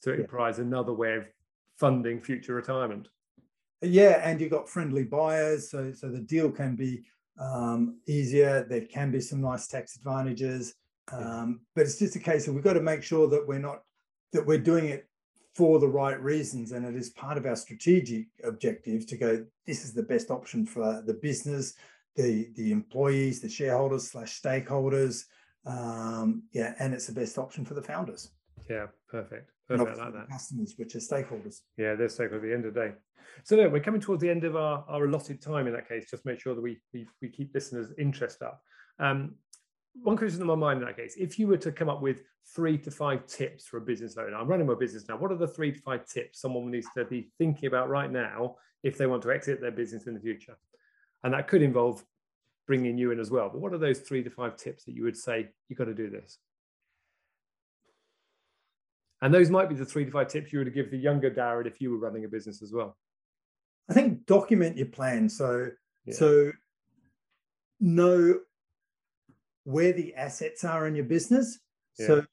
So 0.00 0.10
it 0.10 0.20
yeah. 0.20 0.26
provides 0.26 0.58
another 0.58 0.94
way 0.94 1.16
of 1.16 1.26
funding 1.78 2.22
future 2.22 2.54
retirement. 2.54 3.08
Yeah, 3.82 4.20
and 4.22 4.40
you've 4.40 4.50
got 4.50 4.68
friendly 4.68 5.04
buyers, 5.04 5.70
so 5.70 5.92
so 5.92 6.08
the 6.08 6.20
deal 6.20 6.50
can 6.50 6.76
be 6.76 7.04
um, 7.38 7.98
easier. 8.06 8.64
There 8.68 8.82
can 8.82 9.10
be 9.10 9.20
some 9.20 9.40
nice 9.40 9.66
tax 9.66 9.96
advantages, 9.96 10.74
um, 11.10 11.60
but 11.74 11.82
it's 11.82 11.98
just 11.98 12.16
a 12.16 12.20
case 12.20 12.46
of 12.46 12.54
we've 12.54 12.62
got 12.62 12.74
to 12.74 12.80
make 12.80 13.02
sure 13.02 13.28
that 13.28 13.46
we're 13.46 13.58
not 13.58 13.82
that 14.32 14.46
we're 14.46 14.58
doing 14.58 14.86
it 14.86 15.08
for 15.54 15.78
the 15.78 15.88
right 15.88 16.20
reasons, 16.22 16.72
and 16.72 16.86
it 16.86 16.94
is 16.94 17.10
part 17.10 17.36
of 17.36 17.44
our 17.44 17.56
strategic 17.56 18.26
objectives 18.44 19.04
to 19.06 19.16
go. 19.16 19.44
This 19.66 19.84
is 19.84 19.92
the 19.92 20.02
best 20.02 20.30
option 20.30 20.64
for 20.64 21.02
the 21.04 21.14
business, 21.14 21.74
the 22.14 22.50
the 22.54 22.70
employees, 22.72 23.40
the 23.40 23.48
shareholders 23.48 24.10
slash 24.10 24.40
stakeholders. 24.40 25.24
Um, 25.66 26.44
yeah, 26.52 26.74
and 26.78 26.94
it's 26.94 27.06
the 27.06 27.12
best 27.12 27.38
option 27.38 27.64
for 27.64 27.74
the 27.74 27.82
founders. 27.82 28.30
Yeah, 28.68 28.86
perfect. 29.08 29.50
Perfect 29.78 29.98
like 29.98 30.12
that. 30.12 30.28
Customers, 30.30 30.74
which 30.76 30.94
are 30.94 30.98
stakeholders. 30.98 31.60
Yeah, 31.76 31.94
they're 31.94 32.08
stakeholders 32.08 32.36
at 32.36 32.42
the 32.42 32.54
end 32.54 32.66
of 32.66 32.74
the 32.74 32.80
day. 32.80 32.92
So 33.44 33.56
look, 33.56 33.72
we're 33.72 33.80
coming 33.80 34.00
towards 34.00 34.22
the 34.22 34.30
end 34.30 34.44
of 34.44 34.56
our, 34.56 34.84
our 34.88 35.04
allotted 35.04 35.40
time 35.40 35.66
in 35.66 35.72
that 35.72 35.88
case. 35.88 36.10
Just 36.10 36.24
make 36.26 36.40
sure 36.40 36.54
that 36.54 36.60
we 36.60 36.80
we, 36.92 37.06
we 37.20 37.28
keep 37.28 37.54
listeners' 37.54 37.92
interest 37.98 38.42
up. 38.42 38.62
Um, 38.98 39.34
one 39.94 40.16
question 40.16 40.40
in 40.40 40.46
my 40.46 40.54
mind 40.54 40.80
in 40.80 40.86
that 40.86 40.96
case, 40.96 41.16
if 41.18 41.38
you 41.38 41.46
were 41.46 41.58
to 41.58 41.70
come 41.70 41.88
up 41.88 42.00
with 42.00 42.22
three 42.54 42.78
to 42.78 42.90
five 42.90 43.26
tips 43.26 43.66
for 43.66 43.76
a 43.76 43.80
business 43.80 44.16
owner, 44.16 44.36
I'm 44.36 44.48
running 44.48 44.66
my 44.66 44.74
business 44.74 45.06
now. 45.08 45.16
What 45.16 45.30
are 45.30 45.36
the 45.36 45.46
three 45.46 45.72
to 45.72 45.80
five 45.80 46.06
tips 46.06 46.40
someone 46.40 46.70
needs 46.70 46.88
to 46.96 47.04
be 47.04 47.30
thinking 47.38 47.66
about 47.66 47.90
right 47.90 48.10
now 48.10 48.56
if 48.82 48.96
they 48.96 49.06
want 49.06 49.22
to 49.22 49.30
exit 49.30 49.60
their 49.60 49.70
business 49.70 50.06
in 50.06 50.14
the 50.14 50.20
future? 50.20 50.56
And 51.22 51.34
that 51.34 51.46
could 51.46 51.62
involve 51.62 52.02
bringing 52.66 52.96
you 52.96 53.10
in 53.10 53.20
as 53.20 53.30
well. 53.30 53.50
But 53.50 53.60
what 53.60 53.72
are 53.74 53.78
those 53.78 54.00
three 54.00 54.22
to 54.22 54.30
five 54.30 54.56
tips 54.56 54.84
that 54.84 54.94
you 54.94 55.04
would 55.04 55.16
say 55.16 55.50
you've 55.68 55.78
got 55.78 55.84
to 55.84 55.94
do 55.94 56.10
this? 56.10 56.38
And 59.22 59.32
those 59.32 59.50
might 59.50 59.68
be 59.68 59.76
the 59.76 59.86
three 59.86 60.04
to 60.04 60.10
five 60.10 60.28
tips 60.28 60.52
you 60.52 60.58
would 60.58 60.74
give 60.74 60.90
the 60.90 60.98
younger 60.98 61.30
Darren 61.30 61.66
if 61.66 61.80
you 61.80 61.92
were 61.92 61.98
running 61.98 62.24
a 62.24 62.28
business 62.28 62.60
as 62.60 62.72
well. 62.72 62.96
I 63.88 63.94
think 63.94 64.26
document 64.26 64.76
your 64.76 64.86
plan. 64.86 65.28
So, 65.28 65.68
yeah. 66.04 66.14
so 66.14 66.50
know 67.78 68.40
where 69.62 69.92
the 69.92 70.14
assets 70.16 70.64
are 70.64 70.88
in 70.88 70.96
your 70.96 71.04
business. 71.04 71.60
Yeah. 71.98 72.06
So 72.06 72.24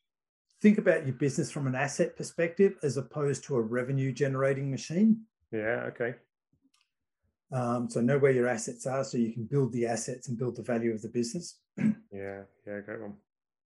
think 0.62 0.80
about 0.80 1.06
your 1.06 1.14
business 1.14 1.52
from 1.52 1.68
an 1.68 1.76
asset 1.76 2.18
perspective 2.18 2.74
as 2.82 2.98
opposed 2.98 3.44
to 3.46 3.56
a 3.56 3.62
revenue 3.62 4.12
generating 4.12 4.72
machine. 4.72 5.22
Yeah. 5.52 5.90
Okay. 5.90 6.16
Um, 7.52 7.88
so 7.88 8.02
know 8.02 8.18
where 8.18 8.32
your 8.32 8.48
assets 8.48 8.88
are 8.88 9.04
so 9.04 9.20
you 9.20 9.32
can 9.32 9.46
build 9.46 9.74
the 9.74 9.86
assets 9.86 10.28
and 10.28 10.40
build 10.40 10.56
the 10.56 10.64
value 10.64 10.92
of 10.92 11.04
the 11.04 11.10
business. 11.10 11.60
yeah. 11.78 12.42
Yeah. 12.66 12.80
Great 12.84 13.02
one. 13.02 13.14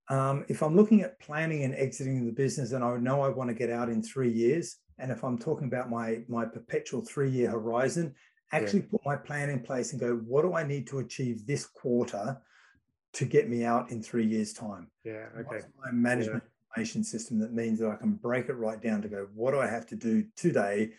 Um, 0.10 0.45
if 0.49 0.62
I'm 0.62 0.76
looking 0.76 1.01
at 1.01 1.20
planning 1.20 1.64
and 1.64 1.74
exiting 1.76 2.26
the 2.26 2.32
business 2.32 2.74
and 2.74 2.84
I 2.84 2.97
know 2.97 3.22
I 3.22 3.30
want 3.30 3.49
to 3.49 3.54
get 3.54 3.70
out 3.70 3.89
in 3.89 4.01
three 4.01 4.32
years, 4.32 4.78
and 4.99 5.12
if 5.12 5.24
I'm 5.24 5.38
talking 5.38 5.68
about 5.68 5.89
my 5.89 6.24
my 6.28 6.45
perpetual 6.45 7.01
three 7.01 7.30
year 7.30 7.49
horizon, 7.49 8.14
actually 8.51 8.82
yeah. 8.82 8.91
put 8.91 9.06
my 9.06 9.16
plan 9.16 9.49
in 9.49 9.60
place 9.62 9.91
and 9.91 10.01
go, 10.01 10.16
what 10.16 10.43
do 10.43 10.54
I 10.54 10.64
need 10.64 10.88
to 10.88 10.99
achieve 10.99 11.45
this 11.45 11.66
quarter 11.66 12.38
to 13.14 13.26
get 13.26 13.49
me 13.49 13.64
out 13.64 13.91
in 13.91 14.01
three 14.01 14.26
years' 14.26 14.54
time? 14.54 14.89
Yeah, 15.04 15.28
okay. 15.39 15.66
My 15.84 15.91
management 15.91 16.43
yeah. 16.43 16.76
information 16.82 17.04
system 17.04 17.39
that 17.39 17.54
means 17.54 17.80
that 17.80 17.89
I 17.89 17.95
can 17.95 18.14
break 18.14 18.49
it 18.49 18.54
right 18.54 18.82
down 18.82 19.01
to 19.04 19.08
go, 19.08 19.28
what 19.34 19.51
do 19.51 19.60
I 19.60 19.68
have 19.68 19.88
to 19.88 19.95
do 19.95 20.26
today 20.36 20.91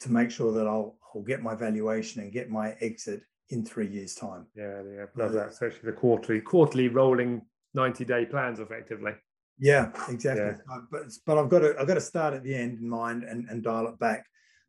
to 0.00 0.12
make 0.12 0.30
sure 0.30 0.52
that 0.52 0.66
I'll 0.66 0.98
I'll 1.14 1.22
get 1.22 1.42
my 1.42 1.54
valuation 1.54 2.22
and 2.22 2.32
get 2.32 2.50
my 2.50 2.76
exit 2.80 3.22
in 3.50 3.64
three 3.64 3.88
years' 3.88 4.14
time? 4.14 4.46
Yeah, 4.54 4.82
yeah, 4.82 5.04
love 5.16 5.32
that. 5.32 5.50
Especially 5.50 5.80
the 5.84 5.92
quarterly 5.92 6.40
quarterly 6.40 6.88
rolling 6.88 7.42
90 7.74 8.04
day 8.04 8.26
plans 8.26 8.60
effectively. 8.60 9.12
Yeah, 9.58 9.90
exactly. 10.08 10.44
Yeah. 10.44 10.56
Uh, 10.72 10.80
but 10.90 11.02
but 11.26 11.38
I've 11.38 11.48
got 11.48 11.60
to 11.60 11.76
I've 11.78 11.86
got 11.86 11.94
to 11.94 12.00
start 12.00 12.34
at 12.34 12.44
the 12.44 12.54
end 12.54 12.78
in 12.78 12.88
mind 12.88 13.24
and, 13.24 13.48
and 13.48 13.62
dial 13.62 13.88
it 13.88 13.98
back 13.98 14.24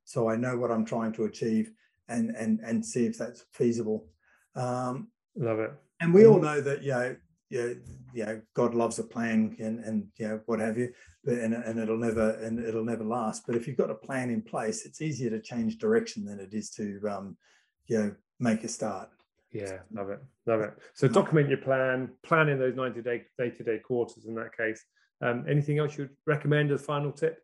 so 0.09 0.27
I 0.27 0.35
know 0.35 0.57
what 0.57 0.71
I'm 0.71 0.85
trying 0.85 1.13
to 1.13 1.25
achieve 1.25 1.71
and 2.07 2.31
and 2.31 2.59
and 2.61 2.83
see 2.83 3.05
if 3.05 3.17
that's 3.17 3.45
feasible. 3.53 4.07
Um, 4.55 5.09
Love 5.35 5.59
it. 5.59 5.71
And 6.01 6.13
we 6.13 6.25
all 6.25 6.39
know 6.39 6.59
that 6.61 6.81
you 6.81 6.91
know 6.91 7.15
you 7.49 7.61
know, 7.61 7.75
you 8.13 8.25
know 8.25 8.41
God 8.55 8.73
loves 8.73 8.97
a 8.97 9.03
plan 9.03 9.55
and 9.59 9.79
and 9.79 10.07
you 10.17 10.27
know 10.27 10.41
what 10.47 10.59
have 10.59 10.79
you, 10.79 10.91
but 11.23 11.35
and, 11.35 11.53
and 11.53 11.79
it'll 11.79 11.97
never 11.97 12.31
and 12.43 12.59
it'll 12.59 12.83
never 12.83 13.03
last. 13.03 13.43
But 13.45 13.55
if 13.55 13.67
you've 13.67 13.77
got 13.77 13.91
a 13.91 13.95
plan 13.95 14.31
in 14.31 14.41
place, 14.41 14.85
it's 14.85 15.01
easier 15.01 15.29
to 15.29 15.39
change 15.39 15.77
direction 15.77 16.25
than 16.25 16.39
it 16.39 16.55
is 16.55 16.71
to 16.71 16.99
um, 17.07 17.37
you 17.85 17.99
know 17.99 18.15
make 18.39 18.63
a 18.63 18.67
start. 18.67 19.09
Yeah, 19.51 19.79
love 19.91 20.09
it, 20.09 20.19
love 20.45 20.61
it. 20.61 20.73
So 20.93 21.07
document 21.07 21.49
your 21.49 21.57
plan, 21.57 22.11
plan 22.23 22.49
in 22.49 22.59
those 22.59 22.75
ninety 22.75 23.01
day 23.01 23.23
day 23.37 23.49
to 23.49 23.63
day 23.63 23.79
quarters. 23.79 24.25
In 24.25 24.35
that 24.35 24.55
case, 24.55 24.83
um, 25.21 25.45
anything 25.49 25.79
else 25.79 25.97
you'd 25.97 26.11
recommend 26.27 26.71
as 26.71 26.81
final 26.81 27.11
tip? 27.11 27.39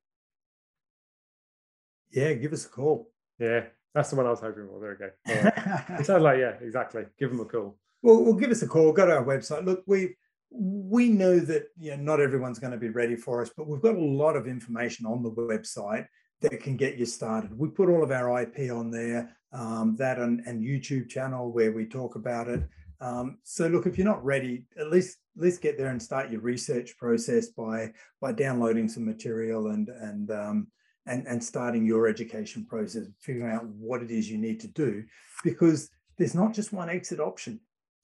Yeah, 2.11 2.33
give 2.33 2.53
us 2.53 2.65
a 2.65 2.69
call. 2.69 3.09
Yeah, 3.39 3.65
that's 3.93 4.11
the 4.11 4.17
one 4.17 4.27
I 4.27 4.29
was 4.29 4.39
hoping 4.39 4.67
for. 4.67 4.79
There 4.79 4.97
we 5.25 5.33
go. 5.33 5.43
Right. 5.43 5.83
it 5.99 6.05
sounds 6.05 6.21
like 6.21 6.39
yeah, 6.39 6.53
exactly. 6.61 7.05
Give 7.17 7.31
them 7.31 7.39
a 7.39 7.45
call. 7.45 7.77
Well, 8.03 8.23
we'll 8.23 8.35
give 8.35 8.51
us 8.51 8.61
a 8.61 8.67
call. 8.67 8.93
Go 8.93 9.07
to 9.07 9.13
our 9.13 9.25
website. 9.25 9.65
Look, 9.65 9.83
we 9.87 10.15
we 10.51 11.09
know 11.09 11.39
that 11.39 11.69
you 11.77 11.97
know 11.97 12.03
not 12.03 12.19
everyone's 12.19 12.59
going 12.59 12.71
to 12.71 12.77
be 12.77 12.89
ready 12.89 13.15
for 13.15 13.41
us, 13.41 13.49
but 13.57 13.67
we've 13.67 13.81
got 13.81 13.95
a 13.95 13.99
lot 13.99 14.35
of 14.35 14.47
information 14.47 15.07
on 15.07 15.23
the 15.23 15.31
website 15.31 16.05
that 16.41 16.61
can 16.61 16.77
get 16.77 16.97
you 16.97 17.05
started. 17.05 17.57
We 17.57 17.69
put 17.69 17.89
all 17.89 18.03
of 18.03 18.11
our 18.11 18.41
IP 18.41 18.71
on 18.71 18.91
there 18.91 19.35
um, 19.51 19.95
that 19.97 20.19
and, 20.19 20.41
and, 20.45 20.61
YouTube 20.61 21.09
channel 21.09 21.51
where 21.51 21.71
we 21.71 21.85
talk 21.85 22.15
about 22.15 22.49
it. 22.49 22.63
Um, 22.99 23.37
so 23.43 23.67
look, 23.67 23.85
if 23.85 23.97
you're 23.97 24.05
not 24.05 24.23
ready, 24.23 24.65
at 24.77 24.91
least 24.91 25.17
let's 25.37 25.57
get 25.57 25.77
there 25.77 25.87
and 25.87 26.01
start 26.01 26.29
your 26.29 26.41
research 26.41 26.97
process 26.97 27.47
by 27.47 27.93
by 28.21 28.31
downloading 28.31 28.89
some 28.89 29.05
material 29.05 29.67
and 29.67 29.89
and 29.89 30.31
um, 30.31 30.67
and 31.05 31.25
and 31.27 31.43
starting 31.43 31.85
your 31.85 32.07
education 32.07 32.65
process, 32.65 33.05
figuring 33.19 33.53
out 33.53 33.65
what 33.65 34.01
it 34.01 34.11
is 34.11 34.29
you 34.29 34.37
need 34.37 34.59
to 34.61 34.67
do, 34.67 35.03
because 35.43 35.89
there's 36.17 36.35
not 36.35 36.53
just 36.53 36.73
one 36.73 36.89
exit 36.89 37.19
option. 37.19 37.59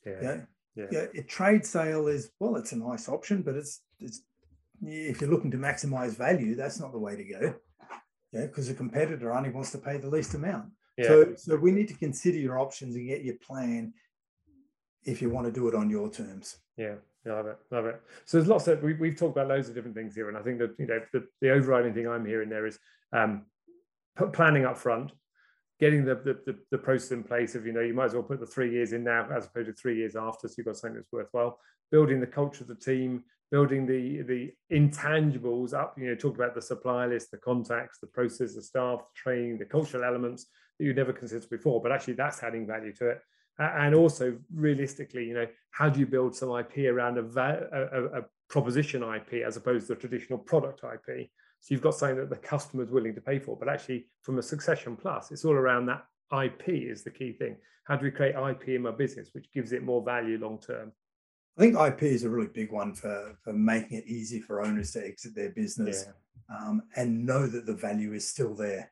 Yeah. 0.06 0.20
yeah? 0.22 0.38
Yeah. 0.74 0.86
yeah, 0.90 1.06
a 1.16 1.24
trade 1.24 1.66
sale 1.66 2.08
is 2.08 2.32
well, 2.40 2.56
it's 2.56 2.72
a 2.72 2.78
nice 2.78 3.10
option, 3.10 3.42
but 3.42 3.56
it's 3.56 3.82
it's 4.00 4.22
if 4.82 5.20
you're 5.20 5.30
looking 5.30 5.52
to 5.52 5.58
maximize 5.58 6.18
value, 6.18 6.56
that's 6.56 6.80
not 6.80 6.94
the 6.94 7.00
way 7.00 7.16
to 7.16 7.24
go. 7.24 7.56
Yeah, 8.32 8.46
because 8.46 8.70
a 8.70 8.74
competitor 8.74 9.34
only 9.34 9.50
wants 9.50 9.72
to 9.72 9.78
pay 9.78 9.98
the 9.98 10.10
least 10.10 10.34
amount. 10.34 10.72
Yeah. 10.98 11.08
So, 11.08 11.34
so 11.36 11.56
we 11.56 11.72
need 11.72 11.88
to 11.90 11.94
consider 11.94 12.38
your 12.38 12.60
options 12.60 12.96
and 12.96 13.08
get 13.08 13.24
your 13.24 13.36
plan 13.36 13.94
if 15.04 15.22
you 15.22 15.30
want 15.30 15.48
to 15.48 15.52
do 15.52 15.68
it 15.68 15.76
on 15.76 15.90
your 15.90 16.10
terms. 16.10 16.58
Yeah, 16.78 16.96
love 17.26 17.48
it, 17.48 17.58
love 17.72 17.86
it. 17.86 18.02
So 18.26 18.38
there's 18.38 18.50
lots 18.50 18.68
of 18.68 18.82
we, 18.82 18.94
we've 18.94 19.18
talked 19.18 19.36
about 19.36 19.50
loads 19.50 19.70
of 19.70 19.76
different 19.76 19.96
things 19.96 20.16
here, 20.16 20.30
and 20.30 20.38
I 20.38 20.42
think 20.42 20.60
that 20.60 20.76
you 20.78 20.88
know 20.88 21.00
the, 21.14 21.28
the 21.42 21.52
overriding 21.52 21.94
thing 21.94 22.08
I'm 22.08 22.26
hearing 22.26 22.50
there 22.50 22.66
is 22.66 22.80
um, 23.14 23.46
planning 24.34 24.66
up 24.66 24.78
front, 24.78 25.12
getting 25.80 26.06
the, 26.06 26.16
the, 26.16 26.40
the 26.46 26.60
the 26.72 26.78
process 26.78 27.12
in 27.12 27.24
place 27.24 27.56
of 27.56 27.66
you 27.66 27.74
know 27.74 27.82
you 27.82 27.94
might 27.94 28.06
as 28.06 28.14
well 28.14 28.24
put 28.24 28.40
the 28.40 28.46
three 28.46 28.72
years 28.72 28.94
in 28.94 29.04
now 29.04 29.28
as 29.36 29.48
opposed 29.48 29.68
to 29.68 29.74
three 29.74 29.98
years 29.98 30.16
after, 30.16 30.48
so 30.48 30.56
you've 30.58 30.68
got 30.68 30.78
something 30.78 30.96
that's 30.96 31.12
worthwhile. 31.12 31.60
Building 31.92 32.22
the 32.22 32.28
culture 32.28 32.64
of 32.64 32.70
the 32.70 32.76
team, 32.76 33.24
building 33.52 33.86
the 33.86 34.22
the 34.24 34.52
intangibles 34.76 35.74
up. 35.74 35.96
You 35.98 36.08
know, 36.08 36.16
talk 36.16 36.36
about 36.36 36.56
the 36.56 36.62
supply 36.62 37.06
list, 37.06 37.32
the 37.32 37.38
contacts, 37.38 38.00
the 38.00 38.08
process, 38.08 38.56
the 38.56 38.62
staff, 38.62 39.00
the 39.00 39.20
training, 39.22 39.60
the 39.60 39.66
cultural 39.66 40.04
elements 40.04 40.48
that 40.80 40.86
you 40.86 40.94
never 40.94 41.14
considered 41.14 41.50
before. 41.50 41.82
But 41.82 41.92
actually, 41.92 42.14
that's 42.14 42.42
adding 42.42 42.66
value 42.66 42.94
to 42.94 43.10
it. 43.10 43.22
And 43.60 43.94
also, 43.94 44.38
realistically, 44.54 45.26
you 45.26 45.34
know, 45.34 45.48
how 45.72 45.90
do 45.90 46.00
you 46.00 46.08
build 46.08 46.36
some 46.36 46.58
IP 46.58 46.92
around 46.92 47.18
a, 47.18 47.22
a, 47.22 48.20
a 48.20 48.26
proposition 48.50 49.04
IP 49.04 49.46
as 49.46 49.58
opposed 49.58 49.88
to 49.88 49.96
traditional 49.96 50.40
product 50.40 50.82
IP? 50.84 51.30
So 51.60 51.76
you've 51.76 51.82
got 51.82 51.94
something 51.94 52.18
that 52.18 52.30
the 52.32 52.38
customer 52.38 52.84
is 52.84 52.90
willing 52.90 53.14
to 53.14 53.22
pay 53.22 53.38
for. 53.38 53.56
But 53.56 53.70
actually, 53.70 54.08
from 54.22 54.40
a 54.40 54.42
Succession 54.42 54.96
Plus, 54.96 55.32
it's 55.32 55.46
all 55.46 55.54
around 55.54 55.86
that 55.88 56.04
IP 56.34 56.70
is 56.70 57.04
the 57.04 57.12
key 57.12 57.34
thing. 57.34 57.58
How 57.84 57.98
do 57.98 58.06
we 58.06 58.12
create 58.12 58.36
IP 58.36 58.70
in 58.70 58.82
my 58.82 58.92
business, 58.92 59.30
which 59.34 59.52
gives 59.54 59.74
it 59.74 59.84
more 59.84 60.04
value 60.04 60.40
long 60.40 60.60
term? 60.60 60.92
I 61.58 61.62
think 61.62 61.78
IP 61.78 62.04
is 62.04 62.24
a 62.24 62.30
really 62.30 62.48
big 62.48 62.72
one 62.72 62.94
for, 62.94 63.38
for 63.44 63.54
making 63.54 63.98
it 63.98 64.08
easy 64.08 64.40
for 64.40 64.62
owners 64.62 64.92
to 64.94 65.06
exit 65.06 65.36
their 65.36 65.50
business 65.50 66.06
yeah. 66.08 66.58
um, 66.58 66.84
and 66.96 67.26
know 67.26 67.46
that 67.46 67.66
the 67.66 67.74
value 67.74 68.14
is 68.14 68.28
still 68.28 68.56
there. 68.56 68.92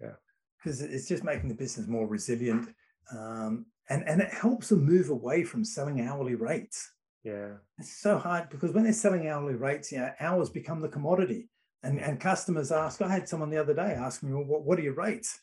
Yeah. 0.00 0.14
Because 0.58 0.80
it's 0.80 1.08
just 1.08 1.24
making 1.24 1.48
the 1.48 1.54
business 1.54 1.86
more 1.86 2.06
resilient. 2.06 2.70
Um, 3.16 3.66
and, 3.88 4.02
and 4.08 4.20
it 4.20 4.32
helps 4.32 4.68
them 4.68 4.84
move 4.84 5.10
away 5.10 5.44
from 5.44 5.64
selling 5.64 6.00
hourly 6.00 6.36
rates. 6.36 6.92
Yeah. 7.22 7.54
It's 7.78 8.00
so 8.00 8.18
hard 8.18 8.48
because 8.48 8.72
when 8.72 8.84
they're 8.84 8.92
selling 8.92 9.28
hourly 9.28 9.54
rates, 9.54 9.92
you 9.92 9.98
know, 9.98 10.10
hours 10.20 10.48
become 10.48 10.80
the 10.80 10.88
commodity. 10.88 11.48
And, 11.82 11.98
and 11.98 12.20
customers 12.20 12.72
ask, 12.72 13.00
I 13.00 13.10
had 13.10 13.28
someone 13.28 13.50
the 13.50 13.58
other 13.58 13.74
day 13.74 13.94
ask 13.94 14.22
me, 14.22 14.32
well, 14.32 14.44
what, 14.44 14.64
what 14.64 14.78
are 14.78 14.82
your 14.82 14.94
rates? 14.94 15.40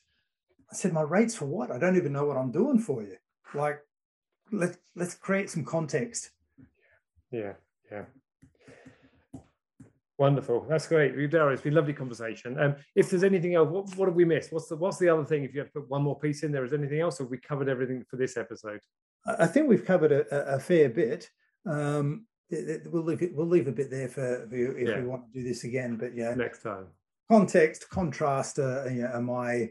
I 0.72 0.76
said, 0.76 0.93
my 0.93 1.01
rates 1.01 1.36
for 1.36 1.45
what? 1.45 1.72
I 1.72 1.80
don't 1.80 1.97
even 1.97 2.14
know 2.14 2.26
what 2.26 2.38
I'm 2.38 2.51
doing 2.51 2.80
for 2.80 3.01
you. 3.01 3.18
Like, 3.53 3.80
let's 4.51 4.78
let's 4.95 5.16
create 5.16 5.49
some 5.49 5.64
context. 5.64 6.32
Yeah, 7.32 7.54
yeah. 7.92 8.06
Wonderful. 10.18 10.66
That's 10.68 10.88
great. 10.88 11.16
Darryl, 11.16 11.54
it's 11.54 11.62
been 11.62 11.74
a 11.74 11.76
lovely 11.76 11.94
conversation. 11.94 12.60
Um, 12.60 12.76
if 12.96 13.10
there's 13.10 13.24
anything 13.24 13.54
else, 13.54 13.70
what, 13.70 13.96
what 13.96 14.08
have 14.08 14.16
we 14.16 14.26
missed? 14.26 14.52
What's 14.52 14.68
the 14.68 14.76
what's 14.76 14.98
the 14.98 15.10
other 15.10 15.24
thing? 15.24 15.44
If 15.44 15.54
you 15.54 15.60
have 15.60 15.72
to 15.74 15.82
put 15.82 15.90
one 15.90 16.02
more 16.02 16.18
piece 16.20 16.42
in 16.42 16.52
there, 16.52 16.66
is 16.66 16.74
anything 16.74 17.02
else, 17.02 17.20
or 17.20 17.26
have 17.26 17.32
we 17.32 17.38
covered 17.38 17.70
everything 17.70 18.04
for 18.10 18.18
this 18.18 18.36
episode? 18.36 18.80
I 19.28 19.46
think 19.46 19.68
we've 19.68 19.86
covered 19.86 20.12
a, 20.12 20.56
a 20.56 20.60
fair 20.60 20.90
bit. 20.90 21.30
Um, 21.68 22.26
we'll 22.50 23.04
leave 23.04 23.22
it. 23.22 23.36
We'll 23.36 23.48
leave 23.48 23.68
a 23.68 23.72
bit 23.72 23.92
there 23.92 24.08
for, 24.08 24.48
for 24.50 24.56
you 24.56 24.72
if 24.72 24.88
yeah. 24.88 25.00
we 25.00 25.06
want 25.06 25.32
to 25.32 25.40
do 25.40 25.48
this 25.48 25.66
again. 25.66 25.98
But 25.98 26.16
yeah, 26.16 26.34
next 26.34 26.64
time. 26.64 26.88
Context, 27.30 27.90
contrast, 27.90 28.58
uh, 28.58 28.86
you 28.86 29.02
know, 29.04 29.10
are 29.10 29.22
my 29.22 29.70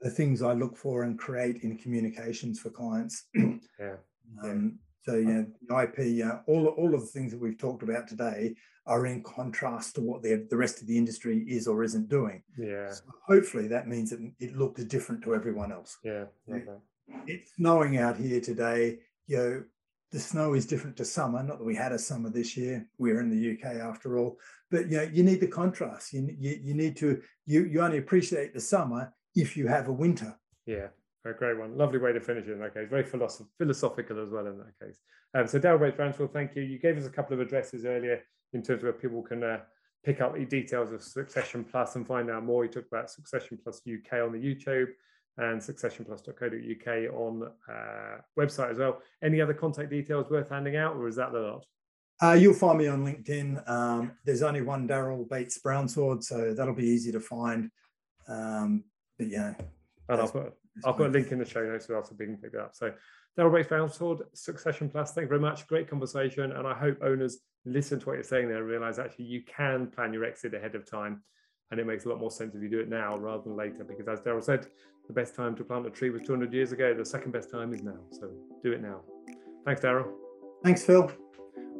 the 0.00 0.10
things 0.10 0.42
I 0.42 0.52
look 0.52 0.76
for 0.76 1.02
and 1.04 1.18
create 1.18 1.62
in 1.62 1.76
communications 1.78 2.58
for 2.58 2.70
clients. 2.70 3.24
yeah. 3.34 3.96
Um, 4.42 4.78
so 5.06 5.14
yeah, 5.14 5.42
the 5.68 5.82
IP, 5.82 6.26
uh, 6.26 6.38
all 6.46 6.66
all 6.66 6.94
of 6.94 7.00
the 7.00 7.06
things 7.06 7.30
that 7.30 7.40
we've 7.40 7.58
talked 7.58 7.84
about 7.84 8.08
today 8.08 8.56
are 8.86 9.06
in 9.06 9.22
contrast 9.22 9.94
to 9.94 10.00
what 10.00 10.22
the 10.22 10.46
the 10.50 10.56
rest 10.56 10.80
of 10.80 10.88
the 10.88 10.98
industry 10.98 11.44
is 11.48 11.68
or 11.68 11.84
isn't 11.84 12.08
doing. 12.08 12.42
Yeah. 12.58 12.90
So 12.90 13.04
hopefully 13.26 13.68
that 13.68 13.86
means 13.86 14.10
that 14.10 14.20
it 14.40 14.56
looks 14.56 14.82
different 14.84 15.22
to 15.22 15.34
everyone 15.34 15.70
else. 15.70 15.96
Yeah. 16.02 16.24
Okay. 16.50 16.64
It's 17.26 17.54
snowing 17.54 17.98
out 17.98 18.16
here 18.16 18.40
today. 18.40 18.98
You 19.28 19.36
know, 19.36 19.64
the 20.10 20.18
snow 20.18 20.54
is 20.54 20.66
different 20.66 20.96
to 20.96 21.04
summer. 21.04 21.40
Not 21.42 21.58
that 21.58 21.64
we 21.64 21.76
had 21.76 21.92
a 21.92 21.98
summer 21.98 22.28
this 22.28 22.56
year. 22.56 22.88
We're 22.98 23.20
in 23.20 23.30
the 23.30 23.52
UK 23.52 23.76
after 23.76 24.18
all. 24.18 24.38
But 24.72 24.90
you 24.90 24.96
know, 24.96 25.02
you 25.04 25.22
need 25.22 25.40
the 25.40 25.46
contrast. 25.46 26.12
You 26.12 26.34
you, 26.36 26.58
you 26.64 26.74
need 26.74 26.96
to 26.96 27.22
you 27.44 27.64
you 27.64 27.80
only 27.80 27.98
appreciate 27.98 28.54
the 28.54 28.60
summer 28.60 29.12
if 29.36 29.56
you 29.56 29.68
have 29.68 29.86
a 29.86 29.92
winter. 29.92 30.36
Yeah, 30.66 30.88
a 31.30 31.34
great 31.34 31.58
one. 31.58 31.76
Lovely 31.76 31.98
way 31.98 32.12
to 32.12 32.20
finish 32.20 32.46
it 32.46 32.52
in 32.52 32.60
that 32.60 32.74
case. 32.74 32.88
Very 32.88 33.04
philosoph- 33.04 33.48
philosophical 33.58 34.22
as 34.22 34.30
well 34.30 34.46
in 34.46 34.58
that 34.58 34.78
case. 34.82 35.00
Um, 35.34 35.46
so 35.46 35.58
Darryl 35.58 35.80
Bates 35.80 35.96
Brownsfield, 35.96 36.32
thank 36.32 36.54
you. 36.56 36.62
You 36.62 36.78
gave 36.78 36.96
us 36.96 37.06
a 37.06 37.10
couple 37.10 37.34
of 37.34 37.40
addresses 37.40 37.84
earlier 37.84 38.22
in 38.52 38.62
terms 38.62 38.80
of 38.80 38.84
where 38.84 38.92
people 38.92 39.22
can 39.22 39.42
uh, 39.42 39.58
pick 40.04 40.20
up 40.20 40.34
the 40.34 40.44
details 40.44 40.92
of 40.92 41.02
Succession 41.02 41.64
Plus 41.64 41.96
and 41.96 42.06
find 42.06 42.30
out 42.30 42.44
more. 42.44 42.64
You 42.64 42.70
talked 42.70 42.88
about 42.88 43.10
Succession 43.10 43.58
Plus 43.62 43.80
UK 43.86 44.22
on 44.22 44.32
the 44.32 44.38
YouTube 44.38 44.88
and 45.38 45.60
successionplus.co.uk 45.60 47.14
on 47.14 47.50
uh, 47.68 48.20
website 48.38 48.70
as 48.70 48.78
well. 48.78 49.02
Any 49.22 49.40
other 49.40 49.54
contact 49.54 49.90
details 49.90 50.30
worth 50.30 50.48
handing 50.48 50.76
out, 50.76 50.96
or 50.96 51.08
is 51.08 51.16
that 51.16 51.32
the 51.32 51.40
lot? 51.40 51.66
Uh, 52.22 52.32
you'll 52.32 52.54
find 52.54 52.78
me 52.78 52.86
on 52.86 53.04
LinkedIn. 53.04 53.68
Um, 53.68 54.12
there's 54.24 54.42
only 54.42 54.62
one 54.62 54.88
Darryl 54.88 55.28
Bates 55.28 55.58
Brownsword, 55.58 56.22
so 56.22 56.54
that'll 56.54 56.74
be 56.74 56.86
easy 56.86 57.12
to 57.12 57.20
find. 57.20 57.70
Um, 58.28 58.84
but 59.18 59.28
yeah. 59.28 59.54
And 60.08 60.20
I'll 60.20 60.28
put, 60.28 60.54
I'll 60.84 60.94
put 60.94 61.06
a 61.06 61.10
link 61.10 61.32
in 61.32 61.38
the 61.38 61.44
show 61.44 61.64
notes 61.64 61.84
as 61.84 61.90
well 61.90 62.04
so 62.04 62.10
people 62.10 62.34
can 62.34 62.36
pick 62.36 62.54
it 62.54 62.60
up. 62.60 62.74
So 62.74 62.92
Daryl 63.38 63.52
Bates 63.52 63.68
Brownsword, 63.68 64.22
Succession 64.34 64.88
Plus, 64.88 65.12
thank 65.12 65.24
you 65.24 65.28
very 65.28 65.40
much. 65.40 65.66
Great 65.66 65.88
conversation. 65.88 66.52
And 66.52 66.66
I 66.66 66.74
hope 66.74 66.98
owners 67.02 67.38
listen 67.64 68.00
to 68.00 68.06
what 68.06 68.14
you're 68.14 68.22
saying 68.22 68.48
there 68.48 68.58
and 68.58 68.66
realize 68.66 68.98
actually 68.98 69.26
you 69.26 69.42
can 69.42 69.88
plan 69.88 70.12
your 70.12 70.24
exit 70.24 70.54
ahead 70.54 70.74
of 70.74 70.88
time. 70.88 71.22
And 71.70 71.80
it 71.80 71.86
makes 71.86 72.04
a 72.04 72.08
lot 72.08 72.20
more 72.20 72.30
sense 72.30 72.54
if 72.54 72.62
you 72.62 72.68
do 72.68 72.78
it 72.78 72.88
now 72.88 73.16
rather 73.16 73.42
than 73.42 73.56
later. 73.56 73.84
Because 73.84 74.06
as 74.06 74.20
Daryl 74.20 74.42
said, 74.42 74.66
the 75.06 75.12
best 75.12 75.34
time 75.34 75.56
to 75.56 75.64
plant 75.64 75.86
a 75.86 75.90
tree 75.90 76.10
was 76.10 76.22
200 76.22 76.52
years 76.52 76.72
ago. 76.72 76.94
The 76.94 77.04
second 77.04 77.32
best 77.32 77.50
time 77.50 77.72
is 77.74 77.82
now. 77.82 77.98
So 78.12 78.30
do 78.62 78.72
it 78.72 78.80
now. 78.80 79.00
Thanks, 79.64 79.80
Daryl. 79.80 80.12
Thanks, 80.62 80.84
Phil. 80.84 81.10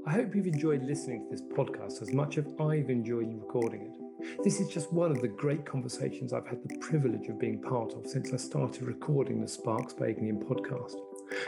I 0.07 0.13
hope 0.13 0.35
you've 0.35 0.47
enjoyed 0.47 0.83
listening 0.83 1.25
to 1.25 1.31
this 1.31 1.43
podcast 1.43 2.03
as 2.03 2.13
much 2.13 2.39
as 2.39 2.47
I've 2.61 2.91
enjoyed 2.91 3.33
recording 3.33 3.83
it. 3.83 4.06
This 4.43 4.61
is 4.61 4.69
just 4.69 4.93
one 4.93 5.11
of 5.11 5.21
the 5.21 5.29
great 5.29 5.65
conversations 5.65 6.33
I've 6.33 6.47
had 6.47 6.63
the 6.63 6.77
privilege 6.79 7.29
of 7.29 7.39
being 7.39 7.61
part 7.61 7.95
of 7.95 8.07
since 8.07 8.33
I 8.33 8.37
started 8.37 8.83
recording 8.83 9.41
the 9.41 9.49
Sparks 9.49 9.93
by 9.93 10.07
Ignium 10.07 10.43
podcast. 10.45 10.97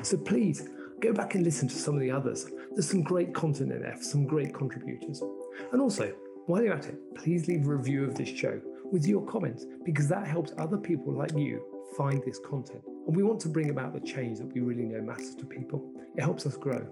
So 0.03 0.17
please 0.17 0.69
go 1.01 1.13
back 1.13 1.35
and 1.35 1.45
listen 1.45 1.69
to 1.69 1.75
some 1.75 1.95
of 1.95 2.01
the 2.01 2.11
others. 2.11 2.47
There's 2.73 2.91
some 2.91 3.03
great 3.03 3.35
content 3.35 3.73
in 3.73 3.83
there, 3.83 3.97
some 4.01 4.27
great 4.27 4.55
contributors. 4.55 5.23
And 5.73 5.81
also, 5.81 6.13
while 6.47 6.63
you're 6.63 6.75
at 6.75 6.87
it, 6.87 7.15
please 7.15 7.47
leave 7.47 7.67
a 7.67 7.77
review 7.77 8.05
of 8.05 8.15
this 8.15 8.29
show 8.29 8.61
with 8.91 9.07
your 9.07 9.25
comments 9.27 9.67
because 9.85 10.09
that 10.09 10.27
helps 10.27 10.53
other 10.59 10.79
people 10.79 11.13
like 11.13 11.37
you 11.37 11.63
find 11.97 12.23
this 12.25 12.39
content. 12.39 12.83
And 13.07 13.17
we 13.17 13.23
want 13.23 13.41
to 13.41 13.49
bring 13.49 13.71
about 13.71 13.93
the 13.93 14.01
change 14.01 14.39
that 14.39 14.53
we 14.53 14.61
really 14.61 14.85
know 14.85 15.01
matters 15.03 15.35
to 15.37 15.45
people. 15.45 15.93
It 16.17 16.23
helps 16.23 16.47
us 16.47 16.57
grow. 16.57 16.87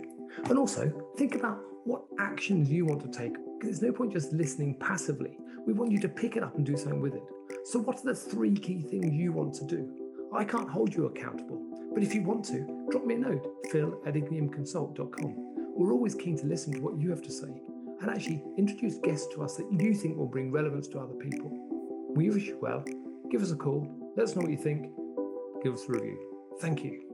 And 0.44 0.58
also, 0.58 0.92
think 1.16 1.34
about 1.34 1.60
what 1.86 2.02
actions 2.18 2.68
you 2.68 2.84
want 2.84 3.00
to 3.00 3.18
take. 3.18 3.34
Because 3.58 3.80
there's 3.80 3.82
no 3.82 3.96
point 3.96 4.12
just 4.12 4.32
listening 4.32 4.76
passively. 4.78 5.38
We 5.66 5.72
want 5.72 5.92
you 5.92 6.00
to 6.00 6.08
pick 6.08 6.36
it 6.36 6.42
up 6.42 6.56
and 6.56 6.66
do 6.66 6.76
something 6.76 7.00
with 7.00 7.14
it. 7.14 7.22
So, 7.64 7.78
what 7.78 7.98
are 7.98 8.04
the 8.04 8.14
three 8.14 8.54
key 8.54 8.82
things 8.82 9.14
you 9.14 9.32
want 9.32 9.54
to 9.54 9.64
do? 9.64 9.88
I 10.34 10.44
can't 10.44 10.68
hold 10.68 10.94
you 10.94 11.06
accountable, 11.06 11.62
but 11.94 12.02
if 12.02 12.14
you 12.14 12.22
want 12.22 12.44
to, 12.46 12.86
drop 12.90 13.04
me 13.06 13.14
a 13.14 13.18
note, 13.18 13.46
phil 13.70 14.00
at 14.04 14.14
igniumconsult.com. 14.14 15.34
We're 15.76 15.92
always 15.92 16.14
keen 16.14 16.36
to 16.38 16.46
listen 16.46 16.72
to 16.74 16.80
what 16.80 16.98
you 16.98 17.10
have 17.10 17.22
to 17.22 17.32
say 17.32 17.60
and 18.00 18.10
actually 18.10 18.42
introduce 18.58 18.96
guests 18.96 19.32
to 19.34 19.42
us 19.42 19.56
that 19.56 19.70
you 19.72 19.94
think 19.94 20.16
will 20.16 20.26
bring 20.26 20.50
relevance 20.50 20.88
to 20.88 20.98
other 20.98 21.14
people. 21.14 21.50
We 22.14 22.30
wish 22.30 22.46
you 22.46 22.58
well. 22.60 22.84
Give 23.30 23.42
us 23.42 23.52
a 23.52 23.56
call. 23.56 23.88
Let 24.16 24.24
us 24.24 24.36
know 24.36 24.42
what 24.42 24.50
you 24.50 24.56
think. 24.56 24.90
Give 25.62 25.74
us 25.74 25.84
a 25.88 25.92
review. 25.92 26.18
Thank 26.60 26.84
you. 26.84 27.05